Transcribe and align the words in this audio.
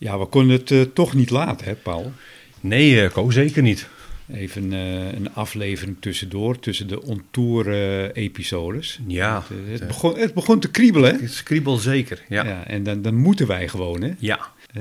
Ja, 0.00 0.18
we 0.18 0.26
konden 0.26 0.56
het 0.56 0.70
eh, 0.70 0.80
toch 0.80 1.14
niet 1.14 1.30
laten, 1.30 1.66
hè, 1.66 1.74
Paul? 1.74 2.12
Nee, 2.60 3.02
uh, 3.02 3.10
Ko, 3.10 3.30
zeker 3.30 3.62
niet. 3.62 3.88
Even 4.32 4.72
uh, 4.72 5.12
een 5.12 5.34
aflevering 5.34 5.96
tussendoor, 6.00 6.58
tussen 6.58 6.88
de 6.88 7.02
ontour-episodes. 7.02 9.00
ja. 9.06 9.44
Het, 9.48 9.80
het, 9.80 9.86
begon, 9.86 10.18
het 10.18 10.34
begon 10.34 10.60
te 10.60 10.70
kriebelen, 10.70 11.14
hè? 11.14 11.20
Het 11.22 11.42
kriebelt 11.42 11.80
zeker, 11.80 12.22
ja. 12.28 12.44
ja 12.44 12.66
en 12.66 12.82
dan, 12.82 13.02
dan 13.02 13.14
moeten 13.14 13.46
wij 13.46 13.68
gewoon, 13.68 14.02
hè? 14.02 14.10
Ja. 14.18 14.40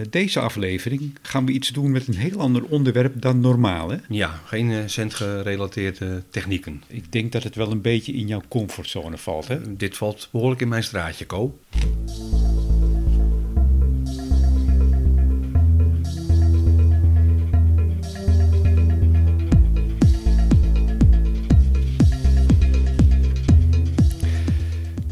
deze 0.09 0.39
aflevering 0.39 1.17
gaan 1.21 1.45
we 1.45 1.51
iets 1.51 1.69
doen 1.69 1.91
met 1.91 2.07
een 2.07 2.15
heel 2.15 2.39
ander 2.39 2.63
onderwerp 2.63 3.21
dan 3.21 3.39
normaal, 3.39 3.89
hè? 3.89 3.97
Ja, 4.09 4.41
geen 4.45 4.89
centgerelateerde 4.89 6.23
technieken. 6.29 6.83
Ik 6.87 7.11
denk 7.11 7.31
dat 7.31 7.43
het 7.43 7.55
wel 7.55 7.71
een 7.71 7.81
beetje 7.81 8.13
in 8.13 8.27
jouw 8.27 8.43
comfortzone 8.47 9.17
valt, 9.17 9.47
hè? 9.47 9.75
Dit 9.75 9.97
valt 9.97 10.29
behoorlijk 10.31 10.61
in 10.61 10.67
mijn 10.67 10.83
straatje, 10.83 11.25
Ko. 11.25 11.59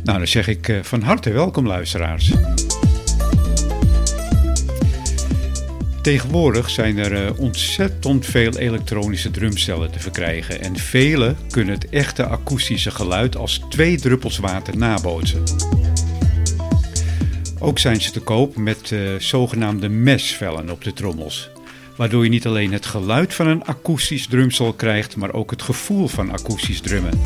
Nou, 0.08 0.20
dan 0.20 0.28
zeg 0.28 0.48
ik 0.48 0.80
van 0.82 1.02
harte 1.02 1.32
welkom, 1.32 1.68
luisteraars. 1.68 2.32
Tegenwoordig 6.02 6.70
zijn 6.70 6.98
er 6.98 7.38
ontzettend 7.38 8.26
veel 8.26 8.58
elektronische 8.58 9.32
drumstellen 9.32 9.92
te 9.92 10.00
verkrijgen 10.00 10.62
en 10.62 10.78
vele 10.78 11.36
kunnen 11.50 11.74
het 11.74 11.90
echte 11.90 12.26
akoestische 12.26 12.92
geluid 12.92 13.38
als 13.38 13.62
twee 13.70 13.98
druppels 14.00 14.38
water 14.38 14.78
nabootsen. 14.78 15.44
Ook 17.60 17.80
zijn 17.80 18.02
ze 18.02 18.12
te 18.12 18.22
koop 18.22 18.56
met 18.56 18.92
uh, 18.92 19.16
zogenaamde 19.20 19.90
mesvellen 19.90 20.70
op 20.70 20.84
de 20.84 20.94
trommels, 20.94 21.50
waardoor 21.96 22.24
je 22.24 22.30
niet 22.30 22.46
alleen 22.46 22.74
het 22.74 22.86
geluid 22.86 23.34
van 23.34 23.48
een 23.48 23.66
akoestisch 23.66 24.28
drumstel 24.28 24.74
krijgt, 24.74 25.16
maar 25.16 25.34
ook 25.34 25.52
het 25.52 25.62
gevoel 25.62 26.08
van 26.08 26.32
akoestisch 26.32 26.82
drummen. 26.82 27.20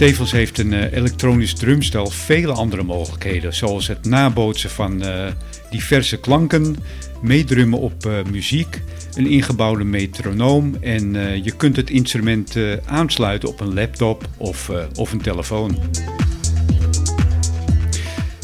Tevens 0.00 0.32
heeft 0.32 0.58
een 0.58 0.72
uh, 0.72 0.92
elektronisch 0.92 1.54
drumstel 1.54 2.06
vele 2.06 2.52
andere 2.52 2.82
mogelijkheden, 2.82 3.54
zoals 3.54 3.86
het 3.86 4.04
nabootsen 4.04 4.70
van 4.70 5.02
uh, 5.02 5.26
diverse 5.70 6.16
klanken, 6.20 6.76
meedrummen 7.22 7.78
op 7.78 8.06
uh, 8.06 8.22
muziek, 8.30 8.82
een 9.14 9.26
ingebouwde 9.26 9.84
metronoom 9.84 10.76
en 10.80 11.12
je 11.42 11.50
kunt 11.56 11.76
het 11.76 11.90
instrument 11.90 12.56
aansluiten 12.86 13.48
op 13.48 13.60
een 13.60 13.74
laptop 13.74 14.28
of, 14.36 14.70
of 14.94 15.12
een 15.12 15.22
telefoon. 15.22 15.78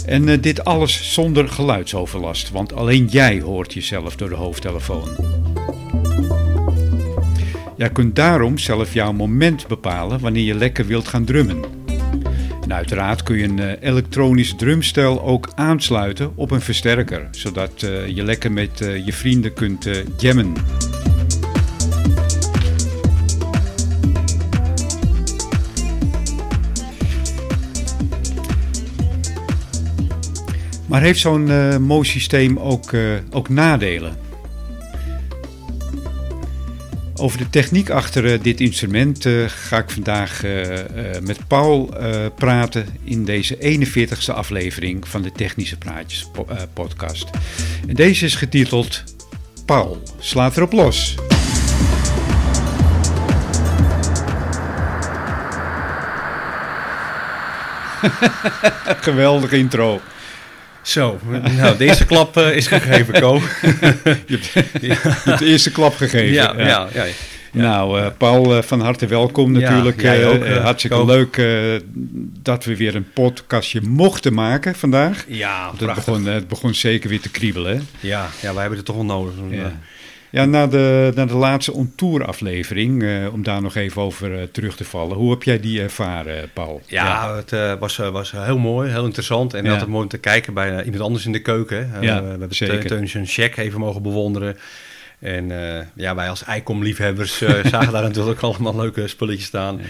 En 0.06 0.40
dit 0.40 0.64
alles 0.64 1.12
zonder 1.12 1.48
geluidsoverlast, 1.48 2.50
want 2.50 2.72
alleen 2.72 3.06
jij 3.06 3.40
hoort 3.40 3.72
jezelf 3.72 4.16
door 4.16 4.28
de 4.28 4.34
hoofdtelefoon. 4.34 5.35
Jij 7.76 7.90
kunt 7.90 8.16
daarom 8.16 8.58
zelf 8.58 8.94
jouw 8.94 9.12
moment 9.12 9.66
bepalen 9.66 10.20
wanneer 10.20 10.44
je 10.44 10.54
lekker 10.54 10.86
wilt 10.86 11.08
gaan 11.08 11.24
drummen. 11.24 11.64
En 12.62 12.72
uiteraard 12.72 13.22
kun 13.22 13.36
je 13.36 13.44
een 13.44 13.58
uh, 13.58 13.72
elektronisch 13.80 14.54
drumstel 14.56 15.22
ook 15.22 15.52
aansluiten 15.54 16.32
op 16.34 16.50
een 16.50 16.60
versterker, 16.60 17.28
zodat 17.30 17.82
uh, 17.82 18.06
je 18.06 18.22
lekker 18.22 18.52
met 18.52 18.80
uh, 18.80 19.06
je 19.06 19.12
vrienden 19.12 19.52
kunt 19.52 19.88
jammen. 20.18 20.52
Maar 30.86 31.00
heeft 31.00 31.20
zo'n 31.20 31.82
mooi 31.82 32.08
systeem 32.08 32.58
ook, 32.58 32.92
ook 33.30 33.48
nadelen? 33.48 34.25
Over 37.18 37.38
de 37.38 37.50
techniek 37.50 37.90
achter 37.90 38.24
uh, 38.24 38.42
dit 38.42 38.60
instrument 38.60 39.24
uh, 39.24 39.44
ga 39.48 39.78
ik 39.78 39.90
vandaag 39.90 40.44
uh, 40.44 40.62
met 41.22 41.46
Paul 41.46 41.94
praten 42.34 42.86
in 43.04 43.24
deze 43.24 43.56
41ste 43.56 44.34
aflevering 44.34 45.08
van 45.08 45.22
de 45.22 45.32
Technische 45.32 45.76
Praatjes 45.76 46.28
po 46.32 46.46
podcast. 46.72 47.30
En 47.88 47.94
deze 47.94 48.24
is 48.24 48.34
getiteld 48.34 49.04
Paul, 49.64 50.02
slaat 50.18 50.56
erop 50.56 50.72
los. 50.72 51.14
Geweldig 59.08 59.52
intro. 59.52 60.00
Zo, 60.86 61.18
nou, 61.56 61.76
deze 61.76 62.06
klap 62.06 62.36
uh, 62.36 62.56
is 62.56 62.66
gegeven, 62.66 63.20
Ko. 63.20 63.34
je, 64.26 64.38
hebt, 64.52 65.38
de 65.38 65.46
eerste 65.46 65.70
klap 65.70 65.94
gegeven. 65.94 66.32
Ja, 66.32 66.54
ja. 66.56 66.66
ja, 66.66 66.88
ja. 67.04 67.12
Nou, 67.52 68.00
uh, 68.00 68.06
Paul, 68.18 68.56
uh, 68.56 68.62
van 68.62 68.80
harte 68.80 69.06
welkom 69.06 69.52
natuurlijk. 69.52 70.04
Ook, 70.26 70.46
hartstikke 70.46 71.04
leuk 71.04 71.42
dat 72.42 72.64
we 72.64 72.76
weer 72.76 72.94
een 72.94 73.10
podcastje 73.12 73.80
mochten 73.80 74.34
maken 74.34 74.74
vandaag. 74.74 75.24
Ja, 75.28 75.72
het 75.78 75.94
begon, 75.94 76.26
het 76.26 76.48
begon 76.48 76.74
zeker 76.74 77.08
weer 77.08 77.20
te 77.20 77.30
kriebelen. 77.30 77.88
Ja, 78.00 78.28
ja 78.40 78.52
wij 78.52 78.60
hebben 78.60 78.76
het 78.78 78.86
toch 78.86 78.96
wel 78.96 79.04
nodig. 79.04 79.34
Ja, 80.36 80.44
na 80.44 80.66
de, 80.66 81.12
na 81.14 81.26
de 81.26 81.34
laatste 81.34 81.72
ontour 81.72 82.24
aflevering, 82.24 83.02
uh, 83.02 83.32
om 83.32 83.42
daar 83.42 83.62
nog 83.62 83.74
even 83.74 84.02
over 84.02 84.40
uh, 84.40 84.42
terug 84.42 84.76
te 84.76 84.84
vallen. 84.84 85.16
Hoe 85.16 85.30
heb 85.30 85.42
jij 85.42 85.60
die 85.60 85.80
ervaren, 85.80 86.50
Paul? 86.52 86.82
Ja, 86.86 87.04
ja. 87.04 87.36
het 87.36 87.52
uh, 87.52 87.74
was, 87.78 87.96
was 87.96 88.30
heel 88.30 88.58
mooi, 88.58 88.90
heel 88.90 89.04
interessant. 89.04 89.54
En 89.54 89.64
ja. 89.64 89.70
altijd 89.70 89.90
mooi 89.90 90.02
om 90.02 90.08
te 90.08 90.18
kijken 90.18 90.54
bij 90.54 90.82
iemand 90.84 91.02
anders 91.02 91.26
in 91.26 91.32
de 91.32 91.42
keuken. 91.42 91.90
ja, 92.00 92.22
we 92.22 92.28
hebben 92.28 92.54
zeker. 92.54 92.86
Teun 92.86 93.08
zijn 93.08 93.26
check 93.26 93.56
even 93.56 93.80
mogen 93.80 94.02
bewonderen. 94.02 94.56
En 95.18 95.52
ja, 95.94 96.14
wij 96.14 96.28
als 96.28 96.44
Icom-liefhebbers 96.56 97.38
zagen 97.72 97.92
daar 97.92 98.02
natuurlijk 98.02 98.40
allemaal 98.40 98.76
leuke 98.76 99.08
spulletjes 99.08 99.46
staan. 99.46 99.80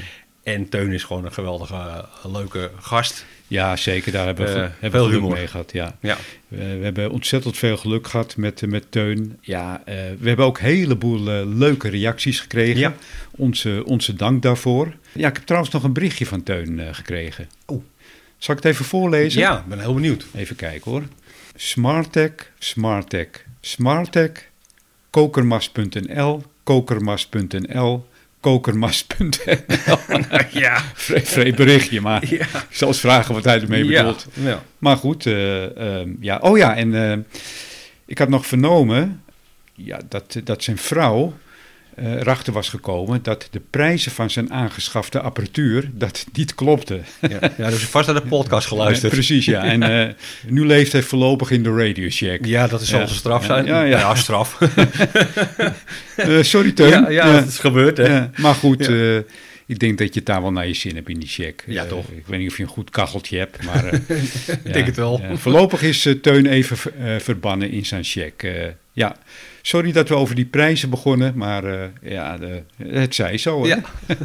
En 0.42 0.68
Teun 0.68 0.92
is 0.92 1.04
gewoon 1.04 1.24
een 1.24 1.32
geweldige, 1.32 2.04
leuke 2.32 2.70
gast. 2.80 3.24
Ja, 3.48 3.76
zeker. 3.76 4.12
Daar 4.12 4.26
hebben 4.26 4.44
we, 4.46 4.50
Uh, 4.50 4.56
hebben 4.56 4.78
veel 4.80 4.90
we 4.90 4.98
geluk 4.98 5.20
humor. 5.20 5.36
mee 5.36 5.46
gehad. 5.46 5.72
Ja. 5.72 5.96
Ja. 6.00 6.16
We, 6.48 6.56
we 6.56 6.84
hebben 6.84 7.10
ontzettend 7.10 7.56
veel 7.56 7.76
geluk 7.76 8.06
gehad 8.06 8.36
met, 8.36 8.62
eh, 8.62 8.68
met 8.68 8.84
Teun. 8.90 9.38
Ja, 9.40 9.82
uh, 9.88 9.94
we 10.18 10.28
hebben 10.28 10.44
ook 10.46 10.58
een 10.58 10.64
heleboel 10.64 11.46
leuke 11.46 11.88
reacties 11.88 12.40
gekregen. 12.40 12.80
Ja. 12.80 12.94
Onze, 13.30 13.82
onze 13.84 14.14
dank 14.14 14.42
daarvoor. 14.42 14.94
Ja, 15.12 15.28
ik 15.28 15.36
heb 15.36 15.44
trouwens 15.46 15.72
nog 15.72 15.82
een 15.84 15.92
berichtje 15.92 16.26
van 16.26 16.42
Teun 16.42 16.94
gekregen. 16.94 17.48
Oh. 17.66 17.82
Zal 18.38 18.54
ik 18.56 18.62
het 18.62 18.72
even 18.72 18.84
voorlezen? 18.84 19.40
Ja, 19.40 19.58
ik 19.58 19.66
ben 19.66 19.78
heel 19.80 19.94
benieuwd. 19.94 20.26
Even 20.34 20.56
kijken 20.56 20.90
hoor. 20.90 21.02
Smartech, 21.54 22.32
Smartech, 22.58 23.28
Smartech, 23.60 24.30
kokermas.nl, 25.10 26.42
kokermas.nl, 26.62 28.06
kokermas.nl. 28.46 29.98
ja. 30.64 30.82
Vreemd 30.94 31.56
berichtje, 31.56 32.00
maar 32.00 32.22
Ja. 32.34 32.44
ik 32.44 32.66
zal 32.76 32.88
eens 32.88 33.00
vragen 33.00 33.34
wat 33.34 33.44
hij 33.44 33.60
ermee 33.60 33.84
bedoelt. 33.84 34.26
Ja. 34.32 34.62
Maar 34.78 34.96
goed, 34.96 35.26
eh, 35.26 35.76
ehm, 35.76 36.10
ja. 36.20 36.38
Oh 36.38 36.58
ja, 36.58 36.76
en 36.76 37.10
eh, 37.10 37.18
ik 38.06 38.18
had 38.18 38.28
nog 38.28 38.46
vernomen 38.46 39.22
ja, 39.74 39.98
dat, 40.08 40.40
dat 40.44 40.62
zijn 40.62 40.78
vrouw 40.78 41.34
eh, 41.96 42.12
erachter 42.12 42.52
was 42.52 42.68
gekomen 42.68 43.22
dat 43.22 43.48
de 43.50 43.60
prijzen 43.70 44.12
van 44.12 44.30
zijn 44.30 44.52
aangeschafte 44.52 45.20
apparatuur 45.20 45.90
dat 45.94 46.26
niet 46.32 46.54
klopte. 46.54 47.00
Ja. 47.28 47.38
ja, 47.58 47.70
dus 47.70 47.84
vast 47.84 48.06
naar 48.06 48.22
de 48.22 48.28
podcast 48.28 48.66
geluisterd. 48.66 49.12
Precies, 49.12 49.44
ja. 49.44 49.64
En 49.64 49.82
eh, 49.82 50.14
nu 50.46 50.66
leeft 50.66 50.92
hij 50.92 51.02
voorlopig 51.02 51.50
in 51.50 51.62
de 51.62 51.70
Radio 51.76 52.08
Shack. 52.10 52.44
Ja, 52.44 52.66
dat 52.66 52.80
is 52.80 52.90
Ja. 52.90 53.00
een 53.00 53.08
straf 53.08 53.44
zijn. 53.44 53.66
Ja, 53.66 53.82
ja. 53.82 54.14
straf. 54.14 54.58
Eh, 56.16 56.42
sorry, 56.42 56.72
Teun. 56.72 56.88
ja, 56.88 57.08
ja, 57.10 57.32
dat 57.32 57.46
is 57.48 57.58
gebeurd, 57.58 57.96
hè. 57.96 58.26
Maar 58.36 58.54
goed, 58.54 58.90
ik 59.66 59.78
denk 59.78 59.98
dat 59.98 60.08
je 60.08 60.14
het 60.14 60.26
daar 60.26 60.42
wel 60.42 60.52
naar 60.52 60.66
je 60.66 60.74
zin 60.74 60.94
hebt 60.94 61.08
in 61.08 61.18
die 61.18 61.28
check. 61.28 61.64
Ja, 61.66 61.84
toch. 61.84 62.08
ik 62.08 62.26
weet 62.26 62.38
niet 62.40 62.50
of 62.50 62.56
je 62.56 62.62
een 62.62 62.68
goed 62.68 62.90
kacheltje 62.90 63.38
hebt, 63.38 63.64
maar... 63.64 63.94
Ik 64.64 64.72
denk 64.72 64.86
het 64.86 64.96
wel. 64.96 65.20
Voorlopig 65.34 65.82
is 65.82 66.08
Teun 66.22 66.46
even 66.46 66.76
ver- 66.76 67.20
verbannen 67.20 67.70
in 67.70 67.87
zijn 67.87 68.04
check. 68.04 68.46
Ja, 68.92 69.16
sorry 69.66 69.92
dat 69.92 70.08
we 70.08 70.14
over 70.14 70.34
die 70.34 70.44
prijzen 70.44 70.90
begonnen, 70.90 71.32
maar 71.36 71.64
eh, 71.64 71.88
ja, 72.02 72.38
de, 72.38 72.62
het 72.76 73.14
zij 73.14 73.38
zo. 73.38 73.62
Hè? 73.62 73.68
Ja. 73.68 73.80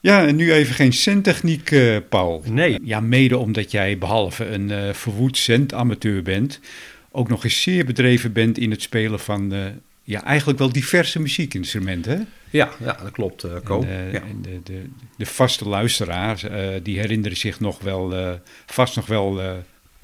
Ja, 0.00 0.26
en 0.26 0.36
nu 0.36 0.52
even 0.52 0.74
geen 0.74 0.92
centtechniek, 0.92 1.70
eh 1.70 1.96
Paul. 2.08 2.42
Nee. 2.46 2.78
Ja, 2.82 3.00
mede 3.00 3.38
omdat 3.38 3.70
jij 3.70 3.98
behalve 3.98 4.46
een 4.46 4.70
eh 4.70 4.92
verwoed 4.92 5.36
centamateur 5.36 6.22
bent, 6.22 6.60
ook 7.10 7.28
nog 7.28 7.44
eens 7.44 7.62
zeer 7.62 7.84
bedreven 7.84 8.32
bent 8.32 8.58
in 8.58 8.70
het 8.70 8.82
spelen 8.82 9.20
van, 9.20 9.52
ja, 10.02 10.24
eigenlijk 10.24 10.58
wel 10.58 10.72
diverse 10.72 11.20
muziekinstrumenten. 11.20 12.18
Hè? 12.18 12.24
Ja, 12.50 12.70
ja, 12.78 12.98
dat 13.02 13.10
klopt, 13.10 13.46
Ko. 13.62 13.80
En, 13.80 13.88
eh, 13.88 14.12
ja. 14.12 14.20
en 14.20 14.42
de, 14.42 14.60
de, 14.64 14.82
de 15.16 15.26
vaste 15.26 15.68
luisteraars, 15.68 16.44
die 16.82 16.98
herinneren 16.98 17.36
zich 17.36 17.60
nog 17.60 17.80
wel, 17.80 18.14
vast 18.66 18.96
nog 18.96 19.06
wel 19.06 19.40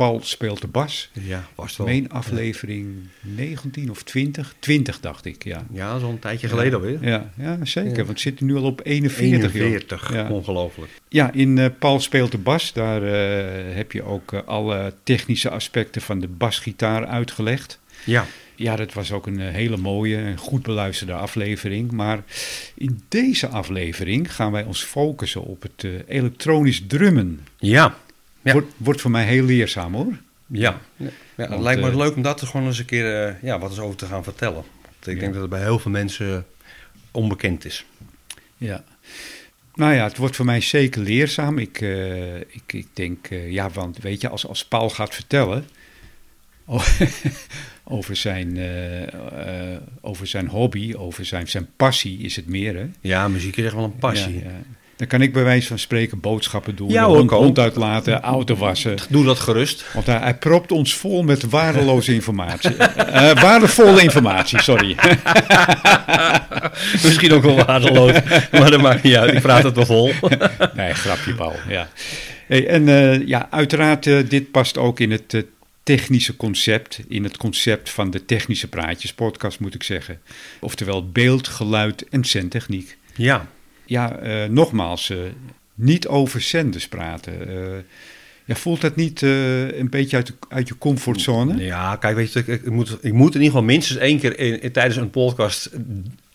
Paul 0.01 0.21
speelt 0.23 0.61
de 0.61 0.67
bas. 0.67 1.11
Ja, 1.13 1.49
was 1.55 1.77
wel. 1.77 1.87
meen 1.87 2.11
aflevering 2.11 2.97
19 3.21 3.91
of 3.91 4.03
20. 4.03 4.55
20 4.59 5.01
dacht 5.01 5.25
ik, 5.25 5.45
ja. 5.45 5.67
Ja, 5.73 5.99
zo'n 5.99 6.19
tijdje 6.19 6.49
geleden 6.49 6.75
alweer. 6.75 6.99
Ja, 7.09 7.31
ja 7.37 7.59
zeker. 7.65 7.97
Want 7.97 8.09
we 8.09 8.19
zitten 8.19 8.47
nu 8.47 8.57
al 8.57 8.63
op 8.63 8.81
41. 8.85 9.53
joh. 9.53 9.63
41, 9.63 10.13
Ja. 10.13 10.29
ongelooflijk. 10.29 10.91
Ja, 11.09 11.33
in 11.33 11.59
eh, 11.59 11.67
Paul 11.79 12.01
speelt 12.01 12.31
de 12.31 12.39
bas. 12.39 12.73
Daar 12.73 13.03
eh, 13.03 13.75
heb 13.77 13.93
je 13.93 14.03
ook 14.03 14.33
eh, 14.33 14.41
alle 14.45 14.95
technische 15.03 15.51
aspecten 15.51 16.03
van 16.03 16.21
de 16.21 16.29
basgitaar 16.29 17.07
uitgelegd. 17.07 17.79
Ja, 18.05 18.27
Ja, 18.57 18.77
dat 18.77 18.93
was 18.93 19.13
ook 19.13 19.27
een 19.27 19.39
hele 19.41 19.77
mooie 19.77 20.17
en 20.17 20.37
goed 20.37 20.63
beluisterde 20.63 21.13
aflevering. 21.13 21.91
Maar 21.91 22.23
in 22.75 23.01
deze 23.09 23.49
aflevering 23.49 24.35
gaan 24.35 24.53
wij 24.53 24.65
ons 24.65 24.83
focussen 24.83 25.43
op 25.43 25.63
het 25.63 25.87
elektronisch 26.09 26.83
drummen. 26.87 27.41
ja, 27.59 27.97
Ja. 28.43 28.53
Wordt, 28.53 28.69
wordt 28.77 29.01
voor 29.01 29.11
mij 29.11 29.25
heel 29.25 29.45
leerzaam 29.45 29.95
hoor. 29.95 30.17
ja. 30.47 30.81
ja 30.97 31.07
het 31.37 31.49
Want, 31.49 31.63
lijkt 31.63 31.81
me 31.81 31.89
eh, 31.91 31.97
leuk 31.97 32.17
om 32.17 32.23
dat 32.23 32.41
er 32.41 32.47
gewoon 32.47 32.67
eens 32.67 32.79
een 32.79 32.85
keer 32.85 33.27
eh, 33.27 33.35
ja, 33.43 33.59
wat 33.59 33.71
eens 33.71 33.79
over 33.79 33.97
te 33.97 34.07
gaan 34.07 34.25
vertellen. 34.25 34.65
Want 34.83 35.07
ik 35.07 35.15
Ja. 35.15 35.21
denk 35.21 35.33
dat 35.33 35.41
het 35.43 35.51
bij 35.51 35.61
heel 35.63 35.79
veel 35.79 35.91
mensen 35.91 36.47
onbekend 37.11 37.65
is. 37.65 37.85
Ja. 38.57 38.85
Nou 39.75 39.95
ja, 39.95 40.05
het 40.05 40.17
wordt 40.17 40.37
voor 40.37 40.45
mij 40.45 40.61
zeker 40.61 41.01
leerzaam. 41.03 41.59
Ik, 41.59 41.81
eh, 41.81 42.37
ik, 42.37 42.63
ik 42.67 42.87
denk, 42.93 43.27
eh, 43.31 43.51
ja, 43.51 43.71
want 43.71 43.99
weet 43.99 44.21
je, 44.21 44.29
als, 44.29 44.47
als 44.47 44.65
Paul 44.65 44.91
gaat 44.91 45.15
vertellen 45.15 45.65
over, 47.85 48.17
zijn, 48.17 48.57
eh, 48.57 49.75
eh, 49.75 49.81
over 50.01 50.27
zijn 50.27 50.47
hobby, 50.49 50.95
over 50.95 51.25
zijn, 51.25 51.49
zijn 51.49 51.69
passie 51.77 52.19
is 52.19 52.37
het 52.37 52.47
meer, 52.47 52.77
hè? 52.77 52.87
Ja, 53.01 53.29
muziek 53.29 53.57
is 53.57 53.65
echt 53.65 53.75
wel 53.75 53.85
een 53.85 53.97
passie. 53.97 54.35
Ja, 54.39 54.51
ja. 54.51 54.63
Dan 55.01 55.09
kan 55.09 55.23
ik 55.23 55.33
bij 55.33 55.45
wijze 55.45 55.67
van 55.67 55.79
spreken 55.79 56.21
boodschappen 56.21 56.77
doen, 56.77 56.89
Ja, 56.89 57.05
de 57.05 57.09
hoor, 57.09 57.19
ook. 57.19 57.31
hond 57.31 57.59
uitlaten, 57.59 58.21
auto 58.21 58.57
wassen. 58.57 58.97
Doe 59.09 59.25
dat 59.25 59.39
gerust. 59.39 59.85
Want 59.93 60.07
hij, 60.07 60.19
hij 60.19 60.35
propt 60.35 60.73
ons 60.73 60.95
vol 60.95 61.23
met 61.23 61.43
waardeloze 61.43 62.15
informatie. 62.15 62.77
Eh, 63.11 63.43
waardevolle 63.43 64.03
informatie, 64.03 64.63
sorry. 64.63 64.97
Misschien 67.05 67.33
ook 67.33 67.43
wel 67.43 67.65
waardeloos, 67.65 68.13
maar 68.53 68.71
dat 68.71 68.81
maakt 68.81 69.03
niet 69.03 69.15
uit. 69.15 69.35
Ik 69.35 69.41
praat 69.41 69.63
het 69.63 69.75
wel 69.75 69.87
vol. 69.87 70.13
Nee, 70.75 70.95
grapje, 70.95 71.35
Paul. 71.35 71.55
Ja. 71.69 71.89
Hey, 72.47 72.67
en 72.67 72.89
eh, 72.89 73.27
ja, 73.27 73.47
uiteraard, 73.51 74.07
eh, 74.07 74.19
dit 74.29 74.51
past 74.51 74.79
ook 74.79 75.01
in 75.01 75.11
het 75.11 75.45
technische 75.83 76.37
concept. 76.37 77.01
In 77.09 77.25
het 77.25 77.37
concept 77.37 77.91
van 77.91 78.11
de 78.11 78.25
Technische 78.25 78.69
Praatjes 78.69 79.13
podcast, 79.13 79.61
moet 79.61 79.75
ik 79.75 79.83
zeggen. 79.83 80.21
Oftewel 80.61 81.09
beeld, 81.09 81.49
geluid 81.49 82.09
en 82.09 82.25
zendtechniek. 82.25 82.97
Ja, 83.15 83.47
Ja, 83.91 84.17
eh, 84.19 84.49
nogmaals, 84.49 85.11
eh, 85.11 85.17
niet 85.75 86.07
over 86.09 86.41
zenders 86.41 86.89
praten. 86.89 87.49
Eh, 87.49 87.55
ja, 88.45 88.55
voelt 88.55 88.81
dat 88.81 88.97
niet 88.97 89.23
een 89.23 89.87
beetje 89.91 90.17
uit, 90.17 90.33
uit 90.49 90.69
je 90.69 90.79
comfortzone? 90.79 91.65
ja 91.65 91.97
kijk, 91.97 92.17
weet 92.17 92.33
je, 92.33 92.43
ik, 92.47 92.71
moet, 92.71 92.99
ik 93.01 93.13
moet 93.13 93.35
in 93.35 93.41
ieder 93.41 93.47
geval 93.57 93.63
minstens 93.63 93.99
één 93.99 94.19
keer 94.19 94.39
in, 94.39 94.63
in- 94.63 94.73
tijdens 94.73 94.97
een 94.97 95.11
podcast... 95.11 95.71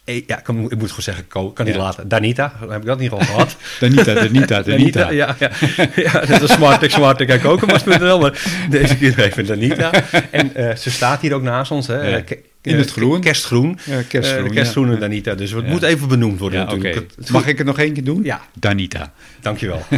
Ja, 0.03 0.39
ik, 0.39 0.47
moet 0.51 0.71
gewoon 0.71 1.01
zeggen, 1.01 1.27
kan 1.27 1.53
niet 1.57 1.67
Ja. 1.75 1.77
laten. 1.81 2.07
Danita, 2.07 2.53
heb 2.69 2.79
ik 2.81 2.85
dat 2.85 2.99
niet 2.99 3.09
gewoon 3.09 3.25
gehad? 3.25 3.55
Danita, 3.79 4.13
Danita, 4.23 4.61
Danita. 4.61 5.09
ja, 5.09 5.35
ja. 5.39 5.51
ja, 5.95 6.25
dat 6.25 6.41
is 6.41 6.51
smart, 6.51 6.81
ik 6.81 6.89
smart, 6.91 7.19
ik 7.19 7.27
kijk 7.27 7.45
ook 7.45 7.65
maar 7.65 8.39
deze 8.69 8.97
keer 8.97 9.19
even 9.23 9.45
Danita. 9.45 9.91
En 10.31 10.77
ze 10.77 10.91
staat 10.91 11.21
hier 11.21 11.33
ook 11.33 11.41
naast 11.41 11.71
ons, 11.71 11.87
hè. 11.87 12.07
Ja. 12.07 12.23
In 12.65 12.77
het 12.77 12.87
eh, 12.87 12.91
groen. 12.93 13.21
Kerstgroen. 13.21 13.79
Ja, 13.85 14.01
kerstgroen, 14.01 14.41
Eh, 14.43 14.47
ja. 14.49 14.53
kerstgroene 14.53 14.97
Danita, 14.97 15.35
dus 15.35 15.51
het 15.51 15.65
Ja. 15.65 15.71
moet 15.71 15.81
even 15.83 16.07
benoemd 16.07 16.39
worden 16.39 16.59
natuurlijk. 16.65 16.95
Het- 16.95 17.29
Mag 17.29 17.47
ik 17.47 17.57
het 17.57 17.67
nog 17.67 17.79
één 17.79 17.93
keer 17.93 18.03
doen? 18.03 18.23
Ja, 18.23 18.41
Danita. 18.59 19.13
dankjewel. 19.41 19.81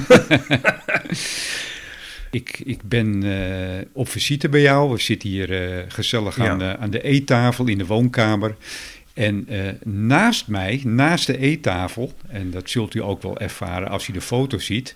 Ik, 2.31 2.59
ik 2.65 2.81
ben 2.83 3.23
eh, 3.23 3.85
op 3.93 4.09
visite 4.09 4.49
bij 4.49 4.61
jou. 4.61 4.91
We 4.91 4.99
zitten 5.01 5.29
hier 5.29 5.61
eh, 5.77 5.83
gezellig 5.87 6.39
aan, 6.39 6.59
Ja. 6.59 6.71
de, 6.73 6.77
aan 6.77 6.89
de 6.89 7.01
eettafel 7.03 7.65
in 7.67 7.77
de 7.77 7.85
woonkamer. 7.85 8.55
En 9.13 9.45
eh, 9.49 9.59
naast 9.83 10.47
mij, 10.47 10.81
naast 10.83 11.27
de 11.27 11.37
eettafel, 11.37 12.13
en 12.27 12.51
dat 12.51 12.69
zult 12.69 12.93
u 12.93 13.01
ook 13.01 13.21
wel 13.21 13.39
ervaren 13.39 13.87
als 13.89 14.07
u 14.07 14.13
de 14.13 14.21
foto 14.21 14.57
ziet, 14.59 14.95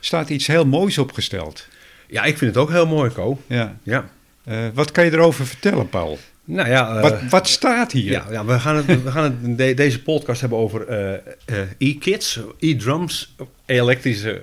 staat 0.00 0.28
iets 0.30 0.46
heel 0.46 0.66
moois 0.66 0.98
opgesteld. 0.98 1.68
Ja, 2.06 2.24
ik 2.24 2.38
vind 2.38 2.54
het 2.54 2.62
ook 2.62 2.70
heel 2.70 2.86
mooi, 2.86 3.10
Ko. 3.10 3.40
Ja. 3.46 3.76
Ja. 3.82 4.08
Eh, 4.44 4.58
wat 4.74 4.92
kan 4.92 5.04
je 5.04 5.12
erover 5.12 5.46
vertellen, 5.46 5.88
Paul? 5.88 6.18
Nou 6.50 6.68
ja, 6.68 6.96
eh, 6.96 7.02
wat, 7.02 7.22
wat 7.30 7.48
staat 7.48 7.92
hier? 7.92 8.10
ja, 8.10 8.24
ja, 8.30 8.44
we 8.44 8.58
gaan 8.60 8.76
het, 8.76 9.02
we 9.02 9.10
gaan 9.10 9.24
het 9.24 9.58
de- 9.58 9.74
deze 9.74 10.02
podcast 10.02 10.40
hebben 10.40 10.58
over 10.58 10.86
eh, 10.86 11.12
eh, 11.44 11.68
e-kits, 11.78 12.40
e-drums, 12.58 13.34
elektrische 13.66 14.42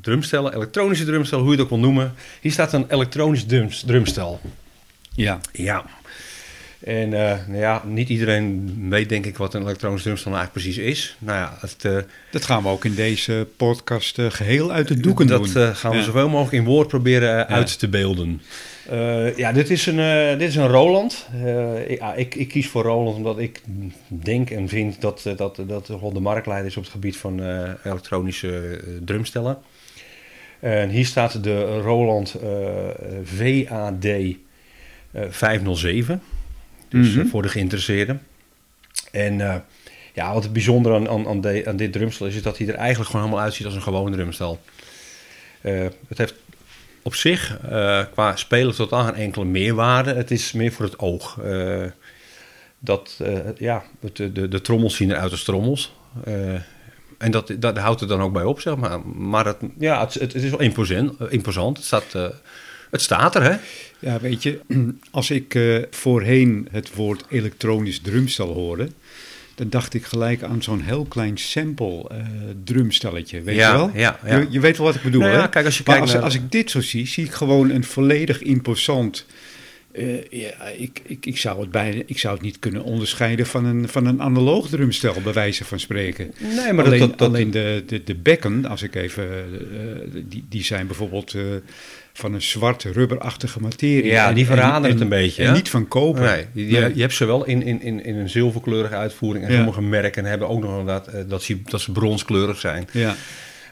drumstellen, 0.00 0.54
elektronische 0.54 1.04
drumstellen, 1.04 1.44
hoe 1.44 1.52
je 1.52 1.58
het 1.60 1.66
ook 1.70 1.74
wil 1.76 1.84
noemen. 1.84 2.12
Hier 2.40 2.52
staat 2.52 2.72
een 2.72 2.84
elektronisch 2.88 3.44
drums, 3.44 3.82
drumstel. 3.86 4.40
Ja. 5.14 5.40
Ja. 5.52 5.84
En 6.84 7.08
nou 7.08 7.56
ja, 7.56 7.82
niet 7.86 8.08
iedereen 8.08 8.76
weet 8.88 9.08
denk 9.08 9.26
ik 9.26 9.36
wat 9.36 9.54
een 9.54 9.62
elektronisch 9.62 10.02
drumstel 10.02 10.30
nou 10.30 10.42
eigenlijk 10.42 10.66
precies 10.74 10.90
is. 10.92 11.16
Nou 11.18 11.38
ja, 11.38 11.56
het, 11.60 12.04
Dat 12.30 12.44
gaan 12.44 12.62
we 12.62 12.68
ook 12.68 12.84
in 12.84 12.94
deze 12.94 13.46
podcast 13.56 14.18
eh, 14.18 14.26
geheel 14.30 14.72
uit 14.72 14.88
de 14.88 15.00
doeken 15.00 15.26
dat 15.26 15.44
doen. 15.44 15.62
eh, 15.62 15.74
gaan 15.74 15.90
we 15.90 15.96
Ja. 15.96 16.02
zoveel 16.02 16.28
mogelijk 16.28 16.54
in 16.64 16.64
woord 16.64 16.88
proberen 16.88 17.46
uit 17.48 17.78
te 17.78 17.88
beelden. 17.88 18.40
Eh, 18.90 19.36
ja, 19.36 19.52
dit 19.52 19.70
is 19.70 19.86
een, 19.86 19.98
eh, 19.98 20.38
dit 20.38 20.48
is 20.48 20.56
een 20.56 20.68
Roland. 20.68 21.26
Eh, 21.44 21.90
ik, 21.90 21.98
ja, 21.98 22.14
ik, 22.14 22.34
ik 22.34 22.48
kies 22.48 22.68
voor 22.68 22.82
Roland 22.82 23.16
omdat 23.16 23.38
ik 23.38 23.62
denk 24.06 24.50
en 24.50 24.68
vind 24.68 25.00
dat 25.00 25.22
dat, 25.36 25.62
dat 25.66 25.86
de 25.86 26.20
marktleider 26.20 26.66
is 26.70 26.76
op 26.76 26.82
het 26.82 26.92
gebied 26.92 27.16
van 27.16 27.40
elektronische 27.84 28.80
drumstellen. 29.04 29.58
En 30.60 30.88
hier 30.88 31.06
staat 31.06 31.44
de 31.44 31.78
Roland 31.80 32.36
VAD 33.24 34.04
eh, 34.04 34.34
507. 35.28 36.22
Dus 36.88 37.14
Mhm. 37.14 37.26
voor 37.26 37.42
de 37.42 37.48
geïnteresseerden. 37.48 38.22
En 39.12 39.64
ja, 40.14 40.32
wat 40.34 40.42
het 40.42 40.52
bijzondere 40.52 40.94
aan, 40.94 41.08
aan, 41.08 41.26
aan, 41.28 41.40
de- 41.40 41.62
aan 41.66 41.76
dit 41.76 41.92
drumstel 41.92 42.26
is, 42.26 42.34
is 42.34 42.42
dat 42.42 42.58
hij 42.58 42.66
er 42.68 42.74
eigenlijk 42.74 43.10
gewoon 43.10 43.24
helemaal 43.26 43.44
uitziet 43.44 43.66
als 43.66 43.74
een 43.74 43.82
gewoon 43.82 44.12
drumstel. 44.12 44.60
Het 45.60 46.18
heeft 46.18 46.34
op 47.10 47.16
zich 47.16 47.58
eh, 47.58 48.02
qua 48.12 48.36
spelen 48.36 48.74
totaal 48.74 49.04
geen 49.04 49.14
enkele 49.14 49.44
meerwaarde. 49.44 50.14
Het 50.14 50.30
is 50.30 50.52
meer 50.52 50.72
voor 50.72 50.84
het 50.84 50.98
oog. 50.98 51.38
Eh, 51.42 51.84
dat, 52.78 53.20
eh, 53.22 53.38
ja, 53.58 53.82
het, 54.00 54.16
de, 54.16 54.48
de, 54.48 54.60
trommels 54.60 54.96
zien 54.96 55.10
eruit 55.10 55.30
als 55.30 55.44
trommels. 55.44 55.94
En 57.18 57.30
dat, 57.30 57.52
dat 57.58 57.78
houdt 57.78 58.00
er 58.00 58.08
dan 58.08 58.20
ook 58.20 58.32
bij 58.32 58.44
op, 58.44 58.60
zeg 58.60 58.76
maar. 58.76 59.00
Maar 59.06 59.46
het, 59.46 59.56
ja, 59.78 60.00
het, 60.00 60.14
het 60.14 60.34
is 60.34 60.50
wel 60.50 60.60
imposant. 60.60 61.20
imposant. 61.28 61.76
Het, 61.76 61.86
staat, 61.86 62.12
het 62.90 63.02
staat 63.02 63.34
er, 63.34 63.42
hè? 63.42 63.56
Ja, 63.98 64.20
weet 64.20 64.42
je, 64.42 64.60
als 65.10 65.30
ik 65.30 65.58
voorheen 65.90 66.68
het 66.70 66.94
woord 66.94 67.24
elektronisch 67.28 68.00
drumstel 68.00 68.52
hoorde, 68.52 68.88
dan 69.60 69.68
dacht 69.70 69.94
ik 69.94 70.04
gelijk 70.04 70.42
aan 70.42 70.62
zo'n 70.62 70.80
heel 70.80 71.04
klein 71.04 71.38
sample 71.38 72.08
eh, 72.10 72.16
drumstelletje, 72.64 73.42
weet 73.42 73.56
Ja, 73.56 73.70
je 73.70 73.76
wel? 73.76 73.90
ja, 73.94 74.18
ja. 74.26 74.38
Je, 74.38 74.46
je 74.50 74.60
weet 74.60 74.76
wel 74.76 74.86
wat 74.86 74.94
ik 74.94 75.02
bedoel, 75.02 75.20
Nou 75.20 75.32
ja, 75.32 75.40
hè? 75.40 75.48
kijk, 75.48 75.64
als 75.64 75.78
je 75.78 75.82
kijkt 75.82 76.00
als, 76.00 76.12
naar- 76.12 76.22
als 76.22 76.34
ik 76.34 76.50
dit 76.52 76.70
zo 76.70 76.80
zie, 76.80 77.06
zie 77.06 77.24
ik 77.24 77.32
gewoon 77.32 77.70
een 77.70 77.84
volledig 77.84 78.42
imposant... 78.42 79.26
eh, 79.92 80.22
ja, 80.30 80.64
ik, 80.78 81.00
ik, 81.06 81.26
ik, 81.26 81.36
zou 81.38 81.60
het 81.60 81.70
bijna, 81.70 82.02
ik 82.06 82.18
zou 82.18 82.34
het 82.34 82.42
niet 82.42 82.58
kunnen 82.58 82.82
onderscheiden 82.82 83.46
van 83.46 83.64
een, 83.64 83.88
van 83.88 84.06
een 84.06 84.22
analoog 84.22 84.68
drumstel, 84.68 85.14
bij 85.24 85.32
wijze 85.32 85.64
van 85.64 85.80
spreken. 85.80 86.32
Nee, 86.56 86.72
maar 86.72 86.84
alleen 86.84 86.98
dat, 86.98 87.08
dat, 87.08 87.18
dat- 87.18 87.28
alleen 87.28 87.50
de, 87.50 87.82
de, 87.86 88.04
de 88.04 88.14
bekken, 88.14 88.64
als 88.66 88.82
ik 88.82 88.94
even, 88.94 89.24
eh, 89.24 90.20
die, 90.24 90.44
die 90.48 90.64
zijn 90.64 90.86
bijvoorbeeld 90.86 91.34
van 92.12 92.34
een 92.34 92.42
zwart 92.42 92.82
rubberachtige 92.82 93.60
materie. 93.60 94.04
Ja, 94.04 94.32
die 94.32 94.46
verraden 94.46 94.84
en- 94.84 94.90
het 94.90 94.94
een 94.94 95.00
en- 95.02 95.08
beetje, 95.08 95.42
En 95.42 95.48
hè? 95.48 95.54
niet 95.54 95.68
van 95.70 95.88
koper. 95.88 96.22
Nee, 96.52 96.66
je, 96.66 96.78
Nee. 96.78 96.94
je 96.94 97.00
hebt 97.00 97.14
ze 97.14 97.24
wel 97.24 97.44
in, 97.44 97.62
in, 97.62 97.82
in, 97.82 98.04
in 98.04 98.16
een 98.16 98.28
zilverkleurige 98.28 98.94
uitvoering. 98.94 99.44
En 99.44 99.50
Ja. 99.50 99.56
sommige 99.56 99.82
merken 99.82 100.24
hebben 100.24 100.48
ook 100.48 100.60
nog 100.60 100.70
inderdaad 100.78 101.06
eh, 101.06 101.20
dat 101.28 101.42
ze, 101.42 101.62
dat 101.62 101.80
ze 101.80 101.92
bronskleurig 101.92 102.58
zijn. 102.60 102.88
Ja, 102.92 103.14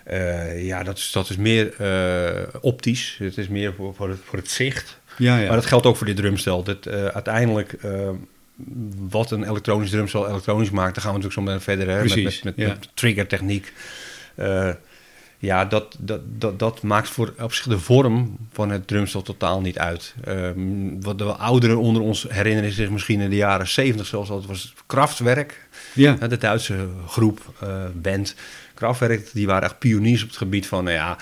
Eh, 0.04 0.66
ja, 0.66 0.83
dat 0.83 0.99
is, 0.99 1.11
dat 1.12 1.30
is 1.30 1.37
meer 1.37 1.75
eh, 1.78 2.47
optisch. 2.61 3.16
Het 3.18 3.38
is 3.38 3.49
meer 3.49 3.75
voor, 3.75 3.95
voor, 3.95 4.09
het, 4.09 4.18
voor 4.25 4.38
het 4.38 4.50
zicht. 4.50 4.99
ja, 5.16 5.38
ja. 5.38 5.47
Maar 5.47 5.57
dat 5.57 5.66
geldt 5.66 5.87
ook 5.87 5.97
voor 5.97 6.07
dit 6.07 6.16
drumstel. 6.16 6.62
Dat, 6.62 6.87
eh, 6.87 7.04
uiteindelijk, 7.07 7.73
eh, 7.73 8.09
wat 9.09 9.30
een 9.30 9.49
elektronisch 9.49 9.90
drumstel 9.90 10.28
elektronisch 10.28 10.71
maakt, 10.71 10.95
daar 10.95 11.04
gaan 11.04 11.14
we 11.14 11.18
natuurlijk 11.18 11.35
zo 11.35 11.42
meteen 11.42 11.61
verder 11.76 11.95
hè, 11.95 12.02
met, 12.02 12.12
Precies, 12.12 12.42
met, 12.42 12.57
met, 12.57 12.66
ja. 12.66 12.73
met 12.73 12.88
triggertechniek. 12.95 13.73
Eh, 14.35 14.68
ja, 15.38 15.64
dat, 15.64 15.97
dat, 15.99 16.21
dat, 16.38 16.59
dat 16.59 16.83
maakt 16.83 17.09
voor 17.09 17.35
op 17.40 17.52
zich 17.52 17.66
de 17.66 17.78
vorm 17.78 18.37
van 18.52 18.71
het 18.71 18.87
drumstel 18.87 19.23
totaal 19.23 19.61
niet 19.61 19.78
uit. 19.78 20.14
Ehm, 20.25 21.00
wat 21.00 21.18
de 21.18 21.25
ouderen 21.25 21.78
onder 21.78 22.02
ons 22.02 22.26
herinneren 22.28 22.73
zich 22.73 22.90
misschien 22.90 23.21
in 23.21 23.30
de 23.30 23.37
jaren 23.37 23.68
70 23.68 24.07
zelfs. 24.07 24.28
Het 24.28 24.47
was 24.47 24.75
Kraftwerk, 24.87 25.68
ja. 25.95 26.12
de 26.14 26.37
Duitse 26.38 26.88
groep, 27.07 27.40
eh, 27.61 27.85
band. 27.95 28.35
Kraftwerk, 28.75 29.30
die 29.33 29.47
waren 29.47 29.62
echt 29.62 29.78
pioniers 29.78 30.23
op 30.23 30.28
het 30.28 30.37
gebied 30.37 30.66
van, 30.66 30.85
nou 30.85 30.97
ja, 30.97 31.16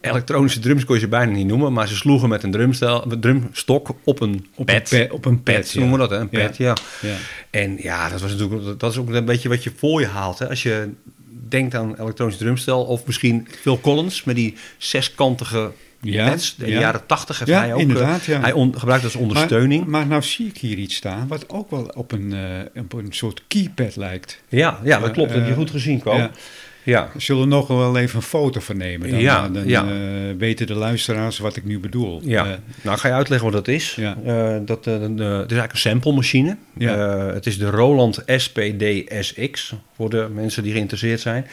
elektronische 0.00 0.60
drums 0.60 0.84
kon 0.84 0.94
je 0.94 1.00
ze 1.00 1.08
bijna 1.08 1.32
niet 1.32 1.46
noemen, 1.46 1.72
maar 1.72 1.88
ze 1.88 1.96
sloegen 1.96 2.28
met 2.28 2.42
een 2.42 2.50
drumstel, 2.50 3.04
drumstok 3.20 3.94
op 4.04 4.20
een 4.20 4.46
Op 4.54 4.66
pad. 4.66 4.76
een, 4.92 5.06
pe- 5.06 5.14
op 5.14 5.24
een 5.24 5.42
pad, 5.42 5.54
Pad, 5.54 5.70
ja. 5.72 5.80
noemen 5.80 5.98
we 6.00 6.08
dat, 6.08 6.10
hè? 6.16 6.18
Een 6.18 6.28
pad, 6.46 6.56
ja. 6.56 6.76
Ja. 7.00 7.16
En 7.50 7.76
ja, 7.82 8.08
dat 8.08 8.20
was 8.20 8.30
natuurlijk, 8.36 8.80
dat 8.80 8.92
is 8.92 8.98
ook 8.98 9.08
een 9.08 9.24
beetje 9.24 9.48
wat 9.48 9.62
je 9.64 9.72
voor 9.76 10.00
je 10.00 10.06
haalt. 10.06 10.38
Hè? 10.38 10.48
Als 10.48 10.62
je 10.62 10.88
denkt 11.48 11.74
aan 11.74 12.00
elektronisch 12.00 12.36
drumstel, 12.36 12.84
of 12.84 13.06
misschien 13.06 13.48
Phil 13.60 13.80
Collins 13.80 14.24
met 14.24 14.36
die 14.36 14.54
zeskantige 14.78 15.72
Ja, 16.00 16.28
pads. 16.28 16.54
In 16.58 16.64
de 16.64 16.70
jaren 16.70 17.06
80 17.06 17.38
heeft 17.38 17.50
hij 17.50 17.74
ook... 17.74 17.80
Inderdaad, 17.80 18.24
ja. 18.24 18.40
Hij 18.40 18.70
gebruikt 18.72 19.04
als 19.04 19.16
ondersteuning. 19.16 19.80
Maar, 19.80 19.90
maar, 19.90 20.06
nou 20.06 20.22
zie 20.22 20.46
ik 20.46 20.58
hier 20.58 20.78
iets 20.78 20.94
staan 20.94 21.28
wat 21.28 21.48
ook 21.48 21.70
wel 21.70 21.90
op 21.94 22.12
een, 22.12 22.34
op 22.76 22.92
een 22.92 23.12
soort 23.12 23.42
keypad 23.48 23.96
lijkt. 23.96 24.40
Ja, 24.48 24.80
ja 24.84 24.98
dat 24.98 25.10
klopt. 25.10 25.28
dat 25.28 25.38
heb 25.38 25.48
je 25.48 25.54
goed 25.54 25.70
gezien, 25.70 26.00
Ko. 26.00 26.30
Ja. 26.82 27.10
Zullen 27.16 27.42
we 27.42 27.48
nog 27.48 27.66
wel 27.66 27.96
even 27.96 28.16
een 28.16 28.22
foto 28.22 28.60
van 28.60 28.76
nemen? 28.76 29.10
Dan, 29.10 29.20
ja, 29.20 29.48
dan 29.48 29.68
ja. 29.68 29.84
Uh, 29.84 29.90
weten 30.38 30.66
de 30.66 30.74
luisteraars 30.74 31.38
wat 31.38 31.56
ik 31.56 31.64
nu 31.64 31.78
bedoel. 31.78 32.20
Ja. 32.24 32.46
Uh, 32.46 32.52
nou, 32.82 32.98
ga 32.98 33.08
je 33.08 33.14
uitleggen 33.14 33.50
wat 33.50 33.64
dat 33.64 33.74
is. 33.74 33.94
Ja. 33.94 34.16
Uh, 34.26 34.56
dat, 34.66 34.84
het 34.84 35.02
is 35.10 35.20
eigenlijk 35.20 35.72
een 35.72 35.78
sample 35.78 36.12
machine. 36.12 36.56
Ja. 36.78 36.96
het 37.32 37.46
is 37.46 37.58
de 37.58 37.70
Roland 37.70 38.22
SPD-SX 38.26 39.74
voor 39.96 40.10
de 40.10 40.28
mensen 40.34 40.62
die 40.62 40.72
geïnteresseerd 40.72 41.20
zijn. 41.20 41.46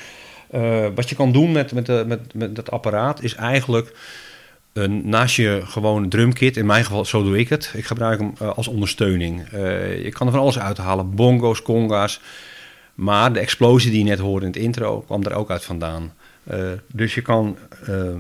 wat 0.96 1.10
je 1.10 1.16
kan 1.16 1.32
doen 1.32 1.52
met, 1.52 1.74
met, 1.74 2.08
met, 2.08 2.34
met 2.34 2.56
dat 2.56 2.72
apparaat 2.72 3.24
is 3.24 3.36
eigenlijk... 3.36 3.94
Een, 4.74 5.10
naast 5.10 5.36
je 5.36 5.62
gewoon 5.64 6.10
drumkit, 6.10 6.58
in 6.58 6.66
mijn 6.66 6.86
geval 6.86 7.06
zo 7.06 7.24
doe 7.24 7.40
ik 7.40 7.50
het. 7.50 7.74
Ik 7.76 7.86
gebruik 7.86 8.20
hem 8.20 8.34
als 8.56 8.68
ondersteuning. 8.68 9.42
je 10.04 10.10
kan 10.14 10.28
er 10.28 10.34
van 10.34 10.42
alles 10.42 10.60
uithalen. 10.60 11.16
Bongo's, 11.16 11.62
conga's. 11.62 12.20
Maar 12.96 13.34
de 13.34 13.40
explosie 13.40 13.92
die 13.92 14.04
je 14.04 14.10
net 14.10 14.20
hoorde 14.20 14.46
in 14.46 14.52
het 14.52 14.62
intro 14.62 15.02
kwam 15.02 15.24
er 15.24 15.34
ook 15.34 15.52
uit 15.52 15.64
vandaan. 15.64 16.14
Uh, 16.52 16.72
dus 16.92 17.16
je 17.16 17.22
kan 17.22 17.58
uh, 17.90 18.16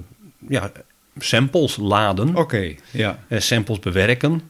ja, 0.47 0.71
samples 1.17 1.77
laden. 1.77 2.35
Oké, 2.35 2.73
ja. 2.91 3.19
Uh, 3.27 3.39
samples 3.39 3.79
bewerken. 3.79 4.41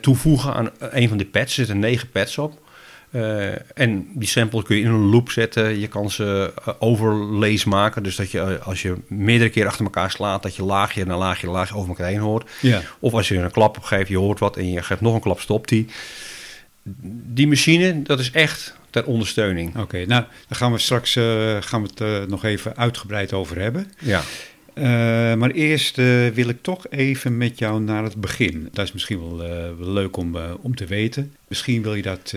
toevoegen 0.00 0.54
aan 0.54 0.70
een 0.78 1.08
van 1.08 1.16
die 1.16 1.26
pads. 1.26 1.50
Er 1.50 1.64
zitten 1.64 1.78
negen 1.78 2.10
pads 2.10 2.38
op. 2.38 2.60
en 3.74 4.08
die 4.14 4.28
samples 4.28 4.64
kun 4.64 4.76
je 4.76 4.82
in 4.82 4.88
een 4.88 5.10
loop 5.10 5.30
zetten. 5.30 5.78
Je 5.78 5.88
kan 5.88 6.10
ze 6.10 6.52
overlays 6.78 7.64
maken. 7.64 8.02
Dus 8.02 8.16
dat 8.16 8.30
je 8.30 8.58
als 8.58 8.82
je 8.82 8.96
meerdere 9.08 9.50
keer 9.50 9.66
achter 9.66 9.84
elkaar 9.84 10.10
slaat... 10.10 10.42
dat 10.42 10.56
je 10.56 10.64
laagje 10.64 11.04
na 11.04 11.16
laagje 11.16 11.46
na 11.46 11.52
laagje 11.52 11.74
over 11.74 11.88
elkaar 11.88 12.08
heen 12.08 12.18
hoort. 12.18 12.50
Ja. 12.60 12.82
Of 12.98 13.12
als 13.12 13.28
je 13.28 13.38
een 13.38 13.50
klap 13.50 13.76
opgeeft, 13.76 14.08
je 14.08 14.18
hoort 14.18 14.38
wat... 14.38 14.56
en 14.56 14.70
je 14.70 14.82
geeft 14.82 15.00
nog 15.00 15.14
een 15.14 15.20
klap, 15.20 15.40
stopt 15.40 15.68
die. 15.68 15.86
Die 17.24 17.48
machine, 17.48 18.02
dat 18.02 18.18
is 18.18 18.30
echt 18.30 18.80
ter 18.92 19.04
ondersteuning. 19.04 19.78
Oké, 19.78 19.96
nou, 19.96 20.24
daar 20.48 20.58
gaan 20.58 20.72
we 20.72 20.78
straks 20.78 21.16
uh, 21.16 21.56
gaan 21.60 21.82
we 21.82 21.88
het 21.88 22.00
uh, 22.00 22.28
nog 22.28 22.44
even 22.44 22.76
uitgebreid 22.76 23.32
over 23.32 23.58
hebben. 23.60 23.92
Ja. 23.98 24.22
Uh, 24.74 24.84
maar 25.34 25.50
eerst 25.50 25.96
wil 26.34 26.48
ik 26.48 26.62
toch 26.62 26.86
even 26.88 27.36
met 27.36 27.58
jou 27.58 27.80
naar 27.80 28.04
het 28.04 28.20
begin. 28.20 28.68
Dat 28.72 28.84
is 28.84 28.92
misschien 28.92 29.20
wel, 29.20 29.36
wel 29.78 29.92
leuk 29.92 30.16
om, 30.16 30.36
om 30.60 30.74
te 30.74 30.86
weten. 30.86 31.34
Misschien 31.48 31.82
wil 31.82 31.94
je 31.94 32.02
dat 32.02 32.34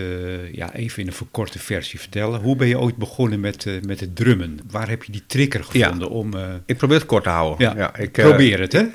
ja, 0.51 0.73
even 0.73 1.01
in 1.01 1.07
een 1.07 1.13
verkorte 1.13 1.59
versie 1.59 1.99
vertellen. 1.99 2.41
Hoe 2.41 2.55
ben 2.55 2.67
je 2.67 2.79
ooit 2.79 2.95
begonnen 2.95 3.39
met, 3.39 3.65
met 3.85 3.99
het 3.99 4.15
drummen? 4.15 4.59
Waar 4.71 4.89
heb 4.89 5.03
je 5.03 5.11
die 5.11 5.23
trigger 5.27 5.63
gevonden 5.63 6.07
ja, 6.07 6.13
om... 6.13 6.33
ik 6.65 6.77
probeer 6.77 6.97
het 6.97 7.05
kort 7.05 7.23
te 7.23 7.29
houden. 7.29 7.67
Ja, 7.67 7.75
ja 7.77 7.95
ik, 7.97 8.11
probeer 8.11 8.59
het, 8.59 8.71
hè? 8.71 8.85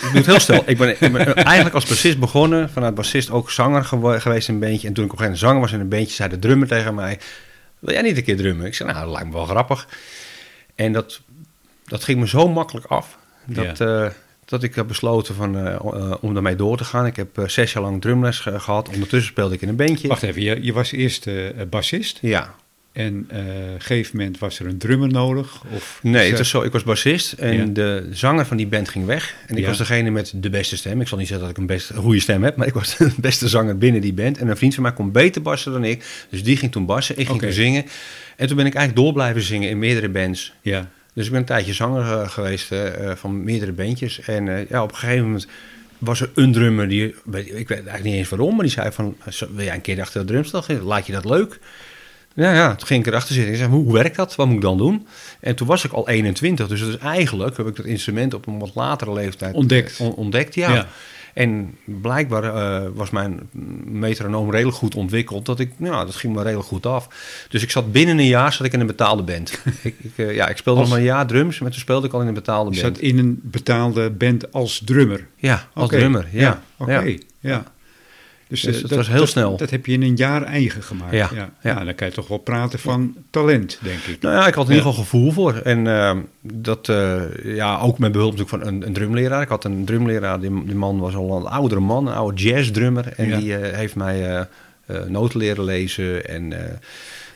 Ik 0.00 0.08
doe 0.08 0.16
het 0.16 0.26
heel 0.26 0.40
snel. 0.40 0.62
ik, 0.66 0.78
ben, 0.78 0.88
ik 0.90 1.12
ben 1.12 1.34
eigenlijk 1.34 1.74
als 1.74 1.86
bassist 1.86 2.18
begonnen. 2.18 2.70
Vanuit 2.70 2.94
bassist 2.94 3.30
ook 3.30 3.50
zanger 3.50 3.84
geweest 4.20 4.48
in 4.48 4.54
een 4.54 4.60
bandje. 4.60 4.88
En 4.88 4.94
toen 4.94 5.04
ik 5.04 5.12
op 5.12 5.18
een 5.18 5.24
gegeven 5.24 5.24
moment 5.24 5.38
zanger 5.38 5.60
was 5.60 5.72
in 5.72 5.80
een 5.80 5.88
bandje, 5.88 6.14
zei 6.14 6.28
de 6.28 6.38
drummer 6.38 6.68
tegen 6.68 6.94
mij... 6.94 7.18
Wil 7.78 7.94
jij 7.94 8.02
niet 8.02 8.16
een 8.16 8.24
keer 8.24 8.36
drummen? 8.36 8.66
Ik 8.66 8.74
zei, 8.74 8.92
nou, 8.92 9.04
dat 9.04 9.12
lijkt 9.12 9.28
me 9.28 9.34
wel 9.34 9.46
grappig. 9.46 9.88
En 10.74 10.92
dat, 10.92 11.20
dat 11.84 12.04
ging 12.04 12.20
me 12.20 12.28
zo 12.28 12.48
makkelijk 12.48 12.86
af. 12.86 13.18
Dat, 13.44 13.78
ja. 13.78 14.04
uh, 14.04 14.10
dat 14.44 14.62
ik 14.62 14.74
heb 14.74 14.86
besloten 14.86 15.34
van, 15.34 15.56
uh, 15.56 15.64
uh, 15.64 16.14
om 16.20 16.34
daarmee 16.34 16.56
door 16.56 16.76
te 16.76 16.84
gaan. 16.84 17.06
Ik 17.06 17.16
heb 17.16 17.42
zes 17.46 17.72
jaar 17.72 17.82
lang 17.82 18.00
drumles 18.00 18.38
gehad. 18.40 18.88
Ondertussen 18.88 19.30
speelde 19.30 19.54
ik 19.54 19.60
in 19.60 19.68
een 19.68 19.76
bandje. 19.76 20.08
Wacht 20.08 20.22
even, 20.22 20.42
je, 20.42 20.62
je 20.62 20.72
was 20.72 20.92
eerst 20.92 21.28
bassist? 21.70 22.18
Ja. 22.20 22.54
En 23.00 23.28
uh, 23.32 23.38
op 23.38 23.74
een 23.74 23.80
gegeven 23.80 24.16
moment 24.16 24.38
was 24.38 24.58
er 24.58 24.66
een 24.66 24.78
drummer 24.78 25.08
nodig? 25.08 25.62
Of 25.74 25.98
nee, 26.02 26.30
het 26.30 26.38
is 26.38 26.48
zo, 26.48 26.62
ik 26.62 26.72
was 26.72 26.82
bassist 26.82 27.32
en 27.32 27.72
de 27.72 28.08
zanger 28.12 28.46
van 28.46 28.56
die 28.56 28.66
band 28.66 28.88
ging 28.88 29.06
weg. 29.06 29.34
En 29.46 29.56
ik 29.56 29.66
was 29.66 29.78
degene 29.78 30.10
met 30.10 30.32
de 30.34 30.50
beste 30.50 30.76
stem. 30.76 31.00
Ik 31.00 31.08
zal 31.08 31.18
niet 31.18 31.26
zeggen 31.26 31.46
dat 31.46 31.56
ik 31.56 31.60
een, 31.60 31.66
best, 31.66 31.90
een 31.90 31.96
goede 31.96 32.20
stem 32.20 32.44
heb, 32.44 32.56
maar 32.56 32.66
ik 32.66 32.74
was 32.74 32.96
de 32.96 33.12
beste 33.16 33.48
zanger 33.48 33.78
binnen 33.78 34.00
die 34.00 34.12
band. 34.12 34.38
En 34.38 34.48
een 34.48 34.56
vriend 34.56 34.74
van 34.74 34.82
mij 34.82 34.92
kon 34.92 35.12
beter 35.12 35.42
bassen 35.42 35.72
dan 35.72 35.84
ik. 35.84 36.26
Dus 36.30 36.42
die 36.42 36.56
ging 36.56 36.72
toen 36.72 36.86
bassen, 36.86 37.18
ik 37.18 37.26
ging 37.26 37.38
okay. 37.38 37.52
zingen. 37.52 37.84
En 38.36 38.46
toen 38.46 38.56
ben 38.56 38.66
ik 38.66 38.74
eigenlijk 38.74 39.06
door 39.06 39.12
blijven 39.12 39.42
zingen 39.42 39.68
in 39.68 39.78
meerdere 39.78 40.08
bands. 40.08 40.52
Ja. 40.62 40.90
Dus 41.14 41.24
ik 41.24 41.30
ben 41.30 41.40
een 41.40 41.46
tijdje 41.46 41.72
zanger 41.72 42.02
uh, 42.02 42.28
geweest 42.28 42.72
uh, 42.72 42.80
van 43.14 43.44
meerdere 43.44 43.72
bandjes. 43.72 44.20
En 44.20 44.66
ja, 44.68 44.82
op 44.82 44.90
een 44.90 44.96
gegeven 44.96 45.24
moment 45.24 45.46
was 45.98 46.20
er 46.20 46.30
een 46.34 46.52
drummer 46.52 46.88
die, 46.88 47.06
ik 47.34 47.68
weet 47.68 47.70
eigenlijk 47.70 48.02
niet 48.02 48.14
eens 48.14 48.28
waarom, 48.28 48.54
maar 48.54 48.64
die 48.64 48.72
zei 48.72 48.92
van, 48.92 49.16
wil 49.54 49.64
jij 49.64 49.74
een 49.74 49.80
keer 49.80 50.00
achter 50.00 50.20
de 50.20 50.26
drumstel? 50.26 50.64
Laat 50.82 51.06
je 51.06 51.12
dat 51.12 51.24
leuk? 51.24 51.58
Ja, 52.34 52.52
ja, 52.52 52.74
toen 52.74 52.86
ging 52.86 53.00
ik 53.00 53.06
erachter 53.06 53.34
zitten. 53.34 53.52
Ik 53.52 53.58
zei, 53.58 53.70
hoe, 53.70 53.84
hoe 53.84 53.92
werkt 53.92 54.16
dat? 54.16 54.34
Wat 54.34 54.46
moet 54.46 54.56
ik 54.56 54.62
dan 54.62 54.78
doen? 54.78 55.06
En 55.40 55.54
toen 55.54 55.66
was 55.66 55.84
ik 55.84 55.92
al 55.92 56.08
21. 56.08 56.68
Dus 56.68 56.80
dat 56.80 56.88
is 56.88 56.98
eigenlijk, 56.98 57.56
heb 57.56 57.66
ik 57.66 57.76
dat 57.76 57.86
instrument 57.86 58.34
op 58.34 58.46
een 58.46 58.58
wat 58.58 58.70
latere 58.74 59.12
leeftijd 59.12 59.54
ontdekt. 59.54 60.00
On, 60.00 60.14
ontdekt, 60.14 60.54
ja. 60.54 60.74
ja. 60.74 60.86
En 61.34 61.76
blijkbaar 61.84 62.44
uh, 62.44 62.88
was 62.94 63.10
mijn 63.10 63.40
metronoom 63.84 64.50
redelijk 64.50 64.76
goed 64.76 64.94
ontwikkeld. 64.94 65.46
Dat 65.46 65.60
ik, 65.60 65.72
nou, 65.76 66.06
dat 66.06 66.14
ging 66.14 66.34
me 66.34 66.42
redelijk 66.42 66.68
goed 66.68 66.86
af. 66.86 67.08
Dus 67.48 67.62
ik 67.62 67.70
zat 67.70 67.92
binnen 67.92 68.18
een 68.18 68.26
jaar 68.26 68.52
zat 68.52 68.66
ik 68.66 68.72
in 68.72 68.80
een 68.80 68.86
betaalde 68.86 69.22
band. 69.22 69.50
ik, 69.82 69.94
ik, 69.98 70.12
uh, 70.16 70.34
ja, 70.34 70.48
ik 70.48 70.56
speelde 70.56 70.80
als, 70.80 70.88
nog 70.88 70.98
maar 70.98 71.06
een 71.06 71.12
jaar 71.14 71.26
drums, 71.26 71.58
maar 71.58 71.70
toen 71.70 71.80
speelde 71.80 72.06
ik 72.06 72.12
al 72.12 72.20
in 72.20 72.26
een 72.26 72.34
betaalde 72.34 72.70
band. 72.70 72.82
Je 72.82 72.86
zat 72.86 72.98
in 72.98 73.18
een 73.18 73.40
betaalde 73.42 74.10
band 74.10 74.52
als 74.52 74.82
drummer? 74.84 75.26
Ja, 75.36 75.68
als 75.74 75.84
okay. 75.86 75.98
drummer, 75.98 76.28
ja. 76.32 76.40
ja 76.40 76.62
Oké, 76.76 76.90
okay. 76.90 77.22
ja. 77.40 77.64
Dus, 78.50 78.60
dus 78.60 78.80
dat, 78.80 78.90
was 78.90 79.08
heel 79.08 79.26
snel. 79.26 79.56
Dat 79.56 79.70
heb 79.70 79.86
je 79.86 79.92
in 79.92 80.02
een 80.02 80.16
jaar 80.16 80.42
eigen 80.42 80.82
gemaakt. 80.82 81.12
Ja, 81.12 81.30
ja. 81.34 81.50
ja. 81.62 81.72
Nou, 81.72 81.84
dan 81.84 81.94
kan 81.94 82.06
je 82.06 82.12
toch 82.12 82.28
wel 82.28 82.38
praten 82.38 82.78
van 82.78 83.16
talent, 83.30 83.78
denk 83.82 83.98
ik. 83.98 84.20
Nou 84.20 84.34
ja, 84.34 84.46
ik 84.46 84.54
had 84.54 84.68
in 84.68 84.74
ieder 84.74 84.88
geval 84.88 85.04
gevoel 85.04 85.32
voor. 85.32 85.54
En 85.54 85.84
uh, 85.84 86.16
dat, 86.40 86.88
uh, 86.88 87.22
ja, 87.44 87.78
ook 87.78 87.98
met 87.98 88.12
behulp 88.12 88.36
natuurlijk 88.36 88.62
van 88.62 88.74
een, 88.74 88.86
een 88.86 88.92
drumleraar. 88.92 89.42
Ik 89.42 89.48
had 89.48 89.64
een 89.64 89.84
drumleraar, 89.84 90.40
die, 90.40 90.64
die 90.64 90.74
man 90.74 90.98
was 90.98 91.14
al 91.14 91.36
een 91.36 91.46
oudere 91.46 91.80
man, 91.80 92.06
een 92.06 92.14
oude 92.14 92.42
jazzdrummer. 92.42 93.12
En 93.16 93.38
die 93.38 93.58
uh, 93.58 93.68
heeft 93.76 93.94
mij 93.94 94.46
noten 95.06 95.38
leren 95.38 95.64
lezen 95.64 96.28
en... 96.28 96.48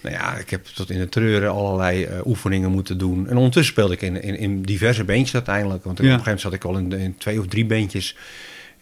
nou 0.02 0.16
ja, 0.16 0.36
ik 0.36 0.50
heb 0.50 0.64
tot 0.64 0.90
in 0.90 0.98
de 0.98 1.08
treuren 1.08 1.50
allerlei 1.50 2.08
oefeningen 2.24 2.70
moeten 2.70 2.98
doen. 2.98 3.28
En 3.28 3.36
ondertussen 3.36 3.72
speelde 3.72 3.94
ik 3.94 4.02
in, 4.02 4.22
in, 4.22 4.38
in 4.38 4.62
diverse 4.62 5.04
beentjes 5.04 5.34
uiteindelijk. 5.34 5.84
Want 5.84 5.98
op 5.98 6.04
een 6.04 6.10
gegeven 6.10 6.24
moment 6.24 6.40
zat 6.40 6.52
ik 6.52 6.64
al 6.64 6.78
in, 6.78 6.92
in 6.92 7.14
twee 7.18 7.40
of 7.40 7.46
drie 7.46 7.66
beentjes. 7.66 8.16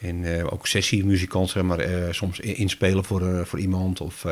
En 0.02 0.22
uh, 0.22 0.52
ook 0.52 0.66
sessiemuzikant, 0.66 1.50
zeg 1.50 1.62
maar, 1.62 1.90
uh, 1.90 2.06
soms 2.10 2.40
inspelen 2.40 3.04
voor, 3.04 3.22
uh, 3.22 3.40
voor 3.44 3.58
iemand. 3.58 4.00
Of 4.00 4.26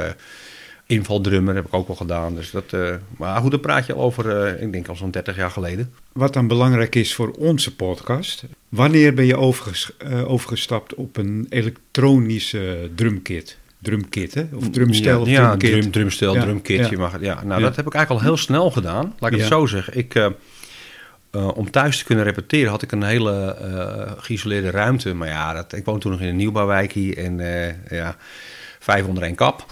invaldrummer 0.86 1.54
heb 1.54 1.66
ik 1.66 1.74
ook 1.74 1.86
wel 1.86 1.96
gedaan. 1.96 2.34
Dus 2.34 2.50
dat, 2.50 2.74
maar 3.16 3.40
goed, 3.40 3.50
daar 3.50 3.60
praat 3.60 3.86
je 3.86 3.96
over, 3.96 4.58
ik 4.60 4.72
denk 4.72 4.88
al 4.88 4.96
zo'n 4.96 5.10
30 5.10 5.36
jaar 5.36 5.50
geleden. 5.50 5.92
Wat 6.12 6.32
dan 6.32 6.46
belangrijk 6.46 6.94
is 6.94 7.14
voor 7.14 7.30
onze 7.30 7.74
podcast. 7.74 8.44
Wanneer 8.68 9.14
ben 9.14 9.26
je 9.26 9.36
overges 9.36 9.92
overgestapt 10.26 10.94
op 10.94 11.16
een 11.16 11.46
elektronische 11.48 12.90
drumkit? 12.94 13.58
Drumkit, 13.78 14.34
hè? 14.34 14.46
Of 14.54 14.70
drumstel 14.70 15.26
ja, 15.26 15.56
drum, 15.56 15.90
drumstel, 15.90 16.34
ja, 16.34 16.42
drumkit. 16.42 16.78
Ja. 16.78 16.90
Je 16.90 16.98
mag, 16.98 17.20
ja, 17.20 17.44
nou, 17.44 17.62
dat 17.62 17.76
heb 17.76 17.86
ik 17.86 17.94
eigenlijk 17.94 18.24
al 18.24 18.30
heel 18.30 18.38
snel 18.42 18.70
gedaan. 18.70 19.14
Laat 19.18 19.32
ik 19.32 19.38
het 19.38 19.48
zo 19.48 19.66
zeggen. 19.66 19.98
Ik 19.98 20.30
uh, 21.32 21.56
om 21.56 21.70
thuis 21.70 21.99
te 21.99 22.04
kunnen 22.04 22.25
repeteren 22.25 22.70
had 22.70 22.82
ik 22.82 22.92
een 22.92 23.02
hele 23.02 23.56
uh, 23.62 24.12
geïsoleerde 24.16 24.70
ruimte. 24.70 25.14
Maar 25.14 25.28
ja, 25.28 25.52
dat, 25.52 25.72
ik 25.72 25.84
woon 25.84 25.99
toen 25.99 26.10
nog 26.10 26.20
in 26.20 26.28
een 26.28 26.37
nieuwbouwwijkie 26.37 27.14
en 27.14 27.38
uh, 27.38 27.90
ja, 27.90 28.16
vijf 28.78 29.06
onder 29.06 29.22
één 29.22 29.34
kap. 29.34 29.66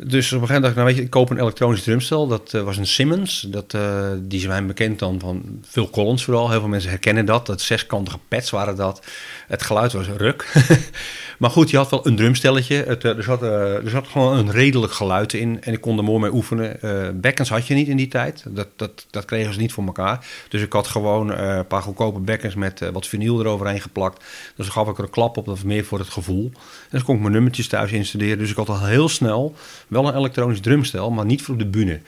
Dus 0.00 0.32
op 0.32 0.40
een 0.40 0.46
gegeven 0.46 0.54
moment 0.54 0.62
dacht 0.62 0.70
ik, 0.70 0.74
nou 0.74 0.86
weet 0.86 0.96
je, 0.96 1.02
ik 1.02 1.10
koop 1.10 1.30
een 1.30 1.40
elektronisch 1.40 1.82
drumstel. 1.82 2.26
Dat 2.26 2.52
was 2.52 2.76
een 2.76 2.86
Simmons. 2.86 3.40
Dat, 3.40 3.76
die 4.18 4.40
zijn 4.40 4.66
bekend 4.66 4.98
dan 4.98 5.20
van 5.20 5.60
Phil 5.68 5.90
Collins 5.90 6.24
vooral. 6.24 6.50
Heel 6.50 6.60
veel 6.60 6.68
mensen 6.68 6.90
herkennen 6.90 7.26
dat. 7.26 7.46
Dat 7.46 7.60
zeskantige 7.60 8.18
pads 8.28 8.50
waren 8.50 8.76
dat. 8.76 9.02
Het 9.46 9.62
geluid 9.62 9.92
was 9.92 10.06
ruk. 10.08 10.46
Maar 11.38 11.50
goed, 11.50 11.70
je 11.70 11.76
had 11.76 11.90
wel 11.90 12.06
een 12.06 12.16
drumstelletje. 12.16 12.74
Het, 12.86 13.04
eh, 13.04 13.16
er, 13.16 13.22
zat, 13.22 13.42
uh, 13.42 13.84
er 13.84 13.90
zat 13.90 14.08
gewoon 14.08 14.36
een 14.36 14.50
redelijk 14.50 14.92
geluid 14.92 15.32
in. 15.32 15.62
En 15.62 15.72
ik 15.72 15.80
kon 15.80 15.98
er 15.98 16.04
mooi 16.04 16.20
mee 16.20 16.32
oefenen. 16.32 16.76
Uh, 16.82 17.08
bekkens 17.14 17.48
had 17.48 17.66
je 17.66 17.74
niet 17.74 17.88
in 17.88 17.96
die 17.96 18.08
tijd. 18.08 18.44
Dat, 18.48 18.68
dat, 18.76 19.06
dat 19.10 19.24
kregen 19.24 19.52
ze 19.52 19.60
niet 19.60 19.72
voor 19.72 19.84
elkaar. 19.84 20.26
Dus 20.48 20.62
ik 20.62 20.72
had 20.72 20.86
gewoon 20.86 21.30
uh, 21.30 21.56
een 21.56 21.66
paar 21.66 21.82
goedkope 21.82 22.20
bekkens 22.20 22.54
met 22.54 22.90
wat 22.92 23.06
vinyl 23.06 23.40
eroverheen 23.40 23.80
geplakt. 23.80 24.24
Dus 24.56 24.66
dan 24.66 24.74
gaf 24.74 24.88
ik 24.88 24.98
er 24.98 25.04
een 25.04 25.10
klap 25.10 25.36
op. 25.36 25.44
Dat 25.44 25.54
was 25.54 25.64
meer 25.64 25.84
voor 25.84 25.98
het 25.98 26.08
gevoel. 26.08 26.50
En 26.54 26.88
dan 26.90 27.02
kon 27.02 27.14
ik 27.14 27.20
mijn 27.20 27.32
nummertjes 27.32 27.68
thuis 27.68 27.92
instuderen. 27.92 28.38
Dus 28.38 28.50
ik 28.50 28.56
had 28.56 28.68
al 28.68 28.84
heel 28.84 29.08
snel 29.08 29.54
wel 29.88 30.08
een 30.08 30.16
elektronisch 30.16 30.60
drumstel. 30.60 31.10
Maar 31.10 31.24
niet 31.24 31.42
voor 31.42 31.54
op 31.54 31.60
de 31.60 31.66
bühne. 31.66 32.00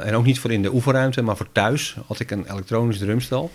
En 0.00 0.14
ook 0.14 0.24
niet 0.24 0.38
voor 0.38 0.52
in 0.52 0.62
de 0.62 0.74
oefenruimte. 0.74 1.22
Maar 1.22 1.36
voor 1.36 1.52
thuis 1.52 1.96
had 2.06 2.20
ik 2.20 2.30
een 2.30 2.50
elektronisch 2.50 2.98
drumstel. 2.98 3.50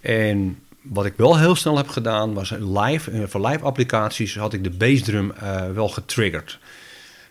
En 0.00 0.58
wat 0.82 1.06
ik 1.06 1.14
wel 1.16 1.38
heel 1.38 1.54
snel 1.54 1.76
heb 1.76 1.88
gedaan, 1.88 2.34
was 2.34 2.50
live. 2.50 3.10
Eh, 3.10 3.22
voor 3.26 3.46
live 3.46 3.64
applicaties 3.64 4.36
had 4.36 4.52
ik 4.52 4.64
de 4.64 4.70
bassdrum 4.70 5.32
uh, 5.42 5.70
wel 5.72 5.88
getriggerd. 5.88 6.58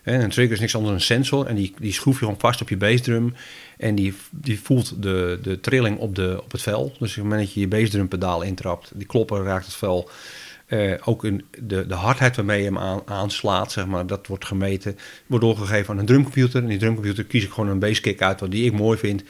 En 0.04 0.22
een 0.22 0.30
trigger 0.30 0.54
is 0.54 0.60
niks 0.60 0.76
anders 0.76 0.92
dan 0.92 1.02
een 1.02 1.24
sensor. 1.24 1.46
En 1.46 1.56
die, 1.56 1.74
die 1.80 1.94
schroef 1.94 2.14
je 2.14 2.26
gewoon 2.26 2.40
vast 2.40 2.62
op 2.62 2.70
je 2.70 2.78
bassdrum. 2.78 3.34
En 3.78 3.96
die, 3.96 4.14
die 4.30 4.60
voelt 4.60 5.02
de, 5.02 5.40
de 5.42 5.60
trilling 5.60 5.98
op, 5.98 6.16
de, 6.16 6.42
op 6.44 6.52
het 6.52 6.62
vel. 6.62 6.96
Dus 7.00 7.10
op 7.10 7.16
het 7.16 7.24
moment 7.24 7.42
dat 7.42 7.54
je 7.54 7.60
je 7.60 7.68
bassdrum 7.68 8.08
pedaal 8.08 8.42
intrapt, 8.42 8.92
die 8.94 9.08
klopper 9.08 9.44
raakt 9.44 9.66
het 9.66 9.76
vel. 9.76 10.10
Uh, 10.68 10.94
ook 11.04 11.22
de, 11.62 11.88
de 11.88 11.94
hardheid 11.94 12.36
waarmee 12.36 12.60
je 12.60 12.66
hem 12.66 12.78
aan, 12.78 13.02
aanslaat, 13.06 13.72
zeg 13.72 13.86
maar, 13.86 14.08
dat 14.08 14.28
wordt 14.28 14.46
gemeten. 14.46 14.98
Wordt 15.26 15.44
doorgegeven 15.44 15.94
aan 15.94 16.00
een 16.00 16.06
drumcomputer. 16.06 16.62
En 16.62 16.68
die 16.68 16.78
drumcomputer 16.78 17.24
kies 17.24 17.44
ik 17.44 17.52
gewoon 17.52 17.70
een 17.70 17.80
basskick 17.80 18.22
uit 18.22 18.40
wat 18.40 18.52
die 18.52 18.66
ik 18.66 18.74
mooi 18.74 18.98
vind. 18.98 19.24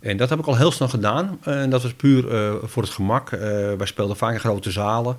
En 0.00 0.16
dat 0.16 0.30
heb 0.30 0.38
ik 0.38 0.46
al 0.46 0.56
heel 0.56 0.72
snel 0.72 0.88
gedaan. 0.88 1.38
En 1.42 1.70
dat 1.70 1.82
was 1.82 1.94
puur 1.94 2.34
eh, 2.34 2.54
voor 2.62 2.82
het 2.82 2.92
gemak. 2.92 3.32
Eh, 3.32 3.40
wij 3.72 3.86
speelden 3.86 4.16
vaak 4.16 4.32
in 4.32 4.40
grote 4.40 4.70
zalen. 4.70 5.16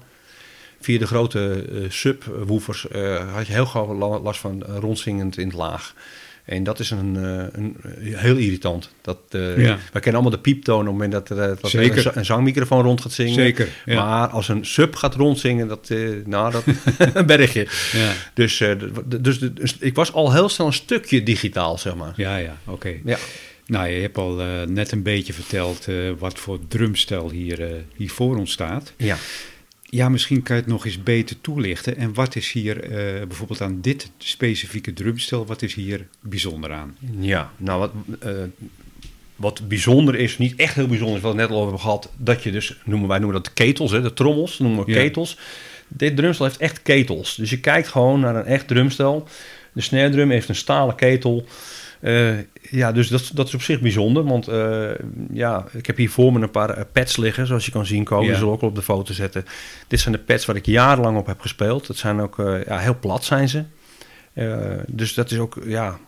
Via 0.80 1.00
de 1.00 1.08
grote 1.08 1.66
subwoofers 1.90 2.88
had 3.34 3.48
je 3.48 3.54
heel 3.54 3.66
gauw 3.66 3.94
last 4.22 4.40
van 4.40 4.64
rondzingend 4.64 5.38
in 5.38 5.48
het 5.48 5.56
laag. 5.56 5.94
En 6.46 6.64
dat 6.64 6.80
is 6.80 6.90
een, 6.92 7.16
een 7.16 7.78
heel 8.02 8.36
irritant. 8.36 8.90
Dat, 9.02 9.18
uh, 9.32 9.58
ja. 9.58 9.78
Wij 9.92 10.02
kennen 10.02 10.14
allemaal 10.14 10.30
de 10.32 10.40
pieptoon 10.40 10.80
op 10.80 10.86
het 10.86 10.92
moment 10.92 11.12
dat, 11.12 11.30
er, 11.30 11.58
dat 11.62 11.74
een, 12.16 12.26
zangmicrofoon 12.26 12.84
rond 12.84 13.02
gaat 13.02 13.12
zingen. 13.12 13.34
Zeker. 13.34 13.68
Ja. 13.86 14.04
Maar 14.04 14.28
als 14.28 14.48
een 14.48 14.66
sub 14.66 14.96
gaat 14.96 15.16
rondzingen, 15.16 15.68
dat, 15.68 15.90
uh, 15.90 16.26
nou, 16.26 16.52
dat 16.52 16.64
een 17.14 17.26
bergje. 17.26 17.68
Ja. 17.92 18.12
Dus, 18.34 18.60
uh, 18.60 18.72
dus, 19.06 19.40
dus, 19.40 19.52
dus, 19.54 19.78
ik 19.80 19.96
was 19.96 20.14
al 20.14 20.34
heel 20.34 20.50
snel 20.50 20.68
een 20.68 20.74
stukje 20.74 21.24
digitaal, 21.24 21.78
zeg 21.78 21.96
maar. 21.96 22.14
Ja, 22.16 22.38
ja, 22.38 22.58
oké. 22.66 22.94
Ja. 23.06 23.18
Nou, 23.66 23.88
je 23.88 24.02
hebt 24.02 24.18
al 24.18 24.36
net 24.68 24.92
een 24.92 25.04
beetje 25.04 25.34
verteld 25.34 25.88
wat 26.18 26.40
voor 26.40 26.60
drumstel 26.68 27.30
hier, 27.30 27.68
hier 27.96 28.10
voor 28.10 28.38
ons 28.38 28.52
staat. 28.52 28.94
Ja. 28.98 29.18
Ja, 29.94 30.10
misschien 30.10 30.44
kan 30.44 30.56
je 30.56 30.62
het 30.62 30.72
nog 30.72 30.86
eens 30.86 31.04
beter 31.04 31.42
toelichten. 31.42 31.98
En 31.98 32.14
wat 32.14 32.36
is 32.36 32.52
hier 32.52 32.84
uh, 32.84 33.26
bijvoorbeeld 33.28 33.62
aan 33.62 33.82
dit 33.82 34.12
specifieke 34.18 34.94
drumstel, 34.94 35.46
wat 35.46 35.62
is 35.62 35.74
hier 35.74 36.08
bijzonder 36.20 36.74
aan? 36.74 36.98
Ja, 37.20 37.52
nou 37.58 37.80
wat, 37.80 37.92
uh, 38.26 38.32
wat 39.36 39.68
bijzonder 39.68 40.16
is, 40.16 40.38
niet 40.38 40.56
echt 40.56 40.76
heel 40.76 40.88
bijzonder 40.88 41.16
is, 41.16 41.22
wat 41.22 41.32
we 41.32 41.38
net 41.38 41.50
al 41.50 41.56
over 41.56 41.68
hebben 41.68 41.82
gehad, 41.82 42.12
dat 42.18 42.44
je 42.44 42.52
dus, 42.52 42.78
noemen 42.84 43.08
wij 43.08 43.20
noemen 43.20 43.42
dat 43.42 43.54
ketels, 43.54 43.92
hè, 43.92 44.02
de 44.02 44.14
trommels, 44.14 44.60
noemen 44.60 44.86
we 44.86 44.92
ja. 44.92 44.98
ketels. 44.98 45.38
Dit 45.88 46.16
drumstel 46.16 46.46
heeft 46.46 46.60
echt 46.60 46.82
ketels. 46.82 47.36
Dus 47.36 47.50
je 47.50 47.60
kijkt 47.60 47.88
gewoon 47.88 48.20
naar 48.20 48.36
een 48.36 48.46
echt 48.46 48.68
drumstel. 48.68 49.28
De 49.72 49.82
snare 49.82 50.10
drum 50.10 50.30
heeft 50.30 50.50
een 50.50 50.56
stalen 50.56 50.96
ketel. 50.96 51.46
Uh, 52.02 52.38
ja, 52.70 52.92
dus 52.92 53.08
dat, 53.08 53.32
dat 53.34 53.48
is 53.48 53.54
op 53.54 53.62
zich 53.62 53.80
bijzonder. 53.80 54.24
Want 54.24 54.50
uh, 54.50 54.90
ja, 55.34 55.66
ik 55.72 55.86
heb 55.86 55.98
hier 55.98 56.10
voor 56.10 56.34
me 56.34 56.42
een 56.42 56.52
paar 56.52 56.78
uh, 56.78 56.84
pads 56.92 57.18
liggen, 57.18 57.48
zoals 57.48 57.66
je 57.66 57.72
kan 57.72 57.86
zien 57.86 58.04
komen. 58.04 58.30
Ja. 58.30 58.38
zullen 58.38 58.54
ook 58.54 58.62
op 58.62 58.76
de 58.76 58.82
foto 58.82 59.14
zetten. 59.14 59.46
Dit 59.88 60.00
zijn 60.00 60.14
de 60.14 60.22
pads 60.22 60.46
waar 60.46 60.56
ik 60.56 60.66
jarenlang 60.66 61.18
op 61.18 61.26
heb 61.26 61.40
gespeeld. 61.40 61.88
Dat 61.88 61.98
zijn 61.98 62.20
ook 62.20 62.36
ja, 62.68 62.78
heel 62.78 63.00
plat 63.00 63.24
zijn 63.24 63.50
ze. 63.50 63.64
dus 64.88 65.14
dat 65.14 65.32
is 65.32 65.38
ook, 65.38 65.58
ja... 65.66 66.00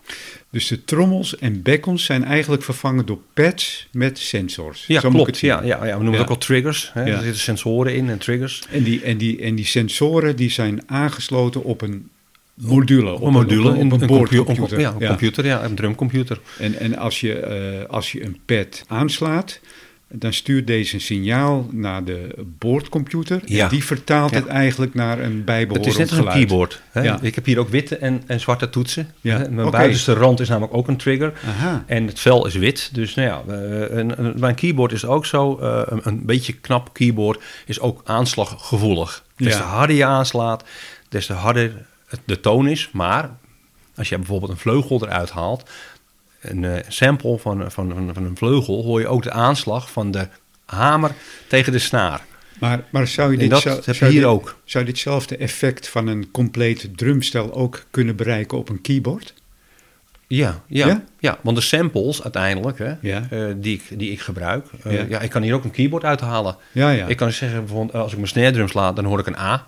Dus 0.54 0.68
de 0.68 0.84
trommels 0.84 1.38
en 1.38 1.62
bekkons 1.62 2.06
zijn 2.06 2.24
eigenlijk 2.24 2.64
vervangen 2.64 3.06
door 3.06 3.20
pads 3.34 3.88
met 3.92 4.20
sensors. 4.20 4.86
Ja, 4.88 5.00
Zo 5.00 5.10
klopt. 5.10 5.40
Ja, 5.40 5.64
ja, 5.64 5.66
ja, 5.66 5.80
we 5.84 5.90
noemen 5.90 6.06
ja. 6.06 6.12
het 6.12 6.22
ook 6.22 6.28
wel 6.28 6.38
triggers. 6.38 6.92
Hè? 6.94 7.04
Er 7.04 7.22
zitten 7.22 7.42
sensoren 7.42 7.96
in 7.96 8.10
en 8.10 8.18
triggers. 8.18 8.64
En 8.72 8.84
die, 8.84 9.02
en, 9.02 9.18
die, 9.18 9.42
en 9.42 9.56
die 9.56 9.66
sensoren 9.66 10.36
die 10.36 10.50
zijn 10.50 10.90
aangesloten 10.90 11.64
op 11.64 11.82
een 11.82 12.10
module. 12.54 13.12
Op 13.12 13.22
een 13.22 13.32
module, 13.32 13.70
op, 13.70 13.76
een, 13.76 14.08
boordcomputer. 14.08 14.80
Ja, 14.80 14.90
een 14.90 15.00
ja. 15.00 15.08
computer, 15.08 15.46
ja, 15.46 15.64
een 15.64 15.76
drumcomputer. 15.76 16.40
En, 16.60 16.80
en 16.80 16.98
als, 16.98 17.20
je, 17.20 17.84
uh, 17.84 17.90
als 17.90 18.12
je 18.12 18.24
een 18.24 18.40
pad 18.46 18.84
aanslaat, 18.88 19.60
dan 20.16 20.34
stuurt 20.34 20.68
deze 20.68 20.94
een 20.94 21.02
signaal 21.02 21.68
naar 21.72 22.04
de 22.04 22.36
boordcomputer. 22.58 23.42
Ja. 23.46 23.64
En 23.64 23.70
die 23.70 23.84
vertaalt 23.84 24.32
ja. 24.32 24.38
het 24.38 24.48
eigenlijk 24.48 24.94
naar 24.94 25.20
een 25.20 25.44
bijbehorend 25.44 25.86
Het 25.86 25.94
is 25.94 26.00
net 26.00 26.20
als 26.20 26.28
een 26.28 26.34
keyboard. 26.34 26.82
Hè? 26.92 27.02
Ja. 27.02 27.20
Ik 27.22 27.36
heb 27.36 27.46
hier 27.46 27.60
ook 27.60 27.70
witte 27.70 27.98
en, 27.98 28.24
en 28.28 28.40
zwarte 28.40 28.70
toetsen. 28.70 29.14
Ja. 29.22 29.38
Mijn 29.38 29.60
okay. 29.60 29.72
buitenste 29.72 30.14
rand 30.14 30.40
is 30.40 30.50
namelijk 30.50 30.74
ook 30.74 30.88
een 30.88 30.98
trigger. 30.98 31.34
Aha. 31.46 31.84
En 31.88 32.08
het 32.08 32.20
vel 32.20 32.48
is 32.48 32.56
wit. 32.56 32.90
Dus 32.94 33.14
nou 33.14 33.28
ja, 33.28 33.56
uh, 33.56 33.98
een, 33.98 34.34
mijn 34.40 34.56
keyboard 34.56 34.92
is 34.92 35.06
ook 35.06 35.26
zo. 35.26 35.60
Uh, 35.62 35.82
een, 35.86 36.00
een, 36.04 36.26
beetje 36.26 36.54
knap 36.54 36.94
keyboard 36.94 37.42
is 37.66 37.80
ook 37.80 38.02
aanslaggevoelig. 38.04 39.24
Des 39.36 39.56
te 39.56 39.62
harder 39.62 39.96
je 39.96 40.06
aanslaat, 40.06 40.64
des 41.10 41.26
te 41.26 41.34
harder 41.34 41.86
de 42.26 42.40
toon 42.40 42.68
is. 42.68 42.90
Maar 42.92 43.38
als 43.96 44.10
je 44.10 44.18
bijvoorbeeld 44.18 44.52
een 44.52 44.58
vleugel 44.58 45.04
eruit 45.04 45.30
haalt, 45.30 45.70
een 46.42 46.64
uh, 46.64 46.76
sample 46.88 47.38
van, 47.38 47.72
van, 47.72 48.12
van, 48.14 48.26
een 48.26 48.38
vleugel, 48.38 48.84
hoor 48.84 49.00
je 49.00 49.08
ook 49.08 49.24
de 49.24 49.32
aanslag 49.32 49.92
van 49.92 50.12
de 50.12 50.28
hamer 50.66 51.12
tegen 51.48 51.72
de 51.72 51.80
snaar. 51.80 52.26
Maar, 52.60 52.84
maar 52.90 53.08
zou 53.08 53.32
je 53.32 53.38
dit, 53.38 53.50
dat 53.50 53.62
zou, 53.62 53.76
heb 53.76 53.86
je 53.86 53.94
zou 53.94 54.12
hier 54.12 54.20
dit, 54.20 54.30
ook. 54.30 54.58
Zou 54.64 54.86
ditzelfde 54.86 55.38
effect 55.38 55.88
van 55.88 56.08
een 56.08 56.32
compleet 56.32 56.90
drumstel 56.96 57.54
ook 57.54 57.84
kunnen 57.92 58.16
bereiken 58.16 58.58
op 58.58 58.70
een 58.70 58.82
keyboard? 58.82 59.34
Ja, 60.28 60.64
ja, 60.68 60.88
ja? 60.88 61.04
ja 61.20 61.40
want 61.42 61.58
de 61.58 61.64
samples 61.64 62.24
uiteindelijk, 62.24 62.78
hè, 62.78 62.94
ja. 63.02 63.28
uh, 63.32 63.54
die, 63.58 63.74
ik, 63.76 64.00
die 64.00 64.12
ik 64.12 64.20
gebruik, 64.20 64.66
uh, 64.86 64.94
ja. 64.94 65.06
ja. 65.10 65.20
ik 65.20 65.30
kan 65.30 65.42
hier 65.42 65.54
ook 65.54 65.64
een 65.64 65.72
keyboard 65.72 66.04
uithalen. 66.04 66.56
Ja, 66.72 66.90
ja. 66.90 67.08
Ik 67.08 67.18
kan 67.18 67.32
zeggen, 67.32 67.60
bijvoorbeeld, 67.60 67.94
als 68.04 68.12
ik 68.12 68.18
mijn 68.18 68.30
snare 68.30 68.52
drum 68.52 68.68
sla, 68.68 68.92
dan 68.92 69.06
hoor 69.06 69.20
ik 69.20 69.28
een 69.28 69.38
A. 69.38 69.68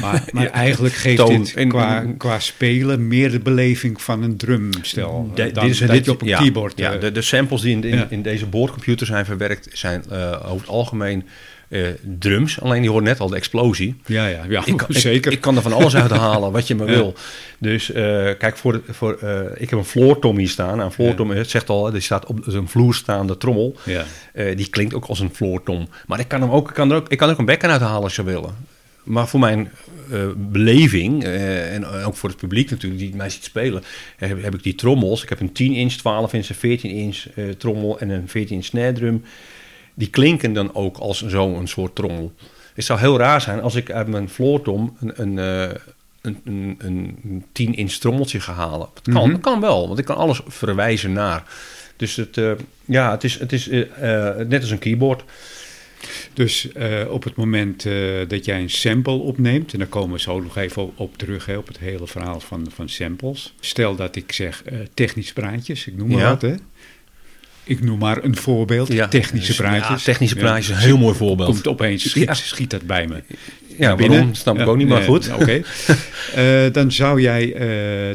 Maar, 0.00 0.24
maar 0.32 0.42
ja, 0.42 0.50
eigenlijk 0.50 0.94
geeft 0.94 1.16
toon, 1.16 1.46
dit 1.54 1.66
qua, 1.68 2.04
qua 2.18 2.38
spelen 2.38 3.08
meer 3.08 3.30
de 3.30 3.40
beleving 3.40 4.02
van 4.02 4.22
een 4.22 4.36
drumstel. 4.36 5.30
De, 5.34 5.52
dan 5.52 5.64
dit 5.64 5.80
is, 5.80 5.86
dat 5.86 6.04
je 6.04 6.10
op 6.10 6.20
een 6.20 6.28
ja, 6.28 6.38
keyboard... 6.38 6.78
Ja, 6.78 6.94
uh, 6.94 7.00
de, 7.00 7.12
de, 7.12 7.22
samples 7.22 7.60
die 7.60 7.72
in, 7.76 7.84
in, 7.84 7.96
ja. 7.96 8.06
in, 8.10 8.22
deze 8.22 8.46
boordcomputer 8.46 9.06
zijn 9.06 9.24
verwerkt 9.24 9.68
zijn 9.72 10.04
uh, 10.12 10.42
over 10.44 10.60
het 10.60 10.68
algemeen 10.68 11.24
uh, 11.68 11.86
drums. 12.18 12.60
Alleen 12.60 12.80
die 12.80 12.90
hoort 12.90 13.04
net 13.04 13.20
al 13.20 13.28
de 13.28 13.36
explosie. 13.36 14.00
Ja, 14.06 14.26
ja, 14.26 14.44
ja 14.48 14.62
ik, 14.64 14.76
kan, 14.76 14.86
zeker. 15.08 15.30
Ik, 15.30 15.36
ik, 15.36 15.40
kan 15.40 15.56
er 15.56 15.62
van 15.62 15.72
alles 15.72 15.96
uithalen 15.96 16.52
wat 16.52 16.66
je 16.66 16.74
maar 16.74 16.86
wil. 16.96 17.14
Dus 17.58 17.90
kijk, 18.38 18.56
voor, 18.56 18.80
voor, 18.88 19.12
ik 19.54 19.70
heb 19.70 19.78
een 19.78 19.84
floortom 19.84 20.38
hier 20.38 20.48
staan. 20.48 20.78
Een 20.78 20.92
floortom, 20.92 21.30
het 21.30 21.50
zegt 21.50 21.68
al, 21.68 21.90
die 21.90 22.00
staat 22.00 22.26
op 22.26 22.46
een 22.46 22.68
vloerstaande 22.68 23.36
trommel. 23.36 23.76
die 24.54 24.68
klinkt 24.68 24.94
ook 24.94 25.04
als 25.04 25.20
een 25.20 25.34
floortom. 25.34 25.88
Maar 26.06 26.20
ik 26.20 26.28
kan, 26.28 26.40
hem 26.40 26.50
ook, 26.50 26.68
ik 26.68 26.74
kan, 26.74 26.90
er 26.90 26.96
ook, 26.96 27.08
ik 27.08 27.18
kan 27.18 27.26
er 27.26 27.32
ook 27.32 27.40
een 27.40 27.46
bekken 27.46 27.70
uithalen 27.70 28.02
als 28.02 28.16
je 28.16 28.24
wil. 28.24 28.52
Maar 29.06 29.28
voor 29.28 29.40
mijn 29.40 29.70
uh, 30.12 30.26
beleving, 30.36 31.24
uh, 31.24 31.74
en 31.74 31.86
ook 31.86 32.16
voor 32.16 32.28
het 32.28 32.38
publiek 32.38 32.70
natuurlijk 32.70 33.00
die 33.00 33.16
mij 33.16 33.30
ziet 33.30 33.44
spelen, 33.44 33.82
heb, 34.16 34.42
heb 34.42 34.54
ik 34.54 34.62
die 34.62 34.74
trommels. 34.74 35.22
Ik 35.22 35.28
heb 35.28 35.40
een 35.40 35.52
10 35.52 35.72
inch, 35.72 35.92
12 35.92 36.32
inch, 36.32 36.46
14 36.46 36.90
inch 36.90 37.24
uh, 37.34 37.50
trommel 37.50 37.98
en 37.98 38.08
een 38.08 38.28
14 38.28 38.56
inch 38.56 38.64
snare 38.64 38.92
drum. 38.92 39.24
Die 39.94 40.10
klinken 40.10 40.52
dan 40.52 40.74
ook 40.74 40.96
als 40.96 41.26
zo'n 41.26 41.66
soort 41.66 41.94
trommel. 41.94 42.32
Het 42.74 42.84
zou 42.84 42.98
heel 42.98 43.18
raar 43.18 43.40
zijn 43.40 43.60
als 43.60 43.74
ik 43.74 43.90
uit 43.90 44.08
mijn 44.08 44.28
floortom 44.28 44.96
een, 45.00 45.22
een, 45.22 45.36
een, 46.20 46.40
een, 46.44 46.78
een 46.78 47.44
10 47.52 47.74
inch 47.74 47.92
trommeltje 47.92 48.40
ga 48.40 48.52
halen. 48.52 48.88
Dat 48.94 49.02
kan, 49.02 49.12
mm 49.12 49.20
-hmm. 49.20 49.32
dat 49.32 49.40
kan 49.40 49.60
wel, 49.60 49.86
want 49.86 49.98
ik 49.98 50.04
kan 50.04 50.16
alles 50.16 50.40
verwijzen 50.46 51.12
naar. 51.12 51.44
Dus 51.96 52.16
het, 52.16 52.40
ja, 52.84 53.10
het 53.10 53.24
is, 53.24 53.38
het 53.38 53.52
is 53.52 53.68
net 54.46 54.60
als 54.60 54.70
een 54.70 54.78
keyboard. 54.78 55.24
Dus 56.32 56.68
uh, 56.76 57.10
op 57.10 57.24
het 57.24 57.36
moment 57.36 57.84
uh, 57.84 57.94
dat 58.28 58.44
jij 58.44 58.60
een 58.60 58.70
sample 58.70 59.12
opneemt, 59.12 59.72
en 59.72 59.78
daar 59.78 59.88
komen 59.88 60.16
we 60.16 60.20
zo 60.20 60.40
nog 60.40 60.56
even 60.56 60.96
op, 60.96 61.18
terug, 61.18 61.46
hè, 61.46 61.56
op 61.56 61.66
het 61.66 61.78
hele 61.78 62.06
verhaal 62.06 62.40
van, 62.40 62.66
van 62.74 62.88
samples. 62.88 63.54
Stel 63.60 63.96
dat 63.96 64.16
ik 64.16 64.32
zeg 64.32 64.62
uh, 64.72 64.78
technisch 64.94 65.32
praatjes, 65.32 65.86
ik 65.86 65.96
noem 65.96 66.08
maar 66.08 66.20
ja. 66.20 66.28
wat, 66.28 66.42
hè. 66.42 66.54
Ik 67.64 67.82
noem 67.82 67.98
maar 67.98 68.24
een 68.24 68.36
voorbeeld, 68.36 68.92
ja. 68.92 69.08
technische 69.08 69.54
praatjes. 69.54 70.04
Ja, 70.04 70.12
technische 70.12 70.36
praatjes, 70.36 70.68
een 70.76 70.82
heel 70.82 70.98
mooi 70.98 71.14
voorbeeld. 71.14 71.50
Komt 71.50 71.66
opeens, 71.66 72.10
schiet, 72.10 72.30
schiet 72.32 72.70
dat 72.70 72.82
bij 72.82 73.06
me. 73.06 73.22
Ja, 73.78 73.94
binnen. 73.94 74.16
waarom, 74.16 74.34
snap 74.34 74.58
ik 74.58 74.66
ook 74.66 74.76
niet, 74.76 74.88
maar 74.88 75.02
goed. 75.02 75.32
Oké. 75.32 75.62
Okay. 76.34 76.70
dan 76.78 76.92
zou 76.92 77.20
jij 77.20 77.54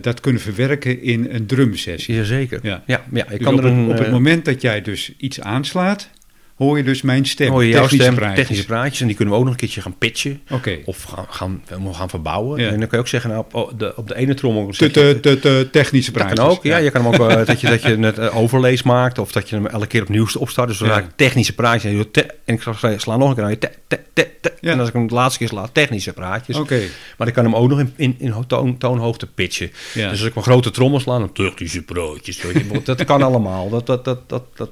dat 0.01 0.19
kunnen 0.19 0.41
verwerken 0.41 1.01
in 1.01 1.27
een 1.31 1.45
drumsessie. 1.45 2.15
Jazeker. 2.15 2.59
Ja. 2.63 2.83
Ja, 2.85 3.03
ja, 3.11 3.23
ik 3.23 3.29
dus 3.29 3.47
kan 3.47 3.53
op, 3.53 3.59
er 3.59 3.65
een, 3.65 3.89
op 3.89 3.97
het 3.97 4.11
moment 4.11 4.45
dat 4.45 4.61
jij 4.61 4.81
dus 4.81 5.13
iets 5.17 5.41
aanslaat, 5.41 6.09
hoor 6.55 6.77
je 6.77 6.83
dus 6.83 7.01
mijn 7.01 7.25
stem. 7.25 7.51
Hoor 7.51 7.63
je 7.63 7.69
jouw 7.69 7.81
technische 7.81 8.05
stem, 8.05 8.15
praatjes. 8.15 8.39
technische 8.39 8.65
praatjes. 8.65 9.01
En 9.01 9.07
die 9.07 9.15
kunnen 9.15 9.33
we 9.33 9.39
ook 9.39 9.45
nog 9.45 9.53
een 9.53 9.59
keertje 9.59 9.81
gaan 9.81 9.97
pitchen. 9.97 10.41
Of 10.85 11.03
gaan, 11.03 11.25
gaan, 11.29 11.63
gaan 11.91 12.09
verbouwen. 12.09 12.59
Ja. 12.61 12.65
En 12.69 12.79
dan 12.79 12.87
kan 12.87 12.89
je 12.91 12.97
ook 12.97 13.07
zeggen, 13.07 13.29
nou, 13.29 13.45
op 13.51 13.79
de, 13.79 13.93
op 13.95 14.07
de 14.07 14.15
ene 14.15 14.33
trommel... 14.33 14.69
Te, 14.69 14.91
te, 14.91 15.17
te, 15.21 15.39
te 15.39 15.67
technische 15.71 16.11
Dat 16.11 16.21
praatjes. 16.21 16.39
kan 16.45 16.49
ook, 16.57 16.63
ja. 16.63 16.77
Je 16.77 16.91
kan 16.91 17.05
hem 17.05 17.13
ook, 17.13 17.29
uh, 17.29 17.45
dat 17.45 17.61
je, 17.61 17.67
dat 17.67 17.81
je 17.81 17.97
het 17.97 18.19
uh, 18.19 18.37
overlees 18.37 18.83
maakt. 18.83 19.17
Of 19.17 19.31
dat 19.31 19.49
je 19.49 19.55
hem 19.55 19.67
elke 19.67 19.87
keer 19.87 20.01
opnieuw 20.01 20.27
opstart. 20.37 20.67
Dus 20.67 20.79
Ja. 20.79 21.07
technische 21.15 21.55
praatjes. 21.55 21.91
En, 21.91 21.97
je 21.97 22.11
te, 22.11 22.25
en 22.45 22.53
ik 22.55 22.61
sla, 22.61 22.97
sla 22.97 23.17
nog 23.17 23.29
een 23.29 23.35
keer 23.35 23.43
aan 23.43 23.49
je 23.49 23.57
te, 23.57 23.69
te. 24.13 24.29
En 24.61 24.79
als 24.79 24.87
ik 24.87 24.93
hem 24.93 25.07
de 25.07 25.13
laatste 25.13 25.39
keer 25.39 25.47
sla, 25.47 25.67
technische 25.71 26.13
praatjes. 26.13 26.57
Oké. 26.57 26.81
Maar 27.17 27.27
ik 27.27 27.33
kan 27.33 27.43
hem 27.43 27.55
ook 27.55 27.69
nog 27.69 27.79
in, 27.79 27.93
in, 27.95 28.15
in 28.19 28.33
toon, 28.47 28.77
toonhoogte 28.77 29.27
pitchen. 29.27 29.71
Dus 29.93 30.09
als 30.09 30.21
ik 30.21 30.35
een 30.35 30.43
grote 30.43 30.71
trommel 30.71 30.99
sla, 30.99 31.19
dan 31.19 31.31
technische 31.33 31.81
praatjes. 31.81 32.41
Dat 32.83 33.03
kan 33.03 33.21
allemaal. 33.21 33.69
Dat, 33.69 33.85
dat, 33.85 34.05
dat, 34.05 34.29
dat, 34.29 34.43
dat, 34.55 34.71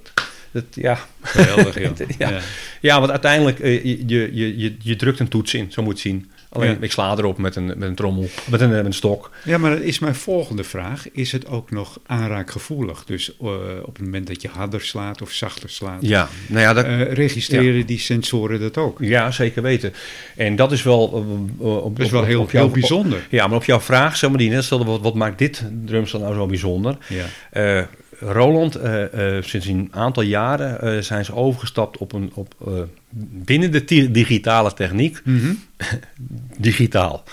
dat, 0.52 0.64
ja. 0.72 1.00
Geweldig, 1.22 1.80
ja. 1.80 1.92
ja. 2.18 2.30
Ja. 2.30 2.40
Ja, 2.82 3.00
want 3.00 3.12
uiteindelijk, 3.12 3.60
uh, 3.60 3.84
je, 3.84 4.04
je, 4.08 4.58
je, 4.58 4.76
je 4.82 4.96
drukt 4.96 5.20
een 5.20 5.28
toets 5.28 5.54
in, 5.54 5.72
zo 5.72 5.82
moet 5.84 6.02
je 6.02 6.10
het 6.10 6.18
zien. 6.20 6.32
Alleen 6.52 6.70
Ja. 6.70 6.78
ik 6.80 6.92
sla 6.92 7.18
erop 7.18 7.38
met 7.38 7.56
een, 7.56 7.66
met 7.66 7.82
een 7.82 7.96
trommel, 7.96 8.30
met 8.50 8.62
een, 8.62 8.70
met 8.70 8.86
een 8.86 8.94
stok. 8.94 9.32
Ja, 9.44 9.58
maar 9.58 9.72
dat 9.72 9.80
is 9.82 10.00
mijn 10.00 10.16
volgende 10.16 10.64
vraag. 10.64 11.12
Is 11.12 11.32
het 11.32 11.48
ook 11.48 11.72
nog 11.72 12.00
aanraakgevoelig? 12.06 13.04
Dus 13.06 13.32
uh, 13.42 13.50
op 13.84 13.96
het 13.96 14.06
moment 14.06 14.28
dat 14.28 14.42
je 14.42 14.48
harder 14.48 14.82
slaat 14.82 15.22
of 15.22 15.32
zachter 15.32 15.70
slaat, 15.70 15.98
Ja, 16.02 16.30
nou 16.48 16.62
ja, 16.62 16.74
dat, 16.74 16.86
uh, 16.86 17.12
registreren 17.14 17.86
die 17.86 18.00
sensoren 18.00 18.60
dat 18.60 18.78
ook? 18.78 18.98
ja 19.02 19.32
zeker 19.32 19.62
weten. 19.62 19.94
En 20.36 20.56
dat 20.56 20.72
is 20.72 20.84
wel... 20.84 21.26
Uh, 21.62 21.76
op, 21.84 21.96
Dat 21.98 22.06
is 22.06 22.12
wel 22.12 22.22
op- 22.22 22.28
heel, 22.28 22.42
op 22.42 22.52
jouw- 22.52 22.62
heel 22.64 22.72
bijzonder. 22.72 23.28
Ja, 23.30 23.48
maar 23.48 23.58
op 23.58 23.64
jouw 23.66 23.80
vraag, 23.80 24.18
zeg 24.18 24.30
maar, 24.30 24.40
die 24.40 24.50
net 24.50 24.64
stelde, 24.64 24.84
wat, 24.86 25.02
wat 25.02 25.16
maakt 25.16 25.38
dit 25.38 25.64
drumstel 25.86 26.20
nou 26.20 26.34
zo 26.34 26.46
bijzonder? 26.46 26.98
Ja. 27.08 27.88
Roland, 28.20 28.76
eh, 28.76 29.38
eh, 29.38 29.44
sinds 29.44 29.66
een 29.66 29.88
aantal 29.92 30.24
jaren 30.24 30.82
eh, 30.82 31.02
zijn 31.02 31.26
ze 31.26 31.34
overgestapt 31.36 31.98
op 31.98 32.14
een, 32.14 32.32
op, 32.34 32.56
binnen 33.32 33.72
de 33.72 33.84
digitale 34.12 34.74
techniek, 34.74 35.22
Mhm. 35.24 35.54
digitaal. 36.58 37.24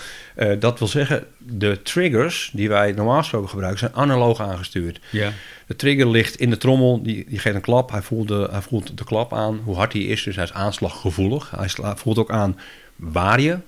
Dat 0.59 0.79
wil 0.79 0.89
zeggen, 0.89 1.25
de 1.39 1.83
triggers 1.83 2.51
die 2.53 2.69
wij 2.69 2.93
normaal 2.93 3.19
gesproken 3.19 3.49
gebruiken, 3.49 3.79
zijn 3.81 3.95
analoog 3.95 4.41
aangestuurd. 4.41 5.01
Ja. 5.11 5.33
De 5.67 5.77
trigger 5.77 6.09
ligt 6.09 6.37
in 6.37 6.51
de 6.51 6.57
trommel, 6.57 7.03
die, 7.03 7.25
die 7.29 7.39
geeft 7.39 7.55
een 7.57 7.61
klap. 7.61 7.91
Hij 7.91 8.03
voelt, 8.03 8.29
de, 8.29 8.49
hij 8.51 8.61
voelt 8.63 8.99
de 8.99 9.05
klap 9.05 9.33
aan, 9.33 9.61
hoe 9.65 9.77
hard 9.77 9.93
hij 9.93 10.03
is. 10.03 10.23
Dus 10.23 10.35
hij 10.35 10.45
is 10.45 10.53
aanslaggevoelig. 10.53 11.51
Hij 11.57 11.69
sla- 11.69 11.97
voelt 11.97 12.19
ook 12.19 12.31
aan 12.31 12.59
waar 12.97 13.41
je 13.41 13.59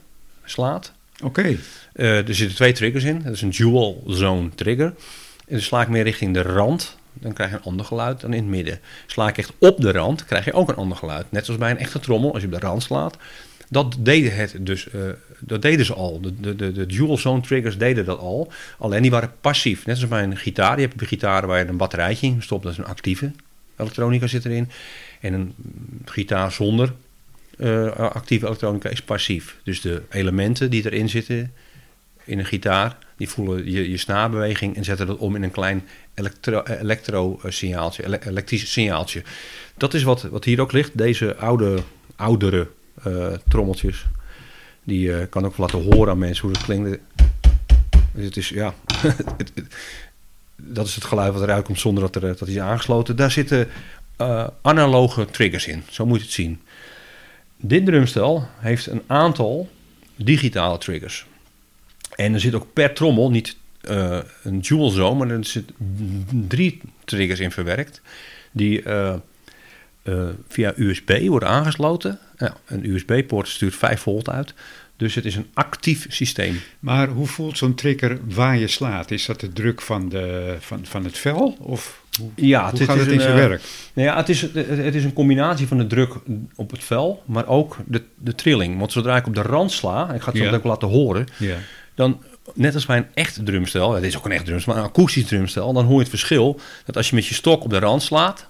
slaat. 0.45 0.93
Oké. 1.25 1.57
Er 1.93 2.35
zitten 2.35 2.57
twee 2.57 2.73
triggers 2.73 3.05
in. 3.05 3.23
Dat 3.23 3.33
is 3.35 3.43
een 3.43 3.51
dual 3.51 4.03
zone 4.07 4.49
trigger. 4.55 4.87
En 5.47 5.57
dus 5.57 5.65
sla 5.65 5.81
ik 5.83 5.89
meer 5.89 6.03
richting 6.05 6.35
de 6.35 6.43
rand, 6.43 6.98
dan 7.21 7.33
krijg 7.33 7.51
je 7.51 7.57
een 7.57 7.63
ander 7.63 7.87
geluid 7.87 8.21
dan 8.21 8.33
in 8.33 8.43
het 8.43 8.51
midden. 8.51 8.81
Sla 9.07 9.29
ik 9.29 9.39
echt 9.39 9.53
op 9.59 9.81
de 9.81 9.93
rand, 9.93 10.25
krijg 10.25 10.45
je 10.45 10.53
ook 10.53 10.69
een 10.69 10.75
ander 10.75 10.97
geluid. 10.97 11.33
Net 11.33 11.45
zoals 11.45 11.61
bij 11.61 11.71
een 11.71 11.79
echte 11.79 12.01
trommel, 12.01 12.33
als 12.33 12.41
je 12.41 12.47
op 12.49 12.55
de 12.55 12.59
rand 12.59 12.83
slaat. 12.83 13.17
Dat 13.71 13.97
deden, 13.99 14.37
het 14.37 14.57
dus, 14.61 14.91
eh, 14.91 15.01
dat 15.41 15.63
deden 15.63 15.87
ze 15.87 15.95
al. 15.95 16.21
De, 16.21 16.57
de, 16.57 16.73
de, 16.73 16.87
dual 16.87 17.17
zone 17.17 17.41
triggers 17.41 17.79
deden 17.79 18.05
dat 18.05 18.19
al. 18.19 18.53
Alleen 18.79 19.03
die 19.03 19.11
waren 19.11 19.33
passief. 19.41 19.87
Net 19.87 19.97
zoals 19.97 20.11
bij 20.11 20.23
een 20.23 20.37
gitaar. 20.37 20.81
Je 20.81 20.87
hebt 20.87 21.07
gitaren 21.07 21.49
waar 21.49 21.59
je 21.59 21.67
een 21.67 21.77
batterijtje 21.77 22.27
in 22.27 22.43
stopt. 22.43 22.63
Dat 22.63 22.73
is 22.73 22.79
een 22.79 22.85
actieve 22.85 23.33
elektronica 23.77 24.27
zit 24.27 24.45
erin. 24.45 24.71
En 25.21 25.33
een 25.33 25.55
gitaar 26.05 26.53
zonder 26.53 26.93
eh, 27.59 27.91
actieve 27.97 28.47
elektronica 28.47 28.89
is 28.89 29.03
passief. 29.03 29.57
Dus 29.65 29.81
de 29.81 30.03
elementen 30.11 30.71
die 30.71 30.85
erin 30.85 31.09
zitten 31.09 31.53
in 32.25 32.39
een 32.39 32.45
gitaar, 32.45 32.97
die 33.17 33.29
voelen 33.29 33.71
je, 33.71 33.91
je 33.91 33.97
snaarbeweging 33.97 34.77
en 34.77 34.85
zetten 34.85 35.07
dat 35.07 35.19
om 35.19 35.37
in 35.37 35.43
een 35.43 35.51
klein 35.51 35.83
elektro, 36.19 36.63
eh, 36.63 36.81
elektro-signaaltje, 36.81 38.05
ele- 38.05 38.21
elektrisch 38.27 38.73
signaaltje. 38.73 39.23
Dat 39.77 39.95
is 39.95 40.03
wat, 40.03 40.23
wat 40.23 40.45
hier 40.45 40.61
ook 40.61 40.73
ligt. 40.73 40.99
Deze 40.99 41.37
oude, 41.37 41.79
oudere 42.17 42.69
eh, 43.03 43.27
trommeltjes. 43.49 44.07
Die 44.85 45.15
eh, 45.15 45.27
kan 45.31 45.45
ook 45.45 45.57
laten 45.57 45.83
horen 45.83 46.13
aan 46.13 46.19
mensen 46.19 46.45
hoe 46.47 46.57
het 46.57 46.65
klinkt. 46.65 46.99
Dus 48.13 48.25
het 48.25 48.37
is, 48.37 48.49
ja, 48.49 48.75
dat 50.57 50.87
is 50.87 50.95
het 50.95 51.05
geluid 51.05 51.33
wat 51.33 51.43
eruit 51.43 51.65
komt 51.65 51.81
zonder 51.81 52.11
dat, 52.11 52.23
er, 52.23 52.37
dat 52.37 52.49
is 52.49 52.59
aangesloten. 52.59 53.17
Daar 53.17 53.31
zitten 53.31 53.69
analoge 54.63 55.27
triggers 55.27 55.67
in. 55.67 55.83
Zo 55.91 56.07
moet 56.07 56.19
je 56.19 56.25
het 56.25 56.33
zien. 56.33 56.61
Dit 57.57 57.87
drumstel 57.87 58.49
heeft 58.57 58.87
een 58.87 59.03
aantal 59.07 59.69
digitale 60.17 60.79
triggers. 60.79 61.27
En 62.17 62.35
er 62.35 62.41
zit 62.41 62.55
ook 62.55 62.73
per 62.73 62.95
trommel 62.95 63.31
niet 63.31 63.57
eh, 63.89 64.19
een 64.43 64.61
dual 64.61 64.89
zone, 64.89 65.19
maar 65.19 65.37
er 65.37 65.45
zitten 65.45 65.75
drie 66.49 66.81
triggers 67.05 67.41
in 67.41 67.51
verwerkt. 67.51 68.01
Die 68.53 68.83
eh, 68.83 69.15
eh, 70.03 70.29
via 70.49 70.73
USB 70.77 71.27
worden 71.29 71.49
aangesloten. 71.49 72.19
Ja, 72.39 72.57
een 72.67 72.91
USB-poort 72.91 73.49
stuurt 73.49 73.75
5 73.75 74.01
volt 74.01 74.29
uit. 74.29 74.55
Dus 74.97 75.15
het 75.15 75.25
is 75.25 75.37
een 75.37 75.47
actief 75.55 76.07
systeem. 76.09 76.61
Maar 76.79 77.09
hoe 77.09 77.27
voelt 77.27 77.59
zo'n 77.59 77.75
trigger 77.75 78.19
waar 78.35 78.59
je 78.59 78.67
slaat? 78.69 79.11
Is 79.11 79.27
dat 79.27 79.41
de 79.41 79.53
druk 79.53 79.81
van, 79.81 80.09
de, 80.09 80.57
van, 80.61 80.87
van 80.87 81.05
het 81.05 81.19
vel? 81.19 81.57
Of 81.61 82.03
hoe, 82.21 82.31
Ja, 82.35 82.71
hoe 82.71 82.85
gaat 82.85 82.99
het 82.99 83.09
in 83.09 83.21
zijn 83.21 83.35
werk? 83.35 83.63
Nou 83.93 84.09
ja, 84.09 84.17
het 84.17 84.29
is, 84.29 84.41
het, 84.43 84.55
het 84.55 84.95
is 84.95 85.05
een 85.05 85.13
combinatie 85.13 85.67
van 85.67 85.79
de 85.79 85.87
druk 85.87 86.15
op 86.55 86.71
het 86.71 86.85
vel, 86.85 87.23
maar 87.27 87.47
ook 87.47 87.77
de, 87.87 88.03
de 88.17 88.35
trilling. 88.35 88.79
Want 88.79 88.93
zodra 88.93 89.17
ik 89.17 89.27
op 89.27 89.35
de 89.35 89.43
rand 89.43 89.73
sla, 89.73 90.13
ik 90.13 90.21
ga 90.21 90.31
het 90.31 90.41
zo 90.41 90.45
Ja. 90.45 90.55
ook 90.55 90.65
laten 90.65 90.89
horen, 90.89 91.27
Ja. 91.37 91.57
dan, 91.95 92.23
net 92.55 92.75
als 92.75 92.87
bij 92.87 92.97
een 92.97 93.07
echt 93.15 93.41
drumstel, 93.45 93.93
het 93.93 94.05
is 94.05 94.17
ook 94.17 94.25
een 94.25 94.33
echt 94.33 94.45
drumstel, 94.45 94.73
maar 94.75 94.83
een 94.83 94.89
akoestisch 94.89 95.27
drumstel, 95.27 95.73
dan 95.73 95.85
hoor 95.85 95.95
je 95.95 96.01
het 96.01 96.09
verschil 96.09 96.61
dat 96.85 96.97
als 96.97 97.09
je 97.09 97.15
met 97.15 97.27
je 97.27 97.35
stok 97.35 97.65
op 97.65 97.71
de 97.71 97.79
rand 97.79 98.03
slaat, 98.03 98.47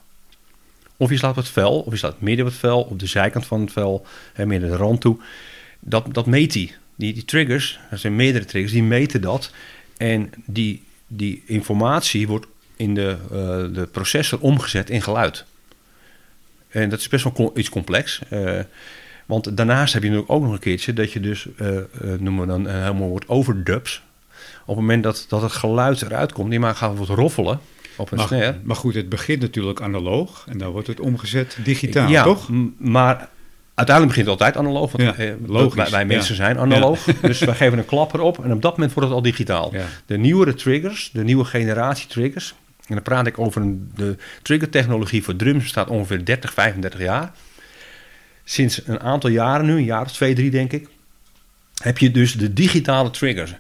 of 0.97 1.11
je 1.11 1.17
slaat 1.17 1.31
op 1.31 1.37
het 1.37 1.49
vel, 1.49 1.81
of 1.81 1.93
je 1.93 1.99
slaat 1.99 2.21
midden 2.21 2.45
op 2.45 2.51
het 2.51 2.61
vel, 2.61 2.83
op 2.83 2.99
de 2.99 3.07
zijkant 3.07 3.47
van 3.47 3.61
het 3.61 3.73
vel, 3.73 4.07
hè, 4.33 4.47
meer 4.47 4.61
naar 4.61 4.71
de 4.71 4.77
rand 4.77 5.01
toe, 5.01 5.19
dat, 5.81 6.15
dat 6.15 6.27
meet. 6.27 6.53
Die, 6.53 6.75
die 6.97 7.25
triggers, 7.25 7.79
er 7.91 7.99
zijn 7.99 8.17
meerdere 8.17 8.45
triggers, 8.45 8.73
die 8.73 8.83
meten 8.83 9.21
dat. 9.21 9.51
En 9.97 10.31
die, 10.45 10.83
die 11.07 11.43
informatie 11.47 12.29
wordt 12.29 12.47
in 12.77 12.95
de, 12.95 13.17
eh, 13.23 13.75
de 13.75 13.89
processor 13.93 14.41
omgezet 14.41 14.91
in 14.91 15.03
geluid. 15.03 15.45
En 16.69 16.89
dat 16.89 16.99
is 16.99 17.09
best 17.09 17.25
wel 17.25 17.53
iets 17.55 17.69
complex. 17.69 18.21
eh, 18.29 18.61
want 19.29 19.57
daarnaast 19.57 19.93
heb 19.93 20.03
je 20.03 20.09
natuurlijk 20.09 20.35
ook 20.35 20.43
nog 20.43 20.53
een 20.53 20.59
keertje 20.59 20.93
dat 20.93 21.13
je 21.13 21.21
dus, 21.21 21.47
eh, 21.57 21.77
eh, 21.77 21.85
noemen 22.19 22.41
we 22.41 22.47
dan 22.47 22.67
een 22.67 22.83
heel 22.83 22.95
mooi 22.95 23.11
woord, 23.11 23.29
overdubs. 23.29 24.03
Op 24.61 24.67
het 24.67 24.77
moment 24.77 25.03
dat, 25.03 25.27
dat 25.29 25.43
het 25.43 25.53
geluid 25.53 26.03
eruit 26.03 26.33
komt, 26.33 26.51
die 26.51 26.61
maar 26.61 26.75
gaat 26.75 26.99
wat 26.99 27.09
roffelen 27.09 27.61
op 27.97 28.13
een 28.13 28.19
snare. 28.19 28.53
Maar, 28.53 28.61
maar 28.63 28.77
goed, 28.77 28.95
het 28.95 29.09
begint 29.09 29.41
natuurlijk 29.41 29.81
analoog 29.81 30.45
en 30.49 30.59
dan 30.59 30.71
wordt 30.71 30.87
het 30.87 31.01
omgezet 31.01 31.59
digitaal, 31.65 32.09
ja, 32.09 32.23
toch? 32.23 32.49
Maar 32.77 33.29
uiteindelijk 33.75 34.17
begint 34.17 34.27
het 34.27 34.29
altijd 34.29 34.57
analoog. 34.57 34.93
Want 34.93 35.17
Ja, 35.17 35.25
eh, 35.25 35.33
logisch, 35.47 35.75
Wij, 35.75 35.91
wij 35.91 36.05
mensen 36.05 36.35
ja. 36.35 36.43
zijn 36.43 36.59
analoog. 36.59 37.05
Dus 37.21 37.39
wij 37.39 37.55
geven 37.55 37.79
een 37.79 37.87
klap 37.87 38.15
erop 38.15 38.45
en 38.45 38.53
op 38.53 38.63
dat 38.63 38.73
moment 38.73 38.93
wordt 38.93 39.09
het 39.09 39.19
al 39.19 39.25
digitaal. 39.25 39.73
De 40.07 40.19
nieuwere 40.19 40.55
triggers, 40.55 41.11
de 41.13 41.25
nieuwe 41.25 41.45
generatie 41.45 42.09
triggers. 42.09 42.55
En 42.87 42.95
dan 42.95 43.03
praat 43.03 43.27
ik 43.27 43.39
over 43.39 43.63
een, 43.63 43.91
de 43.95 44.17
triggertechnologie 44.43 45.25
voor 45.25 45.37
drums 45.37 45.63
bestaat 45.63 45.89
ongeveer 45.89 46.25
30, 46.25 46.53
35 46.53 47.01
jaar. 47.01 47.33
Sinds 48.51 48.87
een 48.87 49.01
aantal 49.01 49.31
jaren 49.31 49.67
nu, 49.67 49.73
een 49.73 49.85
jaar 49.85 50.05
of 50.05 50.13
twee, 50.13 50.35
drie 50.35 50.51
denk 50.51 50.73
ik, 50.73 50.89
heb 51.83 51.99
je 51.99 52.11
dus 52.11 52.37
de 52.37 52.53
digitale 52.53 53.11
triggers. 53.11 53.55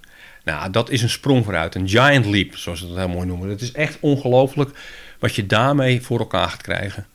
Nou, 0.44 0.70
dat 0.70 0.90
is 0.90 1.03
een 1.03 1.09
sprong 1.09 1.44
vooruit, 1.44 1.74
een 1.74 1.88
giant 1.88 2.27
leap, 2.27 2.57
zoals 2.57 2.79
ze 2.79 2.87
dat 2.87 2.96
heel 2.96 3.09
mooi 3.09 3.27
noemen. 3.27 3.48
Het 3.48 3.61
is 3.61 3.72
echt 3.72 3.96
ongelooflijk 4.01 4.79
wat 5.18 5.35
je 5.35 5.46
daarmee 5.46 6.03
voor 6.03 6.18
elkaar 6.18 6.48
gaat 6.48 6.62
krijgen. 6.62 7.07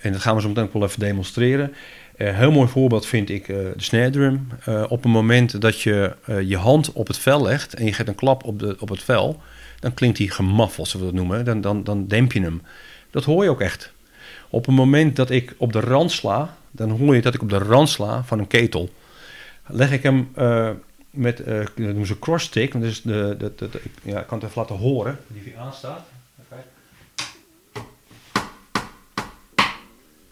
En 0.00 0.12
dat 0.12 0.20
gaan 0.20 0.34
we 0.34 0.40
zo 0.40 0.48
meteen 0.48 0.64
ook 0.64 0.72
wel 0.72 0.82
even 0.82 1.00
demonstreren. 1.00 1.74
Een 2.16 2.34
heel 2.34 2.50
mooi 2.50 2.68
voorbeeld 2.68 3.06
vind 3.06 3.30
ik 3.30 3.48
eh, 3.48 3.56
de 3.56 3.72
snare 3.76 4.10
drum. 4.10 4.48
Eh, 4.64 4.84
op 4.88 5.02
het 5.02 5.12
moment 5.12 5.60
dat 5.60 5.80
je 5.80 6.16
je 6.44 6.56
hand 6.56 6.92
op 6.92 7.06
het 7.06 7.18
vel 7.18 7.42
legt 7.42 7.74
en 7.74 7.84
je 7.84 7.92
geeft 7.92 8.08
een 8.08 8.14
klap 8.14 8.44
op, 8.44 8.58
de, 8.58 8.76
op 8.78 8.88
het 8.88 9.02
vel, 9.02 9.42
dan 9.80 9.94
klinkt 9.94 10.18
hij 10.18 10.26
gemaffeld, 10.26 10.88
zoals 10.88 11.06
we 11.06 11.12
dat 11.12 11.20
noemen. 11.20 11.44
Dan, 11.44 11.60
dan, 11.60 11.84
dan 11.84 12.06
demp 12.06 12.32
je 12.32 12.40
hem. 12.40 12.62
Dat 13.10 13.24
hoor 13.24 13.44
je 13.44 13.50
ook 13.50 13.60
echt. 13.60 13.92
Op 14.52 14.66
het 14.66 14.74
moment 14.74 15.16
dat 15.16 15.30
ik 15.30 15.54
op 15.56 15.72
de 15.72 15.80
rand 15.80 16.12
sla, 16.12 16.56
dan 16.70 16.90
hoor 16.90 17.14
je 17.14 17.22
dat 17.22 17.34
ik 17.34 17.42
op 17.42 17.48
de 17.50 17.58
rand 17.58 17.88
sla 17.88 18.22
van 18.24 18.38
een 18.38 18.46
ketel. 18.46 18.90
Leg 19.66 19.92
ik 19.92 20.02
hem 20.02 20.28
eh, 20.34 20.70
met, 21.10 21.36
dat 21.46 21.76
noemen 21.76 22.06
ze 22.06 22.18
cross 22.18 22.44
stick, 22.44 22.80
dus 22.80 23.02
de, 23.02 23.34
de, 23.38 23.52
de, 23.56 23.68
de- 23.70 23.80
ik, 23.82 23.90
ja, 24.02 24.20
ik 24.20 24.26
kan 24.26 24.38
het 24.38 24.48
even 24.48 24.60
laten 24.60 24.76
horen, 24.76 25.18
die 25.26 25.42
hier 25.42 25.58
aanstaat. 25.58 26.04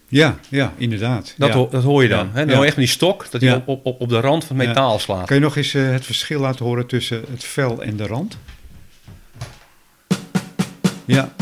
Ja, 0.09 0.39
ja, 0.49 0.73
inderdaad. 0.77 1.35
Dat, 1.37 1.49
ja. 1.49 1.55
ho- 1.55 1.69
dat 1.71 1.83
hoor 1.83 2.03
je 2.03 2.09
dan. 2.09 2.27
Ja, 2.27 2.33
Hè? 2.33 2.39
Dan 2.39 2.47
ja. 2.49 2.53
hoor 2.55 2.63
je 2.63 2.69
echt 2.69 2.77
die 2.77 2.87
stok, 2.87 3.31
dat 3.31 3.41
hij 3.41 3.55
op, 3.67 3.87
op, 3.87 4.01
op- 4.01 4.09
de 4.09 4.21
rand 4.21 4.45
van 4.45 4.59
het 4.59 4.67
metaal 4.69 4.99
slaat. 4.99 5.27
Kan 5.27 5.37
je 5.37 5.43
nog 5.43 5.57
eens 5.57 5.75
eh, 5.75 5.91
het 5.91 6.05
verschil 6.05 6.41
laten 6.41 6.65
horen 6.65 6.87
tussen 6.87 7.25
het 7.31 7.45
vel 7.45 7.83
en 7.83 7.97
de 7.97 8.07
rand? 8.07 8.39
Ja. 11.05 11.33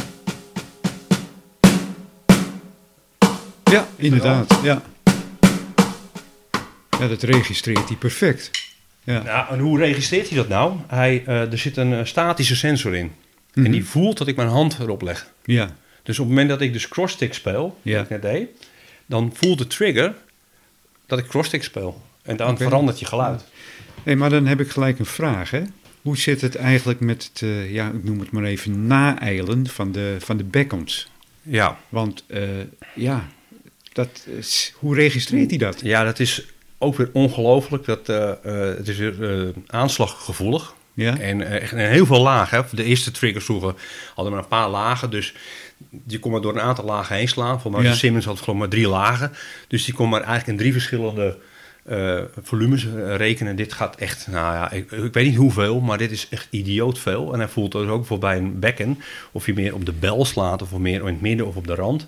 Ja, 3.70 3.88
inderdaad. 3.96 4.58
Ja. 4.62 4.82
ja, 6.98 7.08
dat 7.08 7.22
registreert 7.22 7.88
hij 7.88 7.96
perfect. 7.96 8.50
Ja. 9.04 9.22
Nou, 9.22 9.52
en 9.52 9.58
hoe 9.58 9.78
registreert 9.78 10.28
hij 10.28 10.36
dat 10.36 10.48
nou? 10.48 10.76
Hij, 10.86 11.22
eh, 11.26 11.52
er 11.52 11.58
zit 11.58 11.76
een 11.76 11.92
eh, 11.92 12.04
statische 12.04 12.56
sensor 12.56 12.94
in. 12.94 13.12
Mhm. 13.54 13.66
En 13.66 13.72
die 13.72 13.84
voelt 13.84 14.18
dat 14.18 14.26
ik 14.28 14.36
mijn 14.36 14.48
hand 14.48 14.76
erop 14.80 15.02
leg. 15.02 15.30
Ja, 15.44 15.76
Dus 16.02 16.18
op 16.18 16.24
het 16.24 16.34
moment 16.34 16.48
dat 16.48 16.60
ik 16.60 16.72
dus 16.72 16.88
crossstick 16.88 17.34
speel, 17.34 17.78
Ja. 17.82 18.00
ik 18.00 18.08
net 18.08 18.22
deed, 18.22 18.48
dan 19.06 19.32
voelt 19.34 19.58
de 19.58 19.66
trigger 19.66 20.14
dat 21.06 21.18
ik 21.18 21.26
crossstick 21.26 21.62
speel. 21.62 22.02
En 22.22 22.36
dan 22.36 22.56
verandert 22.56 22.98
je 22.98 23.06
geluid. 23.06 23.44
hey, 24.02 24.16
maar 24.16 24.30
dan 24.30 24.46
heb 24.46 24.60
ik 24.60 24.70
gelijk 24.70 24.98
een 24.98 25.06
vraag. 25.06 25.50
Hè? 25.50 25.62
Hoe 26.02 26.16
zit 26.18 26.40
het 26.40 26.56
eigenlijk 26.56 27.00
met 27.00 27.30
het, 27.32 27.42
eh, 27.42 27.72
ja, 27.72 27.88
ik 27.88 28.04
noem 28.04 28.18
het 28.20 28.30
maar 28.30 28.44
even, 28.44 28.86
naeilen 28.86 29.66
van 29.66 29.92
de, 29.92 30.16
van 30.18 30.36
de 30.36 30.44
backons? 30.44 31.08
Ja. 31.42 31.78
Want 31.88 32.24
ja, 32.94 33.28
dat 34.06 34.26
is, 34.38 34.72
hoe 34.76 34.94
registreert 34.94 35.50
hij 35.50 35.58
dat? 35.58 35.80
ja, 35.82 36.04
dat 36.04 36.18
is 36.18 36.46
ook 36.78 36.96
weer 36.96 37.10
ongelooflijk. 37.12 37.84
Dat, 37.84 38.08
eh, 38.08 38.30
eh, 38.30 38.76
het 38.76 38.88
is 38.88 38.96
weer 38.96 39.30
eh, 39.40 39.48
aanslaggevoelig. 39.66 40.74
Ja? 40.94 41.18
En, 41.18 41.42
echt- 41.60 41.72
en 41.72 41.90
heel 41.90 42.06
veel 42.06 42.20
lagen. 42.22 42.58
Hè. 42.58 42.76
De 42.76 42.84
eerste 42.84 43.10
triggers 43.10 43.44
vroeger 43.44 43.74
hadden 44.14 44.32
maar 44.34 44.42
een 44.42 44.48
paar 44.48 44.68
lagen. 44.70 45.10
Dus 45.10 45.34
je 46.06 46.18
kon 46.18 46.30
maar 46.32 46.40
door 46.40 46.54
een 46.54 46.60
aantal 46.60 46.84
lagen 46.84 47.16
heen 47.16 47.28
slaan. 47.28 47.60
Volgens 47.60 47.82
mij 47.82 47.92
Ja. 47.92 47.98
Simmons 47.98 48.24
had 48.24 48.40
gewoon 48.40 48.58
maar 48.58 48.68
drie 48.68 48.88
lagen. 48.88 49.32
Dus 49.68 49.84
die 49.84 49.94
kon 49.94 50.08
maar 50.08 50.20
eigenlijk 50.20 50.48
in 50.50 50.56
drie 50.56 50.72
verschillende 50.72 51.38
volumes 52.42 52.86
rekenen. 53.16 53.56
Dit 53.56 53.72
gaat 53.72 53.96
echt, 53.96 54.26
nou 54.26 54.54
ja, 54.54 54.70
ik, 54.70 54.90
ik 54.90 55.12
weet 55.12 55.26
niet 55.26 55.36
hoeveel, 55.36 55.80
maar 55.80 55.98
dit 55.98 56.10
is 56.10 56.26
echt 56.30 56.46
idioot 56.50 56.98
veel. 56.98 57.32
En 57.32 57.38
hij 57.38 57.48
voelt 57.48 57.72
dus 57.72 57.88
ook 57.88 58.06
voor 58.06 58.18
bij 58.18 58.36
een 58.36 58.58
bekken, 58.58 58.98
of 59.32 59.46
je 59.46 59.54
meer 59.54 59.74
op 59.74 59.86
de 59.86 59.92
bel 59.92 60.24
slaat, 60.24 60.62
of 60.62 60.72
meer 60.72 61.00
in 61.00 61.06
het 61.06 61.20
midden 61.20 61.46
of 61.46 61.56
op 61.56 61.66
de 61.66 61.74
rand. 61.74 62.06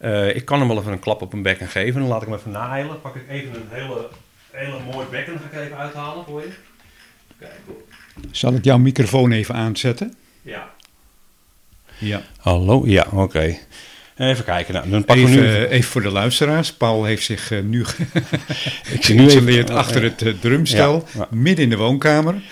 Eh, 0.00 0.36
ik 0.36 0.44
kan 0.44 0.58
hem 0.58 0.68
wel 0.68 0.78
even 0.78 0.92
een 0.92 0.98
klap 0.98 1.22
op 1.22 1.32
een 1.32 1.42
bekken 1.42 1.68
geven. 1.68 2.00
Dan 2.00 2.08
laat 2.08 2.22
ik 2.22 2.28
hem 2.28 2.36
even 2.36 2.50
naeilen. 2.50 3.00
Pak 3.00 3.14
ik 3.14 3.28
even 3.28 3.54
een 3.54 3.68
hele, 3.70 4.08
hele 4.50 4.78
mooi 4.92 5.06
bekken, 5.10 5.32
dan 5.32 5.42
ga 5.52 5.58
ik 5.58 5.64
even 5.64 5.76
uithalen 5.76 6.24
voor 6.24 6.40
je. 6.40 6.52
Kijk. 7.38 7.60
Zal 8.30 8.54
ik 8.54 8.64
jouw 8.64 8.78
microfoon 8.78 9.32
even 9.32 9.54
aanzetten? 9.54 10.14
Ja. 10.42 10.70
Ja. 11.98 12.22
Hallo, 12.38 12.82
ja, 12.86 13.06
oké. 13.12 13.58
Even 14.20 14.44
kijken. 14.44 14.74
Nou, 14.74 14.90
dan 14.90 15.04
pakken 15.04 15.24
we 15.24 15.30
Even, 15.30 15.44
nu... 15.44 15.54
eh, 15.54 15.70
even 15.70 15.90
voor 15.90 16.02
de 16.02 16.10
luisteraars. 16.10 16.72
Paul 16.72 17.04
heeft 17.04 17.24
zich 17.24 17.52
nu 17.64 17.80
ik 18.94 19.04
zie 19.04 19.14
nu 19.14 19.20
even... 19.20 19.30
geïnstalleerd 19.30 19.70
achter 19.70 20.02
het 20.02 20.40
drumstel, 20.40 21.04
Ja, 21.18 21.26
midden 21.30 21.64
in 21.64 21.70
de 21.70 21.76
woonkamer. 21.76 22.34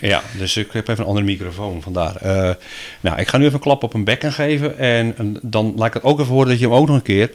Ja, 0.00 0.22
dus 0.38 0.56
ik 0.56 0.72
heb 0.72 0.88
even 0.88 1.02
een 1.02 1.08
andere 1.08 1.26
microfoon, 1.26 1.82
vandaar. 1.82 2.16
Eh, 2.16 2.54
nou, 3.00 3.18
ik 3.18 3.28
ga 3.28 3.36
nu 3.36 3.42
even 3.42 3.54
een 3.54 3.60
klap 3.60 3.82
op 3.82 3.94
een 3.94 4.04
bekken 4.04 4.32
geven. 4.32 4.78
En, 4.78 5.14
en 5.16 5.38
dan 5.42 5.72
laat 5.76 5.86
ik 5.86 5.94
het 5.94 6.02
ook 6.02 6.20
even 6.20 6.32
horen 6.32 6.48
dat 6.48 6.58
je 6.58 6.64
hem 6.64 6.74
ook 6.74 6.86
nog 6.86 6.96
een 6.96 7.02
keer... 7.02 7.30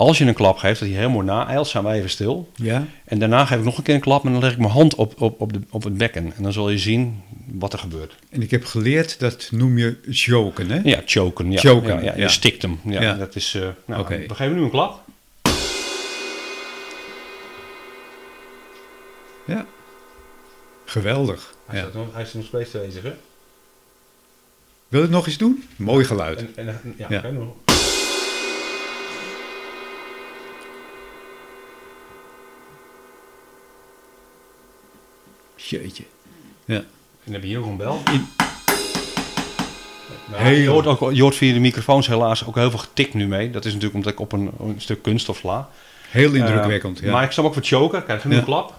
Als 0.00 0.18
je 0.18 0.24
een 0.24 0.34
klap 0.34 0.56
geeft, 0.56 0.80
dat 0.80 0.88
hij 0.88 0.96
helemaal 0.98 1.22
naeilt, 1.22 1.66
zijn 1.68 1.84
wij 1.84 1.96
even 1.96 2.10
stil. 2.10 2.50
Ja. 2.54 2.86
En 3.04 3.18
daarna 3.18 3.44
geef 3.44 3.58
ik 3.58 3.64
nog 3.64 3.76
een 3.76 3.82
keer 3.82 3.94
een 3.94 4.00
klap 4.00 4.24
en 4.24 4.32
dan 4.32 4.40
leg 4.40 4.52
ik 4.52 4.58
mijn 4.58 4.70
hand 4.70 4.94
op, 4.94 5.20
op, 5.20 5.40
op, 5.40 5.52
de, 5.52 5.60
op 5.70 5.82
het 5.84 5.96
bekken. 5.96 6.32
En 6.36 6.42
dan 6.42 6.52
zul 6.52 6.70
je 6.70 6.78
zien 6.78 7.22
wat 7.52 7.72
er 7.72 7.78
gebeurt. 7.78 8.14
En 8.30 8.42
ik 8.42 8.50
heb 8.50 8.64
geleerd, 8.64 9.18
dat 9.20 9.48
noem 9.50 9.78
je 9.78 9.98
joken, 10.10 10.70
hè? 10.70 10.80
Ja, 10.84 11.02
choken. 11.04 11.50
Ja, 11.52 11.58
Choken, 11.60 12.02
ja, 12.02 12.14
ja, 12.14 12.22
je 12.22 12.28
stikt 12.28 12.62
hem. 12.62 12.80
Ja. 12.84 13.14
Dat 13.14 13.36
is, 13.36 13.54
eh, 13.54 13.68
nou, 13.86 14.00
Oké. 14.00 14.24
We 14.26 14.34
geven 14.34 14.56
nu 14.56 14.62
een 14.62 14.70
klap. 14.70 15.02
Ja. 19.46 19.66
Geweldig. 20.84 21.54
Hij, 21.66 21.80
Ja. 21.80 21.88
nog, 21.94 22.06
hij 22.12 22.22
is 22.22 22.32
nog 22.34 22.44
steeds 22.44 22.70
bezig, 22.70 23.02
hè? 23.02 23.12
Wil 24.88 25.00
je 25.00 25.06
het 25.06 25.10
nog 25.10 25.26
eens 25.26 25.38
doen? 25.38 25.64
Mooi 25.76 26.04
geluid. 26.04 26.38
En, 26.54 26.68
en, 26.68 26.94
ja, 26.96 27.06
Ja. 27.08 27.30
nog. 27.30 27.69
Jeetje. 35.70 36.02
Ja. 36.64 36.76
En 36.76 36.84
dan 37.24 37.32
heb 37.34 37.42
je 37.42 37.48
hier 37.48 37.58
nog 37.58 37.68
een 37.68 37.76
bel. 37.76 38.00
In- 38.12 38.28
Nou, 40.30 40.42
Heel- 40.42 40.58
je, 40.62 40.68
hoort 40.68 40.86
ook, 40.86 41.12
je 41.12 41.22
hoort 41.22 41.34
via 41.36 41.52
de 41.52 41.58
microfoons 41.60 42.06
helaas 42.06 42.46
ook 42.46 42.54
heel 42.54 42.70
veel 42.70 42.78
getik 42.78 43.14
nu 43.14 43.26
mee. 43.26 43.50
Dat 43.50 43.64
is 43.64 43.72
natuurlijk 43.72 43.94
omdat 43.98 44.12
ik 44.12 44.20
op 44.20 44.32
een, 44.32 44.50
een 44.60 44.74
stuk 44.80 45.02
kunststof 45.02 45.36
sla. 45.36 45.68
Heel 46.08 46.32
indrukwekkend. 46.34 46.98
Eh, 46.98 47.04
ja. 47.04 47.12
Maar 47.12 47.24
ik 47.24 47.30
sta 47.30 47.42
ook 47.42 47.52
voor 47.54 47.62
choken. 47.64 48.04
Kijk, 48.04 48.24
nu 48.24 48.32
Ja. 48.32 48.38
een 48.38 48.44
klap. 48.44 48.74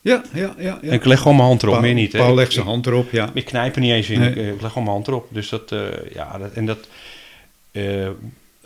ja, 0.00 0.22
ja, 0.32 0.40
ja, 0.42 0.54
ja. 0.58 0.78
En 0.82 0.92
ik 0.92 1.04
leg 1.04 1.18
gewoon 1.18 1.36
mijn 1.36 1.48
hand 1.48 1.62
erop, 1.62 1.74
Paul, 1.74 1.86
meer 1.86 1.94
niet. 1.94 2.12
hè. 2.12 2.18
Paul 2.18 2.34
legt 2.34 2.52
zijn 2.52 2.66
hand 2.66 2.86
erop, 2.86 3.10
ja. 3.10 3.30
Ik 3.34 3.44
knijp 3.44 3.74
er 3.74 3.80
niet 3.80 3.92
eens 3.92 4.08
in, 4.10 4.18
Nee. 4.20 4.30
ik, 4.30 4.36
eh, 4.36 4.48
ik 4.48 4.60
leg 4.60 4.68
gewoon 4.72 4.82
mijn 4.84 4.94
hand 4.96 5.08
erop. 5.08 5.26
Dus 5.30 5.48
dat, 5.48 5.72
eh, 5.72 5.80
ja, 6.14 6.38
dat, 6.38 6.52
en 6.52 6.66
dat, 6.66 6.78
eh, 7.72 8.08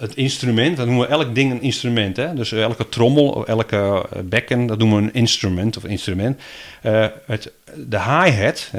het 0.02 0.14
instrument, 0.14 0.76
dat 0.76 0.86
noemen 0.86 1.06
we 1.06 1.12
elk 1.12 1.34
ding 1.34 1.50
een 1.50 1.62
instrument. 1.62 2.16
Hè? 2.16 2.34
Dus 2.34 2.52
elke 2.52 2.88
trommel, 2.88 3.28
of 3.28 3.44
elke 3.44 4.06
eh, 4.12 4.22
bekken, 4.24 4.66
dat 4.66 4.78
noemen 4.78 4.98
we 4.98 5.02
een 5.02 5.14
instrument 5.14 5.76
of 5.76 5.84
instrument. 5.84 6.40
Eh, 6.82 7.06
het, 7.26 7.52
de 7.76 8.00
hi-hat, 8.00 8.70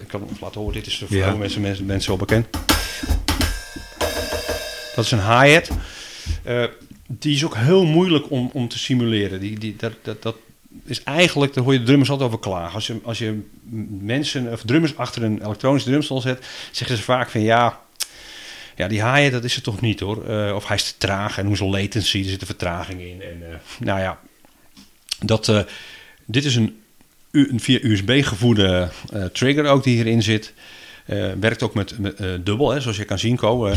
ik 0.00 0.08
kan 0.08 0.22
het 0.28 0.40
laten 0.40 0.60
horen, 0.60 0.74
dit 0.74 0.86
is 0.86 0.98
voor 0.98 1.16
Ja. 1.16 1.34
mensen, 1.34 1.60
mensen, 1.60 1.86
mensen 1.86 2.08
wel 2.08 2.18
bekend. 2.18 2.46
Dat 4.94 5.04
is 5.04 5.10
een 5.10 5.40
hi-hat. 5.40 5.70
Eh, 6.42 6.64
die 7.06 7.34
is 7.34 7.44
ook 7.44 7.56
heel 7.56 7.84
moeilijk 7.84 8.30
om, 8.30 8.50
om 8.52 8.68
te 8.68 8.78
simuleren. 8.78 9.40
Die, 9.40 9.58
die, 9.58 9.76
dat, 9.76 9.92
dat, 10.02 10.22
dat 10.22 10.36
is 10.84 11.02
eigenlijk, 11.02 11.54
daar 11.54 11.64
hoor 11.64 11.72
je 11.72 11.78
de 11.78 11.84
drummers 11.84 12.10
altijd 12.10 12.28
over 12.28 12.40
klagen. 12.40 12.74
Als 12.74 12.86
je, 12.86 12.96
als 13.02 13.18
je 13.18 13.40
mensen 14.00 14.52
of 14.52 14.62
drummers 14.62 14.96
achter 14.96 15.22
een 15.22 15.44
elektronisch 15.44 15.82
drumstel 15.84 16.20
zet, 16.20 16.46
zeggen 16.70 16.96
ze 16.96 17.02
vaak 17.02 17.30
van 17.30 17.40
ja, 17.40 17.80
ja 18.78 18.88
die 18.88 19.04
hi 19.12 19.30
dat 19.30 19.44
is 19.44 19.54
het 19.54 19.64
toch 19.64 19.80
niet 19.80 20.00
hoor. 20.00 20.24
Eh, 20.28 20.54
of 20.54 20.66
hij 20.66 20.76
is 20.76 20.84
te 20.84 20.94
traag 20.98 21.38
en 21.38 21.46
hoezo 21.46 21.70
latency, 21.70 22.18
er 22.18 22.24
zit 22.24 22.40
een 22.40 22.46
vertraging 22.46 23.00
in. 23.00 23.22
En, 23.22 23.42
eh, 23.50 23.56
nou 23.78 24.00
ja, 24.00 24.18
dat, 25.24 25.48
eh, 25.48 25.60
dit 26.24 26.44
is 26.44 26.56
een, 26.56 26.76
een 27.30 27.60
via 27.60 27.78
USB 27.82 28.20
gevoerde 28.24 28.88
trigger 29.32 29.64
ook 29.66 29.84
die 29.84 29.94
hierin 29.94 30.22
zit. 30.22 30.52
Werkt 31.40 31.62
ook 31.62 31.74
met, 31.74 31.98
met 31.98 32.16
dubbel, 32.44 32.70
hè, 32.70 32.80
zoals 32.80 32.96
je 32.96 33.04
kan 33.04 33.18
zien, 33.18 33.36
Ko. 33.36 33.66
eh, 33.66 33.76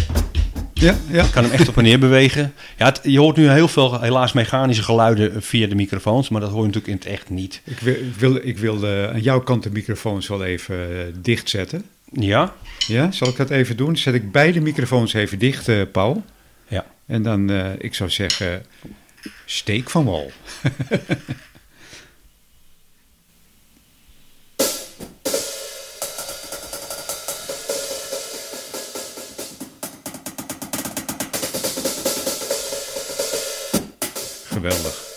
Ja, 0.74 0.96
ja. 1.12 1.26
kan 1.32 1.44
hem 1.44 1.52
echt 1.54 1.68
op 1.68 1.78
en 1.78 1.84
neer 1.84 2.00
bewegen. 2.00 2.54
Ja, 2.78 2.86
het- 2.86 3.00
je 3.04 3.20
hoort 3.20 3.38
nu 3.38 3.50
heel 3.50 3.68
veel 3.68 4.02
helaas 4.02 4.34
mechanische 4.34 4.84
geluiden 4.84 5.44
via 5.44 5.68
de 5.68 5.76
microfoons, 5.76 6.30
maar 6.30 6.42
dat 6.42 6.50
hoor 6.50 6.60
je 6.62 6.66
natuurlijk 6.68 6.94
in 7.04 7.10
het 7.12 7.20
echt 7.20 7.30
niet. 7.30 7.62
Ik 7.64 7.80
wil, 7.80 7.94
ik 7.96 8.16
wil, 8.18 8.36
ik 8.36 8.58
wil 8.58 8.88
aan 8.88 9.22
jouw 9.22 9.40
kant 9.42 9.64
de 9.64 9.70
microfoons 9.72 10.28
wel 10.28 10.44
even 10.44 10.78
dichtzetten. 11.22 11.86
Ja? 12.12 12.54
Ja, 12.78 13.12
zal 13.12 13.28
ik 13.28 13.36
dat 13.36 13.50
even 13.50 13.78
doen? 13.78 13.98
Zet 13.98 14.14
ik 14.14 14.32
beide 14.32 14.62
microfoons 14.62 15.14
even 15.14 15.40
dicht, 15.40 15.68
eh, 15.68 15.82
Paul. 15.92 16.24
Ja. 16.68 16.86
En 17.06 17.24
dan, 17.24 17.50
eh, 17.50 17.72
ik 17.78 17.96
zou 17.96 18.10
zeggen, 18.10 18.66
steek 19.46 19.90
van 19.90 20.06
wal. 20.06 20.32
Geweldig. 34.48 35.11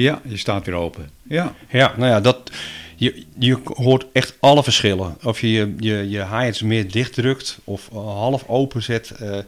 Ja, 0.00 0.20
je 0.24 0.36
staat 0.36 0.66
weer 0.66 0.74
open. 0.74 1.10
Ja, 1.22 1.54
Ja, 1.70 1.94
nou 1.96 2.10
ja, 2.10 2.20
dat, 2.20 2.50
je, 2.96 3.24
je 3.38 3.58
hoort 3.64 4.06
echt 4.12 4.36
alle 4.40 4.62
verschillen. 4.62 5.16
Of 5.22 5.40
je 5.40 5.50
je, 5.50 5.74
je, 6.10 6.18
hi-hats 6.18 6.62
meer 6.62 6.90
dichtdrukt 6.90 7.58
of 7.64 7.88
eh, 7.92 7.96
half 7.98 8.48
open 8.48 8.82
zet. 8.82 9.10
eh, 9.10 9.38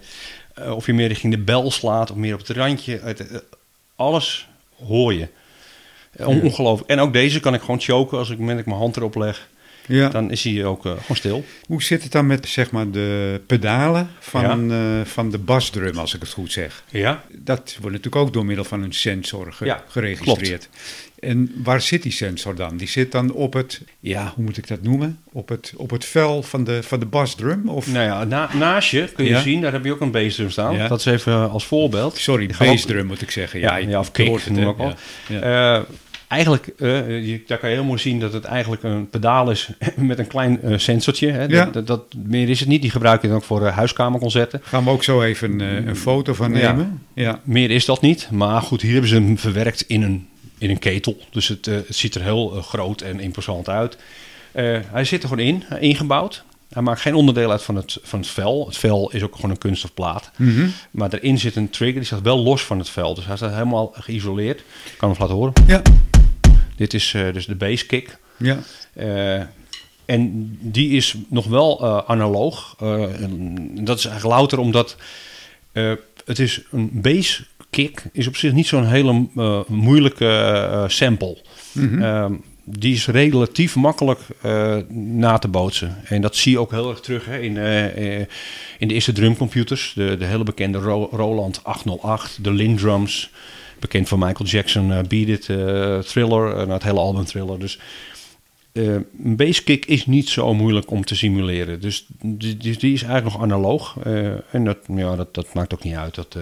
eh, 0.54 0.76
of 0.76 0.86
je 0.86 0.92
meer 0.94 1.08
richting 1.08 1.32
de 1.34 1.40
bel 1.40 1.70
slaat 1.70 2.10
of 2.10 2.16
meer 2.16 2.34
op 2.34 2.40
het 2.46 2.56
randje. 2.56 3.00
Het, 3.02 3.44
alles 3.96 4.48
hoor 4.84 5.14
je. 5.14 5.28
On- 6.18 6.42
Ongelooflijk. 6.42 6.90
En 6.90 7.00
ook 7.00 7.12
deze 7.12 7.40
kan 7.40 7.54
ik 7.54 7.60
gewoon 7.60 7.80
choken 7.80 8.18
als 8.18 8.30
ik, 8.30 8.38
moment 8.38 8.50
dat 8.56 8.60
ik 8.66 8.66
mijn 8.72 8.78
hand 8.82 8.96
erop 8.96 9.14
leg. 9.14 9.48
Ja. 9.86 10.08
Dan 10.08 10.30
is 10.30 10.44
hij 10.44 10.64
ook 10.64 10.86
eh, 10.86 10.92
gewoon 10.92 11.16
stil. 11.16 11.44
Hoe 11.66 11.82
zit 11.82 12.02
het 12.02 12.12
dan 12.12 12.26
met 12.26 12.48
zeg 12.48 12.70
maar, 12.70 12.90
de 12.90 13.40
pedalen 13.46 14.08
van, 14.20 14.72
eh, 14.72 14.78
van 15.04 15.30
de 15.30 15.38
basdrum, 15.38 15.98
als 15.98 16.14
ik 16.14 16.20
het 16.20 16.30
goed 16.30 16.52
zeg? 16.52 16.82
Ja? 16.90 17.24
Dat 17.32 17.76
wordt 17.80 17.96
natuurlijk 17.96 18.16
ook 18.26 18.32
door 18.32 18.44
middel 18.44 18.64
van 18.64 18.82
een 18.82 18.92
sensor 18.92 19.52
ge- 19.52 19.64
Ja, 19.64 19.84
geregistreerd. 19.88 20.68
En 21.20 21.52
waar 21.62 21.80
zit 21.80 22.02
die 22.02 22.12
sensor 22.12 22.54
dan? 22.54 22.76
Die 22.76 22.88
zit 22.88 23.12
dan 23.12 23.32
op 23.32 23.52
het, 23.52 23.80
ja, 24.00 24.32
hoe 24.34 24.44
moet 24.44 24.56
ik 24.56 24.68
dat 24.68 24.82
noemen? 24.82 25.18
Op 25.32 25.48
het, 25.48 25.72
op 25.76 25.90
het 25.90 26.04
vel 26.04 26.42
van 26.42 26.64
de, 26.64 26.82
van 26.82 27.00
de 27.00 27.06
basdrum? 27.06 27.68
Of, 27.68 27.86
Nou 27.86 28.04
ja, 28.04 28.24
na, 28.24 28.54
naast 28.54 28.90
je 28.90 29.08
kun 29.14 29.24
je 29.24 29.30
Ja. 29.30 29.40
zien, 29.40 29.60
daar 29.60 29.72
heb 29.72 29.84
je 29.84 29.92
ook 29.92 30.00
een 30.00 30.10
bassdrum 30.10 30.50
staan. 30.50 30.74
Ja. 30.76 30.88
Dat 30.88 30.98
is 30.98 31.04
even 31.06 31.32
eh, 31.32 31.52
als 31.52 31.66
voorbeeld. 31.66 32.16
Sorry, 32.18 32.50
bassdrum 32.58 33.06
moet 33.06 33.22
ik 33.22 33.30
zeggen. 33.30 33.60
Ja, 33.60 33.76
ja, 33.76 33.98
of 33.98 34.10
kick, 34.12 34.34
het, 34.34 34.50
noem 34.50 34.64
ook 34.66 34.78
wel. 34.78 34.94
Ja, 35.28 35.48
ja. 35.74 35.84
Eigenlijk, 36.32 36.66
eh, 36.78 37.26
je, 37.26 37.42
daar 37.46 37.58
kan 37.58 37.68
je 37.68 37.74
heel 37.74 37.84
mooi 37.84 37.98
zien 37.98 38.20
dat 38.20 38.32
het 38.32 38.44
eigenlijk 38.44 38.82
een 38.82 39.08
pedaal 39.10 39.50
is 39.50 39.68
met 39.96 40.18
een 40.18 40.26
klein 40.26 40.62
eh, 40.62 40.78
sensortje. 40.78 41.30
Hè. 41.30 41.44
Ja. 41.44 41.64
Dat, 41.64 42.14
meer 42.14 42.48
is 42.48 42.60
het 42.60 42.68
niet. 42.68 42.82
Die 42.82 42.90
gebruik 42.90 43.22
je 43.22 43.28
dan 43.28 43.36
ook 43.36 43.42
voor 43.42 43.66
eh, 43.66 43.76
huiskamerconcerten. 43.76 44.60
Gaan 44.62 44.84
we 44.84 44.90
ook 44.90 45.02
zo 45.02 45.22
even 45.22 45.60
een 45.60 45.96
foto 45.96 46.34
van 46.34 46.50
nemen? 46.50 47.02
Ja. 47.14 47.40
Meer 47.44 47.70
is 47.70 47.84
dat 47.84 48.00
niet. 48.00 48.28
Maar 48.30 48.62
goed, 48.62 48.82
hier 48.82 48.92
hebben 48.92 49.10
ze 49.10 49.14
hem 49.14 49.38
verwerkt 49.38 49.84
in 49.86 50.02
een, 50.02 50.28
in 50.58 50.70
een 50.70 50.78
ketel. 50.78 51.16
Dus 51.30 51.48
het, 51.48 51.66
het 51.66 51.96
ziet 51.96 52.14
er 52.14 52.22
heel 52.22 52.48
groot 52.48 53.00
en 53.00 53.20
imposant 53.20 53.68
uit. 53.68 53.96
Hij 54.52 55.04
zit 55.04 55.22
er 55.22 55.28
gewoon 55.28 55.44
in, 55.44 55.64
ingebouwd. 55.80 56.44
Hij 56.72 56.82
maakt 56.82 57.00
geen 57.00 57.14
onderdeel 57.14 57.50
uit 57.50 57.62
van 57.62 57.76
het, 57.76 57.98
van 58.02 58.18
het 58.18 58.28
vel. 58.28 58.66
Het 58.66 58.76
vel 58.76 59.10
is 59.10 59.22
ook 59.22 59.34
gewoon 59.34 59.50
een 59.50 59.58
kunststof 59.58 59.94
plaat. 59.94 60.30
Mhm. 60.36 60.66
Maar 60.90 61.12
erin 61.12 61.38
zit 61.38 61.56
een 61.56 61.70
trigger, 61.70 61.96
die 61.96 62.04
staat 62.04 62.22
wel 62.22 62.38
los 62.38 62.64
van 62.64 62.78
het 62.78 62.88
vel. 62.88 63.14
Dus 63.14 63.26
hij 63.26 63.36
staat 63.36 63.52
helemaal 63.52 63.92
geïsoleerd. 63.94 64.58
Ik 64.60 64.94
kan 64.96 65.10
hem 65.10 65.18
laten 65.20 65.34
horen. 65.34 65.52
Ja. 65.66 65.82
Dit 66.76 66.94
is 66.94 67.14
eh, 67.14 67.32
dus 67.32 67.46
de 67.46 67.54
bass 67.54 67.86
kick. 67.86 68.18
Ja. 68.36 68.58
Eh, 68.92 69.40
en 70.04 70.56
die 70.60 70.90
is 70.90 71.14
nog 71.28 71.46
wel 71.46 71.80
eh, 71.80 71.98
analoog. 72.06 72.76
En 72.80 73.70
dat 73.84 73.98
is 73.98 74.04
eigenlijk 74.06 74.36
louter 74.36 74.58
omdat 74.58 74.96
het 76.24 76.38
is 76.38 76.62
een 76.70 76.90
bass 76.92 77.42
kick 77.70 78.04
is 78.12 78.26
op 78.26 78.36
zich 78.36 78.52
niet 78.52 78.66
zo'n 78.66 78.86
hele 78.86 79.26
moeilijke 79.68 80.84
sample. 80.88 81.38
Ehm, 81.74 82.32
die 82.64 82.94
is 82.94 83.06
relatief 83.06 83.76
makkelijk 83.76 84.20
na 84.88 85.38
te 85.38 85.48
bootsen. 85.48 85.96
En 86.04 86.20
dat 86.20 86.36
zie 86.36 86.52
je 86.52 86.58
ook 86.58 86.70
heel 86.70 86.90
erg 86.90 87.00
terug 87.00 87.24
hè, 87.24 87.38
in, 87.38 87.56
in 88.78 88.88
de 88.88 88.94
eerste 88.94 89.12
drumcomputers. 89.12 89.92
De, 89.94 90.16
de 90.16 90.24
hele 90.24 90.44
bekende 90.44 90.78
Ro- 90.78 91.08
Roland 91.12 91.60
808, 91.64 92.44
de 92.44 92.50
Lindrums. 92.52 93.30
Bekend 93.82 94.08
van 94.08 94.18
Michael 94.18 94.48
Jackson, 94.48 94.92
eh, 94.92 94.98
Beat 95.08 95.28
It, 95.28 95.48
eh, 95.48 95.98
Thriller, 95.98 96.50
eh, 96.50 96.56
nou, 96.56 96.70
het 96.70 96.82
hele 96.82 96.98
album 96.98 97.24
Thriller. 97.24 97.58
Dus 97.58 97.78
een 98.72 99.36
basskick 99.36 99.86
is 99.86 100.06
niet 100.06 100.28
zo 100.28 100.54
moeilijk 100.54 100.90
om 100.90 101.04
te 101.04 101.16
simuleren. 101.16 101.80
Dus 101.80 102.06
die, 102.22 102.56
die, 102.56 102.92
is 102.92 103.02
eigenlijk 103.02 103.24
nog 103.24 103.42
analoog. 103.42 103.96
En 104.50 104.64
dat, 104.64 104.78
ja, 104.94 105.16
dat, 105.16 105.34
dat 105.34 105.54
maakt 105.54 105.74
ook 105.74 105.82
niet 105.82 105.94
uit. 105.94 106.14
Dat, 106.14 106.36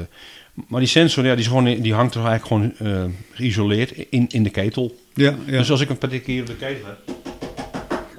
maar 0.68 0.80
die 0.80 0.88
sensor 0.88 1.24
ja, 1.24 1.30
die, 1.30 1.40
is 1.40 1.46
gewoon, 1.46 1.64
die 1.64 1.94
hangt 1.94 2.14
er 2.14 2.26
eigenlijk 2.26 2.76
gewoon 2.76 3.12
geïsoleerd 3.32 3.90
in, 3.90 4.26
in 4.28 4.42
de 4.42 4.50
ketel. 4.50 4.96
Ja, 5.14 5.34
ja. 5.46 5.58
Dus 5.58 5.70
als 5.70 5.80
ik 5.80 5.88
een 5.88 5.98
paar 5.98 6.10
keer 6.10 6.40
op 6.40 6.46
de 6.46 6.56
ketel 6.56 6.86
heb, 6.86 6.98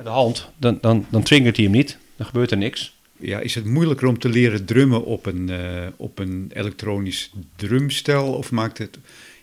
de 0.03 0.09
hand, 0.09 0.49
dan, 0.57 0.77
dan, 0.81 1.05
dan 1.09 1.23
triggert 1.23 1.55
hij 1.55 1.65
hem 1.65 1.75
niet. 1.75 1.97
Dan 2.15 2.25
gebeurt 2.25 2.51
er 2.51 2.57
niks. 2.57 2.93
Ja, 3.21 3.39
is 3.39 3.55
het 3.55 3.65
moeilijker 3.65 4.07
om 4.07 4.19
te 4.19 4.29
leren 4.29 4.65
drummen 4.65 5.05
op 5.05 5.25
een, 5.25 5.49
eh, 5.49 5.87
op 5.95 6.19
een 6.19 6.51
elektronisch 6.53 7.31
drumstel? 7.55 8.33
Of 8.33 8.51
maakt 8.51 8.77
het 8.77 8.97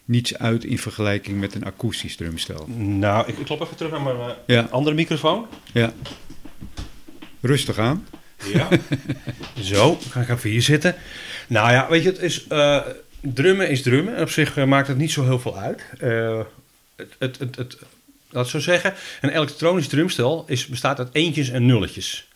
niets 0.04 0.38
uit 0.38 0.64
in 0.64 0.78
vergelijking 0.78 1.40
met 1.40 1.54
een 1.54 1.64
akoestisch 1.64 2.16
drumstel. 2.16 2.66
Nou, 2.76 3.28
ik, 3.28 3.38
ik 3.38 3.44
klop 3.44 3.60
even 3.60 3.76
terug 3.76 3.92
naar 3.92 4.02
mijn 4.02 4.16
eh, 4.16 4.34
Ja. 4.46 4.68
andere 4.70 4.96
microfoon. 4.96 5.46
Ja. 5.72 5.92
Rustig 7.40 7.78
aan. 7.78 8.06
Ja. 8.52 8.68
Zo, 9.60 9.98
ga 10.10 10.20
ik 10.20 10.28
even 10.28 10.50
hier 10.50 10.62
zitten. 10.62 10.94
Nou 11.46 11.70
ja, 11.72 11.88
weet 11.88 12.02
je, 12.02 12.08
het 12.08 12.18
is, 12.22 12.46
eh, 12.46 12.80
drummen 13.20 13.70
is 13.70 13.82
drummen. 13.82 14.16
En 14.16 14.22
op 14.22 14.30
zich 14.30 14.56
maakt 14.56 14.88
het 14.88 14.96
niet 14.98 15.10
zo 15.12 15.24
heel 15.24 15.38
veel 15.40 15.58
uit. 15.58 15.82
Het, 16.96 17.14
het, 17.18 17.38
het, 17.38 17.56
het, 17.56 17.78
laat 18.30 18.44
ik 18.44 18.50
zo 18.50 18.58
zeggen, 18.58 18.94
een 19.20 19.30
elektronisch 19.30 19.88
drumstel 19.88 20.44
is, 20.46 20.66
bestaat 20.66 20.98
uit 20.98 21.08
eentjes 21.12 21.48
en 21.48 21.66
nulletjes. 21.66 22.27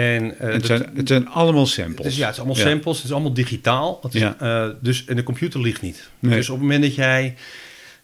En, 0.00 0.38
eh, 0.38 0.52
het, 0.52 0.52
dat- 0.52 0.66
zijn, 0.66 0.90
het 0.96 1.08
zijn 1.08 1.28
allemaal 1.28 1.66
samples. 1.66 2.06
dus 2.06 2.16
ja, 2.16 2.24
het 2.24 2.32
is 2.34 2.38
allemaal 2.40 2.58
Ja. 2.58 2.68
samples, 2.68 2.96
het 2.96 3.04
is 3.06 3.12
allemaal 3.12 3.32
digitaal. 3.32 3.98
Het 4.02 4.14
is, 4.14 4.20
Ja. 4.20 4.36
eh, 4.38 4.68
dus, 4.80 5.04
en 5.04 5.16
de 5.16 5.22
computer 5.22 5.60
ligt 5.60 5.82
niet. 5.82 6.08
Nee. 6.18 6.36
Dus 6.36 6.48
op 6.48 6.54
het 6.54 6.62
moment 6.62 6.82
dat 6.82 6.94
jij 6.94 7.34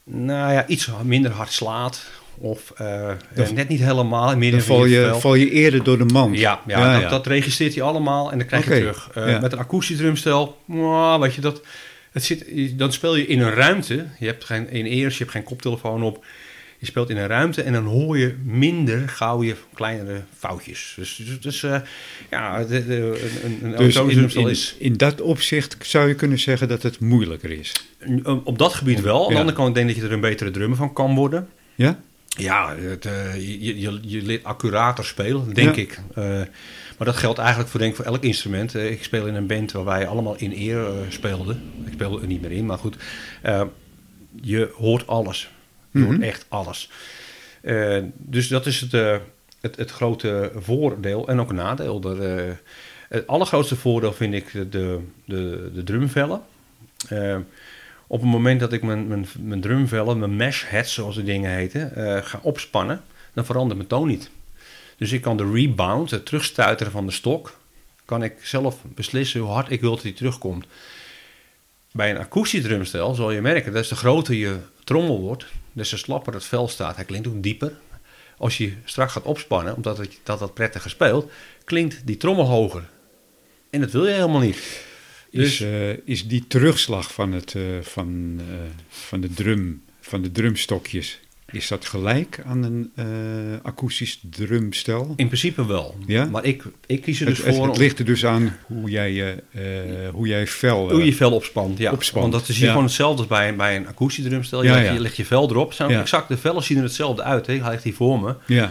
nou 0.05 0.53
ja, 0.53 0.67
iets 0.67 0.89
minder 1.05 1.31
hard 1.31 1.53
slaat... 1.53 2.05
of 2.39 2.73
eh, 2.77 3.11
net 3.55 3.69
niet 3.69 3.81
helemaal... 3.81 4.37
Midden 4.37 4.59
Dan 4.59 4.67
val 4.69 4.85
je, 4.85 5.01
vel- 5.01 5.21
val 5.21 5.35
je 5.35 5.51
eerder 5.51 5.83
door 5.85 5.99
de 5.99 6.05
mand. 6.05 6.39
ja, 6.39 6.61
ja, 6.67 7.01
dat, 7.01 7.11
dat 7.11 7.27
registreert 7.27 7.75
hij 7.75 7.83
allemaal 7.83 8.33
en 8.33 8.39
dan 8.39 8.47
krijg 8.47 8.65
je 8.65 8.71
terug. 8.71 9.11
Met 9.41 9.53
een 9.53 9.59
akoestisch 9.59 9.97
drumstel, 9.97 10.59
mwah, 10.65 11.21
weet 11.21 11.35
je 11.35 11.41
dat, 11.41 11.61
het 12.13 12.25
zit, 12.25 12.45
dan 12.79 12.93
speel 12.93 13.17
je 13.17 13.27
in 13.27 13.41
een 13.41 13.55
ruimte. 13.55 14.07
Je 14.19 14.27
hebt 14.27 14.45
geen 14.45 14.71
in 14.71 14.87
ears, 14.87 15.13
je 15.19 15.23
hebt 15.23 15.37
geen 15.37 15.45
koptelefoon 15.45 16.03
op. 16.03 16.25
Je 16.83 16.89
speelt 16.89 17.11
in 17.11 17.17
een 17.17 17.27
ruimte 17.27 17.63
en 17.63 17.73
dan 17.73 17.85
hoor 17.85 18.19
je 18.19 18.35
minder 18.45 19.09
gauw 19.09 19.43
je 19.43 19.55
kleinere 19.75 20.23
foutjes. 20.39 20.93
Dus, 20.97 21.17
dus, 21.17 21.41
dus, 21.41 21.63
eh, 21.63 21.81
ja, 22.31 22.65
de, 22.65 22.87
de, 22.87 23.31
een, 23.45 23.59
een, 23.65 23.73
een 23.73 23.77
Dus 23.79 24.35
in, 24.35 24.49
is 24.49 24.75
in 24.79 24.97
dat 24.97 25.21
opzicht 25.21 25.77
zou 25.83 26.09
je 26.09 26.15
kunnen 26.15 26.39
zeggen 26.39 26.69
dat 26.69 26.83
het 26.83 27.01
moeilijker 27.01 27.51
is. 27.51 27.73
op 28.45 28.59
dat 28.59 28.75
gebied 28.75 29.01
wel. 29.01 29.21
Aan 29.23 29.27
de 29.29 29.33
Ja. 29.33 29.39
andere 29.41 29.57
kant 29.57 29.75
denk 29.75 29.89
ik 29.89 29.95
dat 29.95 30.03
je 30.03 30.09
er 30.09 30.15
een 30.15 30.21
betere 30.21 30.51
drummer 30.51 30.77
van 30.79 30.93
kan 30.93 31.15
worden. 31.15 31.49
Ja? 31.75 32.01
Ja, 32.29 32.77
het, 32.77 33.07
eh, 33.07 33.35
je, 33.35 33.81
je, 33.81 33.99
je 34.03 34.23
leert 34.23 34.45
accurater 34.45 35.05
spelen, 35.05 35.55
denk 35.55 35.75
Ja. 35.77 35.83
ik. 35.83 36.01
Eh, 36.15 36.25
maar 36.99 37.07
dat 37.07 37.17
geldt 37.17 37.39
eigenlijk 37.39 37.69
voor, 37.71 37.81
denk 37.81 37.91
ik, 37.93 37.97
voor 37.97 38.07
elk 38.07 38.23
instrument. 38.23 38.75
Ik 38.75 39.05
speel 39.05 39.27
in 39.27 39.35
een 39.35 39.47
band 39.47 39.73
waar 39.73 39.85
wij 39.85 40.07
allemaal 40.07 40.35
in 40.39 40.53
eer 40.57 40.87
speelden. 41.09 41.63
Ik 41.87 41.93
speel 41.93 42.21
er 42.21 42.27
niet 42.27 42.41
meer 42.41 42.53
in, 42.53 42.67
maar 42.67 42.79
goed. 42.79 42.97
Je 44.43 44.71
hoort 44.77 45.07
alles. 45.07 45.51
Mhm. 45.93 46.23
echt 46.23 46.47
alles. 46.49 46.91
Eh, 47.63 47.99
dus 48.17 48.49
dat 48.49 48.67
is 48.67 48.81
het, 48.81 48.95
eh, 48.95 49.17
het, 49.61 49.77
het 49.77 49.91
grote 49.91 50.53
voordeel 50.55 51.29
en 51.29 51.41
ook 51.41 51.53
nadeel. 51.53 52.03
Er, 52.03 52.47
eh, 52.47 52.55
het 53.09 53.27
allergrootste 53.27 53.77
voordeel 53.77 54.13
vind 54.13 54.35
ik 54.35 54.53
de, 54.53 54.69
de, 54.69 54.99
de, 55.25 55.71
de 55.75 55.83
drumvellen. 55.83 56.43
Op 58.07 58.21
het 58.21 58.31
moment 58.31 58.61
dat 58.61 58.73
ik 58.73 58.83
mijn, 58.83 59.07
mijn, 59.07 59.27
mijn 59.39 59.61
drumvellen, 59.61 60.19
mijn 60.19 60.37
mesh 60.37 60.65
heads 60.67 60.95
zoals 60.95 61.15
die 61.15 61.25
dingen 61.25 61.51
heten, 61.51 61.93
ga 62.25 62.39
opspannen, 62.43 63.03
dan 63.33 63.45
verandert 63.45 63.77
mijn 63.77 63.89
toon 63.89 64.07
niet. 64.07 64.31
Dus 64.97 65.13
ik 65.13 65.21
kan 65.21 65.37
de 65.37 65.51
rebound, 65.53 66.11
het 66.11 66.27
terugstuiteren 66.27 66.93
van 66.93 67.07
de 67.07 67.13
stok, 67.13 67.59
kan 68.05 68.23
ik 68.23 68.35
zelf 68.43 68.83
beslissen 68.95 69.41
hoe 69.41 69.51
hard 69.51 69.71
ik 69.71 69.81
wil 69.81 69.95
dat 69.95 70.03
die 70.03 70.13
terugkomt. 70.13 70.67
Bij 71.93 72.11
een 72.11 72.19
akoestisch 72.19 72.63
drumstel 72.63 73.15
zal 73.15 73.31
je 73.31 73.41
merken, 73.41 73.73
des 73.73 73.89
te 73.89 73.97
groter 73.97 74.35
je 74.35 74.57
trommel 74.85 75.21
wordt, 75.21 75.47
des 75.73 75.89
te 75.89 75.97
slapper 75.97 76.35
het 76.35 76.45
vel 76.45 76.69
staat. 76.69 76.97
Hij 76.97 77.05
klinkt 77.05 77.27
ook 77.29 77.43
dieper. 77.43 77.73
Als 78.37 78.59
je 78.59 78.73
straks 78.85 79.13
gaat 79.13 79.23
opspannen, 79.23 79.77
omdat 79.77 79.99
het, 79.99 80.19
dat 80.23 80.39
dat 80.39 80.55
prettiger 80.55 80.91
speelt, 80.91 81.31
klinkt 81.65 82.07
die 82.07 82.17
trommel 82.17 82.47
hoger. 82.47 82.89
En 83.71 83.81
dat 83.81 83.91
wil 83.91 84.07
je 84.07 84.13
helemaal 84.13 84.41
niet. 84.41 84.57
Is, 85.31 85.41
Dus 85.41 85.61
eh, 85.61 85.91
is 86.05 86.27
die 86.29 86.47
terugslag 86.47 87.13
van, 87.13 87.33
het, 87.33 87.55
eh, 87.55 87.63
van, 87.81 88.41
eh, 88.51 88.55
van, 88.89 89.21
de 89.21 89.33
drum, 89.35 89.83
van 90.01 90.23
de 90.23 90.33
drumstokjes, 90.33 91.21
is 91.53 91.69
dat 91.69 91.87
gelijk 91.87 92.43
aan 92.47 92.63
een 92.63 92.93
eh, 92.95 93.07
akoestisch 93.63 94.21
drumstel? 94.31 95.13
in 95.17 95.27
principe 95.27 95.67
wel. 95.67 95.95
Ja? 96.07 96.25
Maar 96.25 96.45
ik, 96.45 96.65
ik 96.87 97.03
kies 97.03 97.21
er 97.21 97.27
dus 97.27 97.43
het, 97.43 97.55
voor 97.55 97.67
het 97.67 97.77
ligt 97.77 97.99
er 97.99 98.05
dus 98.05 98.27
aan 98.27 98.57
hoe 98.67 98.91
jij 98.91 99.43
eh, 99.53 99.63
hoe 100.13 100.27
jij 100.27 100.47
vel... 100.47 100.91
hoe 100.91 101.05
je 101.05 101.15
vel 101.15 101.33
opspant. 101.33 101.79
Ja. 101.79 101.93
opspant, 101.93 102.23
Want 102.23 102.33
dat 102.33 102.49
is 102.49 102.57
hier 102.57 102.65
ja. 102.65 102.71
gewoon 102.71 102.87
hetzelfde 102.87 103.19
als 103.19 103.27
bij, 103.27 103.57
bij 103.57 103.77
een 103.77 103.89
akoestisch 103.89 104.25
drumstel. 104.25 104.63
Je, 104.63 104.69
Ja, 104.69 104.75
legt, 104.75 104.93
je 104.93 105.01
legt 105.01 105.17
je 105.17 105.25
vel 105.25 105.51
erop. 105.51 105.73
Zijn 105.73 105.91
exact, 105.91 106.29
de 106.29 106.37
vellen 106.37 106.63
zien 106.63 106.77
er 106.77 106.83
hetzelfde 106.83 107.23
uit. 107.23 107.47
Hè. 107.47 107.55
Hij 107.55 107.71
ligt 107.71 107.85
hier 107.85 107.95
voor 107.95 108.21
me. 108.21 108.35
ja, 108.47 108.71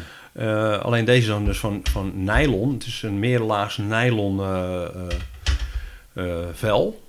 alleen 0.75 1.05
deze 1.05 1.27
dan 1.27 1.45
dus 1.45 1.57
van, 1.57 1.81
van 1.83 2.23
nylon. 2.23 2.73
Het 2.73 2.85
is 2.85 3.01
een 3.01 3.19
meerlaags 3.19 3.77
nylon 3.77 4.41
vel. 6.53 7.03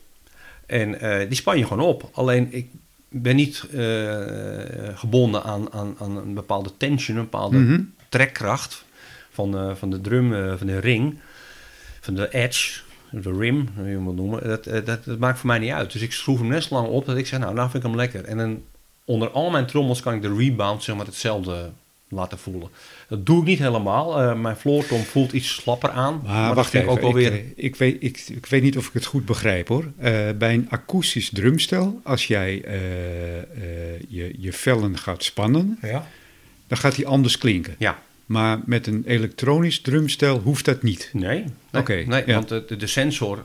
En 0.66 0.98
die 1.28 1.36
span 1.36 1.58
je 1.58 1.66
gewoon 1.66 1.86
op. 1.86 2.08
Alleen 2.12 2.48
ik 2.50 2.66
ben 3.12 3.36
niet 3.36 3.64
eh, 3.72 3.78
gebonden 4.94 5.42
aan, 5.42 5.72
aan, 5.72 5.94
aan 5.98 6.16
een 6.16 6.34
bepaalde 6.34 6.70
tension, 6.76 7.16
een 7.16 7.22
bepaalde 7.22 7.58
Mhm. 7.58 7.80
trekkracht 8.08 8.84
van, 9.30 9.56
eh, 9.56 9.74
van 9.74 9.90
de 9.90 10.00
drum, 10.00 10.34
eh, 10.34 10.52
van 10.56 10.66
de 10.66 10.78
ring, 10.78 11.18
van 12.00 12.14
de 12.14 12.28
edge, 12.34 12.80
de 13.10 13.32
rim, 13.38 13.68
hoe 13.76 13.86
je 13.86 13.94
hem 13.94 14.04
wil 14.04 14.12
noemen. 14.14 14.48
Dat, 14.48 14.64
dat, 14.64 15.04
dat 15.04 15.18
maakt 15.18 15.38
voor 15.38 15.46
mij 15.46 15.58
niet 15.58 15.70
uit. 15.72 15.92
Dus 15.92 16.02
ik 16.02 16.12
schroef 16.12 16.38
hem 16.38 16.48
net 16.48 16.62
zo 16.62 16.74
lang 16.74 16.88
op 16.88 17.06
dat 17.06 17.16
ik 17.16 17.26
zeg, 17.26 17.40
nou, 17.40 17.54
nou 17.54 17.70
vind 17.70 17.82
ik 17.84 17.88
hem 17.90 17.98
lekker. 17.98 18.24
En 18.24 18.36
dan 18.38 18.62
onder 19.04 19.30
al 19.30 19.50
mijn 19.50 19.66
trommels 19.66 20.00
kan 20.00 20.14
ik 20.14 20.22
de 20.22 20.34
rebound 20.36 20.82
zeg 20.82 20.96
maar 20.96 21.06
hetzelfde 21.06 21.70
laten 22.08 22.38
voelen. 22.38 22.68
Dat 23.12 23.26
doe 23.26 23.40
ik 23.40 23.46
niet 23.46 23.58
helemaal. 23.58 24.20
Eh, 24.20 24.40
mijn 24.40 24.56
floortom 24.56 25.02
voelt 25.02 25.32
iets 25.32 25.54
slapper 25.54 25.90
aan. 25.90 26.22
maar, 26.24 26.54
wacht 26.54 26.74
even. 26.74 26.88
ook 26.88 27.18
ik, 27.18 27.44
ik, 27.56 27.76
weet, 27.76 27.96
ik, 28.00 28.24
ik 28.28 28.46
weet 28.46 28.62
niet 28.62 28.76
of 28.76 28.86
ik 28.86 28.92
het 28.92 29.04
goed 29.04 29.24
begrijp 29.24 29.68
hoor. 29.68 29.84
Eh, 29.98 30.12
bij 30.38 30.54
een 30.54 30.66
akoestisch 30.70 31.30
drumstel, 31.30 32.00
als 32.04 32.26
jij 32.26 32.62
eh, 32.64 32.74
je, 34.08 34.34
je 34.38 34.52
vellen 34.52 34.98
gaat 34.98 35.24
spannen, 35.24 35.78
Ja. 35.82 36.06
dan 36.66 36.78
gaat 36.78 36.94
die 36.94 37.06
anders 37.06 37.38
klinken. 37.38 37.74
Ja. 37.78 37.98
Maar 38.26 38.60
met 38.64 38.86
een 38.86 39.02
elektronisch 39.06 39.80
drumstel 39.80 40.38
hoeft 40.38 40.64
dat 40.64 40.82
niet. 40.82 41.10
Nee, 41.12 41.44
nee, 41.70 41.82
Oké, 41.82 41.94
nee 42.06 42.22
ja. 42.26 42.34
want 42.34 42.48
de, 42.48 42.76
de, 42.76 42.86
sensor 42.86 43.44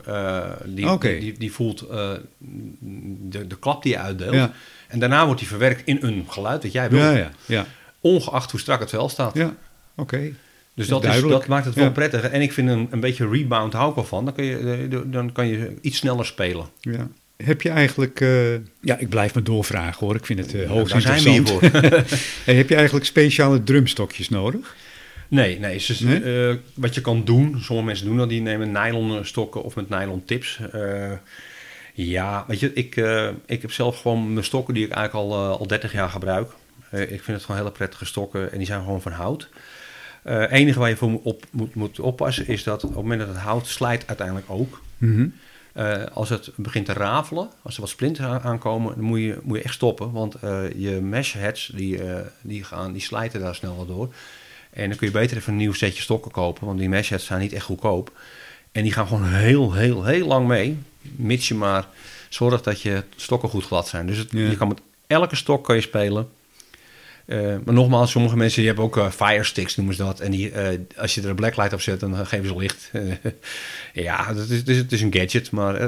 die, 0.66 0.98
die, 1.00 1.38
die, 1.38 1.52
voelt 1.52 1.80
de, 1.80 3.48
de 3.48 3.58
klap 3.60 3.84
die 3.84 3.92
je 3.92 4.00
uitdeelt. 4.00 4.34
Ja. 4.34 4.54
En 4.88 5.00
daarna 5.00 5.26
wordt 5.26 5.40
die 5.40 5.50
verwerkt 5.50 5.82
in 5.86 5.98
een 6.02 6.26
geluid 6.28 6.62
dat 6.62 6.72
jij 6.72 6.90
wil. 6.90 7.00
Ja, 7.00 7.12
ja, 7.12 7.32
ja. 7.46 7.66
Ongeacht 8.02 8.52
hoe 8.52 8.60
strak 8.60 8.80
het 8.80 8.90
vel 8.90 9.10
staat. 9.10 9.34
ja. 9.38 9.56
Oké. 9.96 10.32
dus 10.74 10.88
dat, 10.88 11.06
is, 11.06 11.22
dat 11.22 11.48
maakt 11.48 11.66
het 11.66 11.76
wel 11.76 11.84
Ja. 11.84 11.90
prettig. 11.92 12.22
En 12.30 12.42
ik 12.42 12.54
vind 12.54 12.70
een, 12.70 12.88
een 12.92 13.00
beetje 13.00 13.30
rebound 13.30 13.74
hou 13.74 13.90
ik 13.90 13.96
wel 13.96 14.04
van. 14.04 14.26
Dan, 14.26 14.34
kun 14.34 14.44
je, 14.46 14.88
eh, 14.92 14.98
dan 15.06 15.32
kan 15.32 15.48
je 15.48 15.74
iets 15.82 15.98
sneller 15.98 16.26
spelen. 16.26 16.66
Ja. 16.82 17.08
Heb 17.44 17.62
je 17.62 17.70
eigenlijk... 17.70 18.22
eh, 18.22 18.54
ja, 18.82 18.98
ik 18.98 19.10
blijf 19.10 19.36
me 19.36 19.42
doorvragen 19.42 20.06
hoor. 20.06 20.16
Ik 20.16 20.26
vind 20.26 20.40
het 20.40 20.54
eh, 20.54 20.70
hoogst 20.70 20.92
Daar 20.92 21.02
zijn 21.02 21.24
we 21.24 21.30
hier 21.30 21.38
interessant. 21.40 21.86
voor. 22.08 22.18
Hey, 22.46 22.56
heb 22.56 22.70
je 22.70 22.76
eigenlijk 22.76 23.06
speciale 23.06 23.64
drumstokjes 23.64 24.30
nodig? 24.30 24.76
Nee, 25.28 25.60
nee. 25.60 25.74
Dus, 25.88 26.00
Nee? 26.00 26.50
eh, 26.50 26.56
wat 26.74 26.96
je 26.96 27.02
kan 27.02 27.24
doen, 27.24 27.58
sommige 27.62 27.88
mensen 27.88 28.06
doen 28.06 28.18
dat, 28.18 28.30
die 28.30 28.42
nemen 28.42 28.72
nylon 28.72 29.26
stokken 29.26 29.64
of 29.64 29.76
met 29.76 29.90
nylon 29.90 30.26
tips. 30.26 30.60
Eh, 30.72 31.12
ja, 31.94 32.46
weet 32.48 32.60
je, 32.60 32.74
ik, 32.74 32.96
eh, 32.96 33.28
ik 33.46 33.62
heb 33.62 33.72
zelf 33.72 34.02
gewoon 34.02 34.34
mijn 34.34 34.46
stokken 34.46 34.74
die 34.74 34.86
ik 34.86 34.92
eigenlijk 34.92 35.32
al, 35.32 35.58
al 35.58 35.68
30 35.68 35.92
jaar 35.92 36.10
gebruik. 36.10 36.52
Eh, 36.92 37.02
ik 37.02 37.08
vind 37.24 37.28
het 37.38 37.42
gewoon 37.46 37.58
hele 37.62 37.72
prettige 37.72 38.06
stokken 38.06 38.52
en 38.52 38.58
die 38.58 38.68
zijn 38.68 38.82
gewoon 38.84 39.02
van 39.02 39.12
hout. 39.12 39.50
Eh, 40.24 40.40
Het 40.40 40.50
enige 40.52 40.80
waar 40.80 40.90
je 40.90 40.96
voor 40.96 41.10
moet, 41.10 41.24
op, 41.24 41.44
moet, 41.52 41.76
moet 41.76 42.00
oppassen 42.00 42.48
is 42.48 42.64
dat 42.64 42.84
op 42.84 42.90
het 42.90 42.98
moment 43.02 43.20
dat 43.20 43.30
het 43.30 43.38
hout 43.38 43.68
slijt 43.68 44.08
uiteindelijk 44.08 44.50
ook. 44.50 44.82
Mhm. 44.98 45.28
Eh, 45.74 46.04
als 46.14 46.30
het 46.30 46.50
begint 46.56 46.86
te 46.86 46.94
rafelen, 46.94 47.50
als 47.62 47.76
er 47.76 47.82
wat 47.82 47.90
splinters 47.90 48.28
aan- 48.28 48.42
aankomen, 48.42 48.96
dan 48.96 49.04
moet 49.04 49.20
je, 49.20 49.38
moet 49.44 49.58
je 49.58 49.64
echt 49.64 49.74
stoppen. 49.74 50.12
Want 50.12 50.36
eh, 50.36 50.60
je 50.76 50.92
mesh 51.02 51.34
heads 51.34 51.72
die, 51.76 52.04
eh, 52.04 52.20
die, 52.42 52.64
gaan, 52.64 52.94
die 52.94 53.02
slijten 53.02 53.40
daar 53.40 53.56
snel 53.56 53.76
wat 53.76 53.88
door. 53.88 54.14
En 54.70 54.90
dan 54.90 54.98
kun 54.98 55.08
je 55.08 55.14
beter 55.14 55.38
even 55.38 55.52
een 55.52 55.58
nieuw 55.60 55.74
setje 55.74 56.02
stokken 56.02 56.32
kopen, 56.32 56.66
want 56.66 56.80
die 56.80 56.90
mesh 56.90 57.10
heads 57.10 57.26
zijn 57.26 57.40
niet 57.40 57.54
echt 57.54 57.66
goedkoop. 57.66 58.12
En 58.72 58.84
die 58.84 58.92
gaan 58.92 59.08
gewoon 59.08 59.26
heel, 59.26 59.74
heel, 59.74 60.04
heel 60.06 60.28
lang 60.28 60.48
mee. 60.48 60.78
Mits 61.02 61.48
je 61.48 61.56
maar 61.56 61.88
zorgt 62.30 62.64
dat 62.64 62.82
je 62.82 63.04
stokken 63.16 63.50
goed 63.50 63.66
glad 63.66 63.88
zijn. 63.88 64.08
Dus 64.08 64.18
het- 64.18 64.32
Ja. 64.32 64.50
je 64.50 64.58
kan 64.58 64.68
met 64.68 64.82
elke 65.08 65.36
stok 65.36 65.64
kan 65.64 65.76
je 65.76 65.82
spelen. 65.82 66.30
Eh, 67.28 67.56
maar 67.66 67.74
nogmaals, 67.74 68.12
sommige 68.12 68.38
mensen 68.38 68.58
die 68.58 68.68
hebben 68.68 68.86
ook 68.86 68.98
eh, 68.98 69.10
fire 69.10 69.44
sticks, 69.44 69.76
noemen 69.76 69.96
ze 69.96 70.04
dat. 70.04 70.20
En 70.20 70.32
die, 70.32 70.52
eh, 70.52 70.80
als 70.98 71.16
je 71.16 71.22
er 71.22 71.30
een 71.30 71.36
blacklight 71.36 71.74
op 71.74 71.82
zet, 71.82 72.00
dan 72.00 72.28
geven 72.28 72.48
ze 72.48 72.58
licht. 72.58 72.92
ja, 73.94 74.26
het 74.28 74.50
is, 74.50 74.58
het, 74.58 74.70
is, 74.70 74.78
het 74.78 74.92
is 74.92 75.02
een 75.02 75.14
gadget, 75.14 75.52
maar 75.52 75.80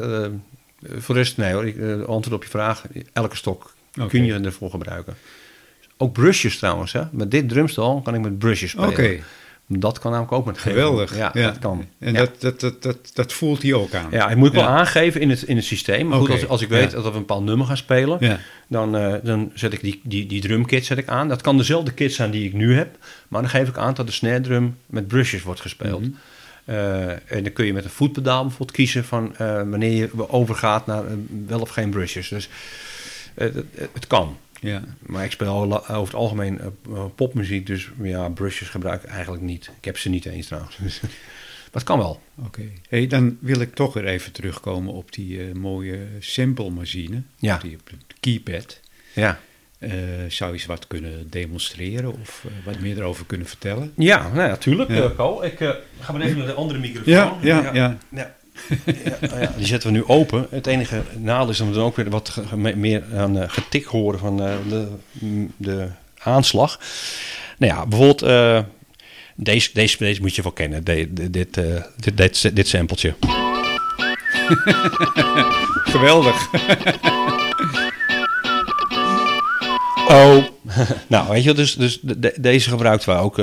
voor 0.81 1.15
de 1.15 1.21
rest, 1.21 1.37
nee 1.37 1.53
hoor. 1.53 1.67
Ik, 1.67 1.77
antwoord 2.07 2.35
op 2.35 2.43
je 2.43 2.49
vraag, 2.49 2.83
elke 3.13 3.35
stok 3.35 3.73
kun 4.07 4.25
je 4.25 4.33
ervoor 4.33 4.69
gebruiken. 4.69 5.15
Ook 5.97 6.13
brushes 6.13 6.57
trouwens, 6.57 6.93
hè. 6.93 7.01
Met 7.11 7.31
dit 7.31 7.49
drumstel 7.49 8.01
kan 8.01 8.15
ik 8.15 8.21
met 8.21 8.39
brushes 8.39 8.69
spelen. 8.69 8.89
Oké, 8.89 9.19
Dat 9.71 9.99
kan 9.99 10.11
namelijk 10.11 10.35
ook 10.35 10.45
met 10.45 10.57
geven. 10.57 10.71
geweldig. 10.71 11.17
Ja, 11.17 11.31
dat 11.31 11.59
kan. 11.59 11.85
En 11.99 12.13
ja. 12.13 12.19
dat, 12.19 12.41
dat, 12.41 12.59
dat, 12.59 12.83
dat, 12.83 12.97
dat 13.13 13.33
voelt 13.33 13.61
hij 13.61 13.73
ook 13.73 13.93
aan. 13.93 14.07
Ja, 14.11 14.29
ik 14.29 14.37
moet 14.37 14.51
wel 14.51 14.63
aangeven 14.63 15.21
in 15.21 15.29
het, 15.29 15.41
in 15.41 15.55
het 15.55 15.65
systeem. 15.65 16.07
Maar 16.07 16.19
goed, 16.19 16.29
als, 16.29 16.47
als 16.47 16.61
ik 16.61 16.69
weet 16.69 16.91
dat 16.91 17.03
we 17.03 17.09
een 17.09 17.13
bepaald 17.13 17.43
nummer 17.43 17.67
gaan 17.67 17.77
spelen, 17.77 18.39
dan, 18.67 18.97
eh, 18.97 19.13
dan 19.23 19.51
zet 19.53 19.73
ik 19.73 19.81
die, 19.81 20.01
die, 20.03 20.25
die 20.25 20.41
drumkit 20.41 20.85
zet 20.85 20.97
ik 20.97 21.07
aan. 21.07 21.27
Dat 21.27 21.41
kan 21.41 21.57
dezelfde 21.57 21.91
kit 21.91 22.13
zijn 22.13 22.31
die 22.31 22.45
ik 22.45 22.53
nu 22.53 22.75
heb, 22.75 22.97
maar 23.27 23.41
dan 23.41 23.49
geef 23.49 23.67
ik 23.67 23.77
aan 23.77 23.93
dat 23.93 24.05
de 24.05 24.11
snare 24.11 24.41
drum 24.41 24.77
met 24.85 25.07
brushes 25.07 25.43
wordt 25.43 25.61
gespeeld. 25.61 26.01
Mhm. 26.01 26.11
Eh, 26.65 27.09
en 27.09 27.43
dan 27.43 27.53
kun 27.53 27.65
je 27.65 27.73
met 27.73 27.83
een 27.83 27.89
voetpedaal 27.89 28.41
bijvoorbeeld 28.41 28.77
kiezen 28.77 29.05
van 29.05 29.35
eh, 29.37 29.55
wanneer 29.55 29.91
je 29.91 30.29
overgaat 30.29 30.85
naar 30.85 31.03
wel 31.47 31.59
of 31.59 31.69
geen 31.69 31.89
brushes. 31.89 32.29
Dus 32.29 32.49
het 33.93 34.07
kan. 34.07 34.37
Ja. 34.59 34.83
Maar 34.99 35.23
ik 35.23 35.31
speel 35.31 35.47
over 35.87 36.03
het 36.05 36.13
algemeen 36.13 36.59
eh, 36.59 37.05
popmuziek, 37.15 37.65
dus 37.67 37.89
ja, 38.01 38.29
brushes 38.29 38.69
gebruik 38.69 39.03
ik 39.03 39.09
eigenlijk 39.09 39.43
niet. 39.43 39.71
Ik 39.77 39.85
heb 39.85 39.97
ze 39.97 40.09
niet 40.09 40.25
eens 40.25 40.47
trouwens. 40.47 40.77
Maar 41.71 41.81
het 41.81 41.89
kan 41.89 41.97
wel. 41.97 42.21
Oké. 42.45 42.61
Hey, 42.89 43.07
dan 43.07 43.37
wil 43.39 43.59
ik 43.61 43.73
toch 43.75 43.93
weer 43.93 44.05
even 44.05 44.31
terugkomen 44.31 44.93
op 44.93 45.13
die 45.13 45.39
eh, 45.47 45.53
mooie 45.53 45.99
sample 46.19 46.69
machine. 46.69 47.21
Ja. 47.37 47.57
Die 47.57 47.75
op 47.79 47.89
de 47.89 47.95
keypad. 48.19 48.79
Ja. 49.13 49.39
Eh, 49.79 49.91
zou 50.27 50.51
je 50.51 50.57
eens 50.57 50.65
wat 50.65 50.87
kunnen 50.87 51.29
demonstreren 51.29 52.13
of 52.21 52.45
eh, 52.45 52.65
wat 52.65 52.79
meer 52.79 52.97
erover 52.97 53.25
kunnen 53.25 53.47
vertellen? 53.47 53.91
Ja, 53.95 54.27
nou 54.33 54.49
ja, 54.49 54.57
tuurlijk, 54.57 54.89
Ja. 54.89 54.95
eh, 55.03 55.11
Paul. 55.11 55.45
Ik 55.45 55.59
eh, 55.59 55.69
ga 55.99 56.11
maar 56.11 56.21
even 56.21 56.37
naar 56.37 56.47
de 56.47 56.53
andere 56.53 56.79
microfoon. 56.79 57.13
Ja, 57.13 57.37
ja, 57.41 57.73
ja. 57.73 57.97
ja. 58.11 58.35
Ja, 58.85 59.39
ja, 59.41 59.51
die 59.57 59.65
zetten 59.65 59.91
we 59.91 59.97
nu 59.97 60.03
open. 60.07 60.47
Het 60.49 60.67
enige 60.67 61.01
nadeel 61.17 61.49
is 61.49 61.57
dat 61.57 61.67
we 61.67 61.73
dan 61.73 61.83
ook 61.83 61.95
weer 61.95 62.09
wat 62.09 62.41
meer 62.75 63.03
aan 63.17 63.37
eh, 63.39 63.49
getik 63.49 63.85
horen 63.85 64.19
van 64.19 64.41
eh, 64.43 64.53
de, 64.69 64.87
de 65.57 65.87
aanslag. 66.23 66.79
Nou 67.57 67.73
ja, 67.73 67.85
bijvoorbeeld 67.85 68.21
eh, 68.21 68.59
deze, 69.35 69.69
deze, 69.73 69.97
deze 69.97 70.21
moet 70.21 70.35
je 70.35 70.41
wel 70.41 70.51
kennen. 70.51 70.83
De- 70.83 71.13
de- 71.13 71.29
dit, 71.29 71.57
eh, 71.57 71.65
dit, 71.97 72.17
dit, 72.17 72.55
dit 72.55 72.67
sampletje. 72.67 73.13
Geweldig. 75.93 76.49
Oh. 80.11 80.43
nou, 81.07 81.29
weet 81.29 81.43
je, 81.43 81.53
dus, 81.53 81.75
dus 81.75 81.99
de- 82.01 82.19
de- 82.19 82.33
deze 82.37 82.69
gebruikten 82.69 83.15
we 83.15 83.21
ook, 83.21 83.37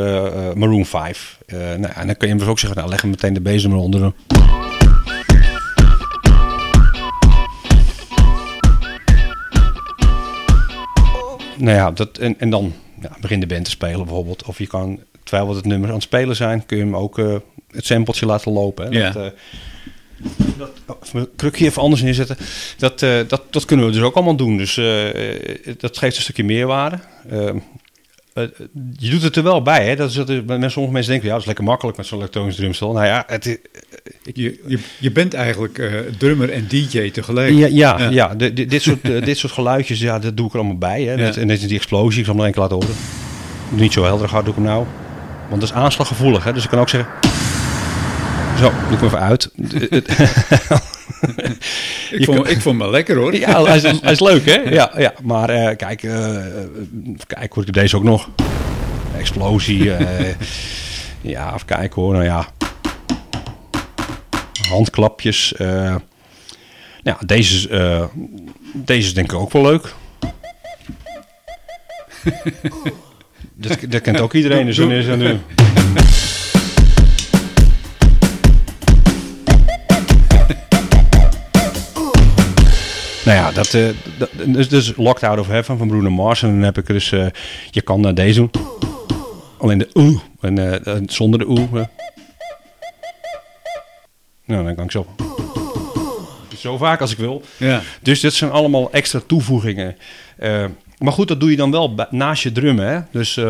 Maroon 0.54 0.86
5. 0.86 1.38
Eh, 1.46 1.58
nou, 1.58 1.80
ja, 1.80 1.96
en 1.96 2.06
dan 2.06 2.16
kun 2.16 2.28
je 2.28 2.34
dus 2.36 2.46
ook 2.46 2.58
zeggen, 2.58 2.78
nou, 2.78 2.90
leg 2.90 3.00
hem 3.00 3.10
meteen 3.10 3.34
de 3.34 3.40
bezem 3.40 3.72
eronder. 3.72 4.12
Nou 11.56 11.76
ja, 11.76 11.90
dat, 11.90 12.18
en, 12.18 12.38
en 12.38 12.50
dan 12.50 12.72
ja, 13.00 13.16
begint 13.20 13.40
de 13.40 13.46
band 13.46 13.64
te 13.64 13.70
spelen 13.70 14.04
bijvoorbeeld. 14.04 14.44
Of 14.44 14.58
je 14.58 14.66
kan, 14.66 15.00
terwijl 15.22 15.54
het 15.54 15.64
nummer 15.64 15.88
aan 15.88 15.94
het 15.94 16.02
spelen 16.02 16.36
zijn, 16.36 16.66
kun 16.66 16.76
je 16.76 16.82
hem 16.82 16.96
ook 16.96 17.18
eh, 17.18 17.36
het 17.70 17.86
sampletje 17.86 18.26
laten 18.26 18.52
lopen. 18.52 18.86
Hè? 18.86 18.98
Ja. 18.98 19.10
Dat, 19.10 19.22
eh, 19.22 19.30
dat, 20.56 20.70
oh, 20.86 21.12
mijn 21.12 21.28
krukje 21.36 21.64
even 21.64 21.82
anders 21.82 22.02
neerzetten. 22.02 22.36
Dat, 22.78 23.02
eh, 23.02 23.18
dat, 23.28 23.42
dat 23.50 23.64
kunnen 23.64 23.86
we 23.86 23.92
dus 23.92 24.02
ook 24.02 24.14
allemaal 24.14 24.36
doen. 24.36 24.56
Dus 24.56 24.74
dat 25.78 25.98
geeft 25.98 26.16
een 26.16 26.22
stukje 26.22 26.44
meerwaarde. 26.44 26.98
Eh, 28.36 28.42
eh, 28.44 28.50
je 28.96 29.10
doet 29.10 29.22
het 29.22 29.36
er 29.36 29.42
wel 29.42 29.62
bij. 29.62 29.86
Hè? 29.88 29.96
Dat 29.96 30.08
is, 30.10 30.14
dat 30.14 30.28
is- 30.28 30.40
met 30.46 30.70
sommige 30.70 30.92
mensen 30.94 31.10
denken, 31.10 31.26
ja, 31.26 31.32
dat 31.32 31.40
is 31.40 31.46
lekker 31.46 31.64
makkelijk 31.64 31.96
met 31.96 32.06
zo'n 32.06 32.18
elektronisch 32.18 32.56
drumstel. 32.56 32.92
Nou 32.92 33.06
ja, 33.06 33.24
het, 33.26 33.44
Je, 34.32 34.60
je, 34.66 34.78
je 34.98 35.10
bent 35.12 35.34
eigenlijk 35.34 35.78
eh, 35.78 35.90
drummer 36.18 36.50
en 36.52 36.66
DJ 36.68 37.10
tegelijk. 37.10 37.52
ja, 37.54 37.66
ja, 37.66 37.98
Ja. 37.98 38.08
ja. 38.10 38.34
de- 38.34 38.52
de- 38.52 38.66
dit, 38.66 38.82
soort, 38.82 39.00
eh, 39.10 39.24
dit 39.24 39.38
soort 39.38 39.52
geluidjes, 39.52 40.00
ja, 40.00 40.18
dat 40.18 40.36
doe 40.36 40.46
ik 40.46 40.52
er 40.52 40.58
allemaal 40.58 40.78
bij. 40.78 41.02
Hè? 41.02 41.12
Ja. 41.14 41.34
En 41.34 41.46
net 41.46 41.60
is 41.62 41.66
die 41.68 41.76
explosie, 41.76 42.18
ik 42.18 42.24
zal 42.24 42.34
hem 42.34 42.44
één 42.44 42.52
keer 42.52 42.62
laten 42.62 42.76
horen. 42.76 42.94
Niet 43.68 43.92
zo 43.92 44.04
helder 44.04 44.28
hard 44.30 44.44
doe 44.44 44.54
ik 44.54 44.60
hem 44.60 44.68
nou. 44.70 44.86
Want 45.48 45.60
dat 45.60 45.70
is 45.70 45.76
aanslaggevoelig, 45.76 46.44
hè? 46.44 46.52
dus 46.52 46.64
ik 46.64 46.70
kan 46.70 46.78
ook 46.78 46.88
zeggen... 46.88 47.10
Zo, 48.58 48.70
doe 48.88 48.92
ik 48.92 48.98
hem 48.98 49.04
even 49.06 49.20
uit. 49.20 49.50
Ik, 52.10 52.24
vond, 52.24 52.50
ik 52.50 52.60
vond 52.60 52.78
me 52.78 52.90
lekker 52.90 53.16
hoor. 53.16 53.34
Ja, 53.46 53.64
hij 53.64 53.76
is, 53.76 53.82
hij 53.82 54.12
is 54.12 54.20
leuk, 54.20 54.46
hè? 54.46 54.54
Ja, 54.54 54.90
ja. 54.96 55.14
maar 55.22 55.50
eh, 55.50 55.76
kijk, 55.76 56.02
eh, 56.02 56.36
kijk 57.26 57.52
hoor, 57.52 57.66
ik 57.66 57.72
deze 57.72 57.96
ook 57.96 58.02
nog. 58.02 58.28
Explosie. 59.18 59.94
eh, 59.94 60.34
ja, 61.32 61.54
even 61.54 61.66
kijken 61.66 62.02
hoor. 62.02 62.12
Nou 62.12 62.24
ja. 62.24 62.48
Handklapjes. 64.68 65.54
ja, 67.02 67.18
deze, 67.26 67.54
is, 67.56 67.68
deze 68.72 69.06
is 69.06 69.14
denk 69.14 69.32
ik 69.32 69.38
ook 69.38 69.52
wel 69.52 69.62
leuk. 69.62 69.94
dat, 73.54 73.78
dat 73.88 74.00
kent 74.00 74.20
ook 74.20 74.32
iedereen. 74.32 74.66
Dus 74.66 74.76
dan 74.76 74.92
is 74.92 75.06
er 75.06 75.16
nu. 75.16 75.38
Nou 83.26 83.38
ja, 83.38 83.50
dat, 83.52 83.70
dat 84.18 84.30
dus, 84.44 84.68
dus 84.68 84.92
Locked 84.96 85.22
Out 85.22 85.38
of 85.38 85.46
Heaven 85.46 85.78
van 85.78 85.88
Bruno 85.88 86.10
Mars. 86.10 86.42
En 86.42 86.48
dan 86.48 86.62
heb 86.62 86.78
ik 86.78 86.86
dus, 86.86 87.12
eh, 87.12 87.26
je 87.70 87.80
kan 87.82 88.06
eh, 88.06 88.14
deze 88.14 88.38
doen. 88.38 88.50
Alleen 89.58 89.78
de 89.78 89.88
oeh 89.94 90.20
en 90.40 91.02
zonder 91.06 91.38
de 91.38 91.48
oeh. 91.48 91.80
eh. 91.80 91.86
Nou, 94.44 94.64
dan 94.64 94.74
kan 94.74 94.84
ik 94.84 94.90
zo. 94.90 95.06
Zo 96.56 96.76
vaak 96.76 97.00
als 97.00 97.12
ik 97.12 97.18
wil. 97.18 97.42
Ja. 97.56 97.82
Dus 98.02 98.20
dit 98.20 98.34
zijn 98.34 98.50
allemaal 98.50 98.92
extra 98.92 99.20
toevoegingen. 99.26 99.96
Eh, 100.36 100.64
maar 100.98 101.12
goed, 101.12 101.28
dat 101.28 101.40
doe 101.40 101.50
je 101.50 101.56
dan 101.56 101.70
wel 101.70 101.94
naast 102.10 102.42
je 102.42 102.52
drummen. 102.52 102.86
Hè? 102.88 103.00
Dus 103.10 103.40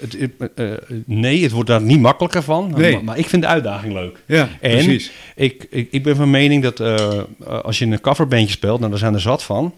het, 0.00 0.12
het- 0.18 0.52
eh, 0.54 0.70
nee, 1.04 1.42
het 1.42 1.52
wordt 1.52 1.68
daar 1.68 1.82
niet 1.82 2.00
makkelijker 2.00 2.42
van. 2.42 2.72
Nee. 2.76 2.92
Maar, 2.94 3.04
maar 3.04 3.18
ik 3.18 3.28
vind 3.28 3.42
de 3.42 3.48
uitdaging 3.48 3.92
leuk. 3.92 4.22
Ja, 4.26 4.48
En 4.60 4.70
precies. 4.70 5.10
ik, 5.34 5.66
ik, 5.70 5.88
ik 5.90 6.02
ben 6.02 6.16
van 6.16 6.30
mening 6.30 6.62
dat 6.62 6.80
eh, 6.80 7.22
als 7.62 7.78
je 7.78 7.86
een 7.86 8.00
coverbandje 8.00 8.48
speelt, 8.54 8.78
nou 8.78 8.90
daar 8.90 8.98
zijn 9.00 9.14
er 9.14 9.20
zat 9.20 9.42
van, 9.42 9.74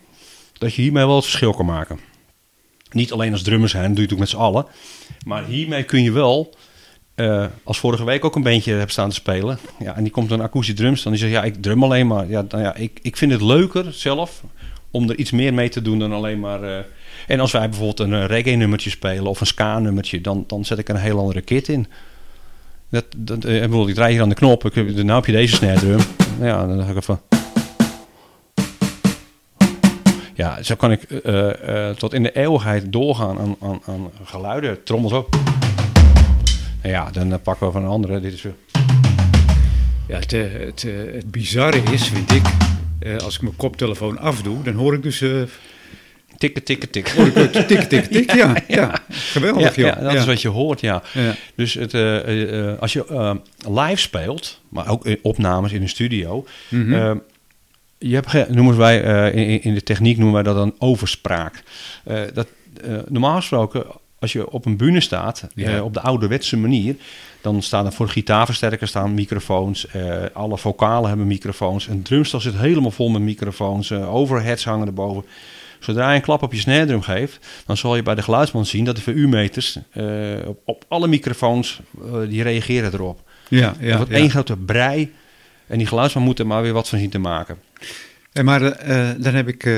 dat 0.58 0.74
je 0.74 0.82
hiermee 0.82 1.06
wel 1.06 1.14
het 1.16 1.24
verschil 1.24 1.52
kan 1.54 1.66
maken. 1.66 1.98
Niet 2.90 3.12
alleen 3.12 3.32
als 3.32 3.42
drummer 3.42 3.68
zijn, 3.68 3.84
dat 3.86 3.96
doe 3.96 4.04
je 4.04 4.10
natuurlijk 4.10 4.30
met 4.32 4.40
z'n 4.40 4.46
allen. 4.46 4.66
Maar 5.26 5.44
hiermee 5.44 5.82
kun 5.82 6.02
je 6.02 6.12
wel, 6.12 6.54
eh, 7.14 7.46
als 7.64 7.78
vorige 7.78 8.04
week 8.04 8.24
ook 8.24 8.36
een 8.36 8.42
bandje 8.42 8.72
heb 8.74 8.90
staan 8.90 9.08
te 9.08 9.14
spelen. 9.14 9.58
Ja, 9.78 9.96
en 9.96 10.02
die 10.02 10.12
komt 10.12 10.30
een 10.30 10.40
akoestische 10.40 10.80
drumstel 10.82 11.10
en 11.12 11.16
die 11.16 11.26
zegt, 11.28 11.36
ja, 11.40 11.44
ik 11.44 11.62
drum 11.62 11.82
alleen 11.82 12.06
maar. 12.06 12.28
Ja, 12.28 12.44
nou 12.48 12.62
ja, 12.62 12.74
ik, 12.74 12.98
ik 13.02 13.16
vind 13.16 13.32
het 13.32 13.40
leuker 13.42 13.92
zelf 13.92 14.42
om 14.90 15.10
er 15.10 15.16
iets 15.16 15.30
meer 15.30 15.54
mee 15.54 15.68
te 15.68 15.82
doen 15.82 15.98
dan 15.98 16.12
alleen 16.12 16.40
maar... 16.40 16.62
eh, 16.62 16.84
en 17.26 17.40
als 17.40 17.52
wij 17.52 17.68
bijvoorbeeld 17.68 18.00
een 18.00 18.14
eh, 18.14 18.24
reggae-nummertje 18.24 18.90
spelen 18.90 19.26
of 19.26 19.40
een 19.40 19.46
ska-nummertje, 19.46 20.20
dan, 20.20 20.44
dan 20.46 20.64
zet 20.64 20.78
ik 20.78 20.88
een 20.88 20.96
heel 20.96 21.18
andere 21.18 21.40
kit 21.40 21.68
in. 21.68 21.86
Dat, 22.88 23.04
dat, 23.16 23.44
eh, 23.44 23.62
ik 23.62 23.72
ik 23.72 23.94
draai 23.94 24.12
hier 24.12 24.22
aan 24.22 24.28
de 24.28 24.34
knop. 24.34 24.64
Ik, 24.64 24.74
nou 24.74 25.10
heb 25.10 25.26
je 25.26 25.32
deze 25.32 25.56
snare 25.56 25.78
drum. 25.78 26.00
Ja, 26.40 26.66
dan 26.66 26.84
ga 26.84 26.90
ik 26.90 26.96
even... 26.96 27.20
Ja, 30.34 30.62
zo 30.62 30.74
kan 30.74 30.92
ik 30.92 31.06
tot 31.98 32.14
in 32.14 32.22
de 32.22 32.32
eeuwigheid 32.32 32.92
doorgaan 32.92 33.38
aan, 33.38 33.56
aan, 33.60 33.80
aan 33.86 34.10
geluiden. 34.24 34.82
Trommels 34.82 35.12
ook. 35.12 35.28
Nou 36.82 36.94
ja, 36.94 37.10
dan 37.10 37.40
pakken 37.42 37.66
we 37.66 37.72
van 37.72 37.82
een 37.82 37.88
andere. 37.88 38.20
Dit 38.20 38.32
is 38.32 38.42
weer... 38.42 38.54
Ja, 40.08 40.18
het, 40.18 40.30
het, 40.30 40.86
het 41.14 41.30
bizarre 41.30 41.82
is, 41.92 42.08
vind 42.08 42.32
ik, 42.32 42.42
eh, 42.98 43.16
als 43.16 43.34
ik 43.34 43.42
mijn 43.42 43.56
koptelefoon 43.56 44.18
afdoe, 44.18 44.62
dan 44.62 44.74
hoor 44.74 44.94
ik 44.94 45.02
dus 45.02 45.20
eh 45.20 45.42
Tikken, 46.38 46.62
tikken, 46.64 46.90
tikken. 46.90 47.16
hoor 47.16 47.26
ik 47.26 47.52
tik, 47.52 47.66
tik, 47.66 47.80
tik, 47.80 48.04
tik. 48.04 48.32
Ja, 48.34 48.56
ja. 48.68 48.76
Ja, 48.76 49.02
geweldig 49.08 49.76
ja, 49.76 49.82
joh. 49.86 50.02
dat 50.02 50.12
ja. 50.12 50.18
is 50.18 50.26
wat 50.26 50.42
je 50.42 50.48
hoort, 50.48 50.80
ja. 50.80 51.02
Dus 51.54 51.74
het, 51.74 51.94
eh, 51.94 52.78
als 52.80 52.92
je 52.92 53.40
live 53.68 53.96
speelt, 54.00 54.60
maar 54.68 54.88
ook 54.88 55.06
in 55.06 55.18
opnames 55.22 55.72
in 55.72 55.82
een 55.82 55.88
studio, 55.88 56.46
Mhm. 56.68 57.16
je 57.98 58.14
hebt, 58.14 58.48
noemen 58.50 58.76
wij 58.76 59.30
in, 59.32 59.62
in 59.62 59.74
de 59.74 59.82
techniek 59.82 60.16
noemen 60.16 60.34
wij 60.34 60.42
dat 60.42 60.54
dan 60.56 60.74
overspraak. 60.78 61.62
Dat, 62.32 62.48
normaal 63.08 63.36
gesproken, 63.36 63.84
als 64.18 64.32
je 64.32 64.50
op 64.50 64.66
een 64.66 64.76
bühne 64.76 65.00
staat, 65.00 65.46
op 65.82 65.94
de 65.94 66.00
ouderwetse 66.00 66.56
manier, 66.56 66.94
dan 67.52 67.62
staan 67.62 67.86
er 67.86 67.92
voor 67.92 68.08
gitaarversterkers 68.08 68.90
staan 68.90 69.14
microfoons, 69.14 69.86
eh, 69.86 70.22
alle 70.32 70.58
vocalen 70.58 71.08
hebben 71.08 71.26
microfoons, 71.26 71.86
een 71.86 72.02
drumstel 72.02 72.40
zit 72.40 72.56
helemaal 72.56 72.90
vol 72.90 73.08
met 73.08 73.22
microfoons, 73.22 73.90
eh, 73.90 74.14
overheads 74.14 74.64
hangen 74.64 74.86
erboven. 74.86 75.24
Zodra 75.78 76.10
je 76.10 76.16
een 76.16 76.22
klap 76.22 76.42
op 76.42 76.52
je 76.52 76.58
snare 76.58 76.86
drum 76.86 77.02
geeft, 77.02 77.46
dan 77.66 77.76
zal 77.76 77.96
je 77.96 78.02
bij 78.02 78.14
de 78.14 78.22
geluidsman 78.22 78.66
zien 78.66 78.84
dat 78.84 78.96
de 78.96 79.02
VU-meters 79.02 79.78
eh, 79.90 80.04
op, 80.46 80.60
op 80.64 80.84
alle 80.88 81.08
microfoons, 81.08 81.80
die 82.28 82.42
reageren 82.42 82.92
erop. 82.92 83.20
ja, 83.48 83.74
Ja, 83.80 83.88
dat 83.88 83.96
wordt 83.96 84.10
ja. 84.10 84.16
één 84.16 84.30
grote 84.30 84.56
brei. 84.56 85.12
En 85.66 85.78
die 85.78 85.86
geluidsman 85.86 86.22
moet 86.22 86.38
er 86.38 86.46
maar 86.46 86.62
weer 86.62 86.72
wat 86.72 86.88
van 86.88 86.98
zien 86.98 87.10
te 87.10 87.18
maken. 87.18 87.58
Eh, 88.32 88.44
maar 88.44 88.60
dan 89.18 89.34
heb 89.34 89.48
ik 89.48 89.68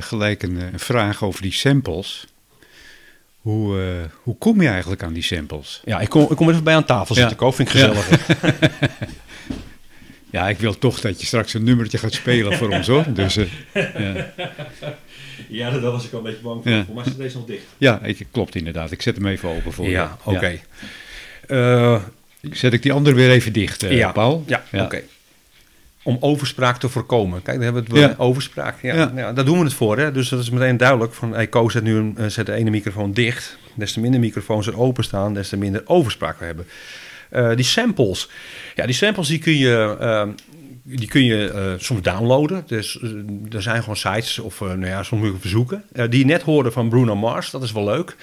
gelijk 0.00 0.42
een, 0.42 0.56
een 0.72 0.78
vraag 0.78 1.24
over 1.24 1.42
die 1.42 1.52
samples. 1.52 2.26
Hoe, 3.40 3.80
eh, 3.80 4.10
hoe 4.22 4.36
kom 4.38 4.62
je 4.62 4.68
eigenlijk 4.68 5.02
aan 5.02 5.12
die 5.12 5.22
samples? 5.22 5.80
Ja, 5.84 6.00
ik 6.00 6.08
kom, 6.08 6.22
ik 6.30 6.36
kom 6.36 6.50
even 6.50 6.64
bij 6.64 6.74
aan 6.74 6.84
tafel 6.84 7.14
Ja. 7.14 7.20
zitten. 7.20 7.38
Ko, 7.38 7.50
vind 7.52 7.68
ik 7.68 7.74
gezellig. 7.74 8.08
Ja, 10.32 10.48
ik 10.48 10.58
wil 10.58 10.78
toch 10.78 11.00
dat 11.00 11.20
je 11.20 11.26
straks 11.26 11.54
een 11.54 11.64
nummertje 11.64 11.98
gaat 11.98 12.12
spelen 12.12 12.56
voor 12.56 12.68
ons 12.68 12.86
hoor. 12.86 13.04
Dus 13.14 13.36
eh, 13.36 13.46
ja. 13.72 14.32
Ja, 15.48 15.70
daar 15.70 15.90
was 15.90 16.04
ik 16.04 16.12
al 16.12 16.18
een 16.18 16.24
beetje 16.24 16.42
bang 16.42 16.62
voor. 16.62 16.72
Ja. 16.72 16.84
Voor 16.84 16.94
mij 16.94 17.04
zit 17.04 17.16
deze 17.16 17.36
nog 17.36 17.46
dicht. 17.46 17.62
ja, 17.78 18.00
ik, 18.02 18.26
klopt 18.30 18.54
inderdaad. 18.54 18.90
Ik 18.90 19.02
zet 19.02 19.16
hem 19.16 19.26
even 19.26 19.48
open 19.48 19.72
voor 19.72 19.88
Ja, 19.88 20.18
je. 20.24 20.30
oké. 20.30 20.58
Eh, 21.46 22.02
Zet 22.52 22.72
ik 22.72 22.82
die 22.82 22.92
andere 22.92 23.16
weer 23.16 23.30
even 23.30 23.52
dicht, 23.52 23.82
eh, 23.82 23.96
ja, 23.96 24.12
Paul? 24.12 24.44
Ja, 24.46 24.62
oké. 24.72 25.02
Om 26.10 26.16
overspraak 26.20 26.78
te 26.78 26.88
voorkomen. 26.88 27.42
Kijk, 27.42 27.56
dan 27.56 27.64
hebben 27.64 27.84
we 27.92 27.98
het 28.00 28.10
Ja. 28.10 28.24
overspraak. 28.24 28.82
Ja, 28.82 28.94
Ja. 28.94 29.12
ja. 29.16 29.32
daar 29.32 29.44
doen 29.44 29.58
we 29.58 29.64
het 29.64 29.74
voor. 29.74 29.98
Hè? 29.98 30.12
Dus 30.12 30.28
dat 30.28 30.40
is 30.40 30.50
meteen 30.50 30.76
duidelijk. 30.76 31.14
Van, 31.14 31.32
hey, 31.34 31.46
Ko 31.46 31.68
zet 31.68 31.82
nu 31.82 31.96
een, 31.96 32.14
eh, 32.16 32.26
zet 32.26 32.46
de 32.46 32.52
ene 32.52 32.70
microfoon 32.70 33.12
dicht. 33.12 33.58
Des 33.74 33.92
te 33.92 34.00
minder 34.00 34.20
microfoons 34.20 34.66
er 34.66 34.78
openstaan, 34.78 35.34
des 35.34 35.48
te 35.48 35.56
minder 35.56 35.82
overspraak 35.84 36.38
we 36.38 36.44
hebben. 36.44 36.66
Eh, 37.30 37.54
die 37.56 37.64
samples. 37.64 38.28
Ja, 38.74 38.86
die 38.86 38.94
samples 38.94 39.28
die 39.28 39.38
kun 39.38 39.56
je, 39.56 39.96
eh, 40.00 40.28
die 40.82 41.08
kun 41.08 41.24
je 41.24 41.50
eh, 41.50 41.72
soms 41.78 42.02
downloaden. 42.02 42.62
Dus 42.66 42.98
er 43.52 43.62
zijn 43.62 43.80
gewoon 43.80 43.96
sites 43.96 44.38
of 44.38 44.60
nou 44.60 44.86
ja, 44.86 45.02
soms 45.02 45.22
moet 45.22 45.32
je 45.32 45.40
verzoeken. 45.40 45.84
die 46.08 46.18
je 46.18 46.24
net 46.24 46.42
hoorde 46.42 46.70
van 46.70 46.88
Bruno 46.88 47.16
Mars, 47.16 47.50
dat 47.50 47.62
is 47.62 47.72
wel 47.72 47.84
leuk. 47.84 48.16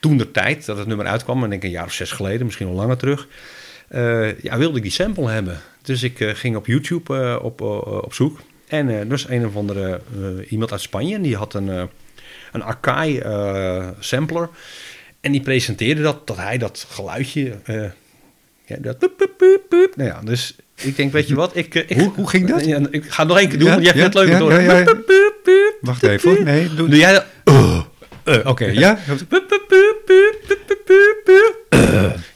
toen 0.00 0.16
de 0.16 0.30
tijd 0.30 0.66
dat 0.66 0.78
het 0.78 0.86
nummer 0.86 1.06
uitkwam, 1.06 1.40
denk 1.40 1.52
ik 1.52 1.62
een 1.62 1.70
jaar 1.70 1.84
of 1.84 1.92
zes 1.92 2.12
geleden, 2.12 2.44
misschien 2.46 2.66
al 2.66 2.72
langer 2.74 2.96
terug. 2.96 3.28
Ja, 4.42 4.58
wilde 4.58 4.76
ik 4.76 4.82
die 4.82 4.92
sample 4.92 5.30
hebben. 5.30 5.60
Dus 5.82 6.02
ik 6.02 6.18
ging 6.18 6.56
op 6.56 6.66
YouTube 6.66 7.38
op, 7.42 7.60
op 7.60 8.14
zoek. 8.14 8.40
En 8.68 8.88
er 8.88 9.08
was 9.08 9.28
een 9.28 9.46
of 9.46 9.56
andere 9.56 10.00
iemand 10.48 10.72
uit 10.72 10.80
Spanje, 10.80 11.20
die 11.20 11.36
had 11.36 11.54
een, 11.54 11.68
een 12.52 12.62
Akai 12.62 13.22
sampler. 13.98 14.48
En 15.20 15.32
die 15.32 15.40
presenteerde 15.40 16.02
dat, 16.02 16.26
dat 16.26 16.36
hij 16.36 16.58
dat 16.58 16.86
geluidje... 16.90 17.58
ja, 18.64 18.76
dat 18.80 19.10
Nou 19.96 20.08
ja, 20.08 20.20
dus 20.24 20.56
ik 20.74 20.96
denk, 20.96 21.12
weet 21.12 21.28
je 21.28 21.34
wat? 21.34 21.56
Ik, 21.56 21.74
ik 21.74 21.98
hoe, 21.98 22.12
hoe 22.14 22.28
ging 22.28 22.48
dat? 22.48 22.64
Ja, 22.64 22.80
ik 22.90 23.04
ga 23.04 23.22
het 23.22 23.28
nog 23.28 23.38
één 23.38 23.48
keer 23.48 23.58
doen, 23.58 23.68
want 23.68 23.82
je 23.82 23.92
hebt 23.92 24.02
het 24.02 24.14
leuk 24.14 24.38
door. 24.38 24.52
Ja, 24.52 24.78
ja, 24.78 24.94
Wacht 25.80 26.02
even 26.02 26.44
Nee, 26.44 26.74
doe, 26.74 26.88
doe 26.88 26.98
jij 26.98 27.12
dat? 27.12 27.24
Uh, 27.44 27.82
Oké, 28.24 28.48
okay, 28.48 28.74
ja? 28.74 28.98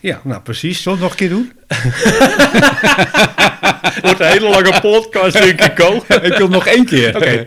Ja, 0.00 0.20
nou 0.24 0.42
precies. 0.42 0.82
Zullen 0.82 0.98
we 0.98 1.04
het 1.04 1.18
nog 1.18 1.20
een 1.20 1.26
keer 1.28 1.36
doen? 1.36 1.52
wordt 4.02 4.20
een 4.20 4.26
hele 4.26 4.48
lange 4.48 4.80
podcast, 4.80 5.32
denk 5.32 5.60
ik 5.60 5.80
ook. 5.80 6.06
ik 6.06 6.36
wil 6.36 6.48
nog 6.48 6.66
één 6.66 6.84
keer. 6.84 7.16
Oké. 7.16 7.16
Okay. 7.16 7.44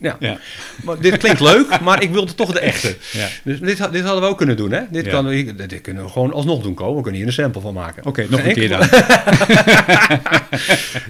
Ja. 0.00 0.16
ja. 0.20 0.38
Maar 0.84 1.00
dit 1.00 1.16
klinkt 1.16 1.40
leuk, 1.40 1.80
maar 1.80 2.02
ik 2.02 2.10
wilde 2.10 2.34
toch 2.34 2.52
de 2.52 2.60
echte. 2.60 2.96
Ja. 3.12 3.28
Dus 3.44 3.60
dit, 3.60 3.92
dit 3.92 4.04
hadden 4.04 4.22
we 4.22 4.28
ook 4.28 4.36
kunnen 4.36 4.56
doen, 4.56 4.72
hè? 4.72 4.82
Dit, 4.90 5.08
kan, 5.08 5.28
dit 5.28 5.80
kunnen 5.80 6.04
we 6.04 6.10
gewoon 6.10 6.32
alsnog 6.32 6.62
doen 6.62 6.74
komen. 6.74 6.96
We 6.96 7.02
kunnen 7.02 7.20
hier 7.20 7.28
een 7.28 7.34
sample 7.34 7.60
van 7.60 7.74
maken. 7.74 8.06
Oké, 8.06 8.26
nog 8.28 8.44
een 8.44 8.52
keer 8.52 8.68
dan. 8.68 8.80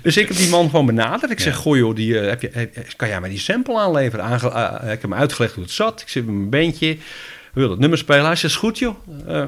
dus 0.02 0.16
ik 0.16 0.28
heb 0.28 0.36
die 0.36 0.48
man 0.48 0.70
gewoon 0.70 0.86
benaderd. 0.86 1.30
Ik 1.30 1.40
zeg, 1.40 1.56
goh 1.56 1.76
joh, 1.76 1.94
die, 1.94 2.12
uh, 2.12 2.28
heb 2.28 2.42
je, 2.42 2.70
kan 2.96 3.08
jij 3.08 3.20
mij 3.20 3.30
die 3.30 3.38
sample 3.38 3.78
aanleveren? 3.78 4.24
Aange 4.24 4.50
uh, 4.50 4.74
ik 4.82 4.88
heb 4.88 5.02
hem 5.02 5.14
uitgelegd 5.14 5.54
hoe 5.54 5.62
het 5.62 5.72
zat. 5.72 6.00
Ik 6.00 6.08
zit 6.08 6.26
met 6.26 6.34
mijn 6.34 6.50
beentje. 6.50 6.96
Willen 7.58 7.72
het 7.72 7.80
nummer 7.80 7.98
spelen. 7.98 8.52
Goed 8.54 8.78
joh. 8.78 8.96
Uh, 9.28 9.44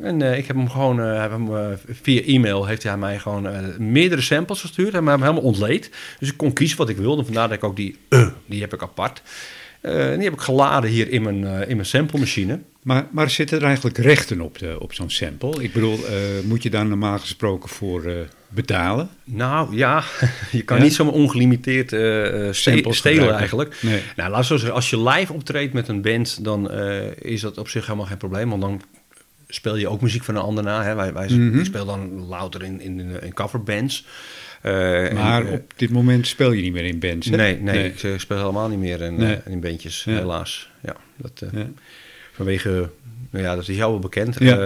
en 0.00 0.20
uh, 0.20 0.38
ik 0.38 0.46
heb 0.46 0.56
hem 0.56 0.70
gewoon, 0.70 1.00
uh, 1.00 1.20
heb 1.20 1.30
hem, 1.30 1.48
via 2.02 2.22
e-mail 2.22 2.66
heeft 2.66 2.82
hij 2.82 2.96
mij 2.96 3.18
gewoon 3.18 3.48
meerdere 3.78 4.20
samples 4.20 4.60
gestuurd. 4.60 4.92
Hij 4.92 5.00
heeft 5.00 5.12
hem 5.12 5.22
helemaal 5.22 5.42
ontleed. 5.42 5.90
Dus 6.18 6.28
ik 6.28 6.36
kon 6.36 6.52
kiezen 6.52 6.78
wat 6.78 6.88
ik 6.88 6.96
wilde. 6.96 7.24
Vandaar 7.24 7.48
dat 7.48 7.56
ik 7.56 7.64
ook 7.64 7.76
die, 7.76 7.96
die 8.46 8.60
heb 8.60 8.74
ik 8.74 8.82
apart. 8.82 9.22
die 9.80 9.90
heb 10.24 10.32
ik 10.32 10.40
geladen 10.40 10.90
hier 10.90 11.10
in 11.10 11.22
mijn, 11.22 11.68
in 11.68 11.76
mijn 11.76 11.86
sample 11.86 12.18
machine. 12.18 12.60
Maar, 12.82 13.06
maar 13.10 13.30
zitten 13.30 13.58
er 13.58 13.64
eigenlijk 13.64 13.98
rechten 13.98 14.40
op, 14.40 14.58
de, 14.58 14.76
op 14.78 14.92
zo'n 14.92 15.10
sample? 15.10 15.62
Ik 15.62 15.72
bedoel, 15.72 15.98
moet 16.44 16.62
je 16.62 16.70
daar 16.70 16.86
normaal 16.86 17.18
gesproken 17.18 17.68
voor 17.68 18.02
betalen? 18.54 19.08
Nou 19.24 19.76
ja, 19.76 20.02
je 20.50 20.62
kan 20.62 20.82
niet 20.82 20.94
zomaar 20.94 21.12
ongelimiteerd 21.12 21.90
samples 22.56 22.96
stelen 22.96 23.34
eigenlijk. 23.34 23.76
Nee. 23.80 24.00
Nou, 24.16 24.30
laat 24.30 24.46
zo 24.46 24.56
zeggen, 24.56 24.74
als 24.74 24.90
je 24.90 25.02
live 25.02 25.32
optreedt 25.32 25.72
met 25.72 25.88
een 25.88 26.02
band, 26.02 26.44
dan 26.44 26.70
is 27.18 27.40
dat 27.40 27.58
op 27.58 27.68
zich 27.68 27.86
helemaal 27.86 28.06
geen 28.06 28.16
probleem. 28.16 28.48
Want 28.48 28.62
dan 28.62 28.82
speel 29.48 29.76
je 29.76 29.88
ook 29.88 30.00
muziek 30.00 30.24
van 30.24 30.36
een 30.36 30.42
ander 30.42 30.64
na. 30.64 30.84
Hè? 30.84 30.94
Wij, 30.94 31.12
wij 31.12 31.28
mm 31.28 31.58
Ik 31.58 31.64
speel 31.64 31.84
dan 31.84 32.26
louter 32.26 32.62
in, 32.62 32.80
in, 32.80 33.22
in 33.22 33.34
coverbands. 33.34 34.04
Uh, 34.62 34.72
maar 35.12 35.40
en, 35.40 35.46
uh, 35.46 35.52
op 35.52 35.72
dit 35.76 35.90
moment 35.90 36.26
speel 36.26 36.52
je 36.52 36.62
niet 36.62 36.72
meer 36.72 36.84
in 36.84 36.98
bands, 36.98 37.28
hè? 37.28 37.36
Nee, 37.36 37.60
nee, 37.60 37.74
nee. 37.74 37.90
ik 37.90 38.02
uh, 38.02 38.18
speel 38.18 38.36
helemaal 38.36 38.68
niet 38.68 38.78
meer 38.78 39.00
in, 39.00 39.16
nee. 39.16 39.38
in 39.46 39.60
bandjes, 39.60 40.04
ja. 40.04 40.12
helaas. 40.12 40.70
Ja, 40.82 40.96
dat, 41.16 41.42
ja. 41.52 41.66
Vanwege, 42.32 42.90
nou 43.34 43.46
ja, 43.46 43.54
dat 43.54 43.68
is 43.68 43.76
jou 43.76 43.90
wel 43.90 44.00
bekend, 44.00 44.36
ja. 44.38 44.56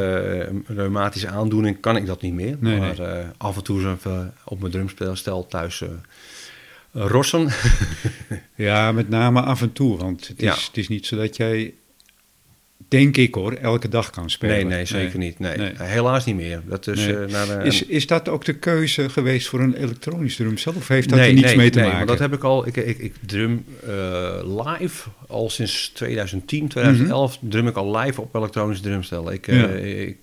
reumatische 0.66 1.28
aandoening 1.28 1.80
kan 1.80 1.96
ik 1.96 2.06
dat 2.06 2.22
niet 2.22 2.34
meer. 2.34 2.56
Nee, 2.60 2.78
maar 2.78 3.32
af 3.36 3.56
en 3.56 3.62
toe 3.62 3.90
even 3.90 4.34
op 4.44 4.60
mijn 4.60 4.72
drumstel 4.72 5.46
thuis 5.46 5.82
rossen. 6.92 7.48
ja, 8.54 8.92
met 8.92 9.08
name 9.08 9.40
af 9.40 9.62
en 9.62 9.72
toe, 9.72 9.96
want 9.96 10.28
het 10.28 10.42
is, 10.42 10.66
het 10.66 10.76
is 10.76 10.88
niet 10.88 11.06
zo 11.06 11.16
dat 11.16 11.36
jij 11.36 11.74
denk 12.88 13.16
ik 13.16 13.34
hoor, 13.34 13.52
elke 13.52 13.88
dag 13.88 14.10
kan 14.10 14.30
spelen. 14.30 14.56
Nee, 14.56 14.64
nee 14.64 14.84
zeker 14.84 15.18
niet. 15.18 15.38
Nee. 15.38 15.56
nee. 15.56 15.72
Helaas 15.76 16.24
niet 16.24 16.36
meer. 16.36 16.62
Dat 16.66 16.86
is, 16.86 17.06
nee. 17.06 17.14
uh, 17.14 17.26
naar, 17.26 17.66
is, 17.66 17.82
is 17.82 18.06
dat 18.06 18.28
ook 18.28 18.44
de 18.44 18.52
keuze 18.52 19.08
geweest 19.08 19.48
voor 19.48 19.60
een 19.60 19.74
elektronisch 19.74 20.36
drumstel? 20.36 20.72
Of 20.76 20.88
heeft 20.88 21.08
dat 21.08 21.18
er 21.18 21.32
niets 21.32 21.54
mee 21.54 21.70
te 21.70 21.80
maken? 21.80 21.96
Nee, 21.96 22.06
dat 22.06 22.18
heb 22.18 22.32
ik 22.32 22.44
al. 22.44 22.66
Ik, 22.66 22.76
ik, 22.76 22.98
ik 22.98 23.14
drum 23.26 23.64
uh, 23.86 24.64
live 24.78 25.08
al 25.26 25.50
sinds 25.50 25.88
2010, 25.94 26.68
2011 26.68 27.34
mm 27.34 27.38
-hmm. 27.40 27.50
drum 27.50 27.66
ik 27.66 27.76
al 27.76 27.96
live 27.96 28.20
op 28.20 28.34
elektronische 28.34 28.82
drumstellen. 28.82 29.32
Ik, 29.32 29.46
ja. 29.46 29.68
uh, 29.68 30.14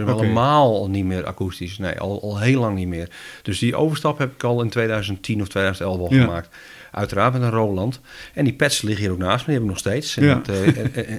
okay. 0.00 0.14
helemaal 0.14 0.88
niet 0.88 1.04
meer 1.04 1.26
akoestisch. 1.26 1.78
Nee, 1.78 1.98
al, 1.98 2.22
al 2.22 2.40
heel 2.40 2.60
lang 2.60 2.76
niet 2.76 2.88
meer. 2.88 3.08
Dus 3.42 3.58
die 3.58 3.76
overstap 3.76 4.18
heb 4.18 4.32
ik 4.34 4.44
al 4.44 4.62
in 4.62 4.70
2010 4.70 5.40
of 5.40 5.48
2011 5.48 5.98
al 5.98 6.14
ja. 6.14 6.24
gemaakt. 6.24 6.48
Uiteraard 6.90 7.32
met 7.32 7.42
een 7.42 7.50
Roland. 7.50 8.00
En 8.34 8.44
die 8.44 8.54
pads 8.54 8.82
liggen 8.82 9.04
hier 9.04 9.12
ook 9.12 9.18
naast 9.18 9.46
me, 9.46 9.52
die 9.52 9.54
heb 9.54 9.62
ik 9.62 9.68
nog 9.68 9.78
steeds. 9.78 10.16
En 10.16 10.24
ja. 10.24 10.42
het, 10.44 10.48
uh, 10.48 11.16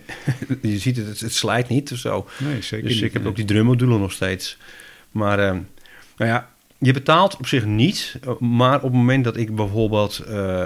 je 0.74 0.78
ziet 0.78 0.98
het, 0.98 1.20
het, 1.20 1.34
slijt 1.34 1.68
niet 1.68 1.92
of 1.92 1.98
zo. 1.98 2.28
Nee, 2.38 2.62
zeker 2.62 2.88
dus 2.88 2.96
niet, 2.96 3.04
ik 3.04 3.14
heb 3.14 3.22
nee. 3.22 3.32
ook 3.32 3.38
die 3.38 3.46
drummodulen 3.46 4.00
nog 4.00 4.12
steeds. 4.12 4.58
Maar 5.12 5.40
uh, 5.40 5.52
nou 6.18 6.32
ja, 6.32 6.50
je 6.78 6.94
betaalt 6.94 7.38
op 7.38 7.48
zich 7.48 7.66
niet, 7.66 8.20
maar 8.40 8.76
op 8.76 8.82
het 8.82 8.94
moment 8.94 9.24
dat 9.24 9.38
ik 9.38 9.56
bijvoorbeeld 9.56 10.24
uh, 10.30 10.66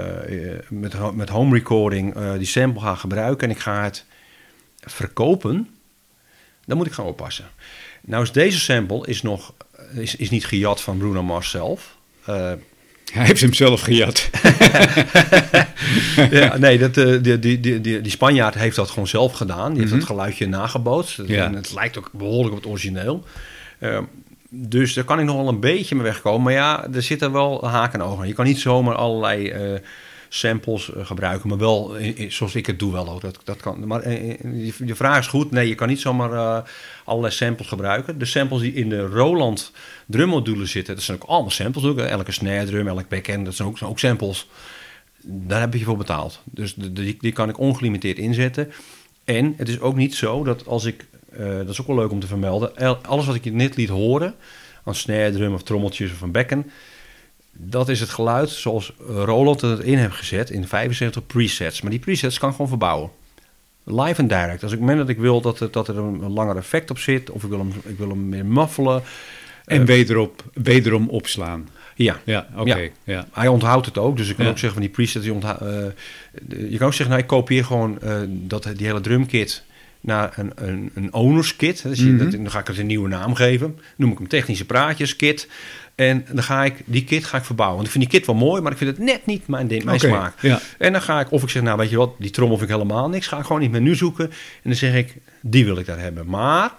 met, 0.70 1.16
met 1.16 1.30
home 1.30 1.54
recording 1.54 2.18
uh, 2.18 2.34
die 2.34 2.46
sample 2.46 2.82
ga 2.82 2.96
gebruiken 2.96 3.50
en 3.50 3.56
ik 3.56 3.62
ga 3.62 3.84
het 3.84 4.06
verkopen, 4.80 5.70
dan 6.66 6.78
moet 6.78 6.86
ik 6.86 6.94
gaan 6.94 7.06
oppassen. 7.06 7.46
Nou 8.08 8.24
is 8.24 8.32
deze 8.32 8.60
sample 8.60 9.08
is 9.08 9.22
nog 9.22 9.54
is, 9.94 10.16
is 10.16 10.30
niet 10.30 10.46
gejat 10.46 10.82
van 10.82 10.98
Bruno 10.98 11.24
Mars 11.24 11.50
zelf. 11.50 11.96
Uh, 12.30 12.36
hij 13.14 13.26
heeft 13.26 13.42
hem 13.42 13.54
zelf 13.54 13.82
gejat. 13.82 14.30
ja, 16.32 16.58
nee, 16.58 16.78
dat, 16.78 16.98
uh, 16.98 17.24
die, 17.24 17.40
die, 17.40 17.60
die, 17.60 17.82
die, 17.82 18.12
Spanjaard 18.12 18.54
heeft 18.54 18.76
dat 18.76 18.90
gewoon 18.90 19.08
zelf 19.08 19.34
gedaan. 19.34 19.70
Die 19.72 19.80
heeft 19.80 19.84
mm 19.84 19.90
-hmm. 19.90 20.00
dat 20.00 20.08
geluidje 20.08 20.48
nagebootst. 20.48 21.22
Ja. 21.26 21.46
En 21.46 21.54
het 21.54 21.74
lijkt 21.74 21.98
ook 21.98 22.10
behoorlijk 22.14 22.56
op 22.56 22.62
het 22.62 22.72
origineel. 22.72 23.24
Uh, 23.80 24.00
dus 24.50 24.94
daar 24.94 25.04
kan 25.04 25.20
ik 25.20 25.26
nog 25.26 25.36
wel 25.36 25.48
een 25.48 25.60
beetje 25.60 25.96
mee 25.96 26.04
wegkomen. 26.04 26.42
Maar 26.42 26.54
ja, 26.54 26.88
er 26.94 27.02
zitten 27.02 27.32
wel 27.32 27.68
haken 27.68 28.00
en 28.00 28.06
ogen. 28.06 28.28
Je 28.28 28.34
kan 28.34 28.46
niet 28.46 28.60
zomaar 28.60 28.96
allerlei 28.96 29.52
uh, 29.52 29.80
samples 30.30 30.92
gebruiken. 30.96 31.50
Maar 31.50 31.58
wel, 31.58 31.96
zoals 32.28 32.56
ik 32.56 32.66
het 32.66 32.80
doe 32.80 32.92
wel 32.92 33.10
ook. 33.10 33.22
Dat, 33.22 33.40
dat 33.44 33.58
kan. 33.58 33.88
Maar 33.88 34.12
je 34.12 34.96
vraag 34.96 35.20
is 35.20 35.28
goed. 35.28 35.52
Nee, 35.52 35.68
je 35.68 35.76
kan 35.76 35.88
niet 35.88 36.02
zomaar 36.02 36.64
allerlei 37.04 37.34
samples 37.34 37.68
gebruiken. 37.68 38.20
De 38.20 38.26
samples 38.26 38.62
die 38.62 38.74
in 38.74 38.90
de 38.90 39.06
Roland 39.06 39.72
drummodulen 40.06 40.68
zitten, 40.68 40.96
dat 40.96 41.04
zijn 41.04 41.22
ook 41.22 41.30
allemaal 41.30 41.52
samples. 41.52 41.84
Ook. 41.84 42.00
Elke 42.00 42.32
snare 42.32 42.66
drum, 42.66 42.88
elk 42.88 43.10
backend, 43.10 43.46
dat 43.46 43.56
zijn 43.56 43.68
ook, 43.68 43.78
zijn 43.78 43.90
ook 43.90 44.00
samples. 44.00 44.48
Daar 45.22 45.60
heb 45.60 45.74
je 45.74 45.84
voor 45.84 45.98
betaald. 45.98 46.42
Dus 46.44 46.74
die, 46.74 47.18
die 47.20 47.32
kan 47.32 47.50
ik 47.50 47.60
ongelimiteerd 47.60 48.18
inzetten. 48.18 48.72
En 49.24 49.54
het 49.58 49.70
is 49.70 49.80
ook 49.80 49.96
niet 49.96 50.16
zo 50.16 50.44
dat 50.44 50.68
als 50.68 50.86
ik, 50.86 51.06
uh, 51.40 51.58
dat 51.58 51.70
is 51.70 51.82
ook 51.82 51.88
wel 51.88 51.96
leuk 51.96 52.12
om 52.12 52.20
te 52.20 52.28
vermelden, 52.28 53.02
alles 53.02 53.26
wat 53.26 53.36
ik 53.36 53.44
je 53.44 53.52
net 53.52 53.76
liet 53.76 53.90
horen, 53.90 54.36
aan 54.84 54.96
snare 54.96 55.32
drum 55.32 55.54
of 55.54 55.64
trommeltjes 55.64 56.12
of 56.12 56.22
een 56.22 56.32
bekken, 56.32 56.72
dat 57.58 57.90
is 57.90 58.00
het 58.00 58.10
geluid 58.10 58.50
zoals 58.50 58.94
Roland 59.08 59.62
het 59.62 59.80
in 59.80 59.98
heeft 59.98 60.16
gezet 60.16 60.50
in 60.50 60.68
75 60.68 61.28
presets. 61.28 61.82
Maar 61.82 61.92
die 61.92 62.00
presets 62.00 62.40
kan 62.40 62.50
ik 62.50 62.56
gewoon 62.56 62.70
verbouwen. 62.70 63.10
Live 63.84 64.22
en 64.22 64.28
direct. 64.28 64.64
Als 64.64 64.72
ik 64.72 64.80
moment 64.80 64.98
dat 64.98 65.10
ik 65.10 65.18
wil 65.18 65.42
dat, 65.42 65.60
het, 65.60 65.74
dat 65.74 65.88
er 65.88 65.98
een, 65.98 66.32
langer 66.32 66.58
effect 66.58 66.90
op 66.90 67.00
zit, 67.00 67.30
of 67.30 67.44
ik 67.44 67.50
wil 67.50 67.60
hem, 67.60 67.72
ik 67.84 67.98
wil 67.98 68.10
hem 68.10 68.30
meer 68.30 68.46
muffelen. 68.46 69.04
En 69.66 69.82
uh, 69.82 69.88
wederop, 69.88 70.44
wederom 70.54 71.10
opslaan. 71.10 71.70
Ja, 71.96 72.20
ja 72.24 72.48
oké. 72.52 72.62
Okay, 72.62 72.92
ja. 73.04 73.14
ja. 73.14 73.28
Hij 73.32 73.48
onthoudt 73.48 73.86
het 73.86 73.98
ook, 73.98 74.18
dus 74.18 74.30
ik 74.30 74.36
kan 74.36 74.46
ja. 74.46 74.52
ook 74.52 74.58
zeggen 74.58 74.80
van 74.80 74.88
die 74.88 74.96
presets. 74.96 75.24
Die 75.24 75.34
onthoud, 75.34 75.62
uh, 75.62 75.68
je 76.72 76.78
kan 76.78 76.88
ook 76.88 76.94
zeggen, 76.94 77.10
nou, 77.10 77.22
ik 77.22 77.28
kopieer 77.28 77.66
gewoon 77.66 78.00
uh, 78.04 78.20
dat, 78.28 78.64
die 78.76 78.86
hele 78.86 79.02
drumkit 79.02 79.64
naar 80.02 80.34
een, 80.36 80.52
een, 80.56 80.92
een 80.94 81.14
owner's 81.14 81.56
kit. 81.56 81.84
Dus 81.84 82.00
mm 82.00 82.08
-hmm. 82.08 82.18
dat, 82.18 82.32
dan 82.32 82.52
ga 82.52 82.60
ik 82.60 82.68
het 82.68 82.78
een 82.78 82.86
nieuwe 82.86 83.10
naam 83.10 83.36
geven. 83.36 83.80
Noem 83.96 84.12
ik 84.12 84.18
hem 84.18 84.28
technische 84.28 84.66
praatjes 84.66 85.16
kit. 85.16 85.48
En 85.98 86.26
dan 86.32 86.44
ga 86.44 86.64
ik 86.64 86.82
die 86.86 87.04
kit 87.04 87.26
ga 87.26 87.38
ik 87.38 87.44
verbouwen. 87.44 87.76
Want 87.78 87.88
ik 87.88 87.94
vind 87.94 88.10
die 88.10 88.20
kit 88.20 88.28
wel 88.28 88.36
mooi, 88.36 88.62
maar 88.62 88.72
ik 88.72 88.78
vind 88.78 88.98
het 88.98 89.06
net 89.06 89.26
niet 89.26 89.48
mijn, 89.48 89.68
mijn 89.68 89.82
okay, 89.82 89.98
smaak. 89.98 90.42
Ja. 90.42 90.60
En 90.78 90.92
dan 90.92 91.02
ga 91.02 91.20
ik, 91.20 91.32
of 91.32 91.44
ik 91.44 91.50
zeg, 91.50 91.64
nou 91.64 91.78
weet 91.78 91.90
je 91.90 91.98
wat, 91.98 92.16
die 92.20 92.30
trommel 92.30 92.58
vind 92.58 92.70
ik 92.70 92.76
helemaal 92.76 93.10
niks. 93.10 93.28
Ga 93.28 93.38
ik 93.38 93.46
gewoon 93.46 93.62
in 93.62 93.74
het 93.74 93.82
menu 93.82 93.96
zoeken. 93.96 94.26
En 94.30 94.34
dan 94.64 94.76
zeg 94.76 94.96
ik, 94.96 95.16
die 95.42 95.66
wil 95.66 95.78
ik 95.78 95.86
daar 95.86 96.00
hebben. 96.00 96.28
Maar 96.28 96.72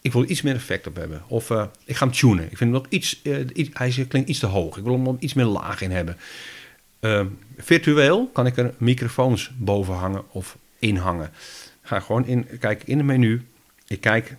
ik 0.00 0.12
wil 0.12 0.30
iets 0.30 0.42
meer 0.42 0.54
effect 0.54 0.86
op 0.86 0.96
hebben. 0.96 1.22
Of 1.26 1.50
uh, 1.50 1.64
ik 1.84 1.96
ga 1.96 2.04
hem 2.04 2.14
tunen. 2.14 2.44
Ik 2.50 2.56
vind 2.56 2.60
hem 2.60 2.70
nog 2.70 2.86
iets, 2.88 3.20
uh, 3.22 3.38
iets, 3.52 3.70
hij 3.72 4.06
klinkt 4.08 4.28
iets 4.28 4.38
te 4.38 4.46
hoog. 4.46 4.76
Ik 4.76 4.84
wil 4.84 4.92
hem 4.92 5.02
nog 5.02 5.16
iets 5.18 5.34
meer 5.34 5.44
laag 5.44 5.80
in 5.80 5.90
hebben. 5.90 6.16
Uh, 7.00 7.20
virtueel 7.58 8.30
kan 8.32 8.46
ik 8.46 8.56
er 8.56 8.74
microfoons 8.78 9.50
boven 9.56 9.94
hangen 9.94 10.22
of 10.30 10.56
inhangen. 10.78 11.30
Ga 11.82 12.00
gewoon 12.00 12.26
in, 12.26 12.46
kijk 12.58 12.82
in 12.84 12.96
het 12.96 13.06
menu. 13.06 13.42
Ik 13.86 14.00
kijk 14.00 14.36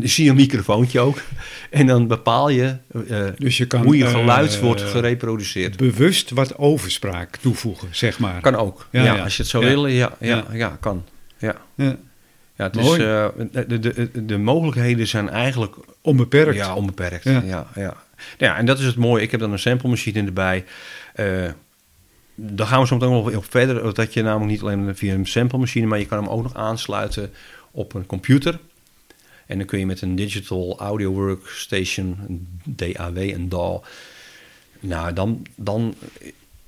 zie 0.00 0.24
je 0.24 0.30
een 0.30 0.36
microfoontje 0.36 1.00
ook. 1.00 1.22
En 1.70 1.86
dan 1.86 2.06
bepaal 2.06 2.48
je, 2.48 2.76
uh, 2.92 3.26
dus 3.38 3.56
je 3.56 3.66
kan, 3.66 3.82
hoe 3.82 3.96
je 3.96 4.06
geluid 4.06 4.54
uh, 4.54 4.60
wordt 4.60 4.82
gereproduceerd. 4.82 5.76
Bewust 5.76 6.30
wat 6.30 6.58
overspraak 6.58 7.36
toevoegen, 7.36 7.88
zeg 7.90 8.18
maar. 8.18 8.40
Kan 8.40 8.56
ook. 8.56 8.88
Ja, 8.90 9.02
ja, 9.02 9.14
ja. 9.14 9.22
als 9.22 9.36
je 9.36 9.42
het 9.42 9.50
zou 9.50 9.64
willen, 9.64 9.90
ja, 9.90 10.16
ja, 10.20 10.44
ja. 10.52 10.76
kan. 10.80 11.04
Ja. 11.38 11.56
Ja, 11.74 12.64
het 12.64 12.74
Mooi. 12.74 13.00
is, 13.00 13.06
eh, 13.06 13.26
de, 13.52 13.78
de, 13.78 14.10
de, 14.12 14.24
de 14.24 14.38
mogelijkheden 14.38 15.06
zijn 15.06 15.28
eigenlijk 15.28 15.76
Onbeperkt. 16.06 16.56
Ja, 16.56 16.74
onbeperkt. 16.74 17.24
Ja. 17.24 17.42
Ja. 17.44 17.66
Ja, 17.74 17.96
ja. 18.38 18.56
en 18.56 18.66
dat 18.66 18.78
is 18.78 18.84
het 18.84 18.96
mooie. 18.96 19.22
Ik 19.22 19.30
heb 19.30 19.40
dan 19.40 19.52
een 19.52 19.58
sample 19.58 19.88
machine 19.88 20.24
erbij. 20.24 20.64
Eh 21.14 21.48
daar 22.34 22.66
gaan 22.66 22.80
we 22.80 22.86
zo 22.86 22.94
meteen 22.94 23.12
nog 23.12 23.36
op 23.36 23.46
verder. 23.50 23.94
Dat 23.94 24.12
je 24.12 24.22
namelijk 24.22 24.50
niet 24.50 24.60
alleen 24.60 24.96
via 24.96 25.14
een 25.14 25.26
sample 25.26 25.58
machine, 25.58 25.86
maar 25.86 25.98
je 25.98 26.06
kan 26.06 26.18
hem 26.18 26.28
ook 26.28 26.42
nog 26.42 26.54
aansluiten 26.54 27.32
op 27.70 27.94
een 27.94 28.06
computer. 28.06 28.58
En 29.46 29.58
dan 29.58 29.66
kun 29.66 29.78
je 29.78 29.86
met 29.86 30.00
een 30.00 30.14
digital 30.16 30.78
audio 30.78 31.10
workstation, 31.12 32.18
een 32.28 32.46
DAW, 32.64 33.18
een 33.18 33.48
DAW. 33.48 33.82
Nou, 34.80 35.12
dan, 35.12 35.46
dan 35.54 35.94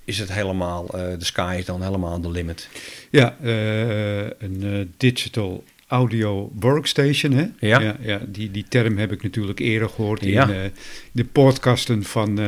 is 0.05 0.19
het 0.19 0.33
helemaal, 0.33 0.87
eh, 0.89 1.19
de 1.19 1.25
sky 1.25 1.57
is 1.59 1.65
dan 1.65 1.83
helemaal 1.83 2.21
de 2.21 2.31
limit. 2.31 2.69
Ja, 3.11 3.37
eh, 3.43 4.19
een 4.25 4.63
eh, 4.63 4.87
digital 4.97 5.65
audio 5.87 6.51
workstation. 6.55 7.33
Hè? 7.33 7.47
Ja. 7.61 7.97
ja, 8.01 8.21
die, 8.27 8.51
die 8.51 8.65
term 8.69 8.99
heb 8.99 9.13
ik 9.13 9.23
natuurlijk 9.23 9.59
eerder 9.59 9.89
gehoord 9.89 10.25
Ja. 10.25 10.49
in 10.49 10.73
de 11.13 11.25
podcasten 11.25 12.05
van, 12.05 12.39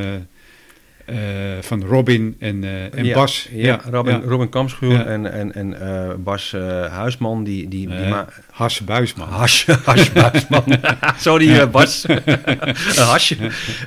eh, 1.11 1.63
van 1.63 1.85
Robin 1.85 2.37
en, 2.39 2.65
eh, 2.65 2.99
en 2.99 3.05
ja, 3.05 3.15
Bas. 3.15 3.49
Ja, 3.53 3.81
Robin, 3.91 4.21
ja. 4.21 4.21
Robin 4.27 4.49
Kamschuur 4.49 5.07
en, 5.07 5.33
en, 5.33 5.55
en 5.55 5.81
eh, 5.81 6.15
Bas 6.17 6.53
Huisman, 6.91 7.45
die, 7.45 7.69
die, 7.69 7.89
die 7.89 8.15
Has 8.61 8.81
Buisman. 8.81 9.29
Hasje, 9.29 9.73
hasjebuisman. 9.85 10.65
Sorry, 11.19 11.59
eh, 11.59 11.67
Bas. 11.71 12.05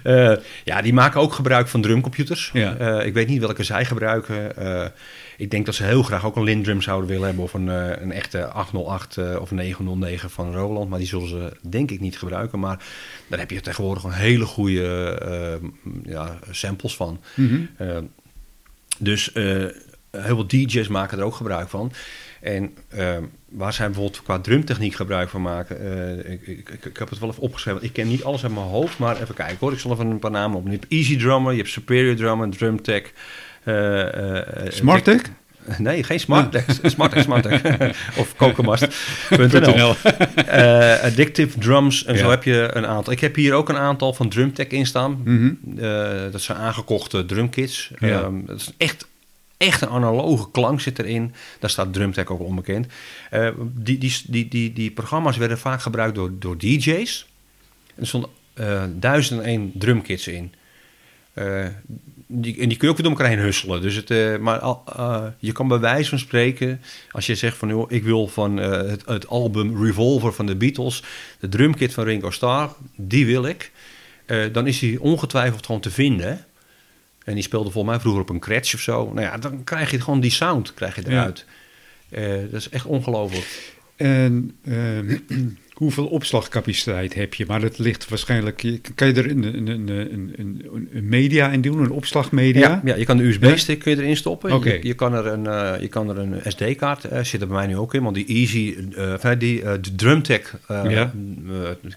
Eh, 0.03 0.32
ja, 0.63 0.82
die 0.82 0.93
maken 0.93 1.21
ook 1.21 1.34
gebruik 1.34 1.67
van 1.67 1.82
drumcomputers. 1.82 2.51
Ik 3.03 3.13
weet 3.13 3.28
niet 3.28 3.39
welke 3.39 3.63
zij 3.63 3.86
gebruiken. 3.86 4.51
Ik 5.44 5.52
denk 5.52 5.66
dat 5.66 5.76
ze 5.76 5.84
heel 5.84 6.04
graag 6.04 6.26
ook 6.26 6.36
een 6.36 6.44
Lindrum 6.44 6.82
zouden 6.82 7.10
willen 7.10 7.26
hebben... 7.26 7.44
of 7.44 7.54
een, 7.54 7.70
eh, 7.70 8.02
een 8.02 8.12
echte 8.12 8.48
808 8.48 9.18
eh, 9.18 9.36
of 9.41 9.52
909 9.52 10.30
van 10.30 10.54
Roland. 10.54 10.89
Maar 10.89 11.00
die 11.00 11.08
zullen 11.08 11.28
ze 11.28 11.52
denk 11.62 11.91
ik 11.91 12.00
niet 12.00 12.18
gebruiken. 12.18 12.60
Maar 12.60 12.84
daar 13.28 13.39
heb 13.39 13.52
je 13.52 13.62
tegenwoordig 13.62 14.02
gewoon 14.02 14.18
hele 14.18 14.46
goede 14.46 15.10
eh, 15.22 15.70
ja, 16.12 16.39
samples 16.52 16.96
van. 16.96 17.20
Mhm. 17.34 17.62
Dus 18.98 19.32
heel 19.34 19.72
veel 20.12 20.48
DJ's 20.48 20.88
maken 20.88 21.18
er 21.18 21.24
ook 21.24 21.36
gebruik 21.36 21.70
van. 21.70 21.91
En 22.41 22.74
waar 23.50 23.74
zij 23.74 23.86
bijvoorbeeld 23.86 24.24
qua 24.24 24.39
drumtechniek 24.39 24.96
gebruik 24.96 25.30
van 25.30 25.41
maken, 25.41 25.78
ik, 26.32 26.48
ik, 26.48 26.70
ik, 26.70 26.86
ik 26.86 26.98
heb 26.98 27.10
het 27.10 27.20
wel 27.20 27.30
even 27.30 27.44
opgeschreven. 27.44 27.84
Ik 27.84 27.94
ken 27.94 28.08
niet 28.08 28.24
alles 28.24 28.44
uit 28.44 28.54
mijn 28.54 28.66
hoofd, 28.66 28.98
maar 28.98 29.22
even 29.22 29.36
kijken 29.36 29.58
hoor. 29.60 29.72
Ik 29.72 29.80
zal 29.80 29.91
even 29.91 30.10
een 30.10 30.20
paar 30.20 30.32
namen 30.32 30.58
op. 30.58 30.66
Je 30.66 30.72
hebt 30.72 30.88
Easy 30.88 31.18
Drummer, 31.18 31.52
je 31.52 31.58
hebt 31.58 31.70
Superior 31.70 32.16
Drummer, 32.16 32.50
Drumtech. 32.50 33.12
Eh, 33.64 34.66
eh, 34.66 34.72
Smartech? 34.72 35.22
Nee, 35.78 36.03
geen 36.03 36.20
Smartech. 36.20 36.66
Smartech, 36.84 37.24
Smartech. 37.24 37.61
of 38.20 38.36
Kokomast.nl. 38.36 39.76
.nl. 39.76 39.95
Eh, 40.45 41.03
Addictive 41.03 41.59
Drums. 41.59 42.05
En 42.05 42.18
zo 42.18 42.30
heb 42.30 42.43
je 42.43 42.70
een 42.74 42.86
aantal. 42.86 43.14
Ik 43.14 43.20
heb 43.20 43.36
hier 43.36 43.53
ook 43.53 43.70
een 43.70 43.78
aantal 43.78 44.14
van 44.14 44.30
Drumtech 44.30 44.68
in 44.68 44.86
staan. 44.86 45.22
Mhm. 45.24 45.53
Eh, 45.78 46.32
dat 46.32 46.41
zijn 46.41 46.57
aangekochte 46.57 47.26
drumkits. 47.26 47.91
Ja. 47.99 48.22
Ehm, 48.22 48.45
dat 48.45 48.59
is 48.59 48.74
echt, 48.78 49.07
echt 49.57 49.82
een 49.82 49.89
analoge 49.89 50.51
klank 50.51 50.82
zit 50.82 50.99
erin. 50.99 51.34
Daar 51.59 51.70
staat 51.70 51.93
Drumtech 51.93 52.28
ook 52.28 52.39
onbekend. 52.39 52.88
Eh, 53.30 53.49
die, 53.59 53.97
die, 53.97 54.22
die, 54.28 54.47
die, 54.47 54.74
die 54.74 54.91
programma's 54.91 55.38
werden 55.38 55.57
vaak 55.57 55.82
gebruikt 55.82 56.16
door, 56.16 56.32
door 56.39 56.57
DJ's. 56.57 57.28
Er 57.95 58.07
stonden 58.07 58.30
eh 58.53 58.84
1001 58.99 59.72
drumkits 59.76 60.28
in. 60.28 60.53
Die, 62.28 62.59
en 62.59 62.67
die 62.69 62.78
kun 62.78 62.88
je 62.88 62.93
ook 62.93 63.01
weer 63.01 63.09
door 63.09 63.17
elkaar 63.17 63.36
heen 63.36 63.45
husselen. 63.45 63.82
Dus 63.82 63.95
het, 63.95 64.11
eh, 64.11 64.38
maar 64.38 64.61
eh, 64.61 65.26
je 65.38 65.51
kan 65.51 65.67
bij 65.67 65.80
wijze 65.80 66.09
van 66.09 66.19
spreken, 66.19 66.82
als 67.11 67.26
je 67.26 67.36
zegt 67.36 67.57
van 67.57 67.69
joh, 67.69 67.91
ik 67.91 68.03
wil 68.03 68.28
van 68.28 68.59
eh, 68.59 68.71
het, 68.71 69.05
het 69.05 69.28
album 69.28 69.86
Revolver 69.86 70.34
van 70.34 70.45
de 70.45 70.55
Beatles, 70.55 71.03
de 71.39 71.49
drumkit 71.49 71.93
van 71.93 72.03
Ringo 72.03 72.30
Starr, 72.32 72.69
die 72.95 73.26
wil 73.26 73.45
ik. 73.45 73.71
Dan 74.51 74.67
is 74.67 74.80
die 74.80 75.01
ongetwijfeld 75.01 75.65
gewoon 75.65 75.82
te 75.82 75.91
vinden. 75.91 76.45
En 77.24 77.34
die 77.34 77.43
speelde 77.43 77.71
volgens 77.71 77.93
mij 77.93 78.01
vroeger 78.01 78.21
op 78.21 78.30
een 78.30 78.39
Cratch 78.39 78.74
of 78.74 78.80
zo. 78.80 79.11
Nou 79.13 79.21
ja, 79.21 79.38
dan 79.38 79.63
krijg 79.63 79.91
je 79.91 80.01
gewoon 80.01 80.19
die 80.19 80.32
sound 80.32 80.74
krijg 80.74 80.95
je 80.95 81.01
eruit. 81.07 81.45
Dat 82.51 82.59
is 82.59 82.69
echt 82.69 82.86
ongelooflijk. 82.86 83.76
En 83.95 84.57
ehm, 84.65 85.17
hoeveel 85.74 86.05
opslagcapaciteit 86.05 87.13
heb 87.13 87.34
je? 87.34 87.45
Maar 87.47 87.61
dat 87.61 87.78
ligt 87.78 88.09
waarschijnlijk... 88.09 88.80
Kan 88.95 89.07
je 89.07 89.13
er 89.13 89.30
een, 89.30 89.43
een, 89.43 89.67
een, 89.67 90.34
een, 90.38 90.89
een, 90.93 91.09
media 91.09 91.49
in 91.49 91.61
doen? 91.61 91.80
Een 91.80 91.91
opslagmedia? 91.91 92.69
Ja, 92.69 92.82
ja 92.84 92.95
je 92.95 93.05
kan 93.05 93.17
de 93.17 93.24
USB-stick 93.24 93.80
kun 93.80 93.91
je 93.91 94.01
erin 94.01 94.17
stoppen. 94.17 94.51
Oké. 94.53 94.71
Je, 94.71 94.88
je 94.88 94.93
kan 94.93 95.13
er 95.13 95.26
een, 95.26 95.47
eh, 95.47 95.82
je 95.82 95.88
kan 95.88 96.09
er 96.09 96.17
een 96.17 96.41
SD-kaart, 96.51 97.03
eh 97.03 97.24
zit 97.24 97.41
er 97.41 97.47
bij 97.47 97.57
mij 97.57 97.67
nu 97.67 97.78
ook 97.78 97.93
in, 97.93 98.03
want 98.03 98.15
die 98.15 98.26
Easy, 98.26 98.76
enfin, 98.95 99.38
die 99.38 99.61
de 99.61 99.95
Drumtech 99.95 100.57
Ja. 100.67 101.13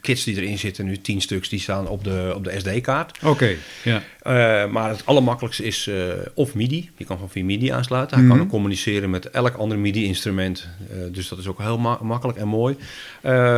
kits 0.00 0.24
die 0.24 0.36
erin 0.36 0.58
zitten, 0.58 0.84
nu 0.84 0.96
10 0.96 1.20
stuks, 1.20 1.48
die 1.48 1.60
staan 1.60 1.88
op 1.88 2.04
de, 2.04 2.32
op 2.34 2.44
de 2.44 2.58
SD-kaart. 2.58 3.18
Oké, 3.22 3.54
ja. 3.84 4.02
Eh, 4.26 4.70
maar 4.70 4.88
het 4.88 5.06
allermakkelijkste 5.06 5.64
is 5.64 5.86
eh, 5.86 5.96
of 6.34 6.54
MIDI. 6.54 6.90
Je 6.96 7.04
kan 7.04 7.16
gewoon 7.16 7.30
via 7.30 7.44
MIDI 7.44 7.68
aansluiten. 7.68 8.16
Hij 8.16 8.26
Mhm. 8.26 8.36
kan 8.36 8.44
ook 8.44 8.50
communiceren 8.50 9.10
met 9.10 9.30
elk 9.30 9.54
ander 9.56 9.78
MIDI-instrument. 9.78 10.68
Eh, 10.90 10.96
dus 11.12 11.28
dat 11.28 11.38
is 11.38 11.46
ook 11.46 11.58
heel 11.60 11.78
ma- 11.78 11.98
makkelijk 12.02 12.38
en 12.38 12.48
mooi. 12.48 12.76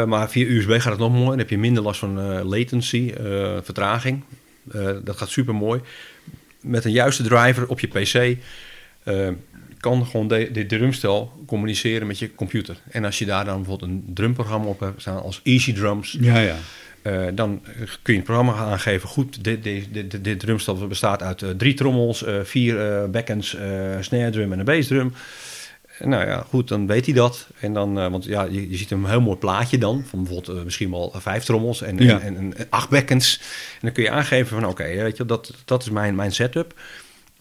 Maar 0.06 0.30
via 0.30 0.46
USB 0.46 0.70
gaat 0.70 0.84
het 0.92 0.98
nog 0.98 1.12
mooi. 1.12 1.28
Dan 1.28 1.38
heb 1.38 1.50
je 1.50 1.58
minder 1.58 1.82
last 1.82 2.00
van 2.00 2.42
latency, 2.42 3.12
vertraging. 3.62 4.22
Dat 5.04 5.16
gaat 5.16 5.28
super 5.28 5.54
mooi. 5.54 5.80
Met 6.60 6.84
een 6.84 6.92
juiste 6.92 7.22
driver 7.22 7.68
op 7.68 7.80
je 7.80 7.86
PC 7.86 8.36
kan 9.80 10.06
gewoon 10.06 10.28
de 10.28 10.64
drumstel 10.68 11.32
communiceren 11.46 12.06
met 12.06 12.18
je 12.18 12.34
computer. 12.34 12.76
En 12.90 13.04
als 13.04 13.18
je 13.18 13.24
daar 13.26 13.44
dan 13.44 13.56
bijvoorbeeld 13.56 13.90
een 13.90 14.04
drumprogramma 14.14 14.66
op 14.66 14.80
hebt 14.80 15.00
staan 15.00 15.22
als 15.22 15.40
Easy 15.44 15.72
Drums, 15.72 16.16
Ja, 16.20 16.38
ja. 16.38 16.56
Eh, 17.09 17.26
dan 17.34 17.61
kun 18.02 18.12
je 18.12 18.18
het 18.18 18.24
programma 18.24 18.52
gaan 18.52 18.70
aangeven. 18.70 19.09
Goed, 19.09 19.44
dit, 19.44 19.62
dit, 19.62 19.86
dit, 19.92 20.24
dit 20.24 20.40
drumstel 20.40 20.86
bestaat 20.86 21.22
uit 21.22 21.42
eh, 21.42 21.50
drie 21.50 21.74
trommels, 21.74 22.24
eh, 22.24 22.40
vier 22.42 23.11
bekkens, 23.11 23.48
snare 24.00 24.30
drum 24.30 24.52
en 24.52 24.59
een 24.59 24.64
bassdrum. 24.64 25.12
Nou 25.98 26.26
ja, 26.26 26.44
goed, 26.48 26.68
dan 26.68 26.86
weet 26.86 27.04
hij 27.04 27.14
dat. 27.14 27.48
En 27.61 27.72
dan, 27.72 27.94
want 27.94 28.24
ja, 28.24 28.42
je, 28.42 28.70
je 28.70 28.76
ziet 28.76 28.90
een 28.90 29.06
heel 29.06 29.20
mooi 29.20 29.38
plaatje 29.38 29.78
dan. 29.78 30.04
Van 30.06 30.24
bijvoorbeeld 30.24 30.64
misschien 30.64 30.90
wel 30.90 31.14
vijf 31.16 31.44
trommels 31.44 31.82
en, 31.82 31.98
Ja. 31.98 32.20
en, 32.20 32.36
en, 32.36 32.56
en 32.56 32.66
acht 32.70 32.88
bekkens. 32.88 33.40
En 33.72 33.78
dan 33.80 33.92
kun 33.92 34.02
je 34.02 34.11
aangeven 34.11 34.61
van 34.61 34.68
oké, 34.68 34.84
weet 34.84 35.16
je, 35.16 35.26
dat, 35.26 35.54
dat 35.64 35.82
is 35.82 35.90
mijn, 35.90 36.14
mijn 36.14 36.32
setup. 36.32 36.80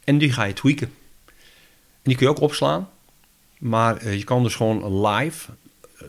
En 0.04 0.18
die 0.18 0.32
ga 0.32 0.44
je 0.44 0.54
tweaken. 0.54 0.88
En 1.28 2.04
die 2.04 2.16
kun 2.16 2.26
je 2.26 2.32
ook 2.32 2.40
opslaan. 2.42 2.90
Maar 3.58 4.10
je 4.10 4.24
kan 4.24 4.44
dus 4.44 4.56
gewoon 4.56 5.08
live, 5.08 5.50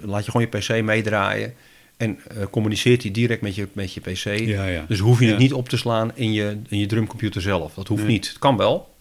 laat 0.02 0.24
je 0.24 0.30
gewoon 0.30 0.48
je 0.50 0.58
PC 0.58 0.82
meedraaien. 0.82 1.54
En 1.98 2.18
eh, 2.36 2.44
communiceert 2.50 3.02
hij 3.02 3.10
direct 3.10 3.42
met 3.42 3.54
je, 3.54 3.68
met 3.72 3.92
je 3.92 4.00
PC. 4.00 4.24
Ja, 4.24 4.66
ja. 4.66 4.84
Dus 4.88 4.98
hoef 4.98 5.18
je 5.18 5.24
Ja. 5.24 5.30
het 5.30 5.40
niet 5.40 5.52
op 5.52 5.68
te 5.68 5.76
slaan 5.76 6.10
in 6.14 6.32
je, 6.32 6.58
in 6.68 6.78
je 6.78 6.86
drumcomputer 6.86 7.42
zelf. 7.42 7.74
Dat 7.74 7.88
hoeft 7.88 8.02
Nee. 8.02 8.10
niet. 8.12 8.28
Het 8.28 8.38
kan 8.38 8.56
wel. 8.56 8.94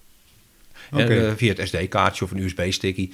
Oké. 0.91 1.03
Eh, 1.27 1.31
via 1.35 1.53
het 1.53 1.67
SD-kaartje 1.67 2.25
of 2.25 2.31
een 2.31 2.37
USB-sticky. 2.37 3.09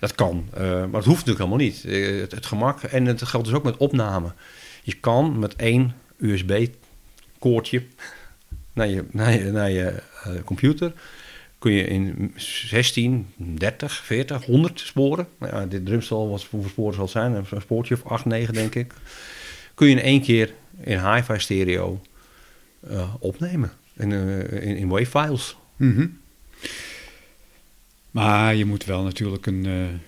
Dat 0.00 0.14
kan. 0.14 0.48
eh, 0.54 0.60
maar 0.62 0.80
het 0.80 1.04
hoeft 1.04 1.26
natuurlijk 1.26 1.38
helemaal 1.38 1.56
niet. 1.66 1.84
Eh, 1.84 2.20
het, 2.20 2.32
het 2.32 2.46
gemak. 2.46 2.82
En 2.82 3.06
het 3.06 3.22
geldt 3.22 3.46
dus 3.46 3.54
ook 3.56 3.64
met 3.64 3.76
opname. 3.76 4.32
Je 4.82 4.94
kan 4.94 5.38
met 5.38 5.56
één 5.56 5.94
USB-koordje 6.18 7.82
naar 8.72 8.88
je, 8.88 9.04
naar 9.10 9.32
je, 9.32 9.44
naar 9.50 9.70
je 9.70 10.02
eh, 10.24 10.32
computer. 10.44 10.92
Kun 11.58 11.72
je 11.72 11.84
in 11.84 12.32
16, 12.36 13.26
30, 13.36 14.04
40, 14.04 14.44
100 14.44 14.80
sporen. 14.80 15.28
Nou 15.38 15.54
ja, 15.54 15.66
dit 15.66 15.86
drumstel, 15.86 16.28
wat 16.28 16.46
hoeveel 16.50 16.70
sporen 16.70 16.94
zal 16.94 17.02
het 17.02 17.12
zijn? 17.12 17.34
Een 17.34 17.60
spoortje 17.60 17.94
of 17.94 18.04
8, 18.04 18.24
9 18.24 18.54
denk 18.54 18.74
ik. 18.74 18.92
Kun 19.74 19.88
je 19.88 19.96
in 19.96 20.02
één 20.02 20.22
keer 20.22 20.54
in 20.80 21.12
hi-fi 21.12 21.38
stereo 21.38 22.00
eh, 22.90 23.14
opnemen. 23.18 23.72
In, 23.96 24.12
eh, 24.12 24.62
in, 24.68 24.76
in 24.76 24.88
wavefiles. 24.88 25.56
Mhm. 25.76 26.06
Maar 28.10 28.54
je 28.54 28.64
moet 28.64 28.84
wel 28.84 29.02
natuurlijk 29.02 29.46
een, 29.46 29.66
eh, 29.66 30.00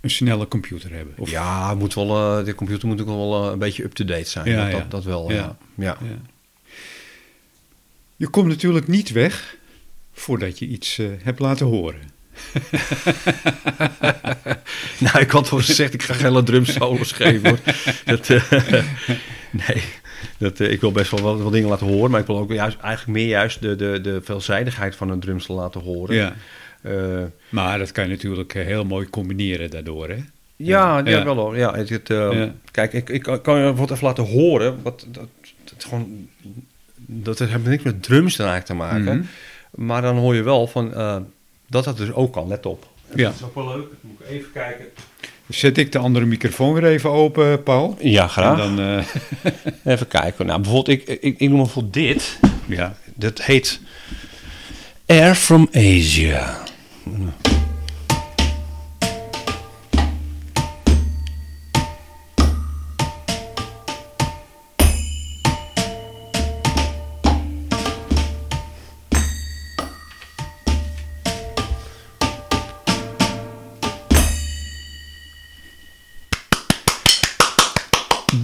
een 0.00 0.10
snelle 0.10 0.48
computer 0.48 0.92
hebben. 0.92 1.14
Of, 1.16 1.30
Ja, 1.30 1.74
moet 1.74 1.94
wel, 1.94 2.44
de 2.44 2.54
computer 2.54 2.88
moet 2.88 3.00
ook 3.00 3.06
wel 3.06 3.52
een 3.52 3.58
beetje 3.58 3.84
up-to-date 3.84 4.28
zijn. 4.28 4.50
Ja, 4.50 4.62
dat, 4.62 4.72
ja. 4.72 4.78
dat, 4.78 4.90
dat 4.90 5.04
wel, 5.04 5.32
ja. 5.32 5.56
Ja. 5.74 5.98
Je 8.16 8.28
komt 8.28 8.48
natuurlijk 8.48 8.88
niet 8.88 9.10
weg 9.10 9.57
voordat 10.18 10.58
je 10.58 10.66
iets 10.66 10.98
eh, 10.98 11.06
hebt 11.22 11.38
laten 11.38 11.66
horen. 11.66 12.00
Nou, 14.98 15.18
ik 15.20 15.30
had 15.30 15.50
al 15.50 15.58
gezegd, 15.58 15.94
ik 15.94 16.02
ga 16.02 16.14
geen 16.14 16.24
hele 16.24 16.42
drum 16.42 16.64
solos 16.64 17.12
geven. 17.12 17.48
Hoor. 17.48 17.58
Dat, 18.04 18.30
eh, 18.30 18.52
nee, 19.66 19.82
dat, 20.38 20.60
eh, 20.60 20.70
ik 20.70 20.80
wil 20.80 20.92
best 20.92 21.10
wel 21.10 21.20
wat, 21.20 21.40
wat 21.40 21.52
dingen 21.52 21.68
laten 21.68 21.86
horen. 21.86 22.10
Maar 22.10 22.20
ik 22.20 22.26
wil 22.26 22.38
ook 22.38 22.52
juist, 22.52 22.78
eigenlijk 22.80 23.18
meer 23.18 23.28
juist 23.28 23.60
de, 23.60 23.76
de, 23.76 24.00
de 24.00 24.20
veelzijdigheid 24.22 24.96
van 24.96 25.10
een 25.10 25.20
drumstel 25.20 25.54
laten 25.54 25.80
horen. 25.80 26.14
Ja. 26.16 26.34
Maar 27.48 27.78
dat 27.78 27.92
kan 27.92 28.04
je 28.04 28.10
natuurlijk 28.10 28.52
heel 28.52 28.84
mooi 28.84 29.10
combineren 29.10 29.70
daardoor. 29.70 30.08
Hè? 30.08 30.16
ja, 30.56 30.98
ja, 30.98 31.10
Ja. 31.10 31.24
wel 31.24 31.36
hoor. 31.36 31.56
Ja, 31.56 31.74
het, 31.74 31.88
het, 31.88 32.10
eh, 32.10 32.32
Ja. 32.32 32.54
Kijk, 32.70 32.92
ik, 32.92 33.08
ik 33.08 33.22
kan 33.42 33.60
je 33.60 33.74
wat 33.74 33.90
even 33.90 34.06
laten 34.06 34.24
horen. 34.24 34.82
Wat, 34.82 35.06
dat, 35.08 35.28
dat, 35.64 35.84
gewoon, 35.84 36.28
dat 36.96 37.38
heeft 37.38 37.64
niks 37.64 37.82
met 37.82 38.02
drums 38.02 38.38
eigenlijk 38.38 38.68
te 38.68 38.74
maken. 38.74 39.02
Mhm. 39.02 39.22
Maar 39.74 40.02
dan 40.02 40.16
hoor 40.16 40.34
je 40.34 40.42
wel 40.42 40.66
van, 40.66 40.94
eh, 40.94 41.16
dat 41.68 41.84
dat 41.84 41.96
dus 41.96 42.12
ook 42.12 42.32
kan. 42.32 42.48
Let 42.48 42.66
op. 42.66 42.86
Ja. 43.14 43.24
Dat 43.24 43.34
is 43.34 43.42
ook 43.42 43.54
wel 43.54 43.68
leuk. 43.68 43.86
Moet 44.00 44.20
ik 44.20 44.26
even 44.28 44.52
kijken. 44.52 44.84
Zet 45.48 45.78
ik 45.78 45.92
de 45.92 45.98
andere 45.98 46.24
microfoon 46.24 46.72
weer 46.74 46.84
even 46.84 47.10
open, 47.10 47.62
Paul. 47.62 47.96
Ja, 48.00 48.22
En 48.22 48.28
graag. 48.28 48.56
dan, 48.58 48.80
eh, 48.80 49.04
Even 49.94 50.08
kijken. 50.08 50.46
Nou, 50.46 50.60
bijvoorbeeld, 50.60 51.00
ik, 51.08 51.08
ik, 51.20 51.38
ik 51.38 51.48
noem 51.48 51.58
bijvoorbeeld 51.58 51.94
dit. 51.94 52.38
ja. 52.66 52.96
Dat 53.14 53.42
heet 53.42 53.80
Air 55.06 55.34
from 55.34 55.68
Asia. 55.72 56.58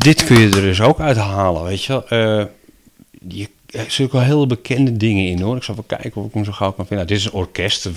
Dit 0.04 0.24
kun 0.24 0.40
je 0.40 0.50
er 0.50 0.60
dus 0.60 0.80
ook 0.80 1.00
uithalen, 1.00 1.64
weet 1.64 1.84
je 1.84 1.92
wel. 1.92 2.08
Eh, 2.08 2.46
je, 3.28 3.48
er 3.66 3.80
zitten 3.80 4.04
ook 4.04 4.12
wel 4.12 4.20
hele 4.20 4.46
bekende 4.46 4.96
dingen 4.96 5.26
in 5.26 5.40
hoor. 5.40 5.56
Ik 5.56 5.62
zal 5.62 5.74
even 5.74 5.86
kijken 5.86 6.20
of 6.20 6.26
ik 6.26 6.34
hem 6.34 6.44
zo 6.44 6.52
gauw 6.52 6.72
kan 6.72 6.86
vinden. 6.86 7.06
Nou, 7.06 7.08
dit 7.08 7.16
is 7.16 7.24
een 7.24 7.38
orkest. 7.38 7.90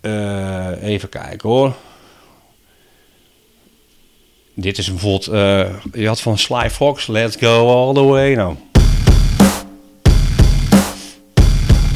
Eh, 0.00 0.82
even 0.82 1.08
kijken 1.08 1.48
hoor. 1.48 1.74
Dit 4.54 4.78
is 4.78 4.88
bijvoorbeeld... 4.88 5.26
eh, 5.26 5.74
je 5.92 6.06
had 6.06 6.20
van 6.20 6.38
Sly 6.38 6.70
Fox, 6.70 7.06
Let's 7.06 7.36
Go 7.36 7.68
All 7.68 7.94
The 7.94 8.02
Way. 8.02 8.34
Nou. 8.34 8.56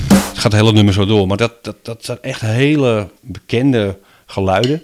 Het 0.09 0.39
gaat 0.39 0.53
het 0.53 0.61
hele 0.61 0.73
nummer 0.73 0.95
zo 0.95 1.07
door. 1.07 1.27
Maar 1.27 1.37
dat, 1.37 1.65
dat, 1.65 1.85
dat 1.85 2.05
zijn 2.05 2.19
echt 2.21 2.41
hele 2.41 3.09
bekende 3.21 3.99
geluiden. 4.31 4.83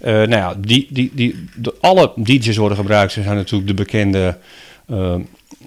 Eh, 0.00 0.12
nou 0.12 0.30
ja, 0.30 0.54
die, 0.58 0.86
die, 0.90 1.10
die, 1.14 1.44
de, 1.54 1.74
alle 1.80 2.12
DJ's 2.16 2.56
worden 2.56 2.76
gebruikt. 2.76 3.12
Ze 3.12 3.22
zijn 3.22 3.36
natuurlijk 3.36 3.66
de 3.66 3.74
bekende 3.74 4.38
eh, 4.86 5.14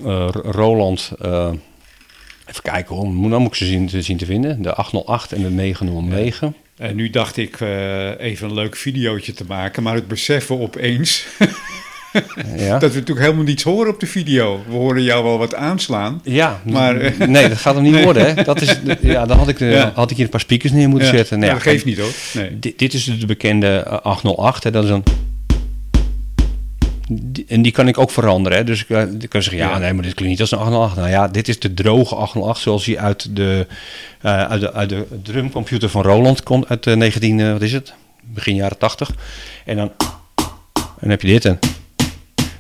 eh, 0.03 0.29
Roland. 0.31 1.11
even 2.45 2.63
kijken 2.63 3.13
moet, 3.13 3.31
dan 3.31 3.41
moet 3.41 3.51
ik 3.51 3.57
ze 3.57 3.65
zien, 3.65 3.89
zien 3.89 4.17
te 4.17 4.25
vinden. 4.25 4.61
De 4.61 4.73
808 4.73 5.31
en 5.31 5.41
de 5.41 5.49
909. 5.49 6.55
En 6.77 6.95
nu 6.95 7.09
dacht 7.09 7.37
ik 7.37 7.59
even 8.19 8.47
een 8.47 8.53
leuk 8.53 8.75
videootje 8.75 9.33
te 9.33 9.45
maken, 9.47 9.83
maar 9.83 9.95
het 9.95 10.07
beseffen 10.07 10.59
opeens 10.59 11.25
Ja. 12.67 12.79
dat 12.79 12.91
we 12.91 12.99
natuurlijk 12.99 13.25
helemaal 13.25 13.43
niets 13.43 13.63
horen 13.63 13.93
op 13.93 13.99
de 13.99 14.07
video. 14.07 14.63
We 14.67 14.73
horen 14.73 15.03
jou 15.03 15.23
wel 15.23 15.37
wat 15.37 15.55
aanslaan. 15.55 16.21
Ja, 16.23 16.61
Maar, 16.63 16.97
eh, 16.99 17.27
nee, 17.27 17.49
dat 17.49 17.57
gaat 17.57 17.73
hem 17.73 17.83
niet 17.83 17.93
nee. 17.93 18.03
worden. 18.03 18.35
Hè. 18.35 18.43
Dat 18.43 18.61
is, 18.61 18.79
ja, 19.01 19.25
dan 19.25 19.37
had 19.37 19.47
ik, 19.47 19.57
de, 19.57 19.65
Ja. 19.65 19.91
had 19.95 20.09
ik 20.11 20.15
hier 20.15 20.25
een 20.25 20.31
paar 20.31 20.39
speakers 20.39 20.71
neer 20.71 20.89
moeten 20.89 21.07
Ja, 21.07 21.15
zetten. 21.15 21.39
Ja, 21.39 21.45
ja, 21.45 21.53
dat 21.53 21.61
geeft 21.61 21.85
niet 21.85 21.97
hoor. 21.99 22.11
Nee. 22.33 22.59
Dit, 22.59 22.79
dit 22.79 22.93
is 22.93 23.03
dus 23.03 23.19
de 23.19 23.25
bekende 23.25 23.67
eh, 23.77 23.97
808. 24.01 24.63
Hè. 24.63 24.71
Dat 24.71 24.83
is 24.83 24.89
een... 24.89 25.03
En 27.47 27.61
die 27.61 27.71
kan 27.71 27.87
ik 27.87 27.97
ook 27.97 28.11
veranderen. 28.11 28.57
Hè. 28.57 28.63
Dus 28.63 28.81
ik, 28.81 28.89
eh, 28.89 29.01
ik 29.19 29.29
kan 29.29 29.41
zeggen, 29.41 29.61
ja, 29.61 29.77
nee, 29.77 29.93
maar 29.93 30.03
dit 30.03 30.13
klinkt 30.13 30.31
niet 30.31 30.41
als 30.41 30.51
een 30.51 30.57
808. 30.57 30.95
Nou 30.95 31.09
ja, 31.09 31.27
dit 31.27 31.47
is 31.47 31.59
de 31.59 31.73
droge 31.73 32.15
808 32.15 32.61
zoals 32.61 32.85
die 32.85 32.99
uit 32.99 33.35
de, 33.35 33.67
eh, 34.21 34.43
uit 34.43 34.61
de, 34.61 34.73
uit 34.73 34.89
de 34.89 35.05
drumcomputer 35.23 35.89
van 35.89 36.01
Roland 36.01 36.43
komt. 36.43 36.69
Uit 36.69 36.83
de 36.83 36.95
19, 36.95 37.39
eh, 37.39 37.51
wat 37.51 37.61
is 37.61 37.73
het? 37.73 37.93
Begin 38.21 38.55
jaren 38.55 38.77
80. 38.77 39.11
En 39.65 39.75
dan, 39.75 39.91
en 40.35 40.99
dan 40.99 41.09
heb 41.09 41.21
je 41.21 41.27
dit. 41.27 41.45
En 41.45 41.59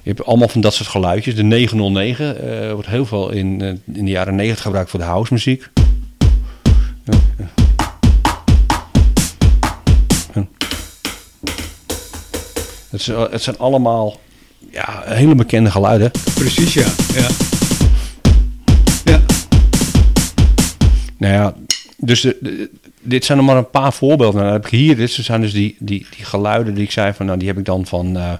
je 0.05 0.11
hebt 0.11 0.25
allemaal 0.25 0.47
van 0.47 0.61
dat 0.61 0.73
soort 0.73 0.89
geluidjes. 0.89 1.35
De 1.35 1.43
909 1.43 2.61
eh, 2.65 2.71
wordt 2.71 2.87
heel 2.87 3.05
veel 3.05 3.29
in, 3.29 3.61
eh, 3.61 3.67
in 3.95 4.05
de 4.05 4.11
jaren 4.11 4.35
90 4.35 4.63
gebruikt 4.63 4.89
voor 4.89 4.99
de 4.99 5.05
house 5.05 5.33
muziek. 5.33 5.69
Het, 12.89 12.99
is, 12.99 13.05
het 13.07 13.41
zijn 13.41 13.57
allemaal 13.57 14.19
ja, 14.71 15.01
hele 15.05 15.35
bekende 15.35 15.71
geluiden. 15.71 16.11
Precies, 16.35 16.73
ja. 16.73 16.87
ja. 17.13 17.27
Ja, 19.05 19.21
Nou 21.17 21.33
ja, 21.33 21.53
dus 21.97 22.21
de, 22.21 22.37
de- 22.41 22.69
dit 23.01 23.25
zijn 23.25 23.37
er 23.37 23.43
maar 23.43 23.57
een 23.57 23.69
paar 23.69 23.93
voorbeelden. 23.93 24.35
Nou, 24.35 24.45
dan 24.45 24.53
heb 24.61 24.65
ik 24.65 24.79
hier, 24.79 24.95
dit 24.95 25.11
zijn 25.11 25.41
dus 25.41 25.53
die, 25.53 25.75
die, 25.79 26.05
die 26.15 26.25
geluiden 26.25 26.73
die 26.73 26.83
ik 26.83 26.91
zei 26.91 27.13
van, 27.13 27.25
nou, 27.25 27.37
die 27.39 27.47
heb 27.47 27.57
ik 27.57 27.65
dan 27.65 27.85
van, 27.85 28.17
eh 28.17 28.33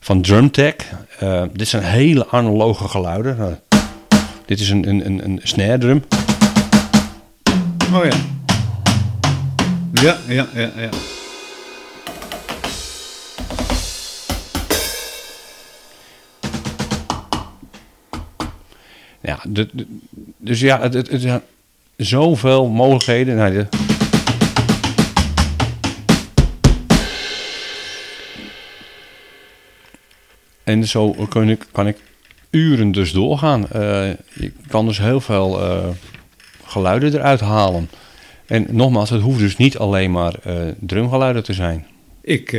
van 0.00 0.22
Drumtech. 0.22 0.74
Eh, 1.18 1.42
dit 1.52 1.68
zijn 1.68 1.82
hele 1.82 2.28
analoge 2.28 2.88
geluiden. 2.88 3.36
Nou, 3.36 3.54
dit 4.44 4.60
is 4.60 4.70
een, 4.70 4.88
een, 4.88 5.06
een, 5.06 5.24
een 5.24 5.40
snare 5.42 5.78
drum. 5.78 6.04
oh 7.94 8.04
ja. 8.04 8.16
Ja, 10.02 10.16
ja, 10.28 10.46
ja, 10.54 10.70
ja. 10.76 10.88
Ja, 19.20 19.38
de, 19.48 19.68
de- 19.72 19.86
dus 20.38 20.60
ja, 20.60 20.80
het, 20.80 20.94
het, 20.94 21.42
zoveel 21.96 22.68
mogelijkheden. 22.68 23.36
Nou, 23.36 23.52
de, 23.52 23.66
en 30.70 30.88
zo 30.88 31.10
kan 31.28 31.48
ik, 31.48 31.66
kan 31.72 31.86
ik 31.86 31.96
uren 32.50 32.92
dus 32.92 33.12
doorgaan. 33.12 33.68
Eh, 33.68 34.08
je 34.32 34.52
kan 34.68 34.86
dus 34.86 34.98
heel 34.98 35.20
veel 35.20 35.60
eh, 35.60 35.88
geluiden 36.64 37.14
eruit 37.14 37.40
halen. 37.40 37.90
En 38.46 38.66
nogmaals, 38.70 39.10
het 39.10 39.20
hoeft 39.20 39.38
dus 39.38 39.56
niet 39.56 39.78
alleen 39.78 40.10
maar 40.10 40.34
eh, 40.42 40.54
drumgeluiden 40.80 41.44
te 41.44 41.52
zijn. 41.52 41.86
Ik, 42.22 42.52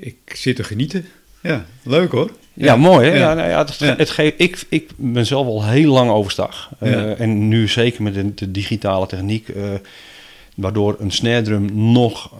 ik 0.00 0.16
zit 0.24 0.56
te 0.56 0.64
genieten. 0.64 1.06
Ja, 1.42 1.64
leuk 1.82 2.10
hoor. 2.10 2.30
Ja, 2.54 2.76
mooi 2.76 3.08
hè? 3.08 3.14
Ja. 3.14 3.20
Ja. 3.20 3.34
nou 3.34 3.48
ja, 3.48 3.58
het, 3.58 3.78
het 3.98 4.10
geeft, 4.10 4.34
ik, 4.36 4.64
ik 4.68 4.90
ben 4.96 5.26
zelf 5.26 5.46
al 5.46 5.64
heel 5.64 5.92
lang 5.92 6.10
overstag. 6.10 6.70
En 7.18 7.48
nu 7.48 7.68
zeker 7.68 8.02
met 8.02 8.14
de, 8.14 8.34
de 8.34 8.50
digitale 8.50 9.06
techniek, 9.06 9.48
waardoor 10.54 10.96
een 10.98 11.10
snare 11.10 11.42
drum 11.42 11.92
nog 11.92 12.30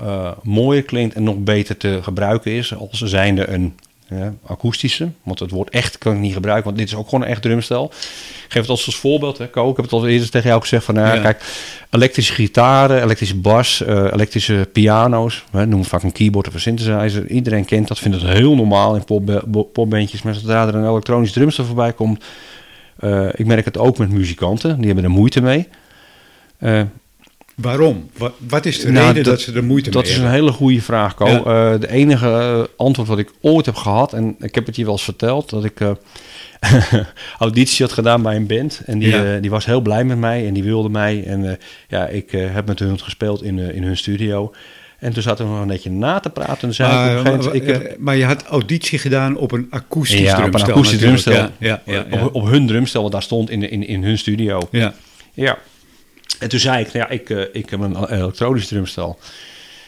mooier 0.43 0.83
klinkt 0.83 1.15
en 1.15 1.23
nog 1.23 1.37
beter 1.39 1.77
te 1.77 1.99
gebruiken 2.03 2.53
is, 2.53 2.75
als 2.75 3.01
zijnde 3.01 3.49
een 3.49 3.75
ja, 4.09 4.35
akoestische. 4.47 5.09
Want 5.23 5.39
het 5.39 5.51
woord 5.51 5.71
echt 5.71 5.99
kan 5.99 6.13
ik 6.15 6.19
niet 6.21 6.33
gebruiken, 6.33 6.65
want 6.65 6.77
dit 6.79 6.89
is 6.89 6.95
ook 6.95 7.09
gewoon 7.09 7.25
een 7.25 7.31
echt 7.31 7.43
drumstel. 7.43 7.85
Ik 7.85 8.53
geef 8.55 8.61
het 8.63 8.71
als, 8.71 8.87
als 8.87 8.97
voorbeeld, 8.97 9.39
hè, 9.39 9.49
Ko. 9.49 9.71
Ik 9.71 9.77
heb 9.77 9.85
het 9.85 9.95
al 9.95 10.07
eerder 10.09 10.31
tegen 10.31 10.49
jou 10.49 10.61
gezegd 10.61 10.85
van, 10.85 10.95
nou, 10.95 11.15
Ja. 11.17 11.23
kijk, 11.23 11.43
elektrische 11.91 12.33
gitaren, 12.35 13.03
elektrische 13.03 13.37
bas, 13.37 13.83
eh, 13.83 13.97
elektrische 14.13 14.69
piano's, 14.73 15.45
hè, 15.51 15.67
noem 15.67 15.81
het 15.81 15.89
vaak 15.89 16.03
een 16.03 16.13
keyboard 16.13 16.49
of 16.49 16.55
een 16.55 16.61
synthesizer. 16.61 17.27
Iedereen 17.31 17.65
kent 17.65 17.89
dat, 17.89 17.99
vindt 17.99 18.21
het 18.23 18.31
heel 18.33 18.55
normaal 18.55 18.95
in 18.95 19.03
bo- 19.47 19.63
popbandjes. 19.63 20.23
Maar 20.23 20.35
zodra 20.35 20.67
er 20.67 20.75
een 20.75 20.89
elektronisch 20.89 21.33
drumstel 21.33 21.65
voorbij 21.65 21.93
komt, 21.93 22.25
eh, 22.99 23.29
ik 23.35 23.47
merk 23.47 23.65
het 23.65 23.79
ook 23.79 23.99
met 23.99 24.11
muzikanten, 24.11 24.77
die 24.77 24.87
hebben 24.87 25.05
er 25.05 25.11
moeite 25.11 25.41
mee. 25.41 25.69
Eh, 26.59 26.83
Waarom? 27.59 28.11
Wat, 28.17 28.33
wat 28.49 28.67
is 28.67 28.81
de 28.81 28.91
Nou, 28.91 29.07
reden 29.07 29.23
dat, 29.25 29.33
dat- 29.33 29.41
ze 29.43 29.53
er 29.53 29.65
moeite 29.65 29.91
dat 29.91 30.03
mee 30.03 30.11
is 30.13 30.17
een 30.19 30.23
hebben? 30.25 30.41
hele 30.41 30.53
goede 30.53 30.81
vraag, 30.83 31.15
Ko. 31.15 31.27
Ja. 31.29 31.39
Eh, 31.39 31.81
de 31.81 31.91
enige 31.91 32.27
eh, 32.29 32.63
antwoord 32.77 33.09
wat 33.09 33.19
ik 33.19 33.31
ooit 33.41 33.67
heb 33.67 33.75
gehad, 33.75 34.13
en 34.13 34.37
ik 34.41 34.55
heb 34.55 34.67
het 34.67 34.77
je 34.77 34.83
wel 34.85 34.93
eens 34.93 35.03
verteld, 35.05 35.51
dat 35.51 35.65
ik 35.65 35.81
eh, 35.81 35.91
auditie 37.39 37.85
had 37.87 37.95
gedaan 37.95 38.23
bij 38.23 38.37
een 38.37 38.47
band. 38.47 38.81
En 38.87 38.99
die, 38.99 39.09
Ja. 39.09 39.39
die 39.39 39.51
was 39.51 39.65
heel 39.67 39.81
blij 39.81 40.05
met 40.05 40.19
mij 40.19 40.47
en 40.47 40.55
die 40.55 40.63
wilde 40.63 40.89
mij. 40.89 41.25
En 41.27 41.59
ja, 41.89 42.07
ik 42.07 42.31
heb 42.31 42.67
met 42.67 42.79
hun 42.79 43.01
gespeeld 43.01 43.43
in, 43.43 43.59
in 43.59 43.83
hun 43.83 43.97
studio. 43.97 44.53
En 44.99 45.13
toen 45.13 45.23
zaten 45.23 45.45
we 45.45 45.51
nog 45.53 45.61
een 45.61 45.67
beetje 45.67 45.91
na 45.91 46.21
te 46.21 46.31
praten. 46.31 46.69
En 46.69 46.75
zei 46.75 46.89
ik 46.93 46.97
op 46.97 47.27
een 47.27 47.33
Maar, 47.33 47.43
gegeven 47.43 47.67
moment, 47.67 47.83
maar, 47.83 47.91
ik, 47.93 47.99
maar 47.99 48.17
je 48.17 48.25
had 48.25 48.43
auditie 48.45 48.99
gedaan 48.99 49.37
op 49.37 49.53
een 49.53 49.67
akoestisch 49.71 50.21
ja, 50.21 50.37
op 50.39 50.45
een 50.45 50.51
drumstel. 50.51 50.73
akoestisch 50.75 50.99
drumstel. 50.99 51.49
Ja. 51.59 51.83
Op, 52.11 52.35
op 52.35 52.47
hun 52.47 52.67
drumstel, 52.67 53.03
wat 53.03 53.13
daar 53.13 53.23
stond 53.23 53.51
in, 53.51 53.71
in, 53.71 53.87
in 53.87 54.03
hun 54.05 54.19
studio. 54.19 54.69
ja. 54.71 54.95
Ja. 55.35 55.59
En 56.39 56.49
toen 56.49 56.59
zei 56.61 56.81
ik, 56.85 56.93
nou 56.93 56.99
ja, 56.99 57.09
ik, 57.09 57.31
eh, 57.31 57.43
ik 57.53 57.71
heb 57.71 57.81
een 57.81 58.05
elektronisch 58.13 58.67
drumstel. 58.67 59.19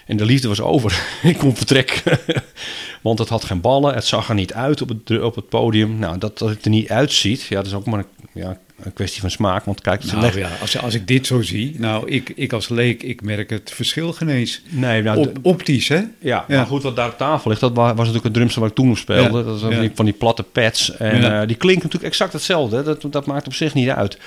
En 0.06 0.16
de 0.16 0.24
liefde 0.24 0.48
was 0.48 0.60
over. 0.60 1.02
ik 1.22 1.38
kon 1.38 1.56
vertrekken. 1.56 2.18
Want 3.00 3.18
het 3.18 3.28
had 3.28 3.44
geen 3.44 3.60
ballen. 3.60 3.94
Het 3.94 4.04
zag 4.04 4.28
er 4.28 4.34
niet 4.34 4.52
uit 4.54 4.82
op 4.82 4.88
het, 4.88 5.20
op 5.22 5.34
het 5.34 5.48
podium. 5.48 5.98
Nou, 5.98 6.18
dat, 6.18 6.38
dat 6.38 6.48
het 6.48 6.64
er 6.64 6.70
niet 6.70 6.88
uitziet, 6.88 7.42
ja, 7.42 7.56
dat 7.56 7.66
is 7.66 7.72
ook 7.74 7.86
maar 7.86 7.98
een, 7.98 8.06
ja, 8.42 8.58
een 8.82 8.92
kwestie 8.92 9.20
van 9.20 9.30
smaak. 9.30 9.64
Want 9.64 9.80
kijk, 9.80 10.04
Nou 10.04 10.38
ja, 10.38 10.48
als, 10.60 10.78
als 10.78 10.94
ik 10.94 11.06
dit 11.06 11.26
zo 11.26 11.42
zie, 11.42 11.74
nou, 11.78 12.08
ik, 12.10 12.32
ik 12.34 12.52
als 12.52 12.68
leek, 12.68 13.02
ik 13.02 13.22
merk 13.22 13.50
het 13.50 13.70
verschil 13.74 14.12
geen 14.12 14.28
eens. 14.28 14.62
Nee, 14.68 15.02
nou, 15.02 15.18
Op, 15.18 15.38
optisch, 15.42 15.88
hè? 15.88 15.96
ja, 15.96 16.04
Ja. 16.20 16.44
maar 16.48 16.66
goed, 16.66 16.82
wat 16.82 16.96
daar 16.96 17.08
op 17.08 17.18
tafel 17.18 17.48
ligt, 17.50 17.60
dat 17.62 17.72
wa- 17.74 17.86
was 17.88 17.96
natuurlijk 17.98 18.24
een 18.24 18.32
drumstel 18.32 18.60
waar 18.60 18.70
ik 18.70 18.76
toen 18.76 18.90
op 18.90 18.96
speelde. 18.98 19.22
Ja, 19.38 19.44
Dat 19.44 19.44
was 19.44 19.60
van, 19.60 19.80
die, 19.80 19.90
van 19.94 20.04
die 20.04 20.14
platte 20.14 20.42
pads. 20.42 20.96
En 20.96 21.40
eh, 21.40 21.46
die 21.46 21.56
klinken 21.56 21.82
natuurlijk 21.84 22.12
exact 22.12 22.32
hetzelfde. 22.32 22.76
hè. 22.76 22.82
Dat, 22.82 23.04
dat 23.10 23.26
maakt 23.26 23.46
op 23.46 23.54
zich 23.54 23.74
niet 23.74 23.88
uit. 23.88 24.18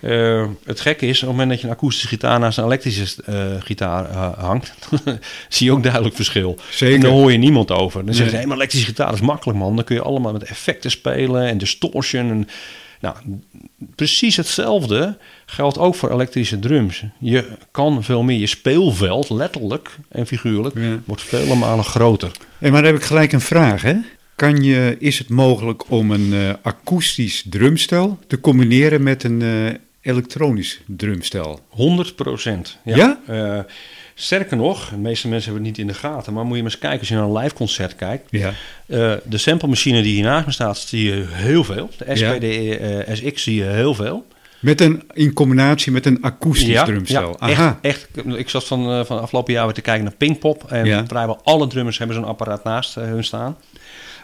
Eh, 0.00 0.46
het 0.64 0.80
gekke 0.80 1.06
is, 1.06 1.14
op 1.14 1.20
het 1.20 1.30
moment 1.30 1.48
dat 1.50 1.60
je 1.60 1.66
een 1.66 1.72
akoestische 1.72 2.08
gitaar 2.08 2.38
naast 2.40 2.58
een 2.58 2.64
elektrische 2.64 3.22
eh, 3.24 3.54
gitaar 3.58 4.10
eh, 4.10 4.38
hangt, 4.38 4.74
zie 5.48 5.66
je 5.66 5.72
ook 5.72 5.82
duidelijk 5.82 6.14
verschil. 6.14 6.58
Zeker. 6.70 6.94
En 6.94 7.00
daar 7.00 7.10
hoor 7.10 7.32
je 7.32 7.38
niemand 7.38 7.70
over. 7.70 8.04
Dan 8.04 8.14
zeggen 8.14 8.24
ze, 8.24 8.30
Nee. 8.30 8.36
hey, 8.36 8.46
maar 8.46 8.56
elektrische 8.56 8.86
gitaar 8.86 9.12
is 9.12 9.20
makkelijk 9.20 9.58
man. 9.58 9.76
Dan 9.76 9.84
kun 9.84 9.94
je 9.96 10.02
allemaal 10.02 10.32
met 10.32 10.42
effecten 10.42 10.90
spelen 10.90 11.46
en 11.46 11.58
distortion. 11.58 12.30
En, 12.30 12.48
Nou, 13.00 13.16
precies 13.94 14.36
hetzelfde 14.36 15.16
geldt 15.46 15.78
ook 15.78 15.94
voor 15.94 16.10
elektrische 16.12 16.58
drums. 16.58 17.02
Je 17.20 17.44
kan 17.70 18.04
veel 18.04 18.22
meer, 18.22 18.38
je 18.38 18.46
speelveld, 18.46 19.30
letterlijk 19.30 19.96
en 20.08 20.26
figuurlijk, 20.26 20.74
Ja. 20.78 20.98
wordt 21.04 21.22
vele 21.22 21.54
malen 21.54 21.84
groter. 21.84 22.30
Hey, 22.58 22.70
maar 22.70 22.82
dan 22.82 22.92
heb 22.92 23.00
ik 23.00 23.06
gelijk 23.06 23.32
een 23.32 23.40
vraag, 23.40 23.82
hè? 23.82 23.94
Kan 24.34 24.62
je, 24.62 24.96
is 24.98 25.18
het 25.18 25.28
mogelijk 25.28 25.90
om 25.90 26.10
een 26.10 26.56
akoestisch 26.62 27.44
drumstel 27.50 28.18
te 28.26 28.40
combineren 28.40 29.02
met 29.02 29.24
een 29.24 29.42
elektronisch 30.08 30.80
drumstel? 30.86 31.60
100 31.68 32.14
procent. 32.16 32.78
Ja? 32.84 33.20
Eh, 33.26 33.58
sterker 34.14 34.56
nog, 34.56 34.88
de 34.88 34.96
meeste 34.96 35.28
mensen 35.28 35.50
hebben 35.52 35.68
het 35.68 35.76
niet 35.78 35.86
in 35.86 35.92
de 35.92 35.98
gaten, 35.98 36.32
maar 36.32 36.44
moet 36.44 36.56
je 36.56 36.62
maar 36.62 36.70
eens 36.70 36.80
kijken 36.80 36.98
als 36.98 37.08
je 37.08 37.14
naar 37.14 37.24
een 37.24 37.36
live 37.36 37.54
concert 37.54 37.96
kijkt. 37.96 38.24
Ja. 38.30 38.48
Eh, 38.86 39.12
de 39.24 39.38
samplemachine 39.38 40.02
die 40.02 40.14
hier 40.14 40.24
naast 40.24 40.46
me 40.46 40.52
staat, 40.52 40.78
zie 40.78 41.04
je 41.14 41.24
heel 41.28 41.64
veel. 41.64 41.90
De 41.98 42.04
Ja. 42.06 42.14
SPD 42.14 42.44
eh, 42.44 43.14
SX 43.14 43.42
zie 43.42 43.54
je 43.54 43.64
heel 43.64 43.94
veel. 43.94 44.26
Met 44.60 44.80
een, 44.80 45.02
in 45.12 45.32
combinatie 45.32 45.92
met 45.92 46.06
een 46.06 46.22
akoestisch 46.22 46.82
drumstel. 46.84 47.36
Ja, 47.40 47.48
echt, 47.48 47.58
Aha. 47.58 47.78
echt. 47.82 48.08
Ik 48.24 48.48
zat 48.48 48.64
van, 48.64 49.06
van 49.06 49.20
afgelopen 49.20 49.52
jaar 49.52 49.64
weer 49.64 49.74
te 49.74 49.80
kijken 49.80 50.04
naar 50.04 50.14
Pinkpop. 50.16 50.64
En 50.72 50.84
Ja. 50.84 51.06
vrijwel 51.06 51.40
alle 51.44 51.66
drummers 51.66 51.98
hebben 51.98 52.16
zo'n 52.16 52.24
apparaat 52.24 52.64
naast 52.64 52.94
hun 52.94 53.24
staan. 53.24 53.56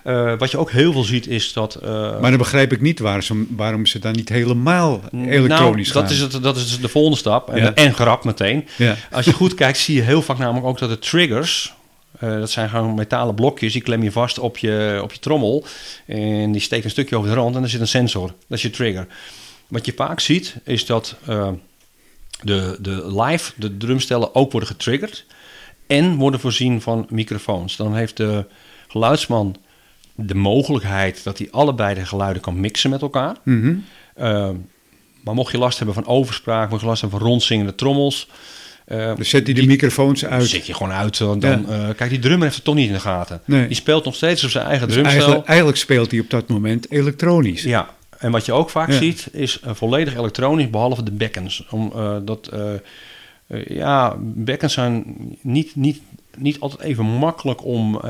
Eh, 0.04 0.38
wat 0.38 0.50
je 0.50 0.58
ook 0.58 0.70
heel 0.70 0.92
veel 0.92 1.02
ziet 1.02 1.26
is 1.26 1.52
dat... 1.52 1.74
eh, 1.74 1.90
Maar 2.20 2.30
dan 2.30 2.36
begrijp 2.38 2.72
ik 2.72 2.80
niet 2.80 2.98
waar 2.98 3.22
ze, 3.22 3.46
waarom 3.48 3.86
ze 3.86 3.98
dan 3.98 4.12
niet 4.12 4.28
helemaal 4.28 5.00
elektronisch 5.12 5.92
nou, 5.92 6.06
gaan. 6.06 6.16
dat 6.18 6.28
is, 6.28 6.34
het, 6.34 6.42
dat 6.42 6.56
is 6.56 6.80
de 6.80 6.88
volgende 6.88 7.16
stap. 7.18 7.50
En, 7.50 7.62
Ja. 7.62 7.74
en 7.74 7.94
grap 7.94 8.24
meteen. 8.24 8.68
Ja. 8.76 8.96
Als 9.10 9.24
je 9.24 9.32
goed 9.32 9.54
kijkt, 9.54 9.78
zie 9.78 9.94
je 9.94 10.02
heel 10.02 10.22
vaak 10.22 10.38
namelijk 10.38 10.66
ook 10.66 10.78
dat 10.78 10.88
de 10.88 10.98
triggers... 10.98 11.74
eh, 12.18 12.28
dat 12.38 12.50
zijn 12.50 12.68
gewoon 12.68 12.94
metalen 12.94 13.34
blokjes, 13.34 13.72
die 13.72 13.82
klem 13.82 14.02
je 14.02 14.12
vast 14.12 14.38
op 14.38 14.58
je, 14.58 15.00
op 15.02 15.12
je 15.12 15.18
trommel. 15.18 15.64
En 16.06 16.52
die 16.52 16.60
steekt 16.60 16.84
een 16.84 16.90
stukje 16.90 17.16
over 17.16 17.28
de 17.30 17.34
rand 17.36 17.56
en 17.56 17.62
er 17.62 17.68
zit 17.68 17.80
een 17.80 17.88
sensor. 17.88 18.26
Dat 18.26 18.58
is 18.58 18.62
je 18.62 18.70
trigger. 18.70 19.06
Wat 19.68 19.86
je 19.86 19.92
vaak 19.96 20.20
ziet, 20.20 20.56
is 20.64 20.86
dat 20.86 21.16
de, 22.42 22.76
de 22.80 23.20
live, 23.22 23.52
de 23.56 23.76
drumstellen 23.76 24.34
ook 24.34 24.50
worden 24.52 24.68
getriggerd. 24.68 25.24
En 25.86 26.16
worden 26.16 26.40
voorzien 26.40 26.80
van 26.80 27.06
microfoons. 27.10 27.76
Dan 27.76 27.94
heeft 27.96 28.16
de 28.16 28.44
geluidsman 28.88 29.56
de 30.14 30.34
mogelijkheid 30.34 31.24
dat 31.24 31.38
hij 31.38 31.48
allebei 31.50 31.94
de 31.94 32.06
geluiden 32.06 32.42
kan 32.42 32.60
mixen 32.60 32.90
met 32.90 33.02
elkaar. 33.02 33.36
Mhm. 33.42 33.74
Uh, 34.20 34.48
maar 35.24 35.34
mocht 35.34 35.52
je 35.52 35.58
last 35.58 35.76
hebben 35.76 35.94
van 35.94 36.06
overspraak, 36.06 36.68
mocht 36.70 36.80
je 36.80 36.86
last 36.86 37.00
hebben 37.00 37.18
van 37.18 37.28
rondzingende 37.28 37.74
trommels. 37.74 38.28
Uh, 38.88 39.06
Dan 39.06 39.24
zet 39.24 39.44
hij 39.46 39.54
de 39.54 39.66
microfoons 39.66 40.24
uit. 40.24 40.46
Zet 40.46 40.66
je 40.66 40.74
gewoon 40.74 40.92
uit. 40.92 41.18
Dan, 41.18 41.38
dan, 41.38 41.66
uh, 41.70 41.88
kijk, 41.96 42.10
die 42.10 42.18
drummer 42.18 42.42
heeft 42.42 42.54
het 42.54 42.64
toch 42.64 42.74
niet 42.74 42.86
in 42.86 42.92
de 42.92 43.00
gaten. 43.00 43.40
Nee. 43.44 43.66
Die 43.66 43.76
speelt 43.76 44.04
nog 44.04 44.14
steeds 44.14 44.44
op 44.44 44.50
zijn 44.50 44.66
eigen 44.66 44.86
Dus 44.86 44.96
drumstel. 44.96 45.18
eigenlijk, 45.20 45.48
eigenlijk 45.48 45.78
speelt 45.78 46.10
hij 46.10 46.20
op 46.20 46.30
dat 46.30 46.48
moment 46.48 46.90
elektronisch. 46.90 47.62
Ja, 47.62 47.88
en 48.18 48.30
wat 48.30 48.44
je 48.44 48.52
ook 48.52 48.70
vaak 48.70 48.90
Ja. 48.90 48.96
ziet, 48.96 49.28
is 49.32 49.60
uh, 49.64 49.70
volledig 49.74 50.16
elektronisch, 50.16 50.70
behalve 50.70 51.02
de 51.02 51.12
bekkens. 51.12 51.66
Om, 51.70 51.92
uh, 51.96 52.16
dat, 52.22 52.50
ja, 53.68 54.16
bekkens 54.20 54.72
zijn 54.72 55.04
niet, 55.40 55.76
niet, 55.76 56.00
niet 56.36 56.60
altijd 56.60 56.82
even 56.82 57.04
makkelijk 57.04 57.64
om, 57.64 58.00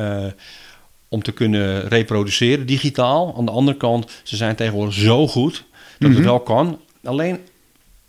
om 1.15 1.23
te 1.23 1.33
kunnen 1.33 1.89
reproduceren 1.89 2.67
digitaal. 2.67 3.35
Aan 3.39 3.45
de 3.45 3.51
andere 3.51 3.77
kant, 3.77 4.11
ze 4.23 4.37
zijn 4.37 4.55
tegenwoordig 4.57 4.95
zo 4.95 5.27
goed 5.29 5.65
dat 5.99 6.09
Mhm. 6.09 6.19
het 6.19 6.25
wel 6.29 6.41
kan. 6.41 6.81
Alleen, 7.05 7.39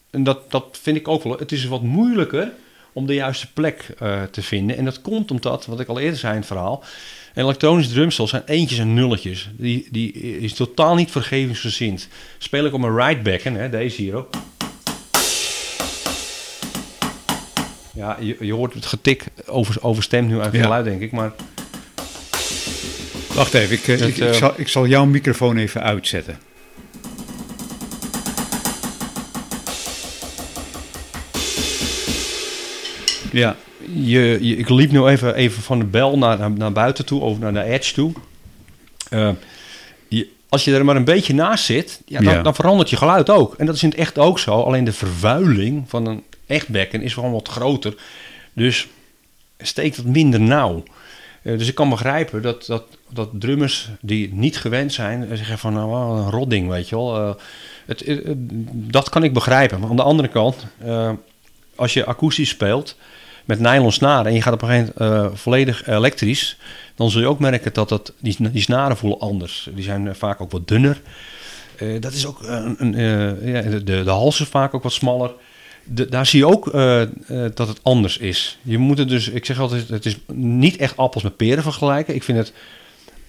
en 0.10 0.24
dat, 0.24 0.52
dat 0.52 0.80
vind 0.82 0.98
ik 0.98 1.08
ook 1.08 1.24
wel, 1.24 1.38
het 1.38 1.52
is 1.52 1.66
wat 1.66 1.82
moeilijker 1.82 2.52
om 2.94 3.06
de 3.06 3.14
juiste 3.14 3.48
plek 3.54 3.88
uh, 4.04 4.24
te 4.24 4.42
vinden. 4.42 4.78
En 4.78 4.86
dat 4.86 5.02
komt 5.02 5.32
omdat, 5.32 5.66
wat 5.66 5.80
ik 5.80 5.88
al 5.88 6.00
eerder 6.00 6.20
zei 6.20 6.32
in 6.34 6.38
het 6.40 6.48
verhaal, 6.48 6.84
elektronische 7.34 7.92
drumstel 7.94 8.28
zijn 8.28 8.44
eentjes 8.46 8.80
en 8.80 8.94
nulletjes. 8.94 9.50
Die, 9.58 9.88
die 9.92 10.12
is 10.40 10.54
totaal 10.54 10.96
niet 10.96 11.12
vergevingsgezind. 11.12 12.08
Speel 12.38 12.66
ik 12.66 12.74
op 12.74 12.80
mijn 12.80 12.96
right 12.96 13.24
becken, 13.24 13.54
hè, 13.56 13.70
deze 13.70 14.02
hier 14.02 14.16
ook. 14.16 14.30
Ja, 17.94 18.18
je, 18.20 18.38
je 18.40 18.54
hoort 18.54 18.74
het 18.74 18.86
getik 18.86 19.24
over, 19.46 19.84
overstemd 19.84 20.28
nu 20.28 20.36
uit 20.36 20.46
het 20.46 20.56
Ja. 20.56 20.62
geluid, 20.62 20.86
denk 20.86 21.02
ik. 21.02 21.12
Maar 21.12 21.32
Wacht 23.36 23.54
even, 23.54 23.76
ik, 23.76 23.88
eh, 23.88 24.08
ik, 24.08 24.18
ik 24.18 24.24
eh, 24.28 24.32
zal, 24.34 24.54
ik 24.56 24.68
zal 24.68 24.88
jouw 24.88 25.06
microfoon 25.06 25.58
even 25.58 25.84
uitzetten. 25.84 26.38
Ja, 33.32 33.56
je, 33.94 34.38
je- 34.42 34.58
ik 34.58 34.70
liep 34.70 34.92
nu 34.92 35.06
even, 35.06 35.36
even 35.36 35.64
van 35.64 35.80
de 35.80 35.86
bel 35.86 36.18
naar, 36.18 36.38
naar, 36.38 36.52
naar 36.52 36.72
buiten 36.72 37.06
toe, 37.06 37.22
over 37.22 37.42
naar 37.42 37.54
de 37.54 37.64
edge 37.64 37.94
toe. 37.94 38.12
Eh, 39.10 39.30
je, 40.08 40.28
als 40.50 40.64
je 40.66 40.74
er 40.76 40.86
maar 40.86 40.96
een 40.96 41.04
beetje 41.04 41.34
naast 41.34 41.66
zit, 41.66 42.02
ja, 42.06 42.20
dan, 42.22 42.34
Ja. 42.34 42.42
dan 42.42 42.56
verandert 42.56 42.90
je 42.90 42.98
geluid 42.98 43.30
ook. 43.30 43.54
En 43.58 43.66
dat 43.66 43.76
is 43.76 43.84
in 43.84 43.90
het 43.90 43.98
echt 43.98 44.18
ook 44.18 44.40
zo. 44.40 44.62
Alleen 44.62 44.84
de 44.84 44.94
vervuiling 44.94 45.84
van 45.88 46.06
een 46.08 46.24
echt 46.48 46.68
bekken 46.68 47.02
is 47.02 47.14
gewoon 47.14 47.32
wat 47.32 47.48
groter. 47.48 47.94
Dus 48.54 48.88
steekt 49.60 49.96
het 49.96 50.06
minder 50.06 50.40
nauw. 50.42 50.84
Eh, 51.46 51.58
dus 51.58 51.68
ik 51.68 51.76
kan 51.76 51.90
begrijpen 51.90 52.42
dat, 52.42 52.66
dat, 52.66 52.84
dat 53.10 53.30
drummers 53.34 53.90
die 54.02 54.34
niet 54.34 54.58
gewend 54.58 54.94
zijn, 54.94 55.30
eh, 55.30 55.38
zeggen 55.38 55.58
van 55.58 55.74
nou, 55.74 56.20
een 56.20 56.30
rotding, 56.30 56.70
weet 56.70 56.90
je 56.90 56.96
wel. 56.96 57.18
Eh, 57.18 57.34
het, 57.86 58.22
dat 58.72 59.10
kan 59.10 59.24
ik 59.24 59.34
begrijpen. 59.34 59.80
Maar 59.80 59.90
aan 59.90 59.96
de 59.96 60.04
andere 60.04 60.28
kant, 60.28 60.66
als 61.76 61.94
je 61.94 62.06
akoestisch 62.06 62.50
speelt 62.50 62.96
met 63.46 63.60
nylon 63.60 63.92
snaren 63.92 64.26
en 64.26 64.34
je 64.34 64.42
gaat 64.42 64.54
op 64.54 64.62
een 64.62 64.68
gegeven 64.68 64.94
moment 64.98 65.40
volledig 65.40 65.88
elektrisch, 65.88 66.58
dan 66.96 67.10
zul 67.10 67.22
je 67.22 67.28
ook 67.28 67.40
merken 67.40 67.74
dat, 67.74 67.90
dat 67.90 68.14
die, 68.20 68.52
die 68.52 68.62
snaren 68.62 68.98
voelen 68.98 69.20
anders. 69.20 69.70
Die 69.74 69.84
zijn 69.84 70.16
vaak 70.16 70.42
ook 70.42 70.52
wat 70.52 70.68
dunner. 70.68 71.02
Dat 72.00 72.14
is 72.14 72.26
ook 72.26 72.42
een, 72.42 72.76
een, 72.80 73.48
ja, 73.52 73.62
de, 73.62 74.04
de 74.04 74.10
hals 74.10 74.42
is 74.42 74.48
vaak 74.48 74.74
ook 74.74 74.84
wat 74.84 74.94
smaller. 74.94 75.32
De- 75.88 76.10
daar 76.10 76.26
zie 76.26 76.40
je 76.40 76.48
ook 76.48 76.68
eh, 76.68 77.02
eh, 77.02 77.08
dat 77.54 77.68
het 77.68 77.80
anders 77.84 78.18
is. 78.18 78.58
Je 78.62 78.78
moet 78.78 78.98
het 78.98 79.10
dus, 79.10 79.30
ik 79.30 79.46
zeg 79.46 79.60
altijd, 79.60 79.90
het 79.90 80.06
is 80.06 80.18
niet 80.34 80.78
echt 80.78 80.98
appels 80.98 81.24
met 81.24 81.36
peren 81.38 81.64
vergelijken. 81.64 82.16
Ik 82.16 82.24
vind 82.24 82.38
het 82.38 82.54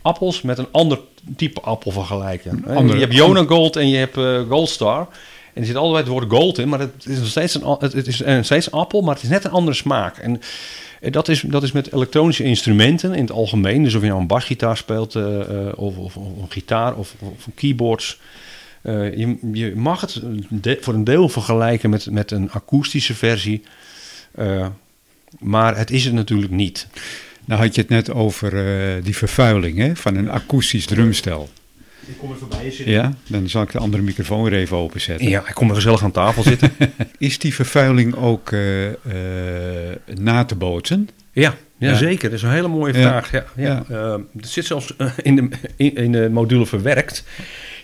appels 0.03 0.43
met 0.43 0.59
een 0.59 0.69
ander 0.71 0.99
type 1.37 1.61
appel 1.61 1.91
vergelijken. 1.91 2.65
Eh, 2.67 2.77
andere- 2.77 2.99
je 2.99 3.05
hebt 3.05 3.17
Jona 3.17 3.45
Gold 3.45 3.77
en 3.77 3.89
je 3.89 3.97
hebt 3.97 4.17
eh, 4.17 4.41
Gold 4.49 4.69
Star. 4.69 5.09
En 5.55 5.63
er 5.63 5.67
zit 5.69 5.77
altijd 5.77 6.05
het 6.05 6.13
woord 6.13 6.31
gold 6.31 6.59
in, 6.59 6.69
maar 6.69 6.79
het 6.81 7.07
is 7.07 7.19
nog 7.19 7.27
steeds 7.29 7.55
een, 7.55 7.77
het 7.81 8.07
is 8.07 8.25
een, 8.25 8.45
steeds 8.45 8.71
appel, 8.71 9.01
maar 9.03 9.15
het 9.15 9.23
is 9.23 9.29
net 9.29 9.45
een 9.45 9.51
andere 9.51 9.77
smaak. 9.77 10.17
En 10.19 10.41
eh, 11.01 11.13
dat 11.13 11.29
is, 11.29 11.41
dat 11.41 11.63
is 11.63 11.73
met 11.73 11.93
elektronische 11.93 12.45
instrumenten 12.45 13.15
in 13.15 13.21
het 13.23 13.31
algemeen. 13.33 13.83
Dus 13.83 13.95
of 13.95 14.01
je 14.03 14.09
nou 14.09 14.21
een 14.21 14.27
basgitaar 14.27 14.77
speelt, 14.77 15.15
eh, 15.15 15.41
eh, 15.41 15.73
of, 15.77 15.97
of, 15.97 16.17
of 16.17 16.27
een 16.43 16.51
gitaar, 16.51 16.95
of, 16.97 17.15
of 17.21 17.47
keyboards. 17.55 18.19
Eh, 18.87 19.16
je, 19.16 19.37
je 19.53 19.72
mag 19.76 20.01
het 20.01 20.20
de- 20.49 20.78
voor 20.80 20.95
een 20.95 21.05
deel 21.05 21.28
vergelijken 21.28 21.91
met, 21.91 22.11
met 22.11 22.30
een 22.30 22.51
akoestische 22.51 23.14
versie. 23.14 23.62
Eh, 24.34 24.66
maar 25.39 25.76
het 25.76 25.91
is 25.91 26.05
het 26.05 26.14
natuurlijk 26.14 26.53
niet. 26.53 26.87
nou 27.45 27.61
had 27.62 27.74
je 27.74 27.80
het 27.80 27.91
net 27.91 28.11
over 28.12 28.66
eh, 28.97 29.05
die 29.05 29.16
vervuiling 29.16 29.78
hè, 29.78 29.97
van 29.97 30.16
een 30.16 30.30
akoestisch 30.30 30.87
drumstel. 30.87 31.49
Ik 32.07 32.18
kom 32.18 32.30
er 32.30 32.37
voorbij 32.39 32.70
zitten. 32.70 32.91
Ja, 32.95 33.12
dan 33.26 33.49
zal 33.49 33.62
ik 33.62 33.72
de 33.72 33.78
andere 33.78 34.03
microfoon 34.03 34.43
weer 34.43 34.53
even 34.53 34.76
openzetten. 34.76 35.28
Ja, 35.28 35.49
ik 35.49 35.55
kom 35.55 35.68
er 35.68 35.74
gezellig 35.74 36.03
aan 36.03 36.11
tafel 36.11 36.43
zitten. 36.43 36.70
Is 37.18 37.39
die 37.39 37.55
vervuiling 37.55 38.14
ook 38.14 38.53
eh, 38.53 38.87
eh, 38.89 39.97
na 40.14 40.45
te 40.45 40.55
bootsen? 40.55 41.09
Ja, 41.32 41.55
ja, 41.78 41.89
Ja. 41.91 41.97
zeker. 41.97 42.28
Dat 42.30 42.39
is 42.39 42.45
een 42.45 42.51
hele 42.51 42.68
mooie 42.68 42.95
vraag. 42.95 43.30
Ja, 43.32 43.45
ja. 43.57 43.84
Ja. 43.89 43.97
Eh, 43.97 44.16
het 44.37 44.49
zit 44.49 44.64
zelfs 44.64 44.97
eh, 44.97 45.11
in 45.22 45.37
de, 45.37 45.49
in, 45.76 45.95
in 45.97 46.12
de 46.12 46.28
module 46.32 46.66
verwerkt. 46.66 47.24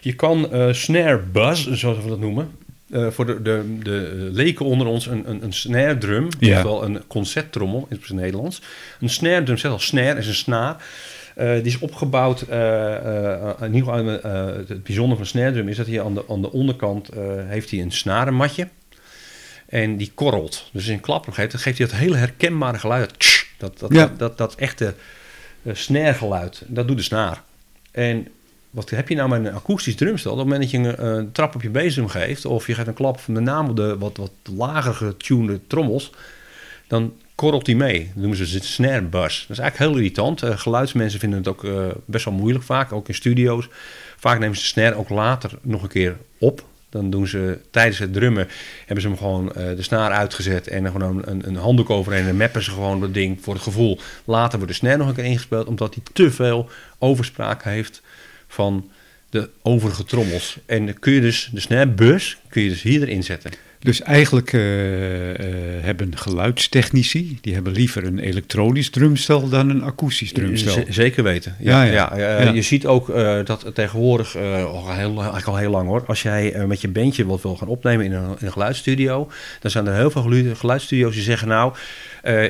Je 0.04 0.12
kan 0.12 0.52
eh, 0.52 0.72
snare 0.72 1.18
buzz, 1.18 1.70
zoals 1.70 1.98
we 2.02 2.08
dat 2.08 2.18
noemen, 2.20 2.50
eh, 2.90 3.06
voor 3.10 3.26
de, 3.26 3.42
de, 3.42 3.64
de 3.82 4.28
leken 4.32 4.66
onder 4.66 4.86
ons 4.86 5.06
een, 5.06 5.30
een, 5.30 5.44
een 5.44 5.52
snare 5.52 5.98
drum, 5.98 6.28
Ja. 6.38 6.54
oftewel 6.56 6.84
een 6.84 7.06
concerttrommel 7.06 7.86
in 7.90 7.96
het 8.00 8.10
Nederlands. 8.12 8.62
Een 9.00 9.08
snare 9.10 9.42
drum, 9.42 9.56
zelfs 9.56 9.86
snare 9.86 10.18
is 10.18 10.26
een 10.26 10.34
snaar. 10.34 10.84
Eh, 11.34 11.52
die 11.52 11.62
is 11.62 11.78
opgebouwd, 11.78 12.40
eh, 12.42 12.94
eh, 12.94 13.50
in 13.60 13.74
ieder 13.74 13.92
geval 13.94 14.20
eh, 14.20 14.46
het 14.68 14.82
bijzondere 14.82 15.14
van 15.14 15.20
een 15.20 15.26
snare 15.26 15.52
drum 15.52 15.68
is 15.68 15.76
dat 15.76 15.86
hij 15.86 16.02
aan 16.02 16.14
de, 16.14 16.24
aan 16.28 16.42
de 16.42 16.52
onderkant 16.52 17.08
eh, 17.08 17.20
heeft 17.46 17.70
hij 17.70 17.80
een 17.80 17.92
snarenmatje. 17.92 18.68
En 19.68 19.96
die 19.96 20.10
korrelt. 20.14 20.68
Dus 20.72 20.86
in 20.86 21.00
klapper 21.00 21.32
geeft, 21.32 21.56
geeft 21.56 21.78
hij 21.78 21.86
dat 21.86 21.96
hele 21.96 22.16
herkenbare 22.16 22.78
geluid. 22.78 23.08
Dat, 23.08 23.18
tsch, 23.18 23.44
dat, 23.58 23.78
dat, 23.78 23.92
Ja. 23.92 24.06
dat, 24.06 24.18
dat, 24.18 24.38
dat 24.38 24.54
echte 24.54 24.94
uh. 25.72 26.64
Dat 26.66 26.88
doet 26.88 26.96
de 26.96 27.02
snaar. 27.02 27.42
En 27.90 28.28
wat 28.72 28.90
heb 28.90 29.08
je 29.08 29.14
nou 29.14 29.28
met 29.28 29.44
een 29.44 29.54
akoestisch 29.54 29.94
drumstel? 29.94 30.32
Op 30.32 30.38
het 30.38 30.46
moment 30.46 30.62
dat 30.62 30.80
je 30.80 30.98
een, 30.98 31.32
trap 31.32 31.54
op 31.54 31.62
je 31.62 31.70
bezem 31.70 32.08
geeft... 32.08 32.44
of 32.44 32.66
je 32.66 32.74
geeft 32.74 32.86
een 32.86 32.94
klap 32.94 33.20
van 33.20 33.34
de 33.34 33.40
naam 33.40 33.68
op 33.68 33.76
de 33.76 33.98
wat, 33.98 34.16
wat 34.16 34.32
lager 34.56 34.94
getunede 34.94 35.60
trommels... 35.66 36.12
dan 36.86 37.12
korrelt 37.34 37.64
die 37.64 37.76
mee. 37.76 38.10
Noemen 38.14 38.36
ze 38.36 38.54
het 38.54 38.64
snare 38.64 39.02
bus. 39.02 39.44
Dat 39.48 39.56
is 39.56 39.62
eigenlijk 39.62 39.78
heel 39.78 40.00
irritant. 40.00 40.42
Eh, 40.42 40.58
geluidsmensen 40.58 41.20
vinden 41.20 41.38
het 41.38 41.48
ook 41.48 41.64
eh, 41.64 41.86
best 42.04 42.24
wel 42.24 42.34
moeilijk 42.34 42.64
vaak, 42.64 42.92
ook 42.92 43.08
in 43.08 43.14
studio's. 43.14 43.68
Vaak 44.16 44.38
nemen 44.38 44.56
ze 44.56 44.62
de 44.62 44.68
snare 44.68 44.94
ook 44.94 45.08
later 45.08 45.50
nog 45.62 45.82
een 45.82 45.88
keer 45.88 46.16
op. 46.38 46.64
Dan 46.88 47.10
doen 47.10 47.26
ze 47.26 47.58
tijdens 47.70 47.98
het 47.98 48.12
drummen, 48.12 48.48
hebben 48.78 49.00
ze 49.00 49.08
hem 49.08 49.16
gewoon 49.16 49.52
eh, 49.54 49.76
de 49.76 49.82
snaar 49.82 50.10
uitgezet 50.10 50.68
en 50.68 50.90
gewoon 50.90 51.22
een, 51.26 51.48
een 51.48 51.56
handdoek 51.56 51.90
overheen 51.90 52.26
en 52.26 52.36
meppen 52.36 52.62
ze 52.62 52.70
gewoon 52.70 53.00
dat 53.00 53.14
ding 53.14 53.38
voor 53.40 53.54
het 53.54 53.62
gevoel. 53.62 53.98
Later 54.24 54.58
wordt 54.58 54.72
de 54.72 54.78
snare 54.78 54.96
nog 54.96 55.08
een 55.08 55.14
keer 55.14 55.24
ingespeeld, 55.24 55.66
omdat 55.66 55.94
hij 55.94 56.02
te 56.12 56.30
veel 56.30 56.68
overspraak 56.98 57.64
heeft 57.64 58.02
van 58.52 58.90
de 59.30 59.48
overige 59.62 60.04
trommels. 60.04 60.56
En 60.66 60.86
dan 60.86 60.98
kun 60.98 61.12
je 61.12 61.20
dus 61.20 61.50
de 61.52 61.60
snare-bus 61.60 62.36
kun 62.48 62.62
je 62.62 62.68
dus 62.68 62.82
hier 62.82 63.02
erin 63.02 63.22
zetten. 63.24 63.50
Dus 63.78 64.02
eigenlijk 64.02 64.52
eh, 64.52 65.30
eh, 65.30 65.84
hebben 65.84 66.16
geluidstechnici, 66.18 67.38
die 67.40 67.54
hebben 67.54 67.72
liever 67.72 68.04
een 68.04 68.18
elektronisch 68.18 68.90
drumstel 68.90 69.48
dan 69.48 69.70
een 69.70 69.82
akoestisch 69.82 70.32
drumstel. 70.32 70.72
Z- 70.74 70.94
zeker 70.94 71.22
weten. 71.22 71.56
Ja, 71.58 71.82
ja, 71.82 72.12
eh, 72.12 72.44
Ja. 72.44 72.50
Je 72.52 72.62
ziet 72.62 72.86
ook 72.86 73.08
eh, 73.10 73.38
dat 73.44 73.70
tegenwoordig, 73.74 74.34
eh, 74.36 74.64
al 74.64 74.92
heel, 74.92 75.14
eigenlijk 75.16 75.46
al 75.46 75.56
heel 75.56 75.70
lang 75.70 75.88
hoor, 75.88 76.04
als 76.06 76.22
jij 76.22 76.52
eh, 76.52 76.64
met 76.64 76.80
je 76.80 76.88
bandje 76.88 77.26
wat 77.26 77.42
wil 77.42 77.56
gaan 77.56 77.68
opnemen 77.68 78.04
in 78.04 78.12
een, 78.12 78.24
in 78.38 78.46
een 78.46 78.52
geluidsstudio, 78.52 79.30
dan 79.60 79.70
zijn 79.70 79.86
er 79.86 79.94
heel 79.94 80.10
veel 80.10 80.22
gelu- 80.22 80.54
geluidsstudio's 80.54 81.14
die 81.14 81.22
zeggen 81.22 81.48
nou, 81.48 81.72
eh, 82.22 82.44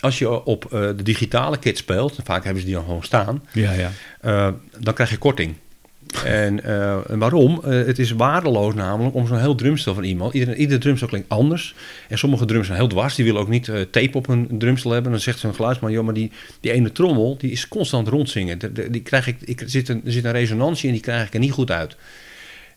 als 0.00 0.18
je 0.18 0.44
op 0.44 0.64
eh, 0.64 0.70
de 0.80 1.02
digitale 1.02 1.58
kit 1.58 1.78
speelt, 1.78 2.18
vaak 2.24 2.44
hebben 2.44 2.60
ze 2.62 2.68
die 2.68 2.76
al 2.76 2.82
gewoon 2.82 3.02
staan, 3.04 3.42
Ja, 3.52 3.72
ja. 3.72 3.90
eh, 4.20 4.48
dan 4.78 4.94
krijg 4.94 5.10
je 5.10 5.18
korting. 5.18 5.54
En, 6.24 6.64
eh, 6.64 6.98
waarom? 7.08 7.60
Het 7.64 7.98
is 7.98 8.10
waardeloos 8.10 8.74
namelijk 8.74 9.14
om 9.14 9.26
zo'n 9.26 9.38
heel 9.38 9.54
drumstel 9.54 9.94
van 9.94 10.02
iemand. 10.04 10.34
Ieder, 10.34 10.54
ieder 10.56 10.80
drumstel 10.80 11.08
klinkt 11.08 11.28
anders. 11.28 11.74
En 12.08 12.18
sommige 12.18 12.44
drums 12.44 12.66
zijn 12.66 12.78
heel 12.78 12.88
dwars. 12.88 13.14
Die 13.14 13.24
willen 13.24 13.40
ook 13.40 13.48
niet 13.48 13.64
tape 13.90 14.10
op 14.12 14.26
hun 14.26 14.48
drumstel 14.58 14.90
hebben. 14.90 15.10
Dan 15.12 15.20
zegt 15.20 15.38
zo'n 15.38 15.54
geluidsman, 15.54 15.92
joh, 15.92 16.04
maar 16.04 16.14
die, 16.14 16.30
die 16.60 16.72
ene 16.72 16.92
trommel, 16.92 17.36
die 17.38 17.50
is 17.50 17.68
constant 17.68 18.08
rondzingen. 18.08 18.58
De- 18.58 18.72
de- 18.72 18.90
die 18.90 19.02
krijg 19.02 19.26
ik, 19.26 19.36
ik, 19.44 19.60
er, 19.60 19.70
zit 19.70 19.88
een, 19.88 20.02
er 20.04 20.12
zit 20.12 20.24
een 20.24 20.32
resonantie 20.32 20.86
en 20.88 20.92
die 20.94 21.02
krijg 21.02 21.26
ik 21.26 21.34
er 21.34 21.40
niet 21.40 21.52
goed 21.52 21.70
uit. 21.70 21.96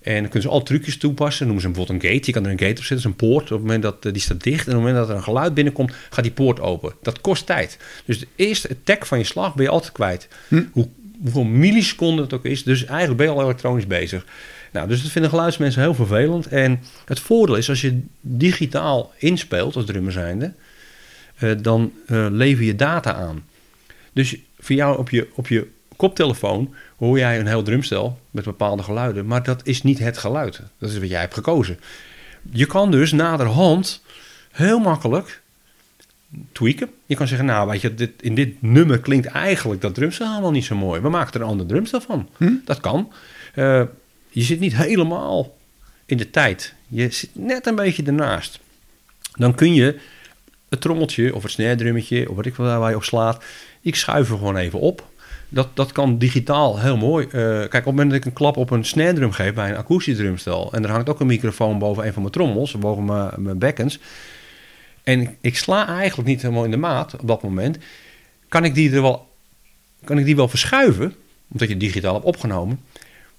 En 0.02 0.14
dan 0.14 0.24
kunnen 0.24 0.42
ze 0.42 0.48
al 0.48 0.64
trucjes 0.64 0.98
toepassen. 0.98 1.46
Noemen 1.46 1.64
ze 1.64 1.70
bijvoorbeeld 1.70 2.04
een 2.04 2.10
gate. 2.10 2.26
Je 2.26 2.32
kan 2.32 2.46
er 2.46 2.52
een 2.52 2.60
gate 2.60 2.72
op 2.72 2.78
zetten, 2.78 2.96
dat 2.96 3.06
is 3.06 3.12
een 3.12 3.30
poort. 3.30 3.44
Op 3.44 3.50
het 3.50 3.60
moment 3.60 3.84
dat 3.84 4.06
eh, 4.06 4.12
die 4.12 4.22
staat 4.22 4.44
dicht 4.44 4.68
en 4.68 4.76
op 4.76 4.84
het 4.84 4.88
moment 4.88 4.96
dat 4.96 5.10
er 5.10 5.16
een 5.16 5.24
geluid 5.24 5.54
binnenkomt, 5.54 5.94
gaat 6.10 6.24
die 6.24 6.34
poort 6.34 6.60
open. 6.60 6.94
Dat 7.02 7.22
kost 7.22 7.46
tijd. 7.46 7.78
Dus 8.06 8.20
de 8.20 8.28
eerste 8.36 8.70
attack 8.70 9.06
van 9.06 9.18
je 9.18 9.24
slag 9.24 9.56
ben 9.56 9.64
je 9.64 9.72
altijd 9.72 9.92
kwijt. 9.92 10.28
Hm. 10.48 10.64
Hoe, 10.72 10.88
hoeveel 11.22 11.44
milliseconden 11.44 12.24
het 12.24 12.34
ook 12.34 12.46
is. 12.46 12.64
Dus 12.64 12.86
eigenlijk 12.86 13.18
ben 13.18 13.26
je 13.26 13.34
al 13.34 13.44
elektronisch 13.44 13.88
bezig. 13.88 14.26
Nou, 14.72 14.88
dus 14.88 15.02
dat 15.02 15.12
vinden 15.12 15.32
geluidsmensen 15.32 15.82
heel 15.82 15.94
vervelend. 15.94 16.48
En 16.48 16.80
het 17.06 17.20
voordeel 17.20 17.56
is, 17.56 17.70
als 17.70 17.82
je 17.82 18.02
digitaal 18.22 19.14
inspeelt 19.18 19.76
als 19.76 19.86
drummer 19.86 20.12
zijnde, 20.12 20.54
eh, 21.36 21.52
dan 21.62 21.94
eh, 22.06 22.26
lever 22.30 22.64
je 22.64 22.76
data 22.76 23.14
aan. 23.14 23.44
Dus 24.14 24.36
voor 24.60 24.76
jou 24.76 24.98
op 24.98 25.10
je, 25.10 25.28
op 25.34 25.48
je 25.48 25.68
koptelefoon 26.02 26.74
hoor 26.98 27.18
jij 27.18 27.40
een 27.40 27.48
heel 27.48 27.64
drumstel 27.64 28.20
met 28.32 28.44
bepaalde 28.44 28.84
geluiden, 28.84 29.26
maar 29.26 29.44
dat 29.44 29.62
is 29.64 29.84
niet 29.84 30.00
het 30.00 30.18
geluid. 30.18 30.62
Dat 30.78 30.90
is 30.90 31.00
wat 31.00 31.10
jij 31.10 31.20
hebt 31.20 31.34
gekozen. 31.34 31.80
Je 32.52 32.66
kan 32.66 32.92
dus 32.92 33.12
naderhand 33.12 34.02
heel 34.52 34.80
makkelijk 34.80 35.42
tweaken. 36.52 36.90
Je 37.06 37.16
kan 37.16 37.28
zeggen, 37.28 37.46
nou 37.46 37.70
weet 37.70 37.82
je, 37.82 37.94
dit, 37.94 38.12
in 38.20 38.36
dit 38.36 38.62
nummer 38.62 39.00
klinkt 39.00 39.26
eigenlijk 39.28 39.82
dat 39.82 39.94
drumstel 39.94 40.30
helemaal 40.30 40.52
niet 40.52 40.66
zo 40.66 40.76
mooi. 40.76 41.02
We 41.02 41.10
maken 41.10 41.34
er 41.34 41.42
een 41.42 41.48
ander 41.48 41.66
drumstel 41.66 42.02
van. 42.02 42.30
Hm? 42.38 42.54
Dat 42.66 42.80
kan. 42.80 43.12
Eh, 43.54 43.84
je 44.30 44.42
zit 44.42 44.60
niet 44.60 44.76
helemaal 44.76 45.58
in 46.06 46.18
de 46.18 46.30
tijd. 46.30 46.74
Je 46.88 47.12
zit 47.12 47.30
net 47.34 47.68
een 47.68 47.76
beetje 47.76 48.04
ernaast. 48.04 48.60
Dan 49.36 49.56
kun 49.56 49.74
je 49.74 50.00
het 50.70 50.82
trommeltje 50.82 51.36
of 51.36 51.44
het 51.44 51.52
snare 51.52 51.76
drummetje 51.76 52.30
of 52.30 52.36
wat 52.36 52.46
ik 52.46 52.56
wel 52.56 52.80
waar 52.80 52.90
je 52.90 52.96
op 52.96 53.04
slaat, 53.04 53.44
ik 53.82 53.96
schuif 53.96 54.30
er 54.30 54.38
gewoon 54.38 54.58
even 54.58 54.80
op. 54.80 55.10
Dat, 55.54 55.68
dat 55.74 55.92
kan 55.92 56.18
digitaal 56.18 56.80
heel 56.80 56.98
mooi. 56.98 57.26
Eh, 57.26 57.32
kijk, 57.32 57.66
op 57.66 57.72
het 57.72 57.86
moment 57.86 58.10
dat 58.10 58.20
ik 58.20 58.26
een 58.26 58.34
klap 58.34 58.58
op 58.58 58.70
een 58.70 58.86
snare 58.86 59.14
drum 59.14 59.32
geef 59.32 59.54
bij 59.54 59.70
een 59.70 59.78
akoestisch 59.78 60.18
drumstel 60.18 60.74
en 60.74 60.84
er 60.84 60.90
hangt 60.90 61.10
ook 61.10 61.20
een 61.20 61.28
microfoon 61.28 61.80
boven 61.80 62.06
een 62.06 62.14
van 62.14 62.22
mijn 62.22 62.34
trommels, 62.34 62.78
boven 62.78 63.06
mijn, 63.06 63.32
mijn 63.38 63.58
bekkens, 63.58 64.00
en 65.04 65.36
ik 65.42 65.58
sla 65.58 65.88
eigenlijk 65.88 66.28
niet 66.28 66.42
helemaal 66.42 66.64
in 66.64 66.72
de 66.72 66.78
maat 66.78 67.16
op 67.16 67.28
dat 67.28 67.44
moment, 67.44 67.78
kan 68.48 68.64
ik 68.64 68.74
die 68.74 68.92
er 68.92 69.02
wel, 69.02 69.28
kan 70.04 70.18
ik 70.18 70.26
die 70.26 70.36
wel 70.36 70.48
verschuiven, 70.48 71.16
omdat 71.52 71.68
je 71.68 71.74
het 71.74 71.84
digitaal 71.84 72.14
hebt 72.14 72.26
opgenomen. 72.26 72.80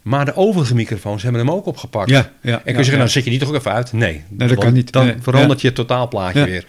Maar 0.03 0.25
de 0.25 0.37
overige 0.37 0.75
microfoons 0.75 1.23
hebben 1.23 1.41
hem 1.41 1.51
ook 1.51 1.67
opgepakt. 1.67 2.11
Ja, 2.11 2.33
ja, 2.41 2.53
En 2.53 2.63
kun 2.63 2.73
je 2.73 2.73
ja, 2.73 2.77
zeggen, 2.77 2.99
dan 2.99 3.09
zet 3.09 3.25
je 3.25 3.31
die 3.31 3.39
toch 3.39 3.49
ook 3.49 3.55
even 3.55 3.73
uit? 3.73 3.93
Nee, 3.93 4.23
dat 4.29 4.49
want 4.49 4.61
kan 4.61 4.73
niet. 4.73 4.93
Dan 4.93 5.07
Nee, 5.07 5.15
verandert 5.21 5.61
je 5.61 5.67
het 5.67 5.77
totaalplaatje 5.77 6.45
weer. 6.45 6.65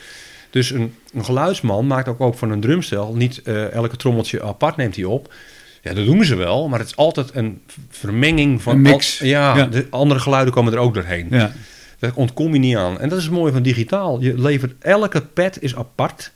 Dus 0.53 0.69
een, 0.71 0.95
een 1.13 1.25
geluidsman 1.25 1.87
maakt 1.87 2.07
ook, 2.07 2.21
ook 2.21 2.35
van 2.35 2.51
een 2.51 2.59
drumstel 2.59 3.15
niet 3.15 3.41
eh, 3.41 3.71
elke 3.71 3.95
trommeltje 3.95 4.43
apart 4.43 4.75
neemt 4.75 4.95
hij 4.95 5.05
op. 5.05 5.33
Ja, 5.81 5.93
dat 5.93 6.05
doen 6.05 6.23
ze 6.25 6.35
wel, 6.35 6.67
maar 6.69 6.79
het 6.79 6.87
is 6.87 6.95
altijd 6.95 7.35
een 7.35 7.61
vermenging 7.89 8.61
van... 8.61 8.75
Een 8.75 8.81
mix. 8.81 9.21
al- 9.21 9.27
ja, 9.27 9.55
Ja. 9.57 9.65
de 9.65 9.87
andere 9.89 10.19
geluiden 10.19 10.53
komen 10.53 10.73
er 10.73 10.79
ook 10.79 10.93
doorheen. 10.93 11.27
Ja, 11.29 11.51
Daar 11.99 12.11
ontkom 12.15 12.53
je 12.53 12.59
niet 12.59 12.75
aan. 12.75 12.99
En 12.99 13.09
dat 13.09 13.17
is 13.17 13.23
het 13.23 13.33
mooie 13.33 13.51
van 13.51 13.61
digitaal. 13.63 14.21
Je 14.21 14.39
levert, 14.41 14.73
elke 14.79 15.21
pad 15.21 15.61
is 15.61 15.75
apart 15.75 16.31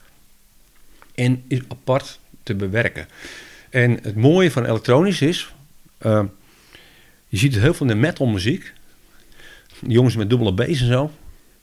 en 1.16 1.44
is 1.48 1.60
apart 1.68 2.20
te 2.44 2.56
bewerken. 2.56 3.08
En 3.70 4.00
het 4.02 4.16
mooie 4.16 4.52
van 4.52 4.66
elektronisch 4.66 5.22
is, 5.22 5.54
eh, 5.98 6.24
je 7.28 7.38
ziet 7.38 7.54
het 7.54 7.64
heel 7.64 7.74
veel 7.74 7.86
in 7.88 7.92
de 7.94 8.00
metalmuziek. 8.00 8.74
Die 9.80 9.92
jongens 9.92 10.16
met 10.16 10.30
dubbele 10.30 10.54
B's 10.54 10.82
en 10.82 10.88
zo, 10.88 11.12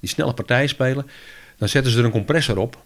die 0.00 0.08
snelle 0.10 0.34
partijen 0.34 0.68
spelen. 0.68 1.06
Dan 1.64 1.72
zetten 1.72 1.92
ze 1.92 1.98
er 1.98 2.04
een 2.04 2.10
compressor 2.10 2.58
op. 2.58 2.82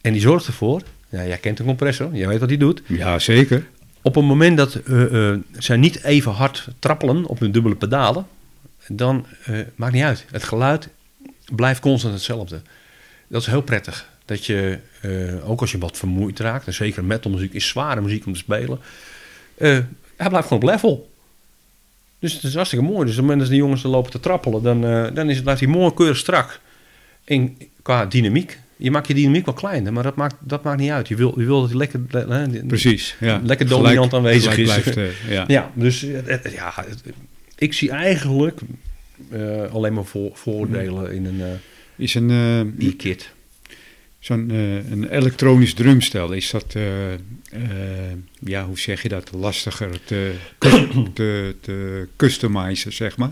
En 0.00 0.12
die 0.12 0.20
zorgt 0.20 0.46
ervoor, 0.46 0.82
ja, 1.08 1.26
jij 1.26 1.36
kent 1.36 1.58
een 1.58 1.66
compressor, 1.66 2.14
jij 2.14 2.28
weet 2.28 2.40
wat 2.40 2.48
die 2.48 2.58
doet. 2.58 2.82
ja, 2.86 3.18
zeker. 3.18 3.66
Op 4.02 4.14
het 4.14 4.24
moment 4.24 4.56
dat 4.56 4.74
eh, 4.74 5.34
zij 5.52 5.76
niet 5.76 6.02
even 6.02 6.32
hard 6.32 6.68
trappelen 6.78 7.26
op 7.26 7.38
hun 7.38 7.52
dubbele 7.52 7.74
pedalen, 7.74 8.26
dan 8.88 9.26
eh, 9.44 9.58
maakt 9.74 9.92
niet 9.92 10.02
uit. 10.02 10.24
Het 10.30 10.44
geluid 10.44 10.88
blijft 11.54 11.80
constant 11.80 12.14
hetzelfde. 12.14 12.62
Dat 13.28 13.40
is 13.40 13.46
heel 13.46 13.62
prettig. 13.62 14.08
Dat 14.24 14.46
je, 14.46 14.78
ook 15.44 15.60
als 15.60 15.72
je 15.72 15.78
wat 15.78 15.96
vermoeid 15.96 16.38
raakt, 16.38 16.66
en 16.66 16.74
zeker 16.74 17.04
metalmuziek 17.04 17.52
is 17.52 17.68
zware 17.68 18.00
muziek 18.00 18.26
om 18.26 18.32
te 18.32 18.38
spelen, 18.38 18.78
hij 19.56 20.28
blijft 20.28 20.48
gewoon 20.48 20.62
op 20.62 20.68
level. 20.68 21.10
Dus 22.18 22.32
het 22.32 22.42
is 22.42 22.54
hartstikke 22.54 22.84
mooi. 22.84 22.98
Dus 22.98 23.10
op 23.10 23.16
het 23.16 23.20
moment 23.20 23.40
dat 23.40 23.48
die 23.48 23.58
jongens 23.58 23.82
er 23.82 23.88
lopen 23.88 24.10
te 24.10 24.20
trappelen, 24.20 24.62
dan, 24.62 24.80
dan 25.14 25.28
is 25.28 25.34
het, 25.34 25.42
blijft 25.44 25.60
hij 25.60 25.70
mooi 25.70 25.94
keurig 25.94 26.16
strak. 26.16 26.60
In, 27.24 27.70
qua 27.82 28.06
dynamiek. 28.06 28.58
Je 28.76 28.90
maakt 28.90 29.06
je 29.06 29.14
dynamiek 29.14 29.44
wel 29.44 29.54
kleiner, 29.54 29.92
maar 29.92 30.02
dat 30.02 30.16
maakt, 30.16 30.34
dat 30.40 30.62
maakt 30.62 30.80
niet 30.80 30.90
uit. 30.90 31.08
Je 31.08 31.16
wil, 31.16 31.34
je 31.40 31.44
wil 31.44 31.60
dat 31.60 31.68
hij 31.68 31.78
lekker, 31.78 32.00
eh, 32.10 32.66
Precies. 32.66 33.16
Ja. 33.20 33.40
Lekker 33.44 33.68
dominant 33.68 34.14
aanwezig 34.14 34.54
gelijk 34.54 34.84
is. 34.86 34.92
Blijft, 34.92 35.14
eh, 35.24 35.30
ja. 35.32 35.44
ja, 35.46 35.70
dus 35.74 36.00
het- 36.00 36.28
het- 36.28 36.52
ja, 36.52 36.72
het- 36.86 37.02
ik 37.58 37.72
zie 37.72 37.90
eigenlijk 37.90 38.60
eh, 39.30 39.72
alleen 39.72 39.92
maar 39.94 40.04
voor, 40.04 40.30
voordelen 40.34 41.12
in 41.12 41.24
een 41.26 41.40
eh 41.40 41.46
Is 41.96 42.14
een, 42.14 42.30
eh, 42.30 42.88
e-kit. 42.88 43.30
zo'n 44.18 44.50
eh, 44.50 44.90
een 44.90 45.08
elektronisch 45.08 45.74
drumstel, 45.74 46.32
is 46.32 46.50
dat, 46.50 46.66
eh, 46.74 47.12
eh, 47.12 47.18
ja, 48.40 48.64
hoe 48.66 48.78
zeg 48.78 49.02
je 49.02 49.08
dat, 49.08 49.30
lastiger 49.34 50.00
te, 50.04 50.32
te, 51.14 51.54
te 51.60 52.08
customizen, 52.16 52.92
zeg 52.92 53.16
maar? 53.16 53.30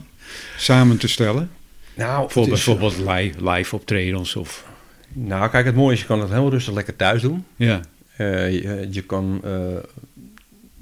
Samen 0.56 0.96
te 0.96 1.08
stellen? 1.08 1.50
Nou, 1.94 2.30
Voor 2.30 2.42
is- 2.42 2.48
bijvoorbeeld 2.48 2.96
live, 2.98 3.50
live 3.50 3.74
optredens 3.74 4.36
of... 4.36 4.66
nou, 5.12 5.50
kijk, 5.50 5.64
het 5.66 5.74
mooie 5.74 5.94
is, 5.94 6.00
je 6.00 6.06
kan 6.06 6.20
het 6.20 6.30
heel 6.30 6.50
rustig 6.50 6.74
lekker 6.74 6.96
thuis 6.96 7.22
doen. 7.22 7.44
Ja, 7.56 7.80
Eh, 8.16 8.52
je, 8.52 8.88
je 8.90 9.02
kan 9.02 9.40
eh, 9.44 9.50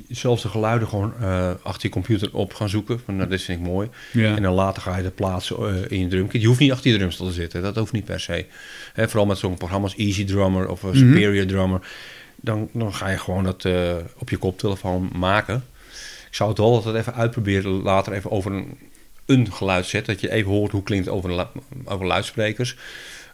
zelfs 0.08 0.42
de 0.42 0.48
geluiden 0.48 0.88
gewoon 0.88 1.12
eh, 1.20 1.50
achter 1.62 1.82
je 1.82 1.88
computer 1.88 2.34
op 2.34 2.54
gaan 2.54 2.68
zoeken. 2.68 3.00
Van, 3.04 3.16
nou, 3.16 3.28
dit 3.28 3.42
vind 3.42 3.58
ik 3.60 3.66
mooi. 3.66 3.88
ja. 4.12 4.36
En 4.36 4.42
dan 4.42 4.54
later 4.54 4.82
ga 4.82 4.96
je 4.96 5.02
het 5.04 5.14
plaatsen 5.14 5.90
in 5.90 6.00
je 6.00 6.08
drumkit. 6.08 6.40
Je 6.40 6.46
hoeft 6.46 6.60
niet 6.60 6.72
achter 6.72 6.90
je 6.90 6.96
drumstel 6.96 7.26
te 7.26 7.32
zitten. 7.32 7.62
Dat 7.62 7.76
hoeft 7.76 7.92
niet 7.92 8.04
per 8.04 8.20
se. 8.20 8.44
Hè, 8.92 9.08
vooral 9.08 9.26
met 9.26 9.38
zo'n 9.38 9.56
programma's 9.56 9.94
Easy 9.96 10.24
Drummer 10.24 10.68
of 10.68 10.82
Mhm. 10.82 10.96
Superior 10.96 11.46
Drummer. 11.46 11.80
Dan, 12.40 12.68
dan 12.72 12.94
ga 12.94 13.08
je 13.08 13.18
gewoon 13.18 13.44
dat 13.44 13.64
op 14.18 14.30
je 14.30 14.36
koptelefoon 14.36 15.10
maken. 15.14 15.64
Ik 16.28 16.34
zou 16.34 16.48
het 16.48 16.58
wel 16.58 16.72
altijd 16.74 16.94
even 16.96 17.14
uitproberen. 17.14 17.70
Later 17.82 18.12
even 18.12 18.30
over 18.30 18.52
een, 18.52 18.78
een 19.28 19.52
geluid 19.52 19.86
zetten. 19.86 20.12
Dat 20.12 20.22
je 20.22 20.30
even 20.30 20.50
hoort 20.50 20.72
hoe 20.72 20.82
klinkt 20.82 21.08
over, 21.08 21.46
over 21.84 22.06
luidsprekers. 22.06 22.76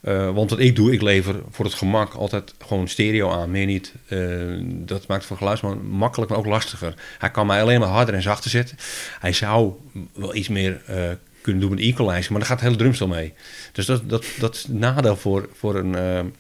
Eh, 0.05 0.31
want 0.35 0.51
wat 0.51 0.59
ik 0.59 0.77
doe, 0.77 0.93
ik 0.93 1.03
lever 1.03 1.35
voor 1.51 1.65
het 1.65 1.75
gemak 1.75 2.15
altijd 2.15 2.55
gewoon 2.67 2.89
stereo 2.89 3.31
aan, 3.31 3.51
meer 3.51 3.67
niet. 3.67 3.95
Eh, 4.09 4.19
dat 4.61 5.07
maakt 5.07 5.25
voor 5.25 5.37
geluidsman 5.37 5.87
makkelijk, 5.87 6.31
maar 6.31 6.39
ook 6.39 6.47
lastiger. 6.47 6.95
Hij 7.19 7.31
kan 7.31 7.47
mij 7.47 7.63
alleen 7.63 7.81
maar 7.81 7.89
harder 7.89 8.15
en 8.15 8.23
zachter 8.23 8.51
zetten. 8.51 8.77
Hij 9.21 9.33
zou 9.33 9.73
wel 10.13 10.35
iets 10.35 10.49
meer 10.49 10.83
eh, 10.87 10.97
kunnen 11.41 11.61
doen 11.61 11.71
met 11.71 11.81
equalizer, 11.81 12.31
maar 12.31 12.41
daar 12.41 12.49
gaat 12.49 12.59
het 12.61 12.69
hele 12.69 12.81
drumstel 12.81 13.07
mee. 13.07 13.33
Dus 13.73 13.87
dat, 13.87 14.09
dat, 14.09 14.25
dat 14.39 14.55
is 14.55 14.67
nadeel 14.69 15.17
voor, 15.17 15.49
voor 15.53 15.75
een 15.75 16.33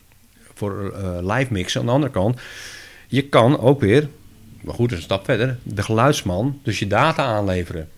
voor, 0.54 0.94
live 1.22 1.52
mix. 1.52 1.78
Aan 1.78 1.86
de 1.86 1.92
andere 1.92 2.12
kant, 2.12 2.40
je 3.08 3.22
kan 3.28 3.58
ook 3.58 3.80
weer, 3.80 4.08
maar 4.60 4.74
goed, 4.74 4.92
een 4.92 5.02
stap 5.02 5.24
verder, 5.24 5.58
de 5.62 5.82
geluidsman 5.82 6.60
dus 6.62 6.78
je 6.78 6.86
data 6.86 7.24
aanleveren. 7.24 7.88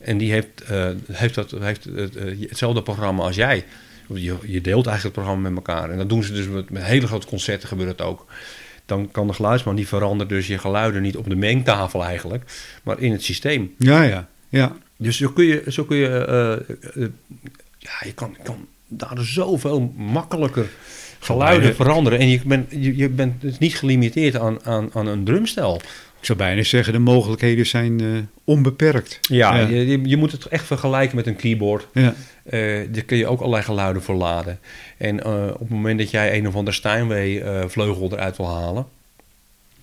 En 0.00 0.18
die 0.18 0.32
heeft, 0.32 0.60
eh, 0.60 0.88
heeft, 1.12 1.34
dat, 1.34 1.50
heeft 1.50 1.84
het, 1.84 2.16
eh, 2.16 2.48
hetzelfde 2.48 2.82
programma 2.82 3.22
als 3.22 3.36
jij. 3.36 3.64
Je, 4.14 4.36
je 4.42 4.60
deelt 4.60 4.86
eigenlijk 4.86 5.02
het 5.02 5.12
programma 5.12 5.48
met 5.48 5.56
elkaar. 5.56 5.90
En 5.90 5.98
dat 5.98 6.08
doen 6.08 6.22
ze 6.22 6.32
dus 6.32 6.46
met, 6.46 6.70
met 6.70 6.82
hele 6.82 7.06
grote 7.06 7.26
concerten 7.26 7.68
gebeurt 7.68 7.88
het 7.88 8.00
ook. 8.00 8.26
Dan 8.86 9.10
kan 9.10 9.26
de 9.26 9.32
geluidsman 9.32 9.76
die 9.76 9.88
verandert 9.88 10.28
dus 10.28 10.46
je 10.46 10.58
geluiden 10.58 11.02
niet 11.02 11.16
op 11.16 11.28
de 11.28 11.36
mengtafel 11.36 12.04
eigenlijk, 12.04 12.44
maar 12.82 13.00
in 13.00 13.12
het 13.12 13.22
systeem. 13.22 13.74
ja, 13.78 14.02
ja. 14.02 14.28
ja. 14.48 14.76
Dus 15.00 15.16
zo 15.16 15.28
kun 15.28 15.44
je, 15.44 15.62
zo 15.68 15.84
kun 15.84 15.96
je, 15.96 16.08
eh, 16.08 16.52
eh, 16.52 17.10
ja, 17.78 17.90
je 18.04 18.12
kan, 18.14 18.36
kan 18.42 18.66
daardoor 18.88 19.24
zoveel 19.24 19.92
makkelijker 19.96 20.68
geluiden 21.18 21.74
veranderen. 21.74 22.18
En 22.18 22.28
je 22.28 22.40
bent, 22.44 22.70
je, 22.70 22.96
je 22.96 23.08
bent 23.08 23.40
dus 23.40 23.58
niet 23.58 23.76
gelimiteerd 23.76 24.36
aan, 24.36 24.64
aan, 24.64 24.90
aan 24.92 25.06
een 25.06 25.24
drumstel. 25.24 25.80
Ik 26.20 26.26
zou 26.26 26.38
bijna 26.38 26.62
zeggen, 26.62 26.92
de 26.92 26.98
mogelijkheden 26.98 27.66
zijn 27.66 28.00
eh, 28.00 28.06
onbeperkt. 28.44 29.18
Ja, 29.20 29.58
Je, 29.58 29.86
je, 29.86 30.00
je 30.02 30.16
moet 30.16 30.32
het 30.32 30.46
echt 30.46 30.66
vergelijken 30.66 31.16
met 31.16 31.26
een 31.26 31.36
keyboard. 31.36 31.86
Ja. 31.92 32.14
Eh, 32.42 32.60
daar 32.90 33.02
kun 33.02 33.16
je 33.16 33.26
ook 33.26 33.38
allerlei 33.38 33.62
geluiden 33.62 34.02
voor 34.02 34.14
laden. 34.14 34.58
En 34.96 35.24
eh, 35.24 35.46
op 35.52 35.60
het 35.60 35.68
moment 35.68 35.98
dat 35.98 36.10
jij 36.10 36.36
een 36.38 36.48
of 36.48 36.54
ander 36.54 36.74
Steinway 36.74 37.42
vleugel 37.68 38.12
eruit 38.12 38.36
wil 38.36 38.48
halen... 38.48 38.86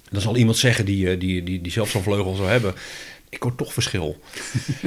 dan 0.10 0.22
zal 0.22 0.36
iemand 0.36 0.58
zeggen 0.58 0.86
die, 0.86 1.18
die, 1.18 1.44
die, 1.44 1.62
die 1.62 1.72
zelf 1.72 1.90
zo'n 1.90 2.04
vleugel 2.04 2.36
zou 2.36 2.50
hebben... 2.50 2.74
ik 3.30 3.42
hoor 3.44 3.56
toch 3.56 3.74
verschil. 3.74 4.20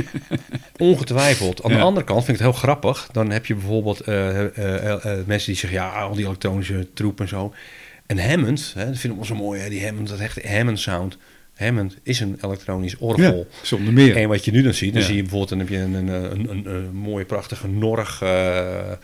Ongetwijfeld. 0.77 1.63
Aan 1.63 1.73
de 1.73 1.81
andere 1.81 2.07
kant 2.07 2.25
vind 2.25 2.39
ik 2.39 2.45
het 2.45 2.53
heel 2.53 2.63
grappig. 2.63 3.09
Dan 3.13 3.31
heb 3.31 3.47
je 3.47 3.55
bijvoorbeeld 3.55 4.07
mensen 5.27 5.27
die 5.27 5.57
zeggen... 5.57 5.73
ja, 5.73 6.03
al 6.03 6.15
die 6.15 6.25
elektronische 6.25 6.89
troep 6.95 7.21
en 7.21 7.29
zo. 7.29 7.55
En 8.07 8.29
Hammond, 8.31 8.73
hè, 8.75 8.87
dat 8.87 8.99
vind 8.99 9.13
ik 9.13 9.19
wel 9.19 9.29
zo 9.29 9.35
mooi, 9.35 9.61
hè, 9.61 9.69
die 9.69 9.85
Hammond, 9.85 10.09
dat 10.09 10.19
hecht 10.19 10.45
Hammond 10.45 10.81
sound... 10.81 11.19
Hammond 11.61 11.97
is 12.03 12.21
een 12.21 12.39
elektronisch 12.41 12.97
orgel. 12.99 13.37
Ja, 13.37 13.45
zonder 13.67 13.93
meer. 13.93 14.17
En 14.17 14.29
wat 14.29 14.45
je 14.45 14.51
nu 14.51 14.63
dan 14.63 14.75
ziet, 14.75 14.93
dan 14.93 15.01
Ja. 15.01 15.07
zie 15.07 15.17
je 15.17 15.23
bijvoorbeeld, 15.23 15.51
dan 15.51 15.59
heb 15.59 15.69
je 15.69 15.79
een, 15.79 15.95
een, 15.95 16.09
een, 16.09 16.51
een, 16.51 16.75
een 16.75 16.95
mooie, 16.95 17.25
prachtige 17.25 17.69
Norg 17.69 18.23
eh, 18.23 18.91
eh, 18.91 18.97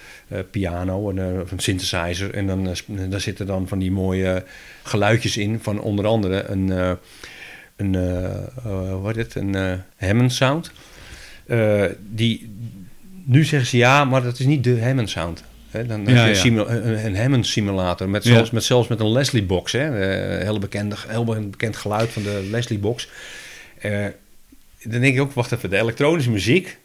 piano 0.51 1.11
een, 1.11 1.19
eh, 1.19 1.27
een 1.51 1.59
synthesizer. 1.59 2.35
En 2.35 2.47
dan, 2.47 2.75
daar 3.09 3.21
zitten 3.21 3.47
dan 3.47 3.69
van 3.69 3.79
die 3.79 3.91
mooie 3.91 4.45
geluidjes 4.83 5.37
in 5.37 5.59
van 5.63 5.81
onder 5.81 6.07
andere 6.07 6.45
een, 6.45 6.97
een, 7.77 7.93
wat 9.03 9.17
het, 9.17 9.35
een 9.35 9.83
Hammond 9.97 10.33
sound. 10.33 10.71
Die, 11.99 12.51
nu 13.25 13.45
zeggen 13.45 13.69
ze 13.69 13.77
ja, 13.77 14.05
maar 14.05 14.23
dat 14.23 14.39
is 14.39 14.47
niet 14.47 14.65
de 14.65 14.83
Hammond 14.83 15.11
sound. 15.11 15.45
Dan 15.71 15.89
heb 15.89 16.07
je 16.07 16.13
een, 16.13 16.29
ja. 16.29 16.35
simu- 16.35 16.65
een, 16.65 17.05
een 17.07 17.17
Hammond 17.17 17.47
simulator, 17.47 18.09
met 18.09 18.25
Ja. 18.25 18.33
zelfs, 18.35 18.51
met, 18.51 18.65
zelfs 18.65 18.89
met 18.89 19.01
een 19.01 19.13
Leslie 19.13 19.43
box. 19.43 19.73
Hè, 19.73 20.01
eh, 20.01 20.43
heel, 20.45 20.59
bekende, 20.59 20.97
heel 21.09 21.25
bekend 21.25 21.77
geluid 21.77 22.11
van 22.11 22.23
de 22.23 22.49
Leslie 22.51 22.79
box. 22.79 23.09
Eh, 23.79 24.05
dan 24.83 25.01
denk 25.01 25.15
ik 25.15 25.21
ook, 25.21 25.33
wacht 25.33 25.53
even, 25.53 25.71
de 25.71 25.79
elektronische 25.79 26.31
muziek 26.31 26.79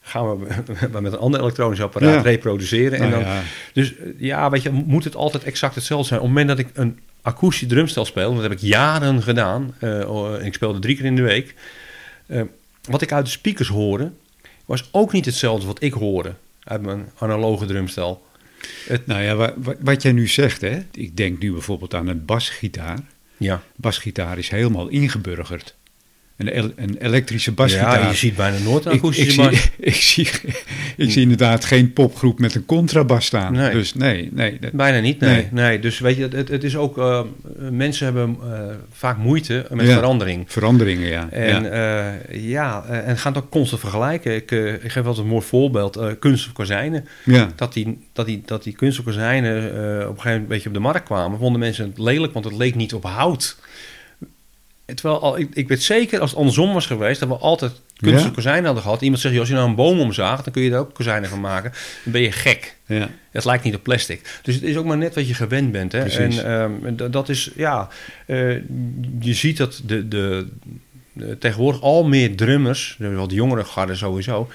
gaan 0.00 0.38
we 0.38 0.46
met 1.00 1.12
een 1.12 1.18
ander 1.18 1.40
elektronisch 1.40 1.80
apparaat 1.80 2.24
reproduceren. 2.24 2.98
En 3.00 3.10
Nou 3.10 3.24
dan, 3.24 3.32
Dus 3.72 3.96
eh, 3.96 4.06
ja, 4.18 4.50
weet 4.50 4.62
je, 4.62 4.70
moet 4.70 5.04
het 5.04 5.16
altijd 5.16 5.44
exact 5.44 5.74
hetzelfde 5.74 6.06
zijn. 6.06 6.20
Op 6.20 6.26
het 6.26 6.34
moment 6.36 6.56
dat 6.58 6.66
ik 6.66 6.76
een 6.76 6.98
akoestisch 7.22 7.68
drumstel 7.68 8.04
speel, 8.04 8.32
dat 8.34 8.42
heb 8.42 8.52
ik 8.52 8.58
jaren 8.60 9.22
gedaan, 9.22 9.74
ik 10.42 10.54
speelde 10.54 10.78
drie 10.78 10.96
keer 10.96 11.04
in 11.04 11.16
de 11.16 11.22
week, 11.22 11.54
wat 12.88 13.02
ik 13.02 13.12
uit 13.12 13.24
de 13.24 13.30
speakers 13.30 13.68
hoorde, 13.68 14.10
was 14.64 14.88
ook 14.92 15.12
niet 15.12 15.24
hetzelfde 15.24 15.66
wat 15.66 15.82
ik 15.82 15.92
hoorde 15.92 16.34
uit 16.68 16.82
mijn 16.82 17.10
analoge 17.18 17.66
drumstel. 17.66 18.26
nou 19.04 19.22
ja, 19.22 19.34
wa- 19.34 19.54
wa- 19.56 19.74
wat 19.80 20.02
jij 20.02 20.12
nu 20.12 20.26
zegt, 20.26 20.60
hè, 20.60 20.78
ik 20.92 21.16
denk 21.16 21.38
nu 21.38 21.52
bijvoorbeeld 21.52 21.94
aan 21.94 22.06
een 22.08 22.24
basgitaar. 22.24 22.98
Ja, 23.36 23.62
Basgitaar 23.76 24.38
is 24.38 24.48
helemaal 24.48 24.88
ingeburgerd. 24.88 25.76
Een, 26.38 26.72
een 26.76 26.96
elektrische 26.98 27.52
basgitaar. 27.52 28.00
ja 28.02 28.08
je 28.08 28.14
ziet 28.16 28.36
bijna 28.36 28.58
nooit 28.58 28.84
een 28.84 28.90
ik, 28.92 28.96
ik, 28.96 29.02
akoestische 29.02 29.30
zie, 29.30 29.42
bas. 29.50 29.70
ik, 29.78 29.94
zie, 29.94 30.28
ik 30.96 31.10
zie 31.10 31.22
inderdaad 31.22 31.64
geen 31.64 31.92
popgroep 31.92 32.38
met 32.38 32.54
een 32.54 32.64
contrabas 32.66 33.24
staan. 33.26 33.52
Nee. 33.52 33.70
Dus 33.72 33.94
nee, 33.94 34.28
nee. 34.32 34.58
dat- 34.60 34.72
Bijna 34.72 35.00
niet, 35.00 35.20
nee. 35.20 35.30
nee. 35.34 35.48
Nee. 35.50 35.78
Dus 35.78 35.98
weet 35.98 36.16
je, 36.16 36.28
het, 36.32 36.48
het 36.48 36.64
is 36.64 36.76
ook, 36.76 36.98
eh, 36.98 37.20
mensen 37.70 38.04
hebben 38.04 38.36
eh, 38.42 38.60
vaak 38.92 39.16
moeite 39.18 39.66
met 39.70 39.86
Ja. 39.86 39.94
verandering. 39.94 40.44
veranderingen, 40.46 41.08
ja. 41.08 41.28
En 41.30 41.62
ja. 41.64 41.74
ja, 41.74 42.14
ja 42.30 42.84
eh, 42.88 43.08
en 43.08 43.18
gaan 43.18 43.32
het 43.34 43.42
ook 43.42 43.50
constant 43.50 43.80
vergelijken. 43.80 44.34
Ik, 44.34 44.50
eh, 44.52 44.72
ik 44.74 44.80
geef 44.92 44.96
altijd 45.06 45.16
een 45.24 45.26
mooi 45.32 45.44
voorbeeld. 45.44 45.96
eh 45.96 46.06
kunst 46.18 46.46
of 46.46 46.52
kozijnen. 46.52 47.06
ja. 47.24 47.48
Dat 47.56 47.72
die, 47.72 47.98
dat 48.12 48.26
die, 48.26 48.42
dat 48.44 48.62
die 48.62 48.72
kunst 48.72 48.98
of 48.98 49.04
kozijnen 49.04 49.56
eh, 49.56 50.08
op 50.08 50.14
een 50.16 50.20
gegeven 50.20 50.24
moment 50.24 50.40
een 50.42 50.46
beetje 50.48 50.68
op 50.68 50.74
de 50.74 50.80
markt 50.80 51.04
kwamen. 51.04 51.38
Vonden 51.38 51.60
mensen 51.60 51.84
het 51.86 51.98
lelijk, 51.98 52.32
want 52.32 52.44
het 52.44 52.54
leek 52.56 52.74
niet 52.74 52.94
op 52.94 53.04
hout. 53.04 53.56
Terwijl 54.94 55.20
al, 55.20 55.38
ik, 55.38 55.48
ik 55.52 55.68
weet 55.68 55.82
zeker, 55.82 56.20
als 56.20 56.30
het 56.30 56.38
andersom 56.38 56.72
was 56.72 56.86
geweest... 56.86 57.20
dat 57.20 57.28
we 57.28 57.36
altijd 57.36 57.72
kunst 57.96 58.24
Ja? 58.24 58.30
kozijnen 58.30 58.64
hadden 58.64 58.82
gehad. 58.82 59.02
Iemand 59.02 59.20
zegt, 59.20 59.38
als 59.38 59.48
je 59.48 59.54
nou 59.54 59.68
een 59.68 59.74
boom 59.74 60.00
omzaagt... 60.00 60.44
dan 60.44 60.52
kun 60.52 60.62
je 60.62 60.70
er 60.70 60.78
ook 60.78 60.94
kozijnen 60.94 61.28
van 61.28 61.40
maken. 61.40 61.72
Dan 62.04 62.12
ben 62.12 62.22
je 62.22 62.32
gek. 62.32 62.76
ja. 62.86 63.08
Het 63.30 63.44
lijkt 63.44 63.64
niet 63.64 63.74
op 63.74 63.82
plastic. 63.82 64.40
Dus 64.42 64.54
het 64.54 64.64
is 64.64 64.76
ook 64.76 64.84
maar 64.84 64.96
net 64.96 65.14
wat 65.14 65.28
je 65.28 65.34
gewend 65.34 65.72
bent. 65.72 65.92
Hè? 65.92 66.00
Precies. 66.00 66.38
En 66.42 66.80
ehm, 66.96 67.10
dat 67.10 67.28
is, 67.28 67.50
ja, 67.56 67.88
eh, 68.26 68.50
je 69.20 69.34
ziet 69.34 69.56
dat 69.56 69.80
de, 69.86 70.08
de, 70.08 70.46
de- 71.12 71.38
tegenwoordig 71.38 71.82
al 71.82 72.04
meer 72.04 72.36
drummers, 72.36 72.96
de 72.98 73.14
wat 73.14 73.30
jongere 73.32 73.64
garde 73.64 73.94
sowieso, 73.94 74.48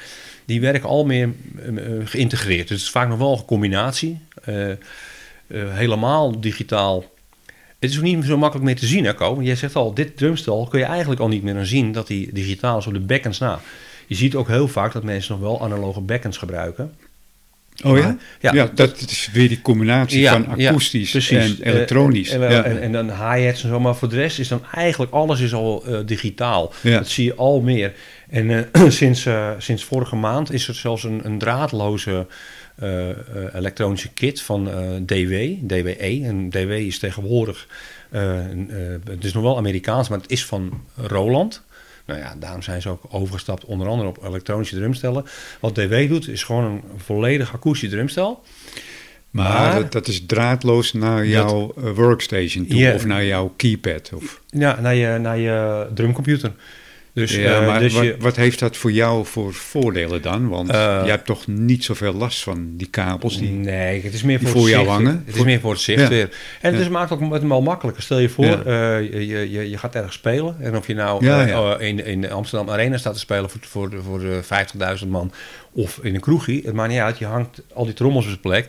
die 0.45 0.61
werken 0.61 0.89
al 0.89 1.05
meer 1.05 1.29
eh, 1.59 1.67
eh, 1.67 2.01
geïntegreerd. 2.07 2.67
Dus 2.67 2.77
het 2.77 2.85
is 2.85 2.91
vaak 2.91 3.07
nog 3.09 3.17
wel 3.17 3.33
een 3.37 3.45
combinatie. 3.45 4.19
Eh, 4.43 4.67
helemaal 5.47 6.39
digitaal. 6.41 7.03
Het 7.83 7.91
is 7.91 7.97
ook 7.97 8.03
niet 8.03 8.25
zo 8.25 8.37
makkelijk 8.37 8.65
meer 8.65 8.75
te 8.75 8.85
zien, 8.85 9.05
hè, 9.05 9.13
Ko? 9.13 9.33
Want 9.33 9.45
Jij 9.45 9.55
zegt 9.55 9.75
al, 9.75 9.93
dit 9.93 10.17
drumstel 10.17 10.67
kun 10.69 10.79
je 10.79 10.85
eigenlijk 10.85 11.21
al 11.21 11.27
niet 11.27 11.43
meer 11.43 11.57
aan 11.57 11.65
zien 11.65 11.91
dat 11.91 12.07
die 12.07 12.29
digitaal 12.33 12.77
is 12.77 12.87
op 12.87 12.93
de 12.93 12.99
bekkens 12.99 13.39
na. 13.39 13.59
Je 14.07 14.15
ziet 14.15 14.35
ook 14.35 14.47
heel 14.47 14.67
vaak 14.67 14.93
dat 14.93 15.03
mensen 15.03 15.31
nog 15.31 15.41
wel 15.41 15.61
analoge 15.61 16.01
bekkens 16.01 16.37
gebruiken. 16.37 16.93
Oh 17.83 17.97
ja? 17.97 18.17
Ja, 18.39 18.53
ja, 18.53 18.69
dat 18.73 18.97
is 18.97 19.29
weer 19.33 19.47
die 19.47 19.61
combinatie 19.61 20.19
Ja, 20.19 20.31
van 20.31 20.47
akoestisch 20.47 21.29
en 21.29 21.57
elektronisch. 21.61 22.29
Eh, 22.29 22.43
en, 22.43 22.51
ja. 22.51 22.63
en, 22.63 22.81
en 22.81 22.91
dan 22.91 23.09
hi-hats 23.09 23.63
en 23.63 23.69
zo. 23.69 23.79
Maar 23.79 23.95
voor 23.95 24.09
de 24.09 24.15
rest 24.15 24.39
is 24.39 24.47
dan 24.47 24.65
eigenlijk 24.71 25.11
alles 25.11 25.39
is 25.39 25.53
al 25.53 25.83
eh, 25.85 25.99
digitaal. 26.05 26.73
Dat 26.83 27.07
zie 27.07 27.25
je 27.25 27.35
al 27.35 27.61
meer. 27.61 27.93
En 28.29 28.69
eh, 28.71 28.89
sinds, 29.01 29.27
sinds 29.57 29.83
vorige 29.83 30.15
maand 30.15 30.53
is 30.53 30.67
er 30.67 30.75
zelfs 30.75 31.03
een, 31.03 31.21
een 31.23 31.37
draadloze 31.37 32.27
elektronische 33.53 34.09
kit 34.13 34.41
van 34.41 34.69
eh, 34.69 34.75
DW, 35.05 35.33
DWE. 35.67 36.21
En 36.23 36.49
DW 36.49 36.71
is 36.71 36.99
tegenwoordig, 36.99 37.67
eh, 38.09 38.39
eh, 38.51 38.99
het 39.09 39.23
is 39.23 39.33
nog 39.33 39.43
wel 39.43 39.57
Amerikaans, 39.57 40.09
maar 40.09 40.17
het 40.19 40.31
is 40.31 40.45
van 40.45 40.83
Roland. 40.95 41.63
Nou 42.05 42.19
ja, 42.19 42.35
daarom 42.39 42.61
zijn 42.61 42.81
ze 42.81 42.89
ook 42.89 43.03
overgestapt, 43.09 43.65
onder 43.65 43.87
andere 43.87 44.09
op 44.09 44.23
elektronische 44.23 44.75
drumstellen. 44.75 45.25
Wat 45.59 45.75
DW 45.75 46.07
doet, 46.07 46.27
is 46.27 46.43
gewoon 46.43 46.63
een 46.63 46.81
volledig 46.97 47.53
akoestisch 47.53 47.89
drumstel. 47.89 48.43
maar 49.29 49.51
maar- 49.51 49.81
dat- 49.81 49.91
dat 49.91 50.07
is 50.07 50.25
draadloos 50.25 50.93
naar 50.93 51.25
jouw 51.27 51.73
eh, 51.77 51.91
workstation 51.91 52.65
toe 52.67 52.93
of 52.93 53.05
naar 53.05 53.25
jouw 53.25 53.53
keypad. 53.57 54.11
Of, 54.15 54.41
Ja, 54.49 54.79
naar 54.81 54.95
je, 54.95 55.17
naar 55.17 55.37
je 55.37 55.87
drumcomputer. 55.93 56.51
Dus, 57.13 57.35
ja, 57.35 57.59
eh, 57.59 57.67
maar 57.67 57.79
dus 57.79 57.93
wat, 57.93 58.03
je, 58.03 58.15
wat 58.19 58.35
heeft 58.35 58.59
dat 58.59 58.77
voor 58.77 58.91
jou 58.91 59.25
voor 59.25 59.53
voordelen 59.53 60.21
dan? 60.21 60.49
Want 60.49 60.69
Eh, 60.69 61.01
je 61.03 61.09
hebt 61.09 61.25
toch 61.25 61.47
niet 61.47 61.83
zoveel 61.83 62.13
last 62.13 62.43
van 62.43 62.67
die 62.77 62.87
kabels. 62.87 63.37
Die, 63.37 63.51
nee, 63.51 64.01
het 64.03 64.13
is 64.13 64.23
meer 64.23 64.39
voor, 64.39 64.69
jou 64.69 64.87
hangen? 64.87 65.23
Het 65.25 65.35
is 65.35 65.43
meer 65.43 65.59
voor 65.59 65.71
het 65.71 65.81
zicht 65.81 66.01
Ja. 66.01 66.07
weer. 66.07 66.29
En 66.61 66.71
het 66.71 66.81
is, 66.81 66.89
maakt 66.89 67.11
ook 67.11 67.33
het 67.33 67.47
wel 67.47 67.61
makkelijker. 67.61 68.03
Stel 68.03 68.19
je 68.19 68.29
voor, 68.29 68.45
eh, 68.45 69.01
je, 69.11 69.49
je, 69.51 69.69
je, 69.69 69.77
gaat 69.77 69.95
ergens 69.95 70.15
spelen. 70.15 70.55
En 70.59 70.75
of 70.75 70.87
je 70.87 70.93
nou 70.93 71.25
eh, 71.27 71.87
in, 71.87 72.05
in 72.05 72.21
de 72.21 72.29
Amsterdam 72.29 72.69
Arena 72.69 72.97
staat 72.97 73.13
te 73.13 73.19
spelen 73.19 73.49
voor, 73.49 73.61
voor, 73.61 74.03
voor 74.03 74.19
de 74.19 74.41
50.000 75.03 75.07
man. 75.07 75.31
Of 75.75 75.99
in 76.01 76.15
een 76.15 76.21
kroegie. 76.21 76.61
Het 76.65 76.73
maakt 76.73 76.89
niet 76.91 76.99
uit. 76.99 77.17
Je 77.17 77.25
hangt 77.25 77.61
al 77.73 77.85
die 77.85 77.93
trommels 77.93 78.23
op 78.23 78.29
zijn 78.29 78.41
plek. 78.41 78.65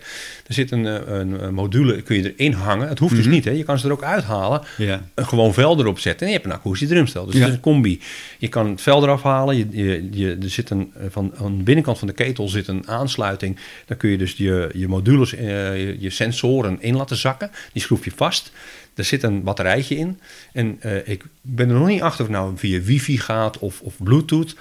Er 0.46 0.54
zit 0.54 0.70
een, 0.70 0.86
eh, 0.86 0.94
een, 1.18 1.44
een 1.44 1.54
module, 1.54 2.02
kun 2.02 2.16
je 2.16 2.34
erin 2.36 2.52
hangen. 2.52 2.88
Het 2.88 2.98
hoeft 2.98 3.14
dus 3.14 3.24
Mhm. 3.24 3.34
niet. 3.34 3.44
Hè. 3.44 3.50
Je 3.50 3.64
kan 3.64 3.78
ze 3.78 3.86
er 3.86 3.92
ook 3.92 4.02
uithalen. 4.02 4.62
ja. 4.76 5.08
een 5.14 5.26
gewoon 5.26 5.54
vel 5.54 5.78
erop 5.78 5.98
zetten. 5.98 6.26
En 6.26 6.32
je 6.32 6.38
hebt 6.38 6.48
een 6.50 6.56
akoestisch 6.58 6.88
drumstel. 6.88 7.24
Dus 7.24 7.34
Ja. 7.34 7.40
het 7.40 7.48
is 7.48 7.54
een 7.54 7.60
combi. 7.62 8.00
Je 8.38 8.48
kan 8.48 8.70
het 8.70 8.80
vel 8.80 9.02
eraf 9.02 9.22
halen. 9.22 9.56
Je, 9.56 9.66
je, 9.70 10.08
je, 10.10 10.36
er 10.42 10.50
zit 10.50 10.70
een, 10.70 10.92
eh, 10.96 11.06
van, 11.10 11.32
aan 11.36 11.56
de 11.56 11.62
binnenkant 11.62 11.98
van 11.98 12.08
de 12.08 12.14
ketel 12.14 12.48
zit 12.48 12.68
een 12.68 12.88
aansluiting. 12.88 13.58
Dan 13.86 13.96
kun 13.96 14.10
je 14.10 14.18
dus 14.18 14.32
je, 14.36 14.70
je 14.74 14.88
modules, 14.88 15.34
eh, 15.34 15.46
je, 15.86 15.96
je 15.98 16.10
sensoren 16.10 16.76
in 16.80 16.96
laten 16.96 17.16
zakken. 17.16 17.50
Die 17.72 17.82
schroef 17.82 18.04
je 18.04 18.12
vast. 18.16 18.52
Er 18.94 19.04
zit 19.04 19.22
een 19.22 19.42
batterijtje 19.42 19.96
in. 19.96 20.20
En 20.52 20.78
ik 21.04 21.24
ben 21.40 21.68
er 21.68 21.74
nog 21.74 21.86
niet 21.88 22.02
achter 22.02 22.20
of 22.24 22.30
het 22.30 22.36
nou 22.40 22.52
via 22.56 22.80
wifi 22.80 23.18
gaat 23.18 23.58
of, 23.58 23.80
of 23.80 23.94
bluetooth. 23.98 24.56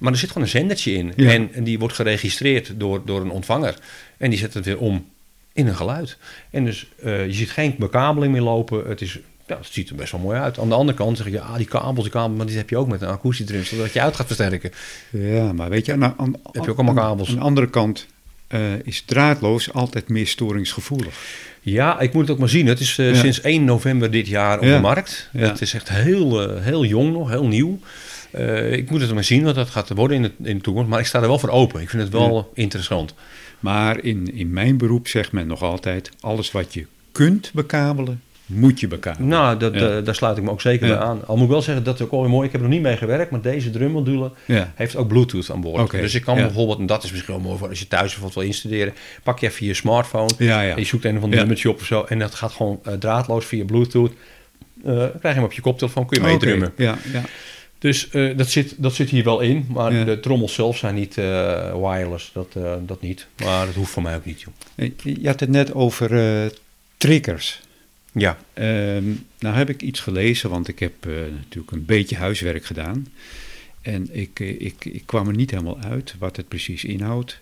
Maar 0.00 0.12
er 0.12 0.18
zit 0.18 0.28
gewoon 0.28 0.42
een 0.42 0.48
zendertje 0.50 0.92
in. 0.92 1.12
Ja. 1.16 1.30
En, 1.30 1.48
en 1.54 1.64
die 1.64 1.78
wordt 1.78 1.94
geregistreerd 1.94 2.72
door, 2.76 3.02
door 3.04 3.20
een 3.20 3.30
ontvanger. 3.30 3.74
En 4.16 4.30
die 4.30 4.38
zet 4.38 4.54
het 4.54 4.64
weer 4.64 4.78
om 4.78 5.06
in 5.52 5.66
een 5.66 5.76
geluid. 5.76 6.16
En 6.50 6.64
dus 6.64 6.86
eh, 7.02 7.26
je 7.26 7.32
ziet 7.32 7.50
geen 7.50 7.74
bekabeling 7.78 8.32
meer 8.32 8.42
lopen. 8.42 8.88
Het, 8.88 9.00
is, 9.00 9.18
ja, 9.46 9.56
het 9.56 9.66
ziet 9.70 9.88
er 9.90 9.94
best 9.96 10.12
wel 10.12 10.20
mooi 10.20 10.38
uit. 10.38 10.58
Aan 10.58 10.68
de 10.68 10.74
andere 10.74 10.98
kant 10.98 11.16
zeg 11.16 11.28
je, 11.30 11.40
ah, 11.40 11.56
die 11.56 11.66
kabels, 11.66 12.02
die 12.02 12.12
kabels, 12.12 12.36
maar 12.36 12.46
die 12.46 12.56
heb 12.56 12.70
je 12.70 12.76
ook 12.76 12.88
met 12.88 13.02
een 13.02 13.08
akoestisch 13.08 13.46
drumstel, 13.46 13.78
dat 13.78 13.92
je 13.92 14.00
uit 14.00 14.16
gaat 14.16 14.26
versterken. 14.26 14.70
ja, 15.10 15.52
maar 15.52 15.68
weet 15.70 15.86
je, 15.86 15.92
aan, 15.92 16.14
aan, 16.16 16.34
Heb 16.52 16.64
je 16.64 16.70
ook 16.70 16.78
allemaal 16.78 17.04
kabels? 17.04 17.28
Aan 17.28 17.34
de 17.34 17.40
andere 17.40 17.70
kant 17.70 18.06
eh, 18.46 18.60
is 18.84 19.02
draadloos 19.06 19.72
altijd 19.72 20.08
meer 20.08 20.26
storingsgevoelig. 20.26 21.14
Ja, 21.60 22.00
ik 22.00 22.12
moet 22.12 22.22
het 22.22 22.30
ook 22.30 22.38
maar 22.38 22.48
zien. 22.48 22.66
Het 22.66 22.80
is 22.80 22.98
eh, 22.98 23.08
Ja. 23.14 23.14
sinds 23.20 23.40
1 23.40 23.64
november 23.64 24.10
dit 24.10 24.26
jaar 24.26 24.58
op 24.58 24.64
Ja. 24.64 24.74
de 24.74 24.80
markt. 24.80 25.28
Ja. 25.32 25.40
Het 25.48 25.60
is 25.60 25.74
echt 25.74 25.88
heel, 25.88 26.56
heel 26.58 26.84
jong 26.84 27.12
nog, 27.12 27.28
heel 27.30 27.46
nieuw. 27.46 27.78
Eh, 28.30 28.72
ik 28.72 28.90
moet 28.90 29.00
het 29.00 29.14
maar 29.14 29.24
zien 29.24 29.44
wat 29.44 29.54
dat 29.54 29.68
gaat 29.70 29.88
worden 29.94 30.16
in 30.16 30.22
de, 30.22 30.32
in 30.48 30.56
de 30.56 30.62
toekomst. 30.62 30.88
Maar 30.88 31.00
ik 31.00 31.06
sta 31.06 31.20
er 31.22 31.28
wel 31.28 31.38
voor 31.38 31.48
open. 31.50 31.80
Ik 31.80 31.90
vind 31.90 32.02
het 32.02 32.12
wel 32.12 32.50
interessant. 32.54 33.14
Maar 33.60 34.04
in, 34.04 34.34
in 34.36 34.50
mijn 34.50 34.76
beroep 34.76 35.08
zegt 35.08 35.32
men 35.32 35.46
nog 35.46 35.62
altijd: 35.62 36.10
alles 36.20 36.50
wat 36.52 36.74
je 36.74 36.86
kunt 37.12 37.50
bekabelen, 37.54 38.22
moet 38.46 38.80
je 38.80 38.88
bekabelen. 38.88 39.28
Nou, 39.28 39.56
dat, 39.58 39.74
Ja. 39.74 40.00
daar 40.00 40.14
sluit 40.14 40.36
ik 40.36 40.42
me 40.42 40.50
ook 40.50 40.60
zeker 40.60 40.86
Ja. 40.88 40.96
bij 40.98 41.02
aan. 41.06 41.26
Al 41.26 41.34
moet 41.34 41.44
ik 41.44 41.50
wel 41.50 41.62
zeggen, 41.62 41.84
dat 41.84 41.94
is 41.94 42.00
ook 42.04 42.10
wel 42.10 42.20
weer 42.20 42.30
mooi. 42.30 42.46
Ik 42.46 42.52
heb 42.52 42.60
er 42.60 42.66
nog 42.66 42.76
niet 42.76 42.86
mee 42.86 42.96
gewerkt, 42.96 43.30
maar 43.30 43.40
deze 43.40 43.70
drummodule 43.70 44.32
Ja. 44.44 44.72
heeft 44.74 44.96
ook 44.96 45.08
Bluetooth 45.08 45.50
aan 45.50 45.60
boord. 45.60 45.90
Dus 45.90 46.14
ik 46.14 46.22
kan 46.22 46.34
bijvoorbeeld, 46.34 46.78
en 46.78 46.86
dat 46.86 47.04
is 47.04 47.10
misschien 47.12 47.34
wel 47.34 47.42
mooi 47.42 47.58
voor 47.58 47.68
als 47.68 47.78
je 47.78 47.88
thuis 47.88 48.02
bijvoorbeeld 48.02 48.34
wil 48.34 48.44
instuderen, 48.44 48.94
pak 49.22 49.38
je 49.38 49.46
even 49.46 49.66
je 49.66 49.74
smartphone, 49.74 50.30
en 50.38 50.76
je 50.78 50.84
zoekt 50.84 51.04
een 51.04 51.16
of 51.16 51.22
ander 51.22 51.38
nummertje 51.38 51.70
op 51.70 51.80
of 51.80 51.86
zo, 51.86 52.02
en 52.02 52.18
dat 52.18 52.34
gaat 52.34 52.52
gewoon 52.52 52.80
eh, 52.84 52.92
draadloos 52.94 53.44
via 53.46 53.64
Bluetooth. 53.64 54.12
Dan 54.82 54.94
krijg 54.94 55.20
je 55.22 55.28
hem 55.28 55.42
op 55.44 55.52
je 55.52 55.60
koptelefoon, 55.60 56.06
kun 56.06 56.16
je 56.16 56.22
Oké, 56.22 56.32
meedrummen. 56.32 56.72
Ja, 56.76 56.98
ja. 57.12 57.22
Dus 57.78 58.10
eh, 58.10 58.36
dat, 58.36 58.48
zit, 58.50 58.74
dat 58.76 58.94
zit 58.94 59.10
hier 59.10 59.24
wel 59.24 59.40
in, 59.40 59.66
maar 59.68 59.92
Ja. 59.94 60.04
de 60.04 60.20
trommels 60.20 60.54
zelf 60.54 60.76
zijn 60.78 60.94
niet 60.94 61.18
eh, 61.18 61.72
wireless. 61.72 62.30
Dat, 62.32 62.54
eh, 62.56 62.74
dat 62.86 63.00
niet. 63.02 63.26
Maar 63.44 63.66
dat 63.66 63.74
hoeft 63.74 63.90
voor 63.90 64.02
mij 64.02 64.16
ook 64.16 64.24
niet, 64.24 64.40
joh. 64.40 64.88
Je 65.02 65.26
had 65.28 65.40
het 65.40 65.48
net 65.50 65.74
over 65.74 66.52
triggers. 66.96 67.60
Ja, 68.12 68.38
Ehm, 68.54 69.04
nou 69.38 69.54
heb 69.56 69.68
ik 69.68 69.82
iets 69.82 70.00
gelezen, 70.00 70.50
want 70.50 70.68
ik 70.68 70.78
heb 70.78 70.92
natuurlijk 71.30 71.72
een 71.72 71.84
beetje 71.84 72.16
huiswerk 72.16 72.64
gedaan. 72.64 73.06
En 73.82 74.08
ik, 74.12 74.40
ik, 74.40 74.84
ik 74.84 75.02
kwam 75.06 75.28
er 75.28 75.34
niet 75.34 75.50
helemaal 75.50 75.78
uit 75.80 76.14
wat 76.18 76.36
het 76.36 76.48
precies 76.48 76.84
inhoudt. 76.84 77.40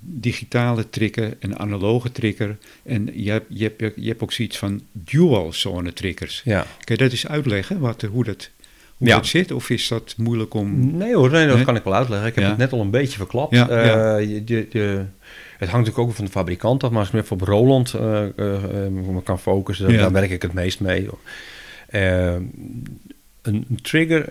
Digitale 0.00 0.90
trigger, 0.90 1.36
een 1.40 1.58
analoge 1.58 2.12
trigger. 2.12 2.56
En 2.82 3.10
je 3.14 3.30
hebt, 3.30 3.46
je, 3.48 3.62
hebt, 3.76 3.94
je 3.96 4.08
hebt 4.08 4.22
ook 4.22 4.32
zoiets 4.32 4.58
van 4.58 4.82
dual 4.92 5.52
zone 5.52 5.92
triggers. 5.92 6.40
ja. 6.44 6.66
Je 6.84 6.96
dat 6.96 7.10
eens 7.10 7.26
uitleggen, 7.26 7.78
wat, 7.78 8.02
hoe, 8.02 8.24
dat, 8.24 8.50
hoe 9.00 9.08
Ja. 9.08 9.14
dat 9.16 9.26
zit? 9.26 9.52
Of 9.52 9.70
is 9.70 9.88
dat 9.88 10.14
moeilijk 10.16 10.54
om... 10.54 10.96
Nee 10.96 11.14
hoor, 11.14 11.30
nee, 11.30 11.46
dat 11.46 11.56
Nee? 11.56 11.64
kan 11.64 11.76
ik 11.76 11.84
wel 11.84 11.94
uitleggen. 11.94 12.28
Ik 12.28 12.34
heb 12.34 12.44
Ja. 12.44 12.50
het 12.50 12.58
net 12.58 12.72
al 12.72 12.80
een 12.80 12.90
beetje 12.90 13.16
verklapt. 13.18 13.54
Ja, 13.54 13.68
Eh, 13.68 14.20
je, 14.20 14.42
je, 14.44 14.66
je- 14.70 15.04
het 15.58 15.68
hangt 15.68 15.86
natuurlijk 15.86 15.98
ook 16.08 16.12
van 16.14 16.24
de 16.24 16.30
fabrikant 16.30 16.84
af, 16.84 16.90
maar 16.90 16.98
als 16.98 17.08
ik 17.08 17.14
even 17.14 17.32
op 17.32 17.40
Roland 17.42 17.94
eh, 17.94 18.22
eh, 18.24 18.32
me 18.90 19.22
kan 19.24 19.38
focussen, 19.38 19.96
daar 19.96 20.12
werk 20.12 20.30
ik 20.30 20.42
het 20.42 20.52
meest 20.52 20.80
mee. 20.80 21.08
Een, 23.42 23.66
trigger 23.82 24.28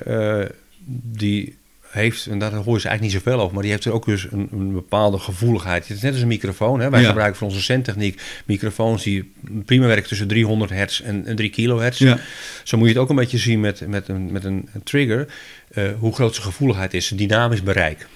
die 1.11 1.57
heeft, 1.89 2.25
en 2.25 2.39
daar 2.39 2.51
hoor 2.53 2.73
je 2.73 2.79
ze 2.79 2.87
eigenlijk 2.87 3.01
niet 3.01 3.11
zoveel 3.23 3.39
over, 3.41 3.53
maar 3.53 3.63
die 3.63 3.71
heeft 3.71 3.85
er 3.85 3.91
ook 3.91 4.05
dus 4.05 4.27
een, 4.31 4.47
een 4.51 4.73
bepaalde 4.73 5.19
gevoeligheid. 5.19 5.87
Het 5.87 5.97
is 5.97 6.03
net 6.03 6.11
als 6.11 6.21
een 6.21 6.27
microfoon. 6.27 6.79
Hè? 6.79 6.89
Wij 6.89 7.01
Ja. 7.01 7.07
gebruiken 7.07 7.37
voor 7.37 7.47
onze 7.47 7.61
centtechniek 7.61 8.21
microfoons 8.45 9.03
die 9.03 9.31
prima 9.65 9.85
werken 9.87 10.07
tussen 10.07 10.27
300 10.27 10.71
hertz 10.71 10.99
en, 11.01 11.25
en 11.25 11.35
3 11.35 11.49
kilohertz. 11.49 11.99
Ja, 11.99 12.19
Zo 12.63 12.77
moet 12.77 12.87
je 12.87 12.93
het 12.93 13.01
ook 13.03 13.09
een 13.09 13.15
beetje 13.15 13.37
zien 13.37 13.59
met, 13.59 13.87
met, 13.87 14.07
een, 14.07 14.31
met 14.31 14.43
een, 14.43 14.69
trigger. 14.83 15.27
eh, 15.73 15.83
hoe 15.99 16.13
groot 16.13 16.33
zijn 16.35 16.45
gevoeligheid 16.47 16.93
is, 16.93 17.05
zijn 17.07 17.19
dynamisch 17.19 17.63
bereik. 17.63 18.07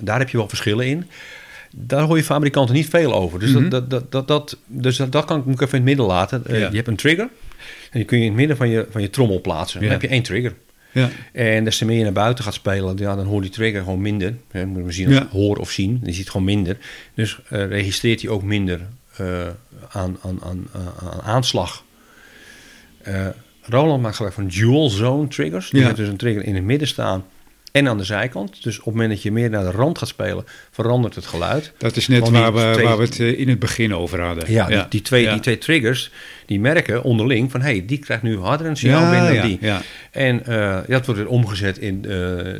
Daar 0.00 0.18
heb 0.18 0.28
je 0.28 0.36
wel 0.36 0.48
verschillen 0.48 0.86
in. 0.86 1.06
Daar 1.76 2.02
hoor 2.02 2.16
je 2.16 2.24
fabrikanten 2.24 2.74
niet 2.74 2.88
veel 2.88 3.14
over. 3.14 3.38
Dus, 3.38 3.50
Mhm. 3.52 3.68
dat, 3.68 3.90
dat, 3.90 4.12
dat, 4.12 4.28
dat, 4.28 4.58
dus 4.66 4.96
dat, 4.96 5.12
dat 5.12 5.24
kan 5.24 5.38
ik, 5.46 5.46
even 5.60 5.66
in 5.68 5.74
het 5.74 5.82
midden 5.84 6.06
laten. 6.06 6.46
Eh, 6.46 6.60
Ja. 6.60 6.68
Je 6.70 6.76
hebt 6.76 6.88
een 6.88 6.96
trigger. 6.96 7.28
En 7.90 7.98
die 7.98 8.04
kun 8.04 8.18
je 8.18 8.22
in 8.24 8.30
het 8.30 8.38
midden 8.38 8.56
van 8.56 8.68
je, 8.68 8.86
van 8.90 9.02
je 9.02 9.10
trommel 9.10 9.40
plaatsen. 9.40 9.80
Dan 9.80 9.90
heb 9.90 10.02
je 10.02 10.08
één 10.08 10.22
trigger. 10.22 10.54
Ja, 10.92 11.08
En 11.32 11.64
des 11.64 11.78
te 11.78 11.84
meer 11.84 11.96
je 11.96 12.02
naar 12.02 12.12
buiten 12.12 12.44
gaat 12.44 12.54
spelen, 12.54 12.96
ja, 12.96 13.16
dan 13.16 13.26
hoort 13.26 13.42
die 13.42 13.52
trigger 13.52 13.82
gewoon 13.82 14.00
minder. 14.00 14.34
Ja, 14.52 14.66
moet 14.66 14.84
je 14.86 14.92
zien 14.92 15.06
als 15.06 15.16
Ja. 15.16 15.28
hoor 15.30 15.56
of 15.56 15.70
zien. 15.70 16.00
Die 16.02 16.14
ziet 16.14 16.30
gewoon 16.30 16.46
minder. 16.46 16.76
Dus 17.14 17.40
eh, 17.48 17.66
registreert 17.66 18.20
hij 18.22 18.30
ook 18.30 18.42
minder 18.42 18.80
eh, 19.16 19.46
aan, 19.90 20.18
aan, 20.22 20.38
aan, 20.44 20.66
aan- 20.72 21.08
aan 21.10 21.20
aanslag. 21.22 21.84
Eh, 23.02 23.26
Roland 23.62 24.02
maakt 24.02 24.14
gebruik 24.16 24.34
van 24.36 24.48
dual 24.48 24.88
zone 24.88 25.28
triggers. 25.28 25.70
Die 25.70 25.80
Ja. 25.80 25.84
heeft 25.86 25.98
dus 25.98 26.08
een 26.08 26.16
trigger 26.16 26.44
in 26.44 26.54
het 26.54 26.64
midden 26.64 26.88
staan 26.88 27.24
en 27.72 27.88
aan 27.88 27.98
de 27.98 28.04
zijkant. 28.04 28.62
Dus 28.62 28.78
op 28.78 28.84
het 28.84 28.94
moment 28.94 29.10
dat 29.12 29.22
je 29.22 29.32
meer 29.32 29.50
naar 29.50 29.64
de 29.64 29.70
rand 29.70 29.98
gaat 29.98 30.08
spelen, 30.08 30.44
verandert 30.70 31.14
het 31.14 31.26
geluid. 31.26 31.72
dat 31.78 31.96
is 31.96 32.08
net 32.08 32.28
waar 32.28 32.54
we, 32.54 32.70
twee- 32.72 32.84
waar 32.84 32.96
we 32.96 33.04
het 33.04 33.20
eh, 33.20 33.38
in 33.38 33.48
het 33.48 33.58
begin 33.58 33.94
over 33.94 34.20
hadden. 34.20 34.52
Ja, 34.52 34.66
Die, 34.66 34.84
die 34.88 35.02
twee, 35.02 35.22
ja. 35.22 35.32
die 35.32 35.40
twee 35.40 35.58
triggers, 35.58 36.10
die 36.46 36.60
merken 36.60 37.02
onderling 37.02 37.50
van... 37.50 37.60
hé, 37.60 37.70
hey, 37.70 37.84
die 37.86 37.98
krijgt 37.98 38.22
nu 38.22 38.38
harder 38.38 38.66
een 38.66 38.76
signaal 38.76 39.10
binnen 39.10 39.34
dan 39.34 39.46
die. 39.46 39.58
ja. 39.60 39.82
En 40.10 40.46
eh, 40.46 40.78
dat 40.86 41.06
wordt 41.06 41.20
weer 41.20 41.30
omgezet 41.30 41.78
in, 41.78 42.04
eh, 42.04 42.10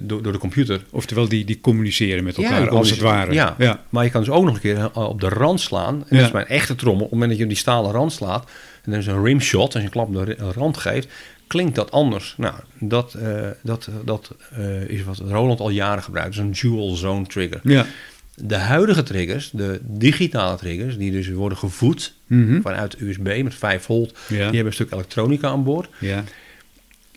door, 0.02 0.22
door 0.22 0.32
de 0.32 0.38
computer. 0.38 0.80
Oftewel, 0.90 1.28
die, 1.28 1.44
die 1.44 1.60
communiceren 1.60 2.24
met 2.24 2.36
elkaar, 2.36 2.68
als 2.68 2.90
het 2.90 3.00
ware. 3.00 3.32
Ja. 3.32 3.56
Maar 3.88 4.04
je 4.04 4.10
kan 4.10 4.20
dus 4.20 4.30
ook 4.30 4.44
nog 4.44 4.54
een 4.54 4.60
keer 4.60 4.90
op 4.94 5.20
de 5.20 5.28
rand 5.28 5.60
slaan. 5.60 5.94
En 6.08 6.16
dat 6.16 6.26
is 6.26 6.30
bij 6.30 6.40
een 6.40 6.48
echte 6.48 6.74
trommel. 6.74 7.04
Op 7.04 7.10
het 7.10 7.18
moment 7.20 7.30
dat 7.30 7.38
je 7.38 7.44
op 7.44 7.50
die 7.50 7.58
stalen 7.60 7.90
rand 7.92 8.12
slaat... 8.12 8.50
en 8.84 8.90
dan 8.90 9.00
is 9.00 9.06
een 9.06 9.24
rimshot, 9.24 9.64
als 9.64 9.74
je 9.74 9.80
een 9.82 9.90
klap 9.90 10.08
op 10.16 10.26
de 10.26 10.36
rand 10.54 10.76
geeft... 10.76 11.08
klinkt 11.50 11.74
dat 11.74 11.90
anders. 11.90 12.34
Nou, 12.36 12.54
dat, 12.78 13.14
eh, 13.14 13.48
dat, 13.62 13.88
dat 14.04 14.34
eh, 14.50 14.82
is 14.88 15.02
wat 15.02 15.18
Roland 15.18 15.60
al 15.60 15.70
jaren 15.70 16.02
gebruikt. 16.02 16.30
Dus 16.36 16.38
een 16.44 16.52
dual 16.70 16.94
zone 16.94 17.26
trigger. 17.26 17.60
ja. 17.62 17.86
De 18.42 18.56
huidige 18.56 19.02
triggers, 19.02 19.50
de 19.52 19.80
digitale 19.82 20.56
triggers... 20.56 20.96
die 20.98 21.10
dus 21.10 21.28
worden 21.28 21.58
gevoed 21.58 22.14
Mhm. 22.26 22.60
vanuit 22.60 23.00
USB 23.00 23.40
met 23.42 23.54
5 23.54 23.82
volt... 23.82 24.18
Ja. 24.28 24.34
die 24.36 24.38
hebben 24.38 24.66
een 24.66 24.72
stuk 24.72 24.92
elektronica 24.92 25.48
aan 25.48 25.64
boord. 25.64 25.88
ja. 25.98 26.24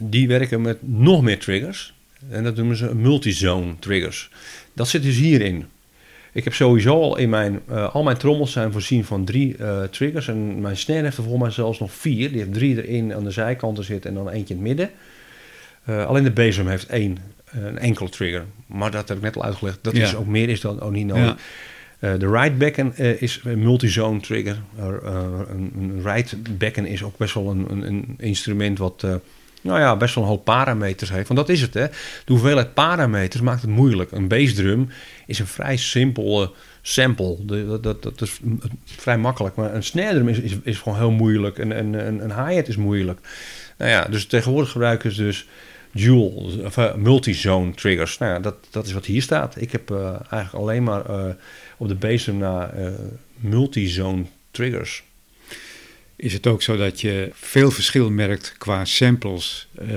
Die 0.02 0.28
werken 0.28 0.62
met 0.62 0.78
nog 0.82 1.22
meer 1.22 1.40
triggers. 1.40 1.94
En 2.30 2.44
dat 2.44 2.56
noemen 2.56 2.76
ze 2.78 2.96
multizone 2.96 3.74
triggers. 3.80 4.30
Dat 4.74 4.88
zit 4.88 5.04
dus 5.04 5.16
hierin. 5.16 5.66
Ik 6.34 6.44
heb 6.44 6.54
sowieso 6.54 7.02
al 7.02 7.18
in 7.18 7.30
mijn... 7.30 7.60
eh, 7.70 7.94
al 7.96 8.04
mijn 8.04 8.18
trommels 8.18 8.52
zijn 8.52 8.72
voorzien 8.72 9.06
van 9.06 9.26
drie 9.26 9.58
eh, 9.58 9.84
triggers. 9.84 10.28
En 10.28 10.62
mijn 10.62 10.78
snare 10.78 11.02
heeft 11.04 11.18
er 11.18 11.24
volgens 11.24 11.44
mij 11.44 11.52
zelfs 11.54 11.80
nog 11.80 11.92
vier. 11.94 12.30
Die 12.30 12.38
heeft 12.40 12.54
drie 12.54 12.86
erin 12.86 13.14
aan 13.14 13.24
de 13.24 13.32
zijkanten 13.32 13.84
zitten 13.84 14.10
en 14.10 14.16
dan 14.16 14.30
eentje 14.30 14.54
in 14.54 14.60
het 14.60 14.68
midden. 14.70 14.90
Eh, 15.84 16.06
alleen 16.06 16.24
de 16.24 16.32
bezem 16.32 16.68
heeft 16.68 16.88
één, 16.88 17.18
een 17.46 17.78
enkele 17.78 18.10
trigger. 18.10 18.46
Maar 18.66 18.92
dat 18.92 19.08
heb 19.08 19.18
ik 19.18 19.24
net 19.24 19.36
al 19.36 19.44
uitgelegd. 19.44 19.80
Dat 19.82 19.96
Ja. 19.96 20.04
is 20.04 20.16
ook 20.16 20.28
meer 20.28 20.50
is 20.50 20.62
dan 20.62 20.82
ook 20.82 20.92
niet 20.92 21.06
nodig. 21.08 21.36
Ja. 22.00 22.18
De 22.18 22.30
right 22.30 22.58
becken 22.58 22.96
eh, 22.96 23.22
is 23.22 23.42
een 23.44 23.60
multizone 23.64 24.20
trigger. 24.20 24.58
Een, 24.78 25.72
een 25.80 26.02
right 26.04 26.58
becken 26.58 26.86
is 26.86 27.04
ook 27.04 27.18
best 27.18 27.34
wel 27.34 27.50
een, 27.50 27.66
een, 27.72 27.86
een 27.88 28.16
instrument 28.18 28.78
wat 28.78 29.06
nou 29.64 29.80
ja, 29.80 29.98
best 29.98 30.16
wel 30.16 30.24
een 30.24 30.30
hoop 30.30 30.46
parameters 30.46 31.10
heeft. 31.10 31.28
Want 31.28 31.40
dat 31.40 31.50
is 31.50 31.62
het, 31.62 31.74
hè. 31.74 31.88
De 31.88 32.34
hoeveelheid 32.34 32.74
parameters 32.74 33.42
maakt 33.42 33.62
het 33.62 33.70
moeilijk. 33.70 34.12
Een 34.12 34.28
bassdrum 34.28 34.90
is 35.26 35.40
een 35.40 35.48
vrij 35.48 35.78
simpele 35.78 36.52
sample. 36.82 37.38
De- 37.46 37.80
dat, 37.82 38.04
dat, 38.04 38.22
is 38.22 38.40
vrij 38.86 39.18
makkelijk. 39.18 39.56
Maar 39.56 39.76
een 39.76 39.84
snare 39.84 40.14
drum 40.14 40.28
is, 40.28 40.40
is, 40.40 40.58
is 40.64 40.78
gewoon 40.78 40.98
heel 40.98 41.12
moeilijk. 41.12 41.58
En 41.58 41.78
een, 41.78 42.24
een, 42.24 42.48
hi-hat 42.48 42.68
is 42.68 42.78
moeilijk. 42.78 43.20
Nou 43.78 43.92
ja, 43.92 44.06
dus 44.06 44.26
tegenwoordig 44.26 44.72
gebruiken 44.72 45.12
ze 45.12 45.24
dus 45.24 45.48
dual, 45.92 46.52
of 46.64 46.78
eh, 46.78 46.96
multizone 46.96 47.74
triggers. 47.74 48.18
Nou 48.18 48.34
ja, 48.34 48.40
dat, 48.40 48.56
dat 48.70 48.86
is 48.86 48.94
wat 48.94 49.06
hier 49.06 49.22
staat. 49.22 49.62
Ik 49.62 49.72
heb 49.72 49.92
eh, 49.92 50.06
eigenlijk 50.06 50.54
alleen 50.54 50.84
maar 50.84 51.06
eh, 51.06 51.34
op 51.78 51.88
de 51.88 51.96
bassdrum 51.96 52.38
naar 52.38 52.74
multizone 53.36 54.24
triggers. 54.52 55.04
Is 56.16 56.34
het 56.34 56.48
ook 56.48 56.62
zo 56.62 56.78
dat 56.78 57.02
je 57.02 57.30
veel 57.34 57.72
verschil 57.72 58.10
merkt 58.10 58.56
qua 58.58 58.86
samples 58.86 59.68
eh, 59.80 59.88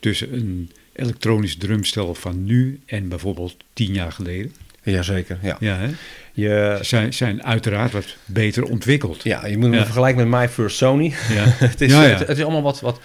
tussen 0.00 0.34
een 0.34 0.70
elektronisch 0.92 1.56
drumstel 1.56 2.14
van 2.14 2.44
nu 2.44 2.80
en 2.86 3.08
bijvoorbeeld 3.08 3.56
tien 3.72 3.92
jaar 3.92 4.12
geleden? 4.12 4.52
Jazeker, 4.82 5.38
ja. 5.42 5.56
Ja, 5.60 5.76
hè? 5.76 5.88
Je, 6.32 6.74
Ze 6.78 6.84
zijn, 6.84 7.12
zijn 7.14 7.44
uiteraard 7.44 7.92
wat 7.92 8.16
beter 8.24 8.64
ontwikkeld. 8.64 9.22
ja, 9.22 9.46
je 9.46 9.56
moet 9.56 9.64
hem 9.66 9.74
Ja. 9.74 9.84
vergelijken 9.84 10.28
met 10.28 10.40
My 10.40 10.48
First 10.48 10.76
Sony. 10.76 11.04
Ja. 11.28 11.44
het, 11.68 11.80
is, 11.80 11.90
Ja. 11.92 12.00
Het, 12.02 12.18
het 12.18 12.36
is 12.38 12.42
allemaal 12.42 12.62
wat... 12.62 12.80
wat 12.80 13.00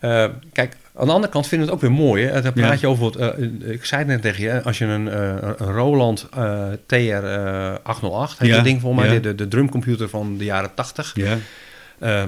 eh, 0.00 0.26
kijk, 0.52 0.76
aan 0.94 1.06
de 1.06 1.12
andere 1.12 1.32
kant 1.32 1.46
vinden 1.48 1.66
we 1.68 1.74
het 1.74 1.82
ook 1.82 1.88
weer 1.90 1.98
mooi. 2.06 2.24
Hè? 2.24 2.42
Dan 2.42 2.52
praat 2.52 2.80
je 2.80 2.86
over... 2.86 3.02
Wat, 3.04 3.16
eh, 3.16 3.70
ik 3.72 3.84
zei 3.84 4.00
het 4.00 4.08
net 4.10 4.22
tegen 4.22 4.42
je. 4.44 4.62
Als 4.62 4.78
je 4.78 4.84
een, 4.84 5.08
eh, 5.08 5.36
een 5.56 5.72
Roland 5.72 6.28
eh, 6.34 6.66
TR 6.86 6.94
eh, 6.96 7.74
808... 7.82 8.38
heet 8.38 8.48
Ja, 8.48 8.54
dat 8.54 8.64
ding 8.64 8.80
voor 8.80 8.94
mij. 8.94 9.20
de, 9.20 9.34
de 9.34 9.48
drumcomputer 9.48 10.08
van 10.08 10.36
de 10.38 10.44
jaren 10.44 10.74
80. 10.74 11.12
Ja, 11.14 11.38
eh, 11.98 12.24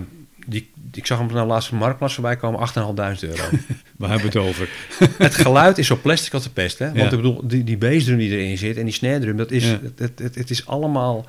die, 0.47 0.71
ik 0.93 1.07
zag 1.07 1.19
hem 1.19 1.27
nou 1.33 1.47
laatst 1.47 1.69
op 1.73 1.75
de 1.79 1.85
marktplaats 1.85 2.15
voorbij 2.15 2.37
komen. 2.37 2.69
8.500 2.69 2.75
euro. 3.21 3.43
waar 3.97 4.11
hebben 4.11 4.31
we 4.33 4.39
het 4.39 4.49
over? 4.49 4.69
het 5.19 5.35
geluid 5.35 5.79
is 5.79 5.87
zo 5.87 5.99
plastic 6.03 6.35
als 6.35 6.43
de 6.43 6.51
pest. 6.51 6.79
Hè? 6.79 6.85
Want 6.87 6.99
Ja. 6.99 7.05
ik 7.05 7.11
bedoel, 7.11 7.41
die, 7.45 7.65
die 7.65 7.77
bassdrum 7.77 8.19
die 8.19 8.31
erin 8.31 8.59
zit 8.59 8.77
en 8.77 8.85
die 8.85 8.93
snare 8.95 9.19
drum... 9.21 9.37
Dat 9.37 9.51
is, 9.51 9.65
Ja. 9.65 9.79
het, 9.83 9.99
het, 9.99 10.19
het, 10.19 10.35
het 10.35 10.51
is 10.51 10.67
allemaal... 10.67 11.27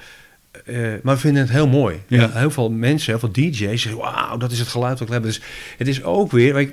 eh, 0.66 0.78
maar 1.04 1.14
we 1.16 1.20
vinden 1.22 1.42
het 1.42 1.52
heel 1.52 1.68
mooi. 1.68 1.96
Ja. 2.08 2.30
Heel 2.34 2.52
veel 2.52 2.70
mensen, 2.70 3.10
heel 3.12 3.20
veel 3.20 3.32
DJ's 3.32 3.82
zeggen... 3.82 3.98
Wauw, 4.02 4.38
dat 4.38 4.52
is 4.52 4.60
het 4.60 4.68
geluid 4.68 5.00
wat 5.00 5.08
ik 5.08 5.14
heb. 5.14 5.24
Dus 5.24 5.42
het 5.78 5.88
is 5.88 6.04
ook 6.04 6.32
weer... 6.32 6.54
weet 6.54 6.72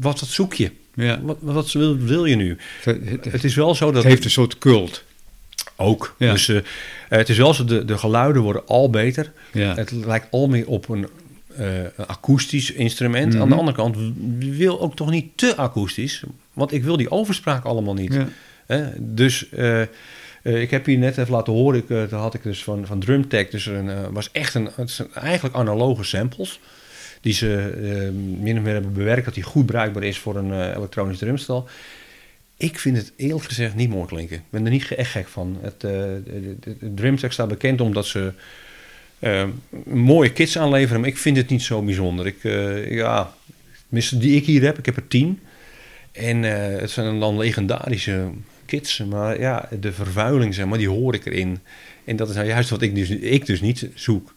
wat, 0.00 0.20
wat 0.20 0.28
zoek 0.28 0.54
je? 0.54 0.70
Ja. 0.94 1.20
Wat, 1.22 1.36
wat 1.40 1.72
wil, 1.72 1.96
wil 1.98 2.24
je 2.24 2.36
nu? 2.36 2.56
Het, 2.82 2.98
het- 3.04 3.24
Het 3.32 3.44
is 3.44 3.54
wel 3.54 3.74
zo 3.74 3.86
dat... 3.86 3.94
het 4.02 4.12
heeft 4.12 4.24
een 4.24 4.30
soort 4.30 4.58
cult. 4.58 5.04
Ook. 5.78 6.14
Ja. 6.18 6.32
Dus 6.32 6.48
eh, 6.48 6.60
het 7.08 7.28
is 7.28 7.36
wel 7.36 7.54
zo, 7.54 7.64
de, 7.64 7.84
de 7.84 7.98
geluiden 7.98 8.42
worden 8.42 8.66
al 8.66 8.90
beter. 8.90 9.32
Ja. 9.52 9.74
Het 9.74 9.90
lijkt 9.90 10.26
al 10.30 10.48
meer 10.48 10.66
op 10.66 10.88
een, 10.88 11.08
eh, 11.56 11.82
een 11.82 12.06
akoestisch 12.06 12.72
instrument. 12.72 13.32
Mhm. 13.32 13.42
Aan 13.42 13.48
de 13.48 13.54
andere 13.54 13.76
kant 13.76 13.96
wil 14.38 14.80
ook 14.80 14.96
toch 14.96 15.10
niet 15.10 15.26
te 15.34 15.56
akoestisch. 15.56 16.22
Want 16.52 16.72
ik 16.72 16.84
wil 16.84 16.96
die 16.96 17.10
overspraak 17.10 17.64
allemaal 17.64 17.94
niet. 17.94 18.18
Ja. 18.66 18.92
Dus 18.98 19.48
eh, 20.48 20.60
ik 20.60 20.70
heb 20.70 20.86
hier 20.86 20.98
net 20.98 21.18
even 21.18 21.32
laten 21.32 21.52
horen, 21.52 21.78
ik, 21.78 21.88
dat 21.88 22.10
had 22.10 22.34
ik 22.34 22.42
dus 22.42 22.62
van, 22.62 22.86
van 22.86 23.00
Drumtech, 23.00 23.48
dus 23.48 23.66
een, 23.66 23.90
eh, 23.90 24.06
was 24.10 24.30
echt 24.32 24.54
een, 24.54 24.68
het 24.74 24.90
zijn 24.90 25.08
eigenlijk 25.14 25.54
analoge 25.54 26.04
samples. 26.04 26.60
Die 27.20 27.32
ze 27.32 28.10
min 28.40 28.56
of 28.56 28.62
meer 28.62 28.72
hebben 28.72 28.92
bewerkt, 28.92 29.24
dat 29.24 29.34
die 29.34 29.42
goed 29.42 29.66
bruikbaar 29.66 30.02
is 30.02 30.18
voor 30.18 30.36
een 30.36 30.74
elektronisch 30.76 31.18
drumstel. 31.18 31.68
Ik 32.58 32.78
vind 32.78 32.96
het 32.96 33.12
eerlijk 33.16 33.44
gezegd 33.44 33.74
niet 33.74 33.90
mooi 33.90 34.06
klinken. 34.06 34.36
Ik 34.36 34.42
ben 34.50 34.64
er 34.64 34.70
niet 34.70 34.94
echt 34.94 35.10
gek 35.10 35.28
van. 35.28 35.58
Het, 35.60 35.84
Drumtech 36.94 37.32
staat 37.32 37.48
bekend 37.48 37.80
omdat 37.80 38.06
ze 38.06 38.32
eh, 39.18 39.48
mooie 39.84 40.32
kits 40.32 40.58
aanleveren, 40.58 41.00
maar 41.00 41.08
ik 41.08 41.18
vind 41.18 41.36
het 41.36 41.48
niet 41.48 41.62
zo 41.62 41.82
bijzonder. 41.82 42.26
Ik, 42.26 42.44
eh, 42.44 42.90
ja, 42.90 43.34
die 43.88 44.36
ik 44.36 44.46
hier 44.46 44.62
heb, 44.62 44.78
ik 44.78 44.86
heb 44.86 44.96
er 44.96 45.08
tien. 45.08 45.40
En 46.12 46.42
het 46.42 46.90
zijn 46.90 47.20
dan 47.20 47.38
legendarische 47.38 48.30
kits, 48.66 48.98
maar 48.98 49.40
ja, 49.40 49.68
de 49.80 49.92
vervuiling, 49.92 50.54
zeg 50.54 50.66
maar, 50.66 50.78
die 50.78 50.88
hoor 50.88 51.14
ik 51.14 51.26
erin. 51.26 51.58
En 52.04 52.16
dat 52.16 52.28
is 52.28 52.34
nou 52.34 52.46
juist 52.46 52.70
wat 52.70 52.82
ik 52.82 52.94
dus, 52.94 53.10
ik 53.10 53.46
dus 53.46 53.60
niet 53.60 53.88
zoek. 53.94 54.34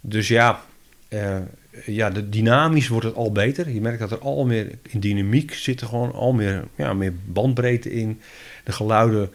Dus 0.00 0.28
ja, 0.28 0.64
ja 1.86 2.10
de, 2.10 2.28
dynamisch 2.28 2.88
wordt 2.88 3.06
het 3.06 3.14
al 3.14 3.32
beter. 3.32 3.70
Je 3.70 3.80
merkt 3.80 3.98
dat 3.98 4.10
er 4.10 4.18
al 4.18 4.44
meer 4.44 4.78
in 4.88 5.00
dynamiek 5.00 5.54
zit 5.54 5.80
er 5.80 5.86
gewoon 5.86 6.12
al 6.12 6.32
meer, 6.32 6.64
ja, 6.76 6.94
meer 6.94 7.14
bandbreedte 7.24 7.92
in. 7.92 8.20
De 8.64 8.72
geluiden 8.72 9.30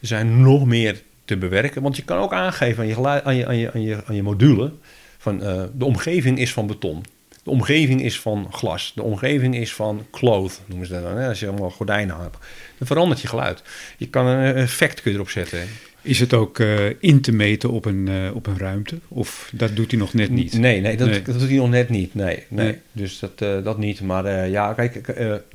zijn 0.00 0.42
nog 0.42 0.66
meer 0.66 1.02
te 1.24 1.36
bewerken. 1.36 1.82
Want 1.82 1.96
je 1.96 2.04
kan 2.04 2.18
ook 2.18 2.32
aangeven 2.32 2.82
aan 2.82 2.88
je, 2.88 3.22
aan 3.24 3.36
je, 3.36 3.46
aan 3.46 3.56
je, 3.56 3.72
aan 3.72 3.82
je, 3.82 4.04
aan 4.06 4.14
je 4.14 4.22
module... 4.22 4.72
van 5.18 5.42
eh, 5.42 5.62
de 5.74 5.84
omgeving 5.84 6.38
is 6.38 6.52
van 6.52 6.66
beton. 6.66 7.04
De 7.42 7.50
omgeving 7.50 8.02
is 8.02 8.20
van 8.20 8.48
glas. 8.50 8.92
De 8.94 9.02
omgeving 9.02 9.56
is 9.56 9.74
van 9.74 10.06
cloth, 10.10 10.60
noemen 10.66 10.86
ze 10.86 10.92
dat 10.92 11.02
dan. 11.02 11.16
Hè? 11.16 11.28
Als 11.28 11.40
je 11.40 11.48
allemaal 11.48 11.70
gordijnen 11.70 12.20
hebt. 12.20 12.36
Dan 12.78 12.86
verandert 12.86 13.20
je 13.20 13.28
geluid. 13.28 13.62
Je 13.96 14.08
kan 14.08 14.26
een 14.26 14.54
effect 14.54 15.02
kun 15.02 15.10
je 15.10 15.16
erop 15.16 15.30
zetten. 15.30 15.68
Is 16.06 16.20
het 16.20 16.34
ook 16.34 16.58
eh, 16.58 16.86
in 16.98 17.20
te 17.20 17.32
meten 17.32 17.70
op 17.70 17.84
een, 17.84 18.08
eh, 18.08 18.34
op 18.34 18.46
een 18.46 18.58
ruimte? 18.58 18.98
Of 19.08 19.50
dat 19.52 19.76
doet 19.76 19.90
hij 19.90 20.00
nog 20.00 20.14
net 20.14 20.30
niet? 20.30 20.58
Nee, 20.58 20.80
nee, 20.80 20.96
dat, 20.96 21.08
Nee. 21.08 21.22
dat 21.22 21.38
doet 21.38 21.48
hij 21.48 21.56
nog 21.58 21.70
net 21.70 21.88
niet. 21.88 22.14
Nee, 22.14 22.44
nee. 22.48 22.66
Nee. 22.66 22.78
Dus 22.92 23.18
dat, 23.18 23.30
eh, 23.36 23.64
dat 23.64 23.78
niet. 23.78 24.00
Maar 24.00 24.48
ja, 24.48 24.72
kijk, 24.72 25.00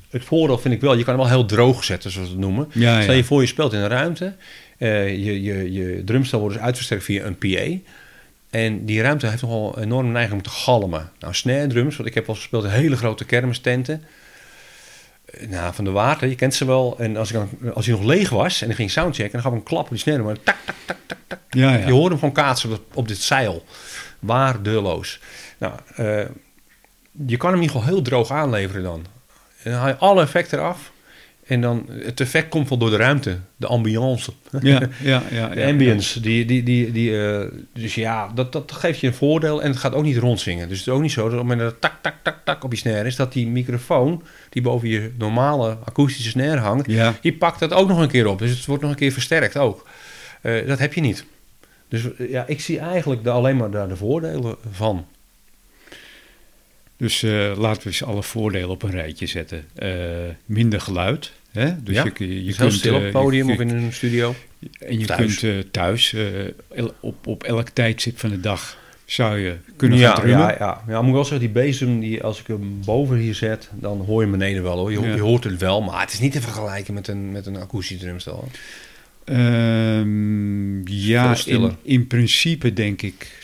het 0.10 0.24
voordeel 0.24 0.58
vind 0.58 0.74
ik 0.74 0.82
wel, 0.82 0.98
je 0.98 1.04
kan 1.04 1.14
hem 1.14 1.24
wel 1.24 1.32
heel 1.32 1.46
droog 1.46 1.84
zetten, 1.84 2.12
zoals 2.12 2.28
we 2.28 2.34
het 2.34 2.44
noemen. 2.44 2.68
Ja, 2.74 3.02
Stel 3.02 3.12
ja. 3.12 3.18
je 3.18 3.24
voor, 3.24 3.42
je 3.42 3.48
speelt 3.48 3.74
in 3.74 3.80
een 3.80 3.88
ruimte. 3.88 4.34
je, 4.78 5.42
je, 5.42 5.72
je 5.72 6.02
drumstel 6.06 6.40
wordt 6.40 6.56
dus 6.56 6.64
uitversterkt 6.64 7.04
via 7.04 7.26
een 7.26 7.38
PA. 7.38 7.90
En 8.50 8.86
die 8.86 9.02
ruimte 9.02 9.28
heeft 9.28 9.42
nogal 9.42 9.78
een 9.78 9.84
enorme 9.84 10.12
neiging 10.12 10.38
om 10.38 10.44
te 10.44 10.50
galmen. 10.50 11.10
Nou, 11.20 11.34
snare 11.34 11.68
drums, 11.68 11.96
want 11.96 12.10
ik 12.10 12.16
heb 12.16 12.26
wel 12.26 12.36
eens 12.36 12.44
gespeeld 12.44 12.64
in 12.64 12.80
hele 12.80 12.98
grote 12.98 13.26
kermistenten. 13.26 14.04
Eh, 15.26 15.48
Nou, 15.48 15.74
van 15.74 15.84
de 15.84 15.92
water, 15.92 16.28
je 16.28 16.36
kent 16.36 16.54
ze 16.54 16.66
wel. 16.66 16.96
En 17.00 17.18
als, 17.18 17.32
ik 17.32 17.36
dan, 17.36 17.74
als 17.74 17.86
hij 17.86 17.96
nog 17.96 18.04
leeg 18.04 18.30
was 18.30 18.62
en 18.62 18.70
ik 18.70 18.76
ging 18.76 18.92
soundchecken, 18.92 19.32
dan 19.34 19.42
gaf 19.42 19.52
ik 19.52 19.58
een 19.58 19.64
klap 19.66 19.84
op 19.84 19.90
die 19.90 19.98
snare. 20.00 20.24
Maar 20.24 20.44
tak, 20.44 20.58
tak, 20.66 20.76
tak, 20.86 20.98
tak, 21.06 21.18
tak. 21.28 21.40
Ja, 21.50 21.76
ja. 21.76 21.86
Je 21.88 21.94
hoort 21.94 22.10
hem 22.10 22.20
gewoon 22.20 22.34
kaatsen 22.34 22.72
op, 22.72 22.82
op 22.94 23.08
dit 23.08 23.18
zeil. 23.18 23.64
Waardeloos. 24.20 25.20
Nou, 25.58 25.74
eh, 25.96 26.26
je 27.28 27.38
kan 27.38 27.50
hem 27.50 27.60
in 27.60 27.66
ieder 27.66 27.78
geval 27.78 27.84
heel 27.94 28.02
droog 28.02 28.32
aanleveren 28.32 28.84
dan. 28.84 29.06
En 29.64 29.72
dan 29.72 29.80
haal 29.80 29.88
je 29.88 29.96
alle 29.98 30.22
effecten 30.22 30.60
eraf. 30.60 30.92
En 31.52 31.62
dan, 31.62 31.86
het 31.90 32.20
effect 32.20 32.50
komt 32.50 32.70
wel 32.70 32.78
door 32.78 32.90
de 32.90 32.96
ruimte. 32.96 33.38
De 33.56 33.68
ambiance. 33.68 34.32
Ja, 34.62 34.82
ja, 35.04 35.24
ja, 35.32 35.48
De 35.48 35.60
ja. 35.60 35.68
ambience. 35.68 36.20
Die, 36.20 36.46
die, 36.46 36.64
die, 36.64 36.92
die, 36.92 37.28
eh, 37.28 37.48
dus 37.74 37.96
ja, 37.96 38.32
dat, 38.36 38.52
dat 38.52 38.72
geeft 38.72 39.00
je 39.00 39.08
een 39.08 39.14
voordeel. 39.14 39.62
En 39.62 39.70
het 39.70 39.80
gaat 39.80 39.94
ook 39.94 40.04
niet 40.04 40.18
rondzingen. 40.18 40.70
Dus 40.70 40.78
het 40.78 40.88
is 40.88 40.94
ook 40.94 41.02
niet 41.02 41.12
zo 41.12 41.24
dat 41.24 41.32
op 41.32 41.38
het 41.38 41.48
moment 41.48 41.60
dat 41.60 41.72
het 41.72 41.82
tak, 41.82 41.94
tak, 42.02 42.16
tak, 42.24 42.38
tak 42.46 42.64
op 42.64 42.72
je 42.72 42.78
snare 42.78 43.08
is... 43.08 43.16
dat 43.16 43.34
die 43.34 43.48
microfoon 43.48 44.24
die 44.50 44.62
boven 44.62 44.88
je 44.88 45.12
normale 45.18 45.78
akoestische 45.84 46.30
snare 46.30 46.60
hangt... 46.60 46.92
Ja. 46.92 47.16
die 47.22 47.34
pakt 47.34 47.60
dat 47.60 47.74
ook 47.74 47.88
nog 47.88 48.00
een 48.00 48.08
keer 48.08 48.28
op. 48.28 48.40
Dus 48.40 48.50
het 48.50 48.66
wordt 48.66 48.82
nog 48.82 48.92
een 48.92 48.98
keer 48.98 49.12
versterkt 49.12 49.58
ook. 49.58 49.88
Eh, 50.42 50.68
dat 50.68 50.80
heb 50.80 50.94
je 50.94 51.02
niet. 51.02 51.26
Dus 51.88 52.16
eh, 52.16 52.30
ja, 52.30 52.48
ik 52.48 52.62
zie 52.62 52.80
eigenlijk 52.80 53.24
de, 53.24 53.30
alleen 53.30 53.58
maar 53.58 53.72
daar 53.72 53.88
de 53.88 53.96
voordelen 53.96 54.56
van. 54.72 55.06
Dus 56.98 57.22
laten 57.56 57.82
we 57.82 57.90
eens 57.90 58.04
alle 58.04 58.24
voordelen 58.24 58.70
op 58.70 58.84
een 58.84 58.92
rijtje 58.92 59.26
zetten. 59.26 59.66
Minder 60.46 60.82
geluid. 60.82 61.32
Hè? 61.52 61.84
Dus 61.84 61.96
Ja, 61.96 62.06
je, 62.18 62.46
je, 62.46 62.54
heel 62.58 62.72
stil 62.72 62.94
op 62.94 63.00
eh, 63.00 63.04
het 63.04 63.14
podium 63.14 63.48
je- 63.48 63.54
of 63.54 63.60
in 63.60 63.70
een 63.70 63.94
studio. 63.94 64.36
En 64.80 65.00
je 65.00 65.06
thuis. 65.06 65.40
kunt 65.40 65.54
eh, 65.54 65.64
thuis 65.72 66.14
eh, 66.14 66.86
op, 67.00 67.28
op 67.28 67.44
elk 67.44 67.70
tijdstip 67.70 68.20
van 68.20 68.30
de 68.30 68.40
dag 68.40 68.78
zou 69.06 69.38
je 69.40 69.56
kunnen 69.76 69.98
ja, 69.98 70.12
gaan 70.12 70.22
drummen. 70.22 70.40
ja, 70.48 70.56
ja. 70.60 70.84
ja, 70.88 70.98
moet 71.00 71.08
ik 71.08 71.14
wel 71.14 71.24
zeggen, 71.26 71.40
die 71.54 71.64
bezem, 71.64 72.00
die, 72.00 72.24
als 72.24 72.40
ik 72.40 72.48
hem 72.48 72.80
boven 72.86 73.18
hier 73.18 73.36
zet, 73.36 73.70
dan 73.74 73.98
hoor 74.06 74.24
je 74.24 74.30
hem 74.30 74.38
beneden 74.40 74.64
wel 74.64 74.78
hoor. 74.78 74.92
Je, 74.92 74.98
ho- 74.98 75.06
Ja. 75.06 75.16
je 75.16 75.22
hoort 75.22 75.44
het 75.44 75.58
wel, 75.60 75.82
maar 75.82 76.02
het 76.02 76.14
is 76.14 76.20
niet 76.20 76.32
te 76.32 76.42
vergelijken 76.42 76.94
met 76.94 77.08
een, 77.08 77.32
met 77.32 77.46
een 77.46 77.58
akoestisch 77.58 78.00
drumstel. 78.00 78.48
Ehm, 79.26 80.88
ja, 80.88 81.36
in, 81.46 81.72
in 81.82 82.08
principe 82.08 82.74
denk 82.74 83.02
ik 83.02 83.41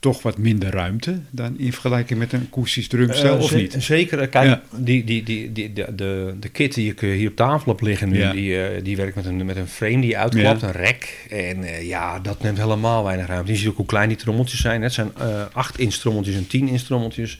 toch 0.00 0.22
wat 0.22 0.38
minder 0.38 0.70
ruimte 0.70 1.20
dan 1.30 1.58
in 1.58 1.72
vergelijking 1.72 2.18
met 2.18 2.32
een 2.32 2.46
akoestisch 2.52 2.88
drumstel, 2.88 3.36
Eh, 3.36 3.42
of 3.42 3.54
niet? 3.54 3.76
Zeker. 3.78 4.18
eh, 4.18 4.30
Kijk, 4.30 4.46
Ja. 4.48 4.62
die, 4.76 5.04
die, 5.04 5.22
die, 5.22 5.52
die, 5.52 5.72
de, 5.72 5.94
de, 5.94 6.34
de 6.40 6.48
kit 6.48 6.74
die 6.74 6.90
ik 6.90 7.02
eh, 7.02 7.10
hier 7.10 7.28
op 7.30 7.36
tafel 7.36 7.72
heb 7.72 7.80
liggen 7.80 8.08
nu, 8.08 8.18
Ja. 8.18 8.32
die, 8.32 8.82
die 8.82 8.96
werkt 8.96 9.14
met 9.16 9.24
een, 9.26 9.46
met 9.46 9.56
een 9.56 9.66
frame 9.66 10.00
die 10.00 10.18
uitklapt, 10.18 10.60
Ja. 10.60 10.66
een 10.66 10.72
rek. 10.72 11.26
En 11.30 11.86
ja, 11.86 12.18
dat 12.20 12.42
neemt 12.42 12.58
helemaal 12.58 13.04
weinig 13.04 13.26
ruimte. 13.26 13.52
Je 13.52 13.58
ziet 13.58 13.68
ook 13.68 13.76
hoe 13.76 13.86
klein 13.86 14.08
die 14.08 14.16
trommeltjes 14.18 14.60
zijn. 14.60 14.82
Het 14.82 14.92
zijn 14.92 15.10
eh 15.18 15.42
8 15.52 15.78
inch 15.78 15.94
trommeltjes 15.94 16.36
en 16.36 16.46
10 16.46 16.68
inch 16.68 16.80
trommeltjes. 16.82 17.38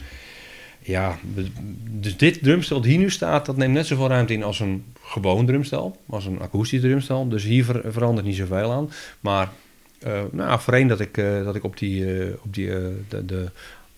Ja, 0.83 1.19
dus 1.91 2.17
dit 2.17 2.43
drumstel 2.43 2.77
dat 2.81 2.87
hier 2.91 2.99
nu 2.99 3.11
staat, 3.11 3.47
dat 3.47 3.57
neemt 3.57 3.73
net 3.75 3.87
zoveel 3.87 4.09
ruimte 4.09 4.33
in 4.33 4.43
als 4.43 4.61
een 4.61 4.85
gewoon 5.03 5.47
drumstel, 5.47 5.97
als 6.09 6.25
een 6.27 6.41
akoestisch 6.41 6.81
drumstel. 6.81 7.29
Dus 7.29 7.45
hier 7.45 7.65
ver- 7.65 7.83
verandert 7.93 8.27
niet 8.27 8.37
zoveel 8.37 8.73
aan. 8.73 8.91
Maar 9.21 9.49
eh 9.99 10.23
nou, 10.33 10.61
voorheen 10.61 10.87
dat 10.87 11.01
ik, 11.01 11.17
eh, 11.17 11.45
dat 11.45 11.57
ik 11.57 11.65
op 11.65 11.79
die, 11.79 12.21
eh, 12.21 12.35
op 12.43 12.55
die 12.55 12.67
de, 13.09 13.25
de, 13.25 13.51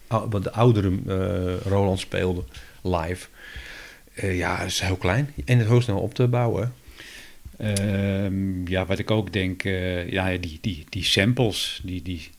wat 0.08 0.42
de 0.42 0.52
oudere 0.52 1.58
Roland 1.58 2.00
speelde 2.00 2.44
live. 2.82 3.28
Ja, 4.14 4.56
het 4.56 4.66
is 4.66 4.80
heel 4.80 4.96
klein 4.96 5.32
en 5.44 5.58
het 5.58 5.68
heel 5.68 5.80
snel 5.80 6.00
op 6.00 6.14
te 6.14 6.28
bouwen. 6.28 6.74
Ehm, 7.56 8.66
ja, 8.66 8.86
wat 8.86 8.98
ik 8.98 9.10
ook 9.10 9.32
denk, 9.32 9.62
ja, 10.06 10.36
die, 10.36 10.58
die, 10.60 10.84
die 10.88 11.04
samples, 11.04 11.80
die, 11.84 12.02
die, 12.02 12.30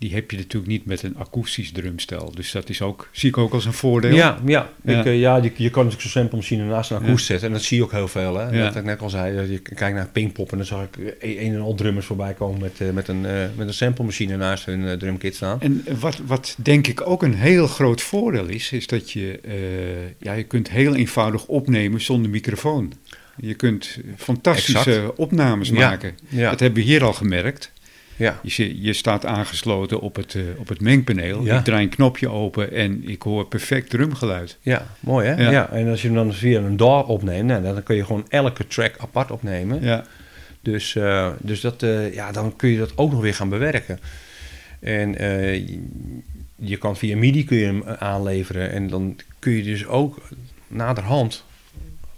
die 0.00 0.14
heb 0.14 0.30
je 0.30 0.36
natuurlijk 0.36 0.72
niet 0.72 0.84
met 0.84 1.02
een 1.02 1.16
akoestisch 1.16 1.72
drumstel. 1.72 2.32
Dus 2.34 2.50
dat 2.52 2.68
is 2.68 2.82
ook, 2.82 3.08
zie 3.12 3.28
ik 3.28 3.38
ook 3.38 3.52
als 3.52 3.64
een 3.64 3.72
voordeel. 3.72 4.14
Ja, 4.14 4.38
ja. 4.46 4.70
Ja. 4.84 4.98
Ik, 5.00 5.04
eh, 5.06 5.20
ja 5.20 5.36
je, 5.36 5.42
je 5.56 5.70
kan 5.70 5.84
natuurlijk 5.84 6.00
zo'n 6.00 6.10
sample 6.22 6.36
machine 6.36 6.64
naast 6.64 6.90
een 6.90 6.98
Ja. 7.00 7.06
akoest 7.06 7.26
zetten. 7.26 7.46
En 7.46 7.52
dat 7.52 7.62
zie 7.62 7.76
je 7.76 7.82
ook 7.82 7.92
heel 7.92 8.08
veel. 8.08 8.36
Hè? 8.38 8.48
Ja. 8.50 8.64
Dat 8.64 8.76
ik 8.76 8.84
net 8.84 9.00
al 9.00 9.10
zei, 9.10 9.36
dat 9.36 9.48
je 9.48 9.58
kijkt 9.58 9.96
naar 9.96 10.08
Pinkpop 10.08 10.50
en 10.50 10.56
dan 10.56 10.66
zag 10.66 10.82
ik 10.82 10.96
eh, 11.18 11.42
een 11.46 11.54
en 11.54 11.60
al 11.60 11.74
drummers 11.74 12.06
voorbij 12.06 12.32
komen 12.34 12.60
met, 12.60 12.80
eh, 12.80 12.90
met, 12.90 13.08
een, 13.08 13.26
eh, 13.26 13.32
met 13.56 13.66
een 13.68 13.74
sample 13.74 14.04
machine 14.04 14.36
naast 14.36 14.64
hun 14.66 14.86
eh, 14.88 14.92
drumkit 14.96 15.34
staan. 15.34 15.60
En 15.60 15.84
wat, 16.00 16.18
wat 16.26 16.56
denk 16.62 16.86
ik 16.86 17.06
ook 17.06 17.22
een 17.22 17.34
heel 17.34 17.66
groot 17.66 18.02
voordeel 18.02 18.46
is, 18.46 18.72
is 18.72 18.86
dat 18.86 19.10
je, 19.10 19.40
eh, 19.44 19.54
ja, 20.18 20.32
je 20.32 20.44
kunt 20.44 20.70
heel 20.70 20.94
eenvoudig 20.94 21.46
opnemen 21.46 22.00
zonder 22.00 22.30
microfoon. 22.30 22.92
Je 23.36 23.54
kunt 23.54 23.98
fantastische 24.16 24.78
Exact. 24.90 25.16
opnames 25.16 25.68
Ja, 25.68 25.74
maken. 25.74 26.14
ja. 26.28 26.50
Dat 26.50 26.60
hebben 26.60 26.78
we 26.82 26.88
hier 26.88 27.04
al 27.04 27.12
gemerkt. 27.12 27.72
Ja. 28.20 28.40
Je, 28.42 28.82
je 28.82 28.92
staat 28.92 29.26
aangesloten 29.26 30.00
op 30.00 30.16
het, 30.16 30.34
eh, 30.34 30.42
op 30.56 30.68
het 30.68 30.80
mengpaneel. 30.80 31.44
Ja. 31.44 31.58
Ik 31.58 31.64
draai 31.64 31.82
een 31.82 31.88
knopje 31.88 32.28
open 32.28 32.72
en 32.72 33.08
ik 33.08 33.22
hoor 33.22 33.46
perfect 33.46 33.90
drumgeluid. 33.90 34.58
Ja, 34.60 34.86
mooi 35.00 35.28
hè? 35.28 35.42
Ja. 35.42 35.50
Ja. 35.50 35.70
En 35.70 35.88
als 35.88 36.02
je 36.02 36.06
hem 36.06 36.16
dan 36.16 36.32
via 36.32 36.60
een 36.60 36.76
DAW 36.76 37.10
opneemt, 37.10 37.46
nou, 37.46 37.62
dan 37.62 37.82
kun 37.82 37.96
je 37.96 38.04
gewoon 38.04 38.26
elke 38.28 38.66
track 38.66 38.94
apart 38.98 39.30
opnemen. 39.30 39.82
Ja, 39.82 40.04
Dus, 40.60 40.96
eh, 40.96 41.28
dus 41.38 41.60
dat, 41.60 41.82
eh, 41.82 42.14
ja, 42.14 42.32
dan 42.32 42.56
kun 42.56 42.68
je 42.68 42.78
dat 42.78 42.92
ook 42.96 43.10
nog 43.12 43.20
weer 43.20 43.34
gaan 43.34 43.48
bewerken. 43.48 44.00
En 44.80 45.12
je, 45.12 45.78
je 46.56 46.76
kan 46.76 46.96
via 46.96 47.16
MIDI 47.16 47.44
kun 47.44 47.56
je 47.56 47.64
hem 47.66 47.82
aanleveren. 47.84 48.70
En 48.72 48.88
dan 48.88 49.16
kun 49.38 49.52
je 49.52 49.62
dus 49.62 49.86
ook 49.86 50.18
naderhand 50.68 51.44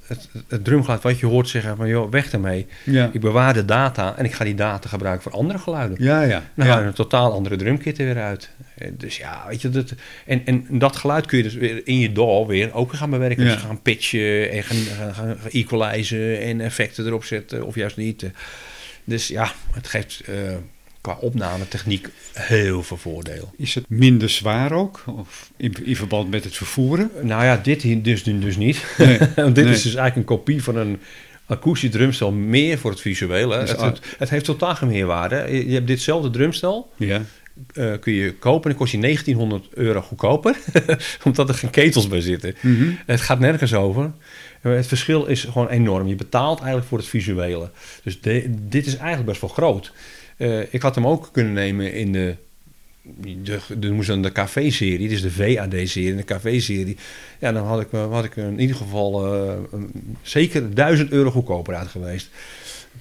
het, 0.07 0.29
het 0.49 0.65
drumgeluid 0.65 1.03
wat 1.03 1.19
je 1.19 1.27
hoort 1.27 1.49
zeggen 1.49 1.77
van... 1.77 1.89
joh, 1.89 2.11
weg 2.11 2.33
ermee. 2.33 2.67
ja, 2.85 3.11
Ik 3.13 3.21
bewaar 3.21 3.55
de 3.55 3.65
data 3.65 4.17
en 4.17 4.25
ik 4.25 4.33
ga 4.33 4.45
die 4.45 4.55
data 4.55 4.89
gebruiken 4.89 5.23
voor 5.23 5.41
andere 5.41 5.59
geluiden. 5.59 6.05
ja. 6.05 6.23
ja. 6.23 6.43
Dan 6.55 6.67
ja. 6.67 6.73
haal 6.73 6.81
je 6.81 6.87
een 6.87 6.93
totaal 6.93 7.33
andere 7.33 7.57
drumkit 7.57 7.99
er 7.99 8.05
weer 8.05 8.23
uit. 8.23 8.51
Eh, 8.75 8.89
Dus 8.97 9.17
ja, 9.17 9.45
weet 9.49 9.61
je, 9.61 9.71
dat, 9.71 9.95
en, 10.27 10.47
en 10.47 10.67
dat 10.71 10.97
geluid 10.97 11.27
kun 11.27 11.37
je 11.39 11.45
dus 11.45 11.55
weer 11.55 11.81
in 11.85 11.99
je 11.99 12.13
DAW 12.13 12.49
weer 12.49 12.75
ook 12.75 12.91
weer 12.91 13.01
gaan 13.01 13.11
bewerken. 13.11 13.45
Ja. 13.45 13.53
Dus 13.53 13.63
gaan 13.63 13.83
pitchen 13.83 14.51
en 14.51 14.63
gaan, 14.63 14.77
gaan, 14.77 15.15
gaan 15.15 15.37
equalizen 15.51 16.41
en 16.41 16.61
effecten 16.61 17.07
erop 17.07 17.25
zetten 17.25 17.67
of 17.67 17.75
juist 17.75 17.97
niet. 17.97 18.31
Dus 19.05 19.29
ja, 19.29 19.53
het 19.73 19.89
geeft 19.89 20.21
eh, 20.21 20.35
qua 21.03 21.17
opnametechniek 21.21 22.09
heel 22.33 22.83
veel 22.83 22.97
voordeel. 22.97 23.53
Is 23.57 23.75
het 23.75 23.85
minder 23.89 24.29
zwaar 24.29 24.73
ook? 24.73 25.05
Of 25.07 25.51
in, 25.57 25.75
in 25.85 25.97
verband 25.97 26.31
met 26.31 26.45
het 26.45 26.57
vervoeren? 26.57 27.11
Nou 27.23 27.45
ja, 27.45 27.57
dit 27.57 28.05
dus, 28.05 28.23
dus 28.23 28.57
niet. 28.57 28.85
Nee. 28.99 29.19
Want 29.37 29.55
dit 29.55 29.65
Nee. 29.65 29.75
is 29.75 29.83
dus 29.83 29.95
eigenlijk 29.95 30.17
een 30.17 30.37
kopie 30.37 30.63
van 30.63 30.77
een 30.77 30.99
akoestisch 31.47 31.91
drumstel 31.91 32.33
meer 32.33 32.79
voor 32.79 32.91
het 32.91 33.01
visuele. 33.01 33.61
Dus 33.61 33.71
Het, 33.71 33.81
het, 33.81 34.01
het 34.19 34.31
heeft 34.31 34.45
totaal 34.45 34.75
geen 34.75 34.89
meerwaarde. 34.89 35.65
Je, 35.67 35.75
hebt 35.75 35.87
ditzelfde 35.87 36.31
drumstel. 36.31 36.93
Ja, 36.97 37.23
eh, 37.75 37.93
kun 38.01 38.13
je 38.13 38.35
kopen 38.35 38.63
en 38.63 38.69
dan 38.71 38.79
kost 38.79 38.93
je 38.93 38.99
1900 38.99 39.69
euro 39.75 40.01
goedkoper. 40.01 40.57
omdat 41.25 41.49
er 41.49 41.55
geen 41.55 41.71
ketels 41.71 42.09
bij 42.09 42.21
zitten. 42.21 42.55
Mhm. 42.61 42.91
Het 43.07 43.21
gaat 43.21 43.39
nergens 43.39 43.75
over. 43.75 44.13
Eh, 44.63 44.73
Het 44.73 44.87
verschil 44.87 45.27
is 45.27 45.41
gewoon 45.45 45.69
enorm. 45.69 46.07
Je 46.07 46.15
betaalt 46.15 46.59
eigenlijk 46.59 46.89
voor 46.89 46.99
het 46.99 47.07
visuele. 47.07 47.71
Dus 48.03 48.21
de- 48.21 48.45
dit 48.69 48.87
is 48.87 48.97
eigenlijk 48.97 49.27
best 49.29 49.41
wel 49.41 49.51
groot. 49.51 49.93
Eh, 50.37 50.61
ik 50.75 50.83
had 50.83 50.95
hem 50.95 51.07
ook 51.07 51.29
kunnen 51.33 51.53
nemen 51.53 51.93
in 51.93 52.13
de... 52.13 52.35
De, 53.43 53.59
de, 53.79 54.05
dan 54.07 54.23
de 54.23 54.33
café-serie, 54.33 55.09
dus 55.09 55.23
de 55.23 55.31
VAD-serie, 55.31 56.15
de 56.17 56.25
café-serie. 56.25 56.97
Ja, 57.41 57.53
dan 57.53 57.67
had 57.67 57.81
ik, 57.81 57.93
me- 57.93 57.99
had 57.99 58.25
ik 58.25 58.37
in 58.37 58.61
ieder 58.61 58.77
geval 58.77 59.35
eh, 59.35 59.55
een- 59.73 60.17
zeker 60.23 60.75
1000 60.75 61.11
euro 61.11 61.31
goedkoper 61.31 61.75
uit 61.75 61.89
geweest. 61.89 62.31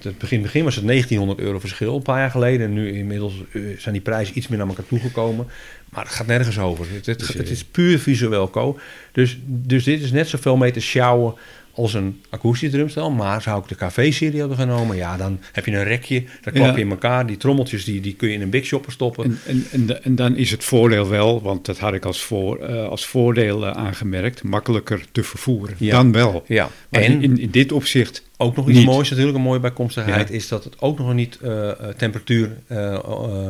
het 0.02 0.18
begin, 0.18 0.42
begin 0.42 0.64
was 0.64 0.74
het 0.74 0.86
1900 0.86 1.46
euro 1.46 1.58
verschil 1.58 1.96
een 1.96 2.02
paar 2.02 2.18
jaar 2.18 2.30
geleden. 2.30 2.66
En 2.66 2.72
nu 2.72 2.92
inmiddels 2.92 3.34
eh, 3.52 3.62
zijn 3.78 3.94
die 3.94 4.02
prijzen 4.02 4.38
iets 4.38 4.48
meer 4.48 4.58
naar 4.58 4.68
elkaar 4.68 4.86
toegekomen. 4.86 5.46
Maar 5.90 6.04
het 6.04 6.12
gaat 6.12 6.26
nergens 6.26 6.58
over. 6.58 6.86
Het, 6.94 7.06
het, 7.06 7.18
Dus, 7.18 7.28
het 7.28 7.50
is 7.50 7.64
puur 7.64 7.98
visueel 7.98 8.50
co. 8.50 8.78
Dus, 9.12 9.38
dus 9.44 9.84
dit 9.84 10.00
is 10.02 10.10
net 10.12 10.28
zoveel 10.28 10.56
mee 10.56 10.70
te 10.70 10.80
sjouwen 10.80 11.34
als 11.74 11.94
een 11.94 12.20
akoestische 12.30 12.76
drumstel. 12.76 13.10
Maar 13.10 13.42
zou 13.42 13.62
ik 13.62 13.68
de 13.68 13.86
KV-serie 13.86 14.38
hebben 14.38 14.56
genomen, 14.56 14.96
ja, 14.96 15.16
dan 15.16 15.38
heb 15.52 15.66
je 15.66 15.72
een 15.72 15.84
rekje. 15.84 16.24
Dan 16.42 16.52
klap 16.52 16.66
je 16.74 16.78
Ja. 16.80 16.84
in 16.84 16.90
elkaar. 16.90 17.26
Die 17.26 17.36
trommeltjes 17.36 17.84
die, 17.84 18.00
die 18.00 18.14
kun 18.14 18.28
je 18.28 18.34
in 18.34 18.42
een 18.42 18.50
big 18.50 18.64
shopper 18.64 18.92
stoppen. 18.92 19.24
En, 19.24 19.38
en, 19.46 19.66
en, 19.70 20.04
en 20.04 20.14
dan 20.14 20.36
is 20.36 20.50
het 20.50 20.64
voordeel 20.64 21.08
wel, 21.08 21.42
want 21.42 21.66
dat 21.66 21.78
had 21.78 21.94
ik 21.94 22.04
als, 22.04 22.22
voor, 22.22 22.58
eh, 22.58 22.88
als 22.88 23.06
voordeel 23.06 23.66
eh, 23.66 23.70
aangemerkt, 23.70 24.42
makkelijker 24.42 25.04
te 25.12 25.22
vervoeren. 25.22 25.74
Ja. 25.78 25.90
Dan 25.92 26.12
wel. 26.12 26.44
ja, 26.46 26.70
Maar 26.88 27.00
en 27.02 27.22
in, 27.22 27.38
in 27.38 27.50
dit 27.50 27.72
opzicht, 27.72 28.22
ook 28.42 28.56
nog 28.56 28.68
iets 28.68 28.78
niet. 28.78 28.86
moois, 28.86 29.10
natuurlijk 29.10 29.36
een 29.36 29.42
mooie 29.42 29.60
bijkomstigheid, 29.60 30.28
Ja. 30.28 30.34
is 30.34 30.48
dat 30.48 30.64
het 30.64 30.80
ook 30.80 30.98
nog 30.98 31.14
niet 31.14 31.38
eh, 31.42 31.70
eh, 31.70 31.76
temperatuur 31.96 32.50
eh, 32.66 32.98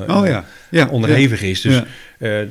oh 0.09 0.27
ja, 0.27 0.44
ja 0.70 0.89
onderhevig 0.89 1.43
is. 1.43 1.60
Dus 1.60 1.82
de 2.19 2.48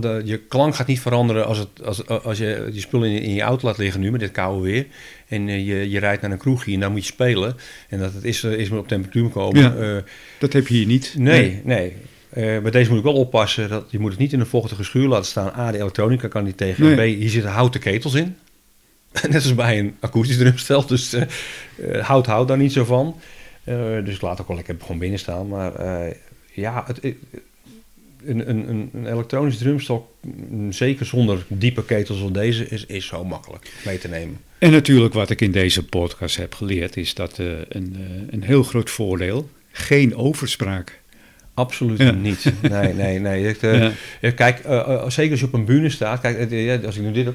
de, 0.00 0.22
je 0.24 0.38
klank 0.38 0.74
gaat 0.74 0.86
niet 0.86 1.00
veranderen 1.00 1.46
als, 1.46 1.58
het, 1.58 1.68
als, 1.84 2.06
als 2.06 2.38
je 2.38 2.68
je 2.72 2.80
spullen 2.80 3.10
in, 3.10 3.22
in 3.22 3.34
je 3.34 3.42
auto 3.42 3.66
laat 3.66 3.78
liggen 3.78 4.00
nu 4.00 4.10
met 4.10 4.20
dit 4.20 4.30
koude 4.30 4.62
weer. 4.70 4.86
En 5.28 5.48
je, 5.48 5.90
je 5.90 5.98
rijdt 5.98 6.22
naar 6.22 6.30
een 6.30 6.38
kroegje 6.38 6.72
en 6.72 6.80
daar 6.80 6.90
moet 6.90 7.06
je 7.06 7.12
spelen. 7.12 7.56
En 7.88 7.98
dat 7.98 8.14
het 8.14 8.24
is, 8.24 8.44
is 8.44 8.68
maar 8.68 8.78
op 8.78 8.88
temperatuur 8.88 9.28
komen. 9.28 10.04
Dat 10.38 10.52
heb 10.52 10.68
je 10.68 10.74
hier 10.74 10.86
niet. 10.86 11.14
nee, 11.18 11.60
nee. 11.64 11.92
Eh, 12.34 12.58
bij 12.58 12.70
deze 12.70 12.88
moet 12.88 12.98
ik 12.98 13.04
wel 13.04 13.14
oppassen. 13.14 13.68
Dat, 13.68 13.84
je 13.90 13.98
moet 13.98 14.10
het 14.10 14.20
niet 14.20 14.32
in 14.32 14.40
een 14.40 14.46
vochtige 14.46 14.84
schuur 14.84 15.08
laten 15.08 15.26
staan. 15.26 15.52
A, 15.56 15.70
de 15.70 15.78
elektronica 15.78 16.28
kan 16.28 16.44
niet 16.44 16.56
tegen. 16.56 16.84
Nee. 16.84 17.12
En 17.12 17.16
B, 17.16 17.20
hier 17.20 17.30
zitten 17.30 17.50
houten 17.50 17.80
ketels 17.80 18.14
in. 18.14 18.36
Net 19.22 19.34
als 19.34 19.54
bij 19.54 19.78
een 19.78 19.96
akoestisch 20.00 20.36
drumstel. 20.36 20.86
Dus 20.86 21.12
eh, 21.12 21.22
eh, 21.76 22.04
hout 22.04 22.26
houdt 22.26 22.48
daar 22.48 22.56
niet 22.56 22.72
zo 22.72 22.84
van. 22.84 23.20
Eh, 23.64 23.76
dus 24.04 24.14
ik 24.14 24.20
laat 24.20 24.40
ook 24.40 24.48
wel 24.48 24.56
lekker 24.56 24.76
gewoon 24.80 24.98
binnen 24.98 25.18
staan. 25.18 25.48
Maar 25.48 25.72
ja, 26.52 26.84
het, 26.86 27.02
een, 28.24 28.48
een, 28.48 28.88
een, 28.92 29.06
elektronisch 29.06 29.58
drumstel, 29.58 30.16
mm, 30.48 30.72
zeker 30.72 31.06
zonder 31.06 31.44
diepe 31.48 31.84
ketels 31.84 32.22
als 32.22 32.32
deze, 32.32 32.68
is, 32.68 32.86
is 32.86 33.06
zo 33.06 33.24
makkelijk 33.24 33.72
mee 33.84 33.98
te 33.98 34.08
nemen. 34.08 34.40
En 34.58 34.70
natuurlijk 34.70 35.14
wat 35.14 35.30
ik 35.30 35.40
in 35.40 35.52
deze 35.52 35.84
podcast 35.84 36.36
heb 36.36 36.54
geleerd, 36.54 36.96
is 36.96 37.14
dat 37.14 37.38
een, 37.38 37.96
een 38.30 38.42
heel 38.42 38.62
groot 38.62 38.90
voordeel, 38.90 39.48
geen 39.70 40.16
overspraak. 40.16 41.00
Absoluut 41.54 41.98
Ja. 41.98 42.10
niet. 42.10 42.52
Nee, 42.62 42.94
nee, 42.94 43.18
nee. 43.18 43.46
Ik, 43.48 43.60
Ja. 43.60 43.92
Ja, 44.20 44.30
kijk, 44.30 44.56
zeker 45.08 45.30
als 45.30 45.40
je 45.40 45.46
op 45.46 45.52
een 45.52 45.64
bühne 45.64 45.90
staat. 45.90 46.20
Kijk, 46.20 46.84
als 46.84 46.96
ik 46.96 47.02
nu 47.02 47.12
dit. 47.12 47.28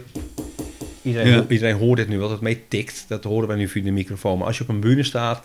Iedereen, 1.10 1.32
Ja. 1.34 1.46
iedereen 1.50 1.76
hoort 1.76 1.98
dit 1.98 2.08
nu 2.08 2.14
wel, 2.18 2.28
dat 2.28 2.32
het 2.38 2.42
mee 2.42 2.62
tikt. 2.68 3.06
Dat 3.08 3.24
horen 3.24 3.48
wij 3.48 3.58
nu 3.58 3.68
via 3.68 3.84
de 3.84 3.92
microfoon. 3.92 4.38
Maar 4.38 4.48
als 4.48 4.58
je 4.58 4.64
op 4.64 4.70
een 4.70 4.80
bühne 4.80 5.04
staat 5.04 5.44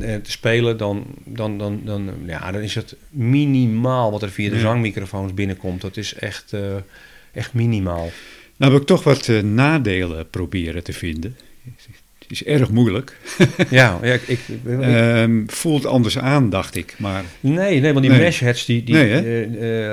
eh, 0.00 0.14
te 0.14 0.30
spelen, 0.30 0.76
dan, 0.76 1.04
dan, 1.24 1.58
dan, 1.58 1.80
dan, 1.84 2.10
ja, 2.26 2.52
dan 2.52 2.60
is 2.60 2.74
het 2.74 2.96
minimaal 3.10 4.10
wat 4.10 4.22
er 4.22 4.30
via 4.30 4.48
de 4.50 4.54
Ja. 4.54 4.60
zangmicrofoons 4.60 5.34
binnenkomt. 5.34 5.80
Dat 5.80 5.96
is 5.96 6.14
echt, 6.14 6.52
eh, 6.52 6.60
echt 7.32 7.54
minimaal. 7.54 8.10
Nou 8.56 8.72
heb 8.72 8.80
ik 8.80 8.86
toch 8.86 9.04
wat 9.04 9.28
eh, 9.28 9.42
nadelen 9.42 10.28
proberen 10.30 10.82
te 10.84 10.92
vinden. 10.92 11.36
Het 12.18 12.30
is 12.40 12.44
erg 12.44 12.70
moeilijk. 12.70 13.16
ja, 13.70 13.98
ja, 14.02 14.12
ik, 14.12 14.22
ik, 14.22 14.38
ik- 14.48 14.80
Ehm, 14.80 15.42
voelt 15.46 15.86
anders 15.86 16.18
aan, 16.18 16.50
dacht 16.50 16.76
ik. 16.76 16.94
Maar 16.98 17.24
nee, 17.40 17.80
nee, 17.80 17.92
want 17.92 18.04
die 18.04 18.14
Nee. 18.14 18.20
mesh 18.24 18.40
heads, 18.40 18.64
die, 18.64 18.84
die, 18.84 18.94
Nee, 18.94 19.10
hè? 19.10 19.42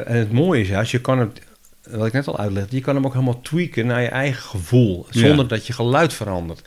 en 0.03 0.17
het 0.17 0.31
mooie 0.31 0.61
is, 0.61 0.73
als 0.73 0.91
je 0.91 1.01
kan 1.01 1.19
het, 1.19 1.41
wat 1.89 2.07
ik 2.07 2.13
net 2.13 2.27
al 2.27 2.37
uitlegde, 2.37 2.75
je 2.75 2.81
kan 2.81 2.95
hem 2.95 3.05
ook 3.05 3.13
helemaal 3.13 3.41
tweaken 3.41 3.85
naar 3.85 4.01
je 4.01 4.07
eigen 4.07 4.41
gevoel, 4.43 5.05
Ja. 5.09 5.19
zonder 5.27 5.47
dat 5.47 5.67
je 5.67 5.73
geluid 5.73 6.13
verandert. 6.13 6.61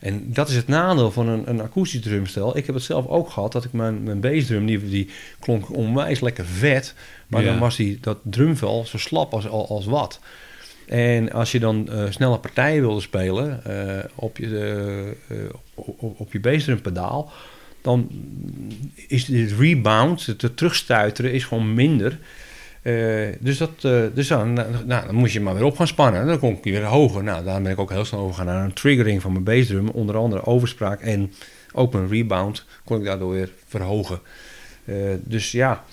En 0.00 0.32
dat 0.32 0.48
is 0.48 0.56
het 0.56 0.68
nadeel 0.68 1.10
van 1.10 1.28
een, 1.28 1.48
een 1.48 1.60
akoestisch 1.62 2.00
drumstel. 2.00 2.56
Ik 2.56 2.66
heb 2.66 2.74
het 2.74 2.84
zelf 2.84 3.06
ook 3.06 3.30
gehad, 3.30 3.52
dat 3.52 3.64
ik 3.64 3.72
mijn, 3.72 4.02
mijn 4.02 4.20
bassdrum, 4.20 4.66
die, 4.66 4.88
die 4.88 5.10
klonk 5.40 5.74
onwijs 5.76 6.20
lekker 6.20 6.44
vet, 6.46 6.94
maar 7.26 7.42
Ja. 7.42 7.50
dan 7.50 7.58
was 7.58 7.76
die, 7.76 7.98
dat 8.00 8.18
drumvel 8.22 8.84
zo 8.86 8.98
slap 8.98 9.32
als, 9.32 9.48
als, 9.48 9.86
wat. 9.86 10.20
En 10.86 11.32
als 11.32 11.52
je 11.52 11.60
dan 11.60 11.88
eh, 11.88 12.04
snelle 12.10 12.38
partijen 12.38 12.80
wilde 12.80 13.00
spelen 13.00 13.64
eh, 13.64 14.04
op 14.14 14.36
je, 14.36 14.46
eh, 15.28 15.38
eh, 15.38 15.46
op, 15.74 16.20
op, 16.20 16.32
je 16.32 16.40
bassdrumpedaal, 16.40 17.32
dan 17.82 18.08
is 19.08 19.24
de 19.24 19.54
rebound, 19.58 20.26
het 20.26 20.56
terugstuiteren, 20.56 21.32
is 21.32 21.44
gewoon 21.44 21.74
minder. 21.74 22.18
Eh, 22.84 23.28
dus 23.40 23.58
dat, 23.58 23.70
eh, 23.80 24.02
dus 24.14 24.28
dan, 24.28 24.52
nou, 24.52 25.06
dan 25.06 25.14
moest 25.14 25.32
je 25.32 25.40
maar 25.40 25.54
weer 25.54 25.62
op 25.64 25.76
gaan 25.76 25.86
spannen. 25.86 26.26
Dan 26.26 26.38
kon 26.38 26.52
ik 26.56 26.64
weer 26.64 26.84
hoger. 26.84 27.22
Nou, 27.24 27.44
daar 27.44 27.62
ben 27.62 27.72
ik 27.72 27.78
ook 27.78 27.90
heel 27.90 28.04
snel 28.04 28.20
over 28.20 28.34
gaan 28.34 28.46
naar 28.46 28.64
een 28.64 28.72
triggering 28.72 29.22
van 29.22 29.32
mijn 29.32 29.44
bassdrum. 29.44 29.88
Onder 29.88 30.16
andere 30.16 30.44
overspraak 30.46 31.00
en 31.00 31.32
ook 31.72 31.92
mijn 31.92 32.08
rebound 32.08 32.64
kon 32.84 32.98
ik 32.98 33.04
daardoor 33.04 33.32
weer 33.32 33.50
verhogen. 33.68 34.20
Eh, 34.84 34.94
dus 35.22 35.52
ja, 35.52 35.84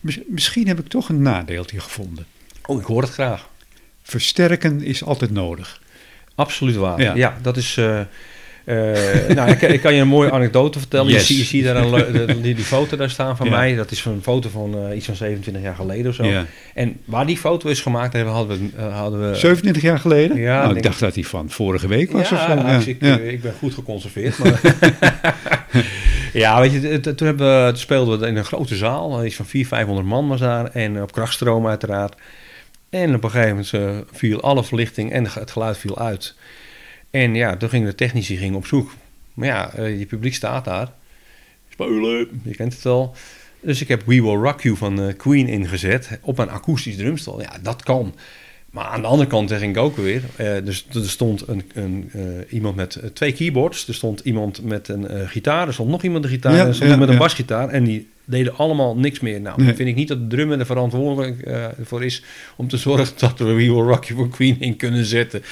mis- 0.00 0.20
misschien 0.26 0.66
heb 0.68 0.78
ik 0.78 0.86
toch 0.88 1.08
een 1.08 1.22
nadeeltje 1.22 1.80
gevonden. 1.80 2.26
oh, 2.66 2.80
ik 2.80 2.86
hoor 2.86 3.02
het 3.02 3.10
graag. 3.10 3.48
Versterken 4.02 4.82
is 4.82 5.04
altijd 5.04 5.30
nodig. 5.30 5.80
Absoluut 6.34 6.76
waar. 6.76 7.00
Ja. 7.02 7.14
Ja, 7.14 7.38
dat 7.42 7.56
is. 7.56 7.80
Eh, 8.68 9.34
nou, 9.34 9.50
ik, 9.50 9.62
ik 9.62 9.80
kan 9.80 9.94
je 9.94 10.00
een 10.00 10.08
mooie 10.08 10.30
anekdote 10.30 10.78
vertellen. 10.78 11.12
Yes. 11.12 11.28
Je, 11.28 11.34
ziet, 11.34 11.38
je 11.38 11.44
ziet 11.44 11.64
daar 11.64 11.76
een, 11.76 12.42
die, 12.42 12.54
die 12.54 12.64
foto 12.64 12.96
daar 12.96 13.10
staan 13.10 13.36
van 13.36 13.48
mij. 13.50 13.74
Dat 13.74 13.90
is 13.90 14.04
een 14.04 14.22
foto 14.22 14.48
van 14.48 14.74
eh, 14.88 14.96
iets 14.96 15.06
van 15.06 15.16
27 15.16 15.62
jaar 15.62 15.74
geleden 15.74 16.08
of 16.10 16.14
zo. 16.14 16.22
En 16.74 16.96
waar 17.04 17.26
die 17.26 17.36
foto 17.38 17.68
is 17.68 17.80
gemaakt, 17.80 18.12
hebben, 18.12 18.32
hadden 18.34 18.58
we. 18.58 18.82
eh, 18.82 18.98
hadden 18.98 19.30
we 19.30 19.36
27 19.36 19.82
jaar 19.82 19.98
geleden? 19.98 20.36
Ja, 20.36 20.62
nou, 20.62 20.76
ik 20.76 20.82
dacht 20.82 21.00
dat 21.00 21.14
hij 21.14 21.24
van 21.24 21.50
vorige 21.50 21.88
week 21.88 22.12
was 22.12 22.32
of 22.32 22.40
zo. 22.40 22.54
ja, 22.54 22.80
Ja, 23.00 23.16
ik, 23.16 23.22
ik 23.32 23.42
ben 23.42 23.54
goed 23.58 23.74
geconserveerd. 23.74 24.38
Maar 24.38 24.60
ja, 26.32 26.60
weet 26.60 26.72
je, 26.72 27.00
toen, 27.00 27.26
hebben 27.26 27.64
we, 27.64 27.68
toen 27.70 27.78
speelden 27.80 28.20
we 28.20 28.26
in 28.26 28.36
een 28.36 28.44
grote 28.44 28.76
zaal. 28.76 29.24
Iets 29.24 29.36
van 29.36 29.46
400, 29.46 29.68
500 29.82 30.06
man 30.08 30.28
was 30.28 30.40
daar. 30.40 30.70
En 30.72 31.02
op 31.02 31.12
krachtstroom 31.12 31.66
uiteraard. 31.66 32.14
En 32.90 33.14
op 33.14 33.24
een 33.24 33.30
gegeven 33.30 33.66
moment 33.72 34.04
viel 34.12 34.40
alle 34.40 34.64
verlichting 34.64 35.12
en 35.12 35.24
het 35.24 35.50
geluid 35.50 35.78
viel 35.78 35.98
uit. 35.98 36.34
En 37.10 37.34
ja, 37.34 37.56
toen 37.56 37.68
gingen 37.68 37.88
de 37.88 37.94
technici 37.94 38.36
gingen 38.36 38.56
op 38.56 38.66
zoek. 38.66 38.90
Maar 39.34 39.48
ja, 39.48 39.72
eh, 39.72 39.98
je 39.98 40.06
publiek 40.06 40.34
staat 40.34 40.64
daar. 40.64 40.92
Spelen, 41.68 42.40
je 42.44 42.54
kent 42.54 42.74
het 42.74 42.86
al. 42.86 43.14
Dus 43.60 43.80
ik 43.80 43.88
heb 43.88 44.02
We 44.06 44.22
Will 44.22 44.34
Rock 44.34 44.60
You 44.60 44.76
van 44.76 45.00
eh, 45.00 45.16
Queen 45.16 45.48
ingezet 45.48 46.18
op 46.22 46.38
een 46.38 46.50
akoestisch 46.50 46.96
drumstel. 46.96 47.40
Ja, 47.40 47.58
dat 47.62 47.82
kan. 47.82 48.14
Maar 48.70 48.84
aan 48.84 49.00
de 49.00 49.06
andere 49.06 49.28
kant 49.28 49.48
zeg 49.48 49.62
ik 49.62 49.76
ook 49.76 49.96
weer. 49.96 50.22
eh, 50.36 50.64
dus 50.64 50.86
er 50.92 51.08
stond 51.08 51.48
een, 51.48 51.70
een, 51.74 52.10
iemand 52.48 52.76
met 52.76 53.00
twee 53.12 53.32
keyboards. 53.32 53.88
Er 53.88 53.94
stond 53.94 54.20
iemand 54.20 54.62
met 54.62 54.88
een 54.88 55.28
gitaar. 55.28 55.66
Er 55.66 55.72
stond 55.72 55.90
nog 55.90 56.02
iemand 56.02 56.24
een 56.24 56.30
gitaar. 56.30 56.52
Ja, 56.54 56.60
en 56.60 56.66
er 56.66 56.74
stond 56.74 56.88
ja, 56.88 56.92
iemand 56.92 57.10
met 57.10 57.20
een 57.20 57.24
basgitaar. 57.26 57.68
En 57.68 57.84
die 57.84 58.08
deden 58.28 58.56
allemaal 58.56 58.96
niks 58.96 59.20
meer. 59.20 59.40
Nou, 59.40 59.62
Nee. 59.62 59.74
vind 59.74 59.88
ik 59.88 59.94
niet 59.94 60.08
dat 60.08 60.18
de 60.30 60.36
drummer 60.36 60.58
er 60.58 60.66
verantwoordelijk 60.66 61.40
eh, 61.40 61.66
voor 61.82 62.04
is... 62.04 62.22
om 62.56 62.68
te 62.68 62.76
zorgen 62.76 63.06
dat 63.18 63.38
we 63.38 63.44
We 63.44 63.52
Will 63.54 63.68
Rock 63.70 64.04
You 64.04 64.18
van 64.18 64.28
Queen 64.30 64.56
in 64.60 64.76
kunnen 64.76 65.04
zetten. 65.04 65.42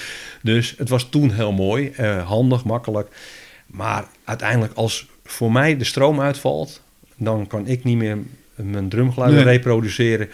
Dus 0.42 0.74
het 0.78 0.88
was 0.88 1.08
toen 1.10 1.30
heel 1.30 1.52
mooi. 1.52 1.88
eh, 1.96 2.26
handig, 2.26 2.64
makkelijk. 2.64 3.08
Maar 3.66 4.04
uiteindelijk 4.24 4.72
als 4.74 5.06
voor 5.24 5.52
mij 5.52 5.76
de 5.76 5.84
stroom 5.84 6.20
uitvalt... 6.20 6.82
dan 7.16 7.46
kan 7.46 7.66
ik 7.66 7.84
niet 7.84 7.96
meer 7.96 8.18
mijn 8.54 8.88
drumgeluiden 8.88 9.44
Nee. 9.44 9.54
reproduceren... 9.56 10.28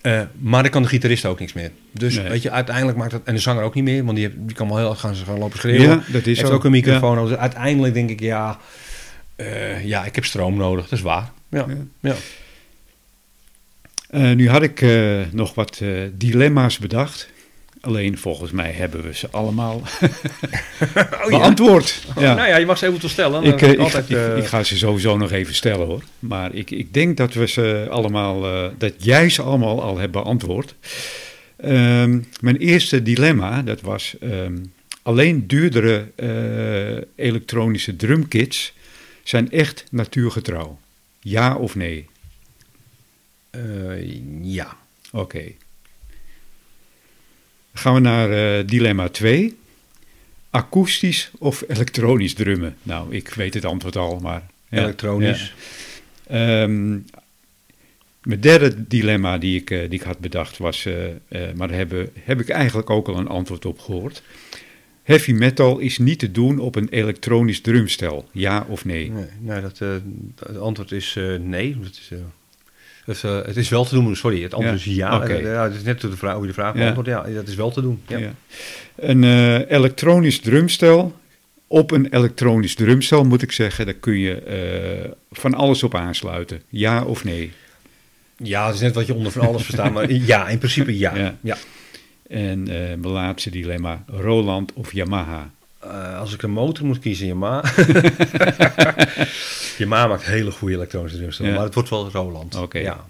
Eh, 0.00 0.20
maar 0.38 0.62
dan 0.62 0.70
kan 0.70 0.82
de 0.82 0.88
gitarist 0.88 1.24
ook 1.24 1.38
niks 1.38 1.52
meer. 1.52 1.70
Dus 1.92 2.16
Nee. 2.16 2.28
weet 2.28 2.42
je, 2.42 2.50
uiteindelijk 2.50 2.98
maakt 2.98 3.10
dat... 3.10 3.20
En 3.24 3.34
de 3.34 3.40
zanger 3.40 3.62
ook 3.62 3.74
niet 3.74 3.84
meer, 3.84 4.04
want 4.04 4.16
die, 4.16 4.30
kan 4.54 4.68
wel 4.68 4.76
heel 4.76 4.86
hard 4.86 4.98
gaan, 4.98 5.14
gaan 5.14 5.38
lopen 5.38 5.58
schreeuwen. 5.58 5.88
Ja, 5.88 6.02
dat 6.12 6.26
is 6.26 6.38
heeft 6.38 6.50
ook 6.50 6.64
een 6.64 6.70
microfoon. 6.70 7.26
Dus 7.28 7.36
uiteindelijk 7.36 7.94
denk 7.94 8.10
ik, 8.10 8.20
ja... 8.20 8.58
ja, 9.84 10.04
ik 10.04 10.14
heb 10.14 10.24
stroom 10.24 10.56
nodig. 10.56 10.84
Dat 10.88 10.98
is 10.98 11.04
waar. 11.04 11.30
Ja. 11.54 11.66
Ja. 12.00 12.14
Eh, 14.14 14.32
nu 14.32 14.48
had 14.48 14.62
ik 14.62 14.80
eh, 14.82 15.20
nog 15.30 15.54
wat 15.54 15.78
eh, 15.82 15.88
dilemma's 16.12 16.78
bedacht. 16.78 17.28
Alleen 17.80 18.18
volgens 18.18 18.50
mij 18.50 18.70
hebben 18.70 19.02
we 19.02 19.14
ze 19.14 19.28
allemaal 19.30 19.82
Oh, 21.24 21.26
beantwoord. 21.26 22.04
Ja. 22.18 22.34
Nou 22.34 22.48
ja, 22.48 22.56
je 22.56 22.66
mag 22.66 22.78
ze 22.78 22.86
even 22.86 23.10
stellen. 23.10 23.42
Ik, 23.42 23.78
altijd, 23.78 24.10
ik, 24.10 24.36
ik 24.36 24.46
ga 24.46 24.62
ze 24.62 24.76
sowieso 24.76 25.16
nog 25.16 25.30
even 25.30 25.54
stellen 25.54 25.86
hoor. 25.86 26.02
Maar 26.18 26.54
ik, 26.54 26.70
ik 26.70 26.94
denk 26.94 27.16
dat 27.16 27.34
we 27.34 27.48
ze 27.48 27.86
allemaal, 27.90 28.40
dat 28.78 28.92
jij 28.98 29.28
ze 29.28 29.42
allemaal 29.42 29.82
al 29.82 29.98
hebt 29.98 30.12
beantwoord. 30.12 30.74
Ehm, 31.56 32.20
mijn 32.40 32.56
eerste 32.56 33.02
dilemma, 33.02 33.62
dat 33.62 33.80
was 33.80 34.14
ehm, 34.20 34.56
alleen 35.02 35.46
duurdere 35.46 36.06
elektronische 37.16 37.96
drumkits 37.96 38.72
zijn 39.22 39.50
echt 39.50 39.84
natuurgetrouw. 39.90 40.78
Ja 41.24 41.56
of 41.56 41.74
nee? 41.74 42.08
eh, 43.50 44.20
ja. 44.42 44.76
Oké. 45.12 45.52
Gaan 47.72 47.94
we 47.94 48.00
naar 48.00 48.30
eh, 48.58 48.66
dilemma 48.66 49.08
2. 49.08 49.56
Akoestisch 50.50 51.30
of 51.38 51.64
elektronisch 51.68 52.34
drummen? 52.34 52.76
Nou, 52.82 53.14
ik 53.14 53.28
weet 53.28 53.54
het 53.54 53.64
antwoord 53.64 53.96
al, 53.96 54.18
maar... 54.18 54.46
ja, 54.68 54.82
Elektronisch. 54.82 55.54
ja. 56.28 56.62
Ehm, 56.62 56.90
mijn 58.22 58.40
derde 58.40 58.86
dilemma 58.86 59.38
die 59.38 59.60
ik, 59.60 59.70
eh, 59.70 59.80
die 59.80 59.98
ik 59.98 60.02
had 60.02 60.18
bedacht 60.18 60.58
was... 60.58 60.88
maar 61.28 61.68
daar 61.68 61.76
hebben, 61.76 62.10
heb 62.20 62.40
ik 62.40 62.48
eigenlijk 62.48 62.90
ook 62.90 63.08
al 63.08 63.16
een 63.16 63.28
antwoord 63.28 63.64
op 63.64 63.78
gehoord. 63.78 64.22
Heavy 65.04 65.32
metal 65.32 65.78
is 65.78 65.98
niet 65.98 66.18
te 66.18 66.30
doen 66.30 66.58
op 66.58 66.74
een 66.74 66.88
elektronisch 66.88 67.60
drumstel. 67.60 68.28
Ja 68.32 68.66
of 68.68 68.84
nee? 68.84 69.10
Nee, 69.10 69.24
nee 69.40 69.60
dat, 69.60 69.80
eh, 69.80 69.88
het 70.46 70.58
antwoord 70.58 70.92
is 70.92 71.14
eh, 71.16 71.24
nee. 71.40 71.76
Het 71.82 72.00
is, 72.00 72.10
eh, 72.10 72.18
het, 73.04 73.46
het 73.46 73.56
is 73.56 73.68
wel 73.68 73.84
te 73.84 73.94
doen, 73.94 74.16
sorry. 74.16 74.42
Het 74.42 74.54
antwoord 74.54 74.82
Ja, 74.82 74.90
is 74.90 74.96
ja. 74.96 75.22
Eh, 75.22 75.42
ja. 75.42 75.62
Het 75.64 75.74
is 75.74 75.82
net 75.82 76.00
de 76.00 76.16
vraag, 76.16 76.32
hoe 76.32 76.42
je 76.42 76.48
de 76.48 76.54
vraag 76.54 76.74
beantwoordt. 76.74 77.08
Ja, 77.08 77.22
dat 77.22 77.48
is 77.48 77.54
wel 77.54 77.70
te 77.70 77.80
doen. 77.80 78.02
Ja. 78.06 78.34
Een 78.96 79.24
elektronisch 79.64 80.40
drumstel. 80.40 81.16
Op 81.66 81.90
een 81.90 82.06
elektronisch 82.14 82.74
drumstel 82.74 83.24
moet 83.24 83.42
ik 83.42 83.52
zeggen, 83.52 83.84
daar 83.84 83.94
kun 83.94 84.18
je 84.18 85.14
van 85.30 85.54
alles 85.54 85.82
op 85.82 85.94
aansluiten. 85.94 86.62
Ja 86.68 87.04
of 87.04 87.24
nee? 87.24 87.52
Ja, 88.36 88.66
het 88.66 88.74
is 88.74 88.80
net 88.80 88.94
wat 88.94 89.06
je 89.06 89.14
onder 89.14 89.32
van 89.32 89.46
alles 89.46 89.62
verstaat. 89.62 89.92
Maar 89.92 90.12
ja, 90.32 90.48
in 90.48 90.58
principe 90.58 90.98
ja. 90.98 91.34
Ja. 91.40 91.56
En 92.28 92.68
eh 92.68 92.76
mijn 92.76 93.12
laatste 93.12 93.50
dilemma, 93.50 94.04
Roland 94.06 94.72
of 94.72 94.92
Yamaha? 94.92 95.50
Eh, 95.80 96.18
als 96.18 96.34
ik 96.34 96.42
een 96.42 96.50
motor 96.50 96.86
moet 96.86 96.98
kiezen, 96.98 97.26
Yamaha. 97.26 97.72
Yamaha 99.78 100.06
maakt 100.06 100.24
hele 100.24 100.50
goede 100.50 100.74
elektronische. 100.74 101.44
Ja. 101.44 101.54
Maar 101.54 101.64
het 101.64 101.74
wordt 101.74 101.88
wel 101.88 102.10
Roland. 102.10 102.56
Oké. 102.56 102.78
Ja. 102.78 103.04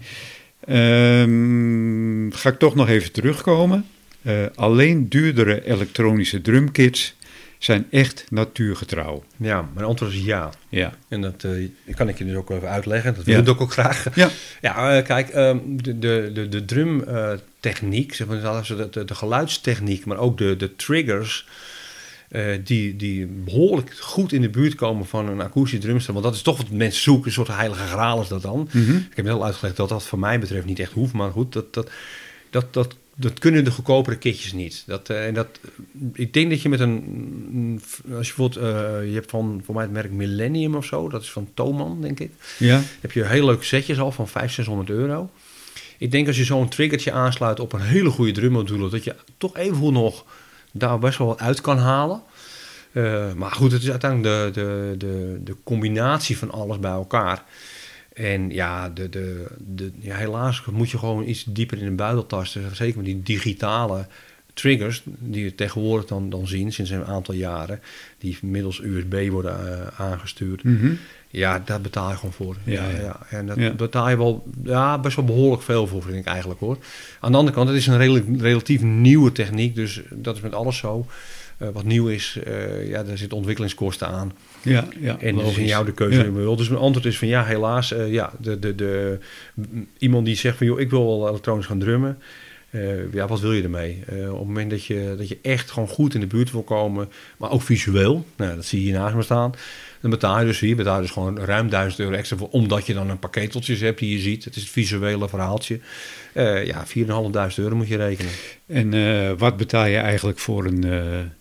Ehm, 0.65 2.31
ga 2.31 2.49
ik 2.49 2.59
toch 2.59 2.75
nog 2.75 2.89
even 2.89 3.11
terugkomen. 3.11 3.85
Eh, 4.21 4.33
alleen 4.55 5.09
duurdere 5.09 5.65
elektronische 5.65 6.41
drumkits 6.41 7.15
zijn 7.59 7.87
echt 7.91 8.25
natuurgetrouw. 8.29 9.23
ja, 9.37 9.69
mijn 9.73 9.85
antwoord 9.85 10.13
is 10.13 10.23
ja. 10.23 10.49
Ja, 10.69 10.93
En 11.07 11.21
dat 11.21 11.43
eh, 11.43 11.69
kan 11.95 12.09
ik 12.09 12.17
je 12.17 12.25
dus 12.25 12.35
ook 12.35 12.49
even 12.49 12.69
uitleggen. 12.69 13.15
Dat 13.15 13.25
Ja. 13.25 13.41
doe 13.41 13.53
ik 13.55 13.61
ook 13.61 13.71
graag. 13.71 14.15
ja. 14.15 14.29
Ja, 14.61 14.97
eh, 14.97 15.05
kijk, 15.05 15.29
ehm, 15.29 15.57
de, 15.65 15.99
de, 15.99 16.31
de, 16.33 16.49
de 16.49 16.65
drumtechniek, 16.65 18.13
zeg 18.13 18.27
maar, 18.27 18.63
de, 18.67 18.89
de, 18.91 19.05
de 19.05 19.15
geluidstechniek, 19.15 20.05
maar 20.05 20.17
ook 20.17 20.37
de, 20.37 20.55
de 20.55 20.75
triggers, 20.75 21.47
eh, 22.29 22.45
die, 22.63 22.95
die 22.95 23.25
behoorlijk 23.27 23.95
goed 23.99 24.31
in 24.31 24.41
de 24.41 24.49
buurt 24.49 24.75
komen 24.75 25.05
van 25.05 25.27
een 25.29 25.41
akoestisch 25.41 25.79
drumstel. 25.79 26.13
Want 26.13 26.25
dat 26.25 26.35
is 26.35 26.41
toch 26.41 26.57
wat 26.57 26.69
mensen 26.69 27.01
zoeken, 27.01 27.25
een 27.27 27.31
soort 27.33 27.47
heilige 27.47 27.85
graal 27.87 28.21
is 28.21 28.27
dat 28.27 28.41
dan. 28.41 28.69
Mhm. 28.71 28.95
Ik 28.95 29.15
heb 29.15 29.25
net 29.25 29.33
al 29.33 29.45
uitgelegd 29.45 29.77
dat 29.77 29.89
dat 29.89 30.03
voor 30.07 30.19
mij 30.19 30.39
betreft 30.39 30.65
niet 30.65 30.79
echt 30.79 30.91
hoeft, 30.91 31.13
maar 31.13 31.31
goed, 31.31 31.53
dat, 31.53 31.73
dat, 31.73 31.89
dat, 32.49 32.73
dat, 32.73 32.95
dat 33.15 33.39
kunnen 33.39 33.63
de 33.63 33.71
goedkopere 33.71 34.17
kitjes 34.17 34.53
niet. 34.53 34.83
Dat, 34.85 35.09
eh, 35.09 35.27
en 35.27 35.33
dat, 35.33 35.47
ik 36.13 36.33
denk 36.33 36.49
dat 36.49 36.61
je 36.61 36.69
met 36.69 36.79
een, 36.79 37.81
als 38.17 38.27
je 38.27 38.33
bijvoorbeeld, 38.35 38.65
eh, 38.65 39.07
je 39.07 39.13
hebt 39.13 39.29
van, 39.29 39.61
voor 39.65 39.75
mij 39.75 39.83
het 39.83 39.93
merk 39.93 40.11
Millennium 40.11 40.75
of 40.75 40.85
zo, 40.85 41.09
dat 41.09 41.21
is 41.21 41.31
van 41.31 41.49
Thomann, 41.53 42.01
denk 42.01 42.19
ik 42.19 42.31
ja. 42.57 42.81
heb 43.01 43.11
je 43.11 43.25
heel 43.25 43.45
leuke 43.45 43.65
setjes 43.65 43.99
al 43.99 44.11
van 44.11 44.27
500, 44.27 44.53
600 44.53 44.89
euro. 44.89 45.29
Ik 45.97 46.11
denk 46.11 46.27
als 46.27 46.37
je 46.37 46.43
zo'n 46.43 46.69
triggertje 46.69 47.11
aansluit 47.11 47.59
op 47.59 47.73
een 47.73 47.81
hele 47.81 48.09
goede 48.09 48.31
drummodule, 48.31 48.89
dat 48.89 49.03
je 49.03 49.15
toch 49.37 49.57
even 49.57 49.93
nog 49.93 50.25
daar 50.71 50.99
best 50.99 51.17
wel 51.17 51.27
wat 51.27 51.39
uit 51.39 51.61
kan 51.61 51.77
halen. 51.77 52.21
Eh, 52.91 53.33
maar 53.33 53.51
goed, 53.51 53.71
het 53.71 53.81
is 53.81 53.89
uiteindelijk 53.89 54.53
de, 54.53 54.61
de, 54.61 54.95
de, 54.97 55.39
de 55.43 55.55
combinatie 55.63 56.37
van 56.37 56.51
alles 56.51 56.79
bij 56.79 56.91
elkaar. 56.91 57.43
En 58.15 58.49
ja, 58.49 58.89
de, 58.89 59.09
de, 59.09 59.45
de, 59.67 59.91
ja, 59.99 60.15
helaas 60.15 60.63
moet 60.71 60.89
je 60.89 60.97
gewoon 60.97 61.27
iets 61.27 61.43
dieper 61.43 61.77
in 61.77 61.85
de 61.85 61.91
buidel 61.91 62.25
tasten. 62.25 62.75
Zeker 62.75 62.95
met 62.97 63.05
die 63.05 63.21
digitale 63.23 64.07
triggers 64.53 65.01
die 65.05 65.43
we 65.43 65.55
tegenwoordig 65.55 66.05
dan, 66.07 66.29
dan 66.29 66.47
zien 66.47 66.71
sinds 66.73 66.91
een 66.91 67.05
aantal 67.05 67.33
jaren. 67.33 67.79
Die 68.17 68.37
middels 68.41 68.81
USB 68.83 69.29
worden 69.29 69.81
eh, 69.81 69.99
aangestuurd. 70.01 70.63
Mhm. 70.63 70.93
Ja, 71.29 71.61
daar 71.65 71.81
betaal 71.81 72.09
je 72.09 72.15
gewoon 72.15 72.33
voor. 72.33 72.55
Ja, 72.63 72.83
Ja, 72.83 72.89
ja. 72.89 73.01
ja. 73.01 73.19
En 73.29 73.45
dat 73.47 73.57
Ja. 73.57 73.71
betaal 73.71 74.09
je 74.09 74.17
wel 74.17 74.43
ja, 74.63 74.99
best 74.99 75.15
wel 75.15 75.25
behoorlijk 75.25 75.61
veel 75.61 75.87
voor, 75.87 76.03
vind 76.03 76.15
ik 76.17 76.25
eigenlijk 76.25 76.59
hoor. 76.59 76.77
Aan 77.19 77.31
de 77.31 77.37
andere 77.37 77.55
kant, 77.55 77.67
het 77.69 77.77
is 77.77 77.87
een 77.87 77.97
redelijk, 77.97 78.41
relatief 78.41 78.81
nieuwe 78.81 79.31
techniek. 79.31 79.75
Dus 79.75 80.01
dat 80.11 80.35
is 80.35 80.41
met 80.41 80.53
alles 80.53 80.77
zo. 80.77 81.05
Eh, 81.57 81.67
wat 81.73 81.83
nieuw 81.83 82.07
is, 82.07 82.39
eh, 82.45 82.87
ja, 82.89 83.03
daar 83.03 83.17
zitten 83.17 83.37
ontwikkelingskosten 83.37 84.07
aan. 84.07 84.31
Ja, 84.65 84.87
ja. 84.99 85.19
En 85.19 85.35
dat 85.35 85.45
is 85.47 85.57
in 85.57 85.65
jou 85.65 85.85
de 85.85 85.91
keuze 85.93 86.23
Ja. 86.23 86.31
wil. 86.31 86.55
Dus 86.55 86.69
mijn 86.69 86.81
antwoord 86.81 87.05
is 87.05 87.17
van 87.17 87.27
ja, 87.27 87.43
helaas. 87.43 87.91
eh, 87.91 88.11
ja, 88.11 88.31
de, 88.39 88.59
de, 88.59 88.75
de, 88.75 89.17
iemand 89.97 90.25
die 90.25 90.35
zegt 90.35 90.57
van 90.57 90.67
joh, 90.67 90.79
ik 90.79 90.89
wil 90.89 91.05
wel 91.19 91.29
elektronisch 91.29 91.65
gaan 91.65 91.79
drummen. 91.79 92.17
Eh, 92.69 93.13
ja, 93.13 93.27
wat 93.27 93.39
wil 93.39 93.53
je 93.53 93.63
ermee? 93.63 94.03
Eh, 94.07 94.31
op 94.31 94.37
het 94.37 94.47
moment 94.47 94.69
dat 94.69 94.85
je, 94.85 95.15
dat 95.17 95.27
je 95.27 95.37
echt 95.41 95.71
gewoon 95.71 95.87
goed 95.87 96.13
in 96.13 96.19
de 96.19 96.27
buurt 96.27 96.51
wil 96.51 96.63
komen, 96.63 97.09
maar 97.37 97.51
ook 97.51 97.61
visueel, 97.61 98.25
nou, 98.37 98.55
dat 98.55 98.65
zie 98.65 98.79
je 98.79 98.85
hier 98.85 98.93
naast 98.99 99.15
me 99.15 99.21
staan, 99.21 99.53
dan 100.01 100.09
betaal 100.09 100.39
je 100.39 100.45
dus 100.45 100.59
hier 100.59 100.75
betaal 100.75 100.95
je 100.95 101.01
dus 101.01 101.11
gewoon 101.11 101.39
ruim 101.39 101.69
1000 101.69 101.99
euro 102.01 102.15
extra 102.15 102.37
voor, 102.37 102.49
omdat 102.49 102.85
je 102.85 102.93
dan 102.93 103.09
een 103.09 103.19
paar 103.19 103.29
keteltjes 103.29 103.79
hebt 103.79 103.99
die 103.99 104.11
je 104.11 104.19
ziet. 104.19 104.43
Het 104.43 104.55
is 104.55 104.61
het 104.61 104.71
visuele 104.71 105.29
verhaaltje. 105.29 105.79
Eh 106.33 106.65
ja, 106.65 106.85
4.500 106.87 106.93
euro 107.55 107.75
moet 107.75 107.87
je 107.87 107.97
rekenen. 107.97 108.31
En 108.67 109.37
wat 109.37 109.57
betaal 109.57 109.85
je 109.85 109.97
eigenlijk 109.97 110.39
voor 110.39 110.65
een 110.65 110.85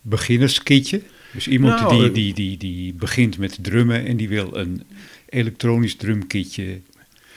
beginnerskitje? 0.00 1.00
Dus 1.34 1.48
iemand 1.48 1.80
Nou, 1.80 1.96
die, 1.98 2.08
eh, 2.08 2.14
die, 2.14 2.34
die, 2.34 2.56
die 2.56 2.94
begint 2.94 3.38
met 3.38 3.58
drummen 3.60 4.06
en 4.06 4.16
die 4.16 4.28
wil 4.28 4.56
een 4.56 4.82
elektronisch 5.28 5.96
drumkitje 5.96 6.80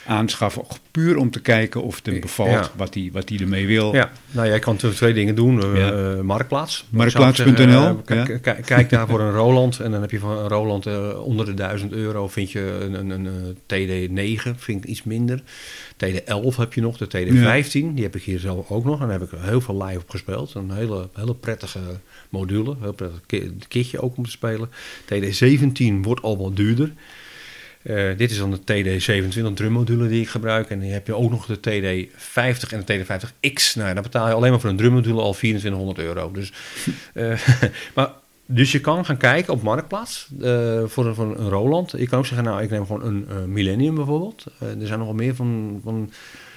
aanschaffen. 0.05 0.63
Puur 0.91 1.17
om 1.17 1.31
te 1.31 1.39
kijken 1.41 1.83
of 1.83 1.95
het 1.95 2.05
hem 2.05 2.15
Ja. 2.15 2.21
bevalt, 2.21 2.71
wat 2.75 2.93
hij 2.93 3.09
wat 3.13 3.29
hij 3.29 3.37
ermee 3.39 3.67
wil. 3.67 3.93
Ja, 3.95 4.11
nou 4.31 4.47
jij 4.47 4.59
kan 4.59 4.73
natuurlijk 4.73 4.99
twee 4.99 5.13
dingen 5.13 5.35
doen. 5.35 5.61
Eh, 5.63 5.77
Ja. 5.77 5.91
eh, 5.91 6.21
Marktplaats. 6.21 6.85
Marktplaats.nl, 6.89 8.01
Kijk 8.65 8.89
daar 8.89 9.07
voor 9.07 9.19
een 9.21 9.31
Roland. 9.31 9.79
En 9.79 9.91
dan 9.91 10.01
heb 10.01 10.11
je 10.11 10.19
van 10.19 10.37
een 10.37 10.47
Roland 10.47 10.87
onder 11.17 11.45
de 11.45 11.53
1000 11.53 11.91
euro 11.91 12.27
vind 12.27 12.51
je 12.51 12.77
een, 12.81 12.93
een, 12.93 13.09
een, 13.09 13.27
eh, 13.27 13.77
TD9, 14.45 14.55
vind 14.57 14.83
ik 14.83 14.89
iets 14.89 15.03
minder. 15.03 15.41
TD11 16.05 16.55
heb 16.57 16.73
je 16.73 16.81
nog, 16.81 16.97
de 16.97 17.05
TD15. 17.05 17.71
Die 17.71 18.03
heb 18.03 18.15
ik 18.15 18.23
hier 18.23 18.39
zelf 18.39 18.69
ook 18.71 18.85
nog. 18.85 19.01
En 19.01 19.07
daar 19.07 19.19
heb 19.19 19.31
ik 19.33 19.39
heel 19.39 19.61
veel 19.61 19.83
live 19.83 19.99
op 19.99 20.09
gespeeld. 20.09 20.53
Een 20.53 20.71
hele, 20.71 21.09
hele 21.13 21.35
prettige 21.35 21.79
module. 22.29 22.75
Heel 22.81 22.93
prettig 22.93 23.19
ki- 23.25 23.57
kitje 23.67 24.01
ook 24.01 24.17
om 24.17 24.23
te 24.23 24.29
spelen. 24.31 24.69
TD17 25.05 26.01
wordt 26.01 26.21
al 26.21 26.37
wat 26.37 26.55
duurder. 26.55 26.91
Eh, 27.83 28.17
dit 28.17 28.31
is 28.31 28.37
dan 28.37 28.51
de 28.51 28.59
TD27 29.51 29.53
drummodule 29.53 30.07
die 30.07 30.21
ik 30.21 30.27
gebruik. 30.29 30.69
En 30.69 30.79
dan 30.79 30.89
heb 30.89 31.07
je 31.07 31.15
ook 31.15 31.29
nog 31.31 31.45
de 31.45 31.57
TD50 31.59 32.71
en 32.71 32.83
de 32.85 33.05
TD50X. 33.05 33.75
Nou, 33.75 33.93
dan 33.93 34.03
betaal 34.03 34.27
je 34.27 34.33
alleen 34.33 34.51
maar 34.51 34.59
voor 34.59 34.69
een 34.69 34.77
drummodule 34.77 35.21
al 35.21 35.33
2400 35.33 35.99
euro. 35.99 36.31
Dus, 36.31 36.51
eh, 37.13 37.39
maar, 37.95 38.09
dus 38.49 38.71
je 38.71 38.79
kan 38.79 39.05
gaan 39.05 39.17
kijken 39.17 39.53
op 39.53 39.61
Marktplaats 39.61 40.27
eh, 40.41 40.83
voor, 40.85 41.05
een, 41.05 41.15
voor 41.15 41.37
een 41.37 41.49
Roland. 41.49 41.91
Je 41.97 42.07
kan 42.07 42.19
ook 42.19 42.25
zeggen, 42.25 42.45
nou, 42.45 42.61
ik 42.61 42.69
neem 42.69 42.85
gewoon 42.85 43.05
een 43.05 43.25
eh, 43.29 43.43
Millennium 43.43 43.95
bijvoorbeeld. 43.95 44.45
Eh, 44.59 44.81
er 44.81 44.87
zijn 44.87 44.99
nog 44.99 45.07
wel 45.07 45.17
meer 45.17 45.35
van, 45.35 45.79
van... 45.83 46.11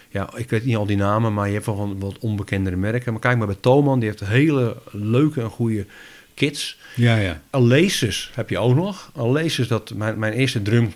Ja, 0.09 0.31
ik 0.37 0.51
weet 0.51 0.65
niet 0.65 0.77
al 0.77 0.87
die 0.87 0.97
namen, 0.97 1.35
maar 1.35 1.47
je 1.47 1.53
hebt 1.53 1.67
wel 1.67 1.77
van 1.77 1.99
wat 1.99 2.19
onbekendere 2.19 2.77
merken. 2.77 3.13
Maar 3.13 3.21
kijk 3.21 3.39
maar 3.39 3.47
bij 3.47 3.57
Thomann, 3.61 4.01
die 4.01 4.09
heeft 4.09 4.25
hele 4.25 4.77
leuke 4.91 5.41
en 5.41 5.51
goede 5.51 5.87
kits. 6.35 6.79
ja. 6.97 7.17
ja. 7.17 7.41
Alesis 7.51 8.31
heb 8.35 8.51
je 8.51 8.59
ook 8.59 8.75
nog. 8.75 9.11
Alesis, 9.17 9.69
dat 9.69 9.95
mijn, 9.95 10.19
mijn 10.19 10.33
eerste 10.33 10.63
drum, 10.63 10.93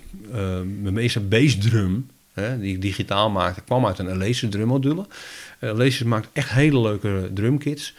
mijn 0.82 0.98
eerste 0.98 1.20
bassdrum, 1.20 2.06
hè, 2.32 2.60
die 2.60 2.74
ik 2.74 2.82
digitaal 2.82 3.30
maakte, 3.30 3.60
kwam 3.60 3.86
uit 3.86 3.98
een 3.98 4.10
Alesis 4.10 4.50
drummodule. 4.50 5.06
Alesis 5.60 6.02
maakt 6.02 6.28
echt 6.32 6.50
hele 6.50 6.80
leuke 6.80 7.30
drumkits. 7.34 7.94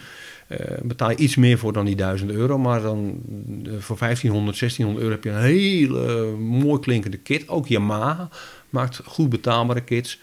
Eh 0.47 0.57
betaal 0.81 1.09
je 1.09 1.15
iets 1.15 1.35
meer 1.35 1.57
voor 1.57 1.73
dan 1.73 1.85
die 1.85 1.95
1000 1.95 2.31
euro, 2.31 2.57
maar 2.57 2.81
dan 2.81 3.22
eh, 3.65 3.72
voor 3.80 3.97
1500, 3.97 4.59
1600 4.59 5.03
euro 5.03 5.15
heb 5.15 5.23
je 5.23 5.30
een 5.30 5.41
hele 5.41 6.31
mooi 6.38 6.80
klinkende 6.80 7.17
kit. 7.17 7.49
Ook 7.49 7.67
Yamaha 7.67 8.30
maakt 8.69 9.01
goed 9.05 9.30
betaalbare 9.30 9.81
kits. 9.81 10.19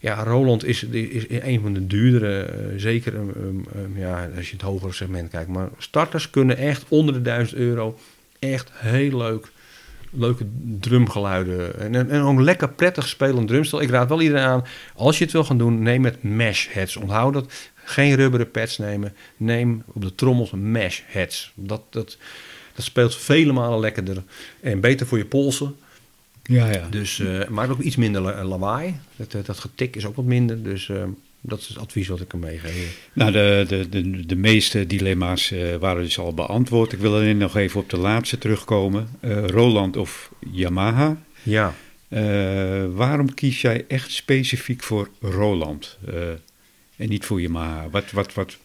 Ja, 0.00 0.22
Roland 0.22 0.64
is, 0.64 0.82
is 0.84 1.24
een 1.28 1.60
van 1.60 1.72
de 1.72 1.86
duurdere, 1.86 2.42
eh, 2.42 2.64
zeker 2.76 3.14
um, 3.14 3.28
um, 3.36 3.64
um, 3.76 3.98
ja, 3.98 4.28
als 4.36 4.46
je 4.46 4.52
het 4.52 4.62
hogere 4.62 4.92
segment 4.92 5.30
kijkt. 5.30 5.48
Maar 5.48 5.68
starters 5.78 6.30
kunnen 6.30 6.56
echt 6.56 6.84
onder 6.88 7.14
de 7.14 7.22
1000 7.22 7.58
euro 7.58 7.98
echt 8.38 8.70
heel 8.74 9.16
leuk, 9.16 9.50
leuke 10.10 10.46
drumgeluiden. 10.80 11.80
En, 11.80 12.10
en, 12.10 12.20
ook 12.20 12.40
lekker 12.40 12.68
prettig 12.68 13.08
spelend 13.08 13.48
drumstel. 13.48 13.80
Ik 13.80 13.90
raad 13.90 14.08
wel 14.08 14.20
iedereen 14.20 14.44
aan, 14.44 14.64
als 14.94 15.18
je 15.18 15.24
het 15.24 15.32
wil 15.32 15.44
gaan 15.44 15.58
doen, 15.58 15.82
neem 15.82 16.00
met 16.00 16.22
mesh 16.22 16.68
heads. 16.68 16.96
Onthoud 16.96 17.32
dat, 17.32 17.52
geen 17.84 18.14
rubberen 18.14 18.50
pads 18.50 18.78
nemen. 18.78 19.14
Neem 19.36 19.82
op 19.86 20.02
de 20.02 20.14
trommels 20.14 20.50
mesh 20.50 21.00
heads. 21.06 21.52
Dat, 21.54 21.82
dat, 21.90 22.16
dat 22.74 22.84
speelt 22.84 23.16
vele 23.16 23.52
malen 23.52 23.80
lekkerder 23.80 24.22
en 24.60 24.80
beter 24.80 25.06
voor 25.06 25.18
je 25.18 25.24
polsen. 25.24 25.76
Ja, 26.42 26.70
ja. 26.70 26.86
Dus, 26.90 27.18
uh, 27.18 27.48
maar 27.48 27.70
ook 27.70 27.80
iets 27.80 27.96
minder 27.96 28.22
la 28.22 28.44
lawaai. 28.44 28.94
Dat, 29.16 29.46
dat 29.46 29.58
getik 29.58 29.96
is 29.96 30.06
ook 30.06 30.16
wat 30.16 30.24
minder. 30.24 30.62
Dus 30.62 30.88
uh, 30.88 31.02
dat 31.40 31.60
is 31.60 31.68
het 31.68 31.78
advies 31.78 32.08
wat 32.08 32.20
ik 32.20 32.28
kan 32.28 32.38
meegeven. 32.38 32.92
Nou, 33.12 33.32
de, 33.32 33.64
de, 33.68 33.88
de, 33.88 34.26
de 34.26 34.36
meeste 34.36 34.86
dilemma's 34.86 35.50
uh, 35.50 35.76
waren 35.76 36.02
dus 36.02 36.18
al 36.18 36.34
beantwoord. 36.34 36.92
Ik 36.92 36.98
wil 36.98 37.14
alleen 37.14 37.36
nog 37.36 37.56
even 37.56 37.80
op 37.80 37.90
de 37.90 37.98
laatste 37.98 38.38
terugkomen. 38.38 39.08
Roland 39.46 39.96
of 39.96 40.30
Yamaha. 40.52 41.16
Ja. 41.42 41.74
Waarom 42.94 43.34
kies 43.34 43.60
jij 43.60 43.84
echt 43.88 44.10
specifiek 44.10 44.82
voor 44.82 45.08
Roland 45.20 45.98
en 47.00 47.08
niet 47.08 47.24
voor 47.24 47.40
Yamaha? 47.40 47.88
Wat, 47.90 48.10
wat, 48.10 48.34
wat, 48.34 48.56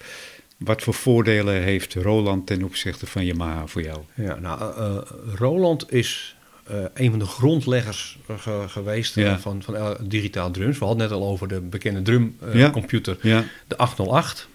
wat 0.57 0.83
voor 0.83 0.93
voordelen 0.93 1.61
heeft 1.61 1.93
Roland 1.93 2.47
ten 2.47 2.63
opzichte 2.63 3.05
van 3.05 3.25
Yamaha 3.25 3.67
voor 3.67 3.81
jou? 3.81 3.99
Ja, 4.13 4.35
nou, 4.35 5.03
Roland 5.35 5.91
is 5.91 6.35
uh, 6.71 6.77
een 6.93 7.09
van 7.09 7.19
de 7.19 7.25
grondleggers 7.25 8.17
ge 8.37 8.63
geweest 8.67 9.15
ja. 9.15 9.39
van, 9.39 9.63
van 9.63 9.75
uh, 9.75 9.89
digitaal 10.01 10.51
drums. 10.51 10.79
We 10.79 10.85
hadden 10.85 11.03
net 11.07 11.17
al 11.17 11.27
over 11.27 11.47
de 11.47 11.61
bekende 11.61 12.01
drumcomputer, 12.01 13.17
ja. 13.21 13.37
ja. 13.37 13.43
de 13.67 13.77
808. 13.77 14.47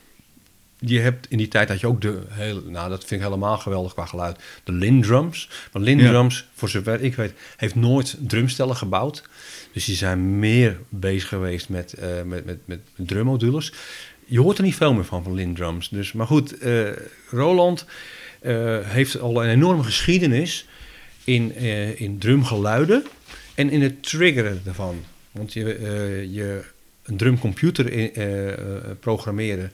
je 0.78 0.98
hebt 0.98 1.27
in 1.28 1.39
die 1.39 1.48
tijd 1.48 1.69
had 1.69 1.81
je 1.81 1.86
ook 1.86 2.01
de 2.01 2.23
hele, 2.28 2.62
nou 2.66 2.89
dat 2.89 3.05
vind 3.05 3.20
ik 3.20 3.27
helemaal 3.27 3.59
geweldig 3.59 3.93
qua 3.93 4.07
geluid, 4.07 4.39
de 4.65 4.73
Lindrums. 4.73 5.48
Maar 5.73 5.82
Lindrums, 5.82 6.48
voor 6.55 6.69
zover 6.69 7.01
ik 7.01 7.15
weet, 7.15 7.32
heeft 7.57 7.74
nooit 7.74 8.16
drumstellen 8.20 8.77
gebouwd. 8.77 9.23
Dus 9.72 9.84
die 9.84 9.97
zijn 9.97 10.38
meer 10.38 10.80
bezig 10.88 11.28
geweest 11.28 11.68
met, 11.68 11.94
uh, 11.98 12.22
met, 12.22 12.44
met, 12.44 12.59
met 12.64 12.80
drummodules. 12.97 13.72
Je 14.26 14.40
hoort 14.40 14.59
er 14.59 14.64
niet 14.64 14.74
veel 14.74 14.94
meer 14.94 15.05
van, 15.05 15.22
van 15.22 15.34
Lindrums. 15.34 15.88
Dus, 15.88 16.12
maar 16.12 16.26
goed, 16.26 16.62
uh, 16.64 16.88
Roland 17.30 17.86
uh, 18.42 18.78
heeft 18.82 19.20
al 19.20 19.44
een 19.44 19.51
enorme 19.51 19.82
geschiedenis 19.82 20.66
in, 21.24 21.55
in 21.97 22.18
drumgeluiden 22.18 23.05
en 23.55 23.70
in 23.70 23.82
het 23.82 24.02
triggeren 24.02 24.62
ervan. 24.64 25.05
Want 25.30 25.52
je, 25.52 25.64
je 26.30 26.64
een 27.02 27.16
drumcomputer 27.16 28.10
programmeren 29.01 29.72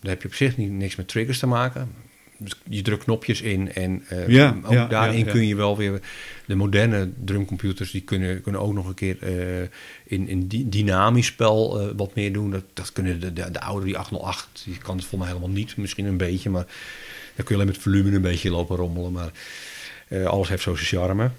daar 0.00 0.10
heb 0.10 0.22
je 0.22 0.28
op 0.28 0.34
zich 0.34 0.56
niet, 0.56 0.70
niks 0.70 0.96
met 0.96 1.08
triggers 1.08 1.38
te 1.38 1.46
maken. 1.46 1.94
Je 2.68 2.82
drukt 2.82 3.04
knopjes 3.04 3.40
in 3.40 3.72
en 3.72 4.04
uh, 4.12 4.28
ja, 4.28 4.56
ook 4.64 4.90
daarin 4.90 5.24
kun 5.24 5.46
je 5.46 5.56
wel 5.56 5.76
weer... 5.76 6.00
De 6.46 6.54
moderne 6.54 7.10
drumcomputers 7.24 7.90
die 7.90 8.00
kunnen, 8.00 8.42
kunnen 8.42 8.60
ook 8.60 8.72
nog 8.72 8.86
een 8.86 8.94
keer 8.94 9.16
uh, 9.22 9.68
in, 10.04 10.28
in 10.28 10.48
dynamisch 10.66 11.26
spel 11.26 11.80
uh, 11.80 11.88
wat 11.96 12.14
meer 12.14 12.32
doen. 12.32 12.50
Dat, 12.50 12.64
dat 12.72 12.92
kunnen 12.92 13.20
de, 13.20 13.32
de, 13.32 13.50
de 13.50 13.60
oude, 13.60 13.84
die 13.84 13.98
808, 13.98 14.48
die 14.64 14.78
kan 14.78 14.96
het 14.96 15.06
voor 15.06 15.18
mij 15.18 15.28
helemaal 15.28 15.48
niet. 15.48 15.76
Misschien 15.76 16.06
een 16.06 16.16
beetje, 16.16 16.50
maar 16.50 16.64
dan 17.34 17.44
kun 17.44 17.46
je 17.46 17.54
alleen 17.54 17.66
met 17.66 17.78
volume 17.78 18.10
een 18.10 18.22
beetje 18.22 18.50
lopen 18.50 18.76
rommelen. 18.76 19.12
Maar 19.12 19.30
alles 20.26 20.48
heeft 20.48 20.62
zo 20.62 20.74
zijn 20.74 20.86
charme. 20.86 21.30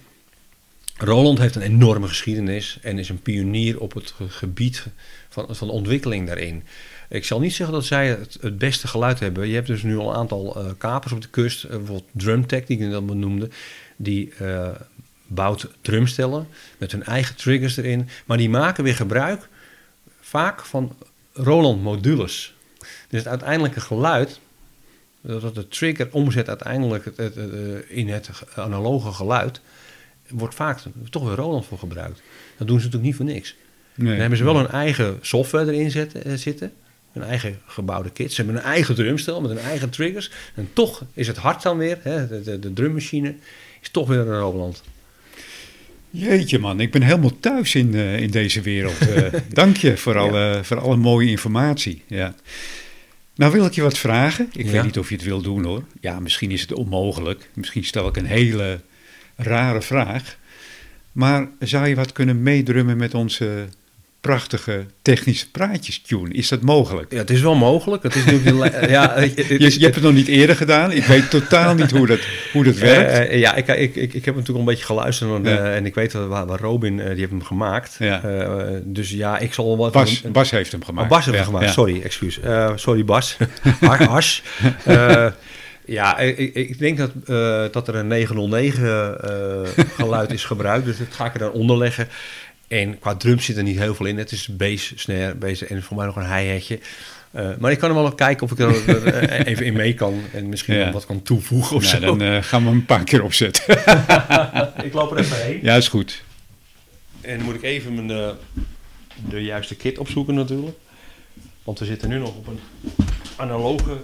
Roland 0.97 1.37
heeft 1.37 1.55
een 1.55 1.61
enorme 1.61 2.07
geschiedenis 2.07 2.77
en 2.81 2.99
is 2.99 3.09
een 3.09 3.21
pionier 3.21 3.79
op 3.79 3.93
het 3.93 4.13
gebied 4.27 4.85
van, 5.29 5.55
van 5.55 5.69
ontwikkeling 5.69 6.27
daarin. 6.27 6.63
Ik 7.09 7.25
zal 7.25 7.39
niet 7.39 7.53
zeggen 7.53 7.75
dat 7.75 7.85
zij 7.85 8.07
het, 8.07 8.37
het 8.41 8.57
beste 8.57 8.87
geluid 8.87 9.19
hebben. 9.19 9.47
Je 9.47 9.53
hebt 9.53 9.67
dus 9.67 9.83
nu 9.83 9.97
al 9.97 10.09
een 10.09 10.15
aantal 10.15 10.57
uh, 10.57 10.71
kapers 10.77 11.13
op 11.13 11.21
de 11.21 11.27
kust, 11.27 11.63
uh, 11.63 11.69
bijvoorbeeld 11.69 12.09
Drumtech, 12.11 12.65
die 12.65 12.79
ik 12.79 12.91
dat 12.91 13.03
noemde, 13.03 13.49
die 13.95 14.33
uh, 14.41 14.69
bouwt 15.27 15.67
drumstellen 15.81 16.47
met 16.77 16.91
hun 16.91 17.03
eigen 17.03 17.35
triggers 17.35 17.77
erin, 17.77 18.09
maar 18.25 18.37
die 18.37 18.49
maken 18.49 18.83
weer 18.83 18.95
gebruik 18.95 19.47
vaak 20.19 20.65
van 20.65 20.95
Roland 21.33 21.83
modules. 21.83 22.55
Dus 23.07 23.19
het 23.19 23.27
uiteindelijke 23.27 23.79
geluid, 23.79 24.39
dat 25.21 25.55
de 25.55 25.67
trigger 25.67 26.07
omzet 26.11 26.47
uiteindelijk 26.47 27.05
het, 27.05 27.17
het, 27.17 27.35
in 27.87 28.09
het 28.09 28.29
analoge 28.55 29.11
geluid, 29.11 29.61
wordt 30.27 30.55
vaak 30.55 30.79
toch 31.09 31.23
weer 31.23 31.35
Roland 31.35 31.65
voor 31.65 31.77
gebruikt. 31.77 32.21
Dat 32.57 32.67
doen 32.67 32.79
ze 32.79 32.85
natuurlijk 32.85 33.03
niet 33.03 33.15
voor 33.15 33.35
niks. 33.35 33.55
Nee, 33.95 34.09
Dan 34.09 34.19
hebben 34.19 34.37
ze 34.37 34.43
wel 34.43 34.59
een 34.59 34.69
eigen 34.69 35.17
software 35.21 35.71
erin 35.71 35.91
zetten, 35.91 36.39
zitten 36.39 36.73
hun 37.11 37.23
eigen 37.23 37.59
gebouwde 37.65 38.09
kits. 38.09 38.35
Ze 38.35 38.41
hebben 38.41 38.61
een 38.61 38.67
eigen 38.69 38.95
drumstel 38.95 39.41
met 39.41 39.51
hun 39.51 39.59
eigen 39.59 39.89
triggers. 39.89 40.31
En 40.55 40.69
toch 40.73 41.03
is 41.13 41.27
het 41.27 41.37
hart 41.37 41.61
dan 41.61 41.77
weer, 41.77 41.97
hè, 42.01 42.27
de, 42.27 42.41
de, 42.41 42.59
de 42.59 42.73
drummachine, 42.73 43.35
is 43.81 43.89
toch 43.89 44.07
weer 44.07 44.19
een 44.19 44.39
Roland. 44.39 44.83
Jeetje 46.09 46.59
man, 46.59 46.79
ik 46.79 46.91
ben 46.91 47.01
helemaal 47.01 47.39
thuis 47.39 47.75
in, 47.75 47.93
uh, 47.93 48.19
in 48.19 48.31
deze 48.31 48.61
wereld. 48.61 49.01
Uh, 49.01 49.33
dank 49.53 49.77
je 49.77 49.97
voor, 49.97 50.17
alle, 50.17 50.59
voor 50.63 50.79
alle 50.79 50.95
mooie 50.95 51.29
informatie. 51.29 52.03
Ja. 52.07 52.35
Nou 53.35 53.51
wil 53.51 53.65
ik 53.65 53.73
je 53.73 53.81
wat 53.81 53.97
vragen. 53.97 54.49
Ik 54.53 54.69
weet 54.69 54.83
niet 54.83 54.97
of 54.97 55.09
je 55.09 55.15
het 55.15 55.23
wil 55.23 55.41
doen 55.41 55.65
hoor. 55.65 55.83
Ja, 55.99 56.19
misschien 56.19 56.51
is 56.51 56.61
het 56.61 56.73
onmogelijk. 56.73 57.49
Misschien 57.53 57.83
stel 57.83 58.07
ik 58.07 58.17
een 58.17 58.25
hele 58.25 58.81
rare 59.35 59.81
vraag. 59.81 60.37
Maar 61.11 61.49
zou 61.59 61.87
je 61.87 61.95
wat 61.95 62.11
kunnen 62.11 62.43
meedrummen 62.43 62.97
met 62.97 63.13
onze 63.13 63.67
prachtige 64.21 64.85
technische 65.01 65.51
praatjes 65.51 66.01
tune. 66.01 66.33
Is 66.33 66.47
dat 66.47 66.61
mogelijk? 66.61 67.11
Ja, 67.11 67.17
het 67.17 67.29
is 67.29 67.41
wel 67.41 67.55
mogelijk. 67.55 68.03
Het 68.03 68.15
is 68.15 68.25
nu, 68.25 68.53
ja, 68.87 69.19
je, 69.19 69.33
je, 69.57 69.79
hebt 69.79 69.95
het 69.95 70.03
nog 70.03 70.13
niet 70.13 70.27
eerder 70.27 70.55
gedaan. 70.55 70.91
Ik 70.91 71.03
weet 71.03 71.29
totaal 71.29 71.75
niet 71.75 71.91
hoe 71.91 72.07
dat, 72.07 72.19
hoe 72.53 72.63
dat 72.63 72.77
werkt. 72.77 73.31
Uh, 73.31 73.39
ja, 73.39 73.55
ik, 73.55 73.67
ik, 73.67 73.95
ik, 73.95 74.13
ik 74.13 74.25
heb 74.25 74.35
natuurlijk 74.35 74.59
een 74.59 74.65
beetje 74.65 74.85
geluisterd 74.85 75.45
uh, 75.45 75.75
en 75.75 75.85
ik 75.85 75.95
weet 75.95 76.13
waar, 76.13 76.45
waar 76.45 76.59
Robin, 76.59 76.97
uh, 76.97 77.05
die 77.05 77.15
heeft 77.15 77.29
hem 77.29 77.43
gemaakt. 77.43 77.95
Ja. 77.99 78.21
dus 78.83 79.09
ja, 79.09 79.37
ik 79.37 79.53
zal 79.53 79.77
wel... 79.77 79.89
Bas, 79.89 80.21
Bas 80.21 80.51
heeft 80.51 80.71
hem 80.71 80.83
gemaakt. 80.83 81.11
Oh, 81.11 81.15
Bas 81.15 81.25
heeft 81.25 81.37
hem 81.37 81.45
gemaakt, 81.45 81.73
sorry, 81.73 82.01
excuus. 82.01 82.39
sorry 82.75 83.05
Bas. 83.05 83.37
Hars. 83.81 84.43
Ja, 85.85 86.17
ik, 86.17 86.53
ik, 86.55 86.79
denk 86.79 86.97
dat, 86.97 87.11
dat 87.73 87.87
er 87.87 87.95
een 87.95 88.07
909 88.07 89.17
geluid 89.95 90.31
is 90.31 90.43
gebruikt. 90.43 90.85
Dus 90.85 90.97
dat 90.97 91.07
ga 91.11 91.25
ik 91.25 91.33
er 91.33 91.39
dan 91.39 91.51
onder 91.51 91.77
leggen. 91.77 92.07
En 92.69 92.99
qua 92.99 93.15
drum 93.15 93.39
zit 93.39 93.57
er 93.57 93.63
niet 93.63 93.77
heel 93.77 93.95
veel 93.95 94.05
in. 94.05 94.17
Het 94.17 94.31
is 94.31 94.47
bass, 94.47 94.93
snare, 94.95 95.35
bass 95.35 95.63
en 95.63 95.83
voor 95.83 95.97
mij 95.97 96.05
nog 96.05 96.15
een 96.15 96.35
hi-hatje. 96.35 96.79
Uh, 97.35 97.49
maar 97.59 97.71
ik 97.71 97.79
kan 97.79 97.89
er 97.89 97.95
wel 97.95 98.03
nog 98.03 98.15
kijken 98.15 98.43
of 98.43 98.51
ik 98.51 98.59
er 98.59 99.05
eh, 99.05 99.47
even 99.51 99.65
in 99.65 99.73
mee 99.73 99.93
kan. 99.93 100.21
En 100.33 100.49
misschien 100.49 100.91
wat 100.91 101.05
kan 101.05 101.21
toevoegen 101.21 101.75
of 101.75 101.81
nou, 101.81 101.95
zo. 101.95 102.05
Dan 102.05 102.21
uh, 102.21 102.43
gaan 102.43 102.61
we 102.61 102.67
hem 102.67 102.77
een 102.77 102.85
paar 102.85 103.03
keer 103.03 103.23
opzetten. 103.23 103.63
ik 104.87 104.93
loop 104.93 105.11
er 105.11 105.17
even 105.17 105.37
heen. 105.37 105.59
Ja, 105.61 105.75
is 105.75 105.87
goed. 105.87 106.23
En 107.21 107.37
dan 107.37 107.45
moet 107.45 107.55
ik 107.55 107.63
even 107.63 107.93
mijn, 107.93 108.09
uh, 108.09 108.29
de 109.29 109.43
juiste 109.43 109.75
kit 109.75 109.97
opzoeken 109.97 110.33
natuurlijk. 110.33 110.77
Want 111.63 111.79
we 111.79 111.85
zitten 111.85 112.09
nu 112.09 112.17
nog 112.17 112.35
op 112.35 112.47
een 112.47 112.59
analoge 113.35 113.97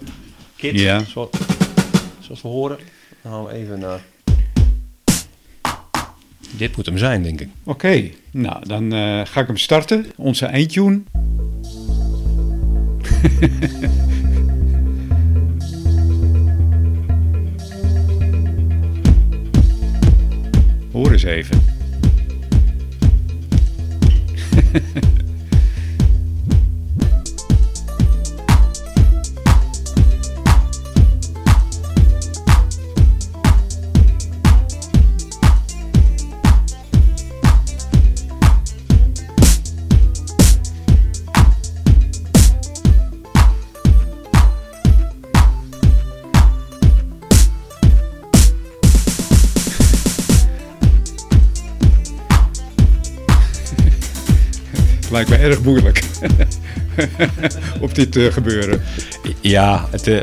kit. 0.55 0.79
Ja. 0.79 1.03
Zoals, 1.03 1.29
zoals 2.19 2.41
we 2.41 2.47
horen. 2.47 2.77
Dan 3.21 3.31
gaan 3.31 3.45
we 3.45 3.51
even 3.51 3.79
naar... 3.79 4.01
Dit 6.57 6.75
moet 6.75 6.85
hem 6.85 6.97
zijn, 6.97 7.23
denk 7.23 7.41
ik. 7.41 7.49
Oké, 7.63 8.09
nou 8.31 8.67
dan 8.67 8.93
uh, 8.93 9.21
ga 9.25 9.41
ik 9.41 9.47
hem 9.47 9.57
starten. 9.57 10.05
Onze 10.15 10.45
eindtune. 10.45 11.01
Hoor 20.91 21.11
eens 21.11 21.23
even. 21.23 21.61
lijkt 55.15 55.29
me 55.29 55.35
erg 55.35 55.61
moeilijk 55.61 56.03
op 57.85 57.95
dit 57.95 58.15
uh, 58.15 58.31
gebeuren. 58.31 58.81
Ja, 59.41 59.87
het, 59.91 60.07
uh, 60.07 60.21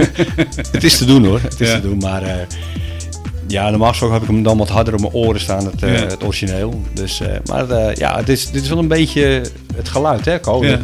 het 0.72 0.84
is 0.84 0.98
te 0.98 1.04
doen 1.04 1.24
hoor. 1.24 1.40
Het 1.40 1.60
is 1.60 1.70
te 1.70 1.80
doen, 1.80 1.98
maar 1.98 2.22
uh, 2.22 2.32
ja, 3.46 3.70
normaal 3.70 3.88
gesproken 3.88 4.14
heb 4.14 4.24
ik 4.24 4.30
hem 4.34 4.42
dan 4.42 4.58
wat 4.58 4.68
harder 4.68 4.94
op 4.94 5.00
mijn 5.00 5.12
oren 5.12 5.40
staan, 5.40 5.64
het, 5.64 5.80
het 5.80 6.24
origineel. 6.24 6.82
Dus, 6.92 7.22
maar 7.44 7.98
ja, 7.98 8.16
het 8.16 8.28
is, 8.28 8.50
dit 8.50 8.62
is 8.62 8.68
wel 8.68 8.78
een 8.78 8.88
beetje 8.88 9.42
het 9.74 9.88
geluid, 9.88 10.24
hè, 10.24 10.40
Ko? 10.40 10.64
Ja. 10.64 10.78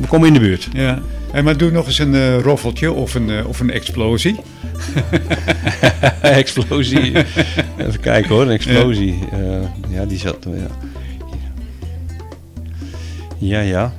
We 0.00 0.06
komen 0.08 0.26
in 0.26 0.32
de 0.32 0.40
buurt. 0.40 0.68
Ja. 0.72 0.98
En 1.32 1.44
maar 1.44 1.56
doe 1.56 1.70
nog 1.70 1.86
eens 1.86 1.98
een 1.98 2.40
roffeltje 2.40 2.92
of 2.92 3.14
een, 3.14 3.46
of 3.46 3.60
een 3.60 3.70
explosie. 3.70 4.36
explosie. 6.22 7.12
Even 7.78 8.00
kijken 8.00 8.30
hoor, 8.30 8.42
een 8.42 8.50
explosie. 8.50 9.18
Ja, 9.30 9.38
uh, 9.38 9.85
ja 9.96 10.06
die 10.06 10.18
zat. 10.18 10.36
Ja. 10.44 10.66
ja, 13.38 13.60
ja. 13.60 13.92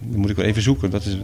Dan 0.00 0.20
moet 0.20 0.30
ik 0.30 0.36
wel 0.36 0.44
even 0.44 0.62
zoeken. 0.62 0.90
Dat 0.90 1.04
is. 1.04 1.18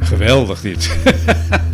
Geweldig 0.00 0.60
dit. 0.60 0.96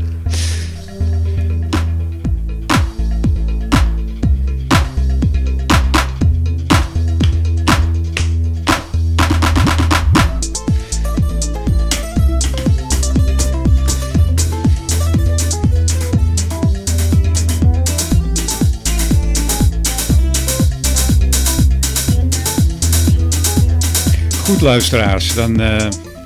luisteraars, 24.62 25.34
dan 25.34 25.60
uh, 25.60 25.76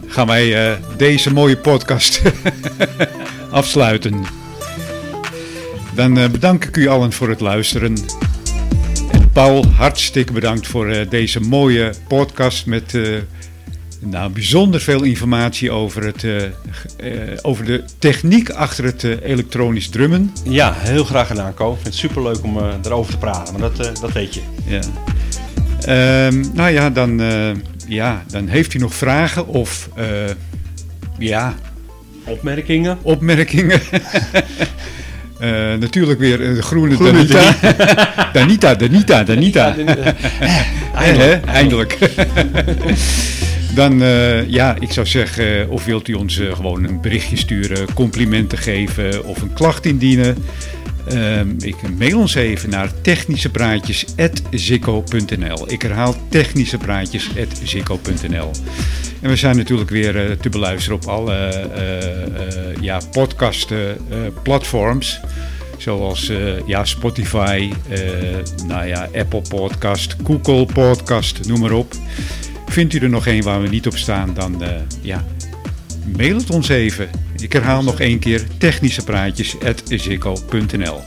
gaan 0.06 0.26
wij 0.26 0.70
uh, 0.70 0.76
deze 0.96 1.32
mooie 1.32 1.56
podcast 1.56 2.22
afsluiten. 3.50 4.24
dan 5.94 6.18
uh, 6.18 6.28
bedank 6.28 6.64
ik 6.64 6.76
u 6.76 6.88
allen 6.88 7.12
voor 7.12 7.28
het 7.28 7.40
luisteren. 7.40 7.96
En 9.12 9.30
Paul, 9.32 9.66
hartstikke 9.66 10.32
bedankt 10.32 10.66
voor 10.66 11.06
deze 11.08 11.40
mooie 11.40 11.92
podcast 12.08 12.66
met 12.66 12.98
nou, 13.98 14.30
bijzonder 14.30 14.80
veel 14.80 15.02
informatie 15.02 15.70
over, 15.70 16.04
het, 16.04 16.26
over 17.42 17.64
de 17.64 17.84
techniek 17.98 18.50
achter 18.50 18.84
het 18.84 19.02
elektronisch 19.02 19.88
drummen. 19.88 20.32
Ja, 20.44 20.74
heel 20.76 21.04
graag 21.04 21.26
gedaan, 21.26 21.54
Ko. 21.54 21.68
Ik 21.68 21.74
vind 21.74 21.86
het 21.86 21.94
superleuk 21.94 22.42
om 22.42 22.58
erover 22.84 23.12
te 23.12 23.18
praten, 23.18 23.58
maar 23.58 23.70
dat, 23.70 24.00
dat 24.00 24.12
weet 24.12 24.34
je. 24.34 24.40
Ja. 24.66 24.80
Ehm, 25.80 26.44
nou 26.54 26.70
ja 26.70 26.90
dan, 26.90 27.20
ja, 27.86 28.24
dan 28.30 28.48
heeft 28.48 28.74
u 28.74 28.78
nog 28.78 28.94
vragen 28.94 29.46
of 29.46 29.88
ja, 31.18 31.54
opmerkingen. 32.26 32.98
Opmerkingen. 33.02 33.80
Uh, 35.40 35.74
natuurlijk 35.84 36.18
weer 36.18 36.38
de 36.38 36.62
groene, 36.62 36.94
groene 36.94 37.24
Danita. 37.24 38.32
Danita, 38.32 38.74
Danita, 38.84 39.24
Danita. 39.24 39.74
Eindelijk. 40.94 41.44
Eindelijk. 41.44 41.98
Dan, 43.74 44.02
uh, 44.02 44.48
ja, 44.48 44.76
ik 44.80 44.92
zou 44.92 45.06
zeggen, 45.06 45.70
of 45.70 45.84
wilt 45.84 46.08
u 46.08 46.12
ons 46.12 46.38
uh, 46.38 46.54
gewoon 46.54 46.84
een 46.84 47.00
berichtje 47.00 47.36
sturen, 47.36 47.94
complimenten 47.94 48.58
geven 48.58 49.24
of 49.24 49.42
een 49.42 49.52
klacht 49.52 49.86
indienen. 49.86 50.36
Ik 51.58 51.76
mail 51.98 52.18
ons 52.18 52.34
even 52.34 52.70
naar 52.70 53.00
technischepraatjes.zikko.nl. 53.00 55.72
Ik 55.72 55.82
herhaal 55.82 56.14
technischepraatjes.zikko.nl. 56.28 58.50
En 59.20 59.30
we 59.30 59.36
zijn 59.36 59.56
natuurlijk 59.56 59.90
weer 59.90 60.30
uh, 60.30 60.36
te 60.36 60.48
beluisteren 60.48 60.98
op 60.98 61.04
alle 61.04 61.66
uh, 61.76 62.82
ja, 62.82 63.00
podcast 63.10 63.72
platforms. 64.42 65.20
Zoals 65.76 66.32
ja, 66.66 66.84
Spotify, 66.84 67.72
nou 68.66 68.86
ja, 68.86 69.08
Apple 69.14 69.42
Podcast, 69.48 70.16
Google 70.24 70.66
Podcast, 70.66 71.48
noem 71.48 71.60
maar 71.60 71.72
op. 71.72 71.94
Vindt 72.66 72.94
u 72.94 72.98
er 72.98 73.08
nog 73.08 73.26
een 73.26 73.42
waar 73.42 73.62
we 73.62 73.68
niet 73.68 73.86
op 73.86 73.96
staan, 73.96 74.34
dan 74.34 74.62
ja, 75.00 75.24
mail 76.16 76.36
het 76.36 76.50
ons 76.50 76.68
even. 76.68 77.08
Ik 77.36 77.52
herhaal 77.52 77.82
nog 77.82 78.00
één 78.00 78.18
keer 78.18 78.46
technischepraatjes.zikko.nl 78.58 81.00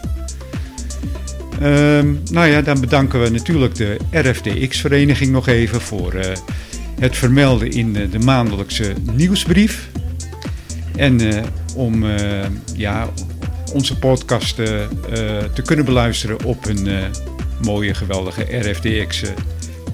um, 1.61 2.21
Nou 2.31 2.47
ja, 2.47 2.61
dan 2.61 2.79
bedanken 2.79 3.21
we 3.21 3.29
natuurlijk 3.29 3.75
de 3.75 3.97
RFDX-vereniging 4.11 5.31
nog 5.31 5.47
even 5.47 5.81
voor 5.81 6.13
het 6.99 7.17
vermelden 7.17 7.71
in 7.71 7.95
eh, 7.95 8.11
de 8.11 8.19
maandelijkse 8.19 8.93
nieuwsbrief. 9.13 9.89
En 10.95 11.21
uh, 11.21 11.43
om 11.75 12.05
ja, 12.75 13.09
onze 13.73 13.97
podcast 13.97 14.55
te 14.55 15.61
kunnen 15.65 15.85
beluisteren 15.85 16.43
op 16.43 16.65
een 16.65 16.87
mooie, 17.61 17.93
geweldige 17.93 18.57
RFDX 18.57 19.23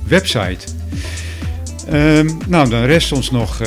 website. 0.07 0.57
Um, 1.93 2.37
nou, 2.47 2.69
dan 2.69 2.83
rest 2.83 3.11
ons 3.11 3.31
nog 3.31 3.61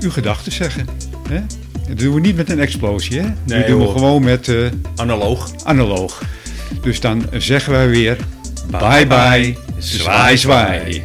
uw 0.00 0.10
gedachten 0.10 0.52
zeggen. 0.52 0.86
Hè? 1.28 1.40
Dat 1.88 1.98
doen 1.98 2.14
we 2.14 2.20
niet 2.20 2.36
met 2.36 2.50
een 2.50 2.60
explosie, 2.60 3.20
hè? 3.20 3.26
Nee, 3.44 3.58
dat 3.58 3.66
doen 3.66 3.80
we 3.80 3.88
gewoon 3.88 4.22
met... 4.24 4.52
analoog. 4.96 5.50
Analoog. 5.64 6.22
Dus 6.82 7.00
dan 7.00 7.26
zeggen 7.32 7.72
wij 7.72 7.88
weer... 7.88 8.16
Bye 8.70 9.06
bye, 9.06 9.06
bye. 9.06 9.56
zwaai 9.78 10.36
zwaai. 10.36 11.02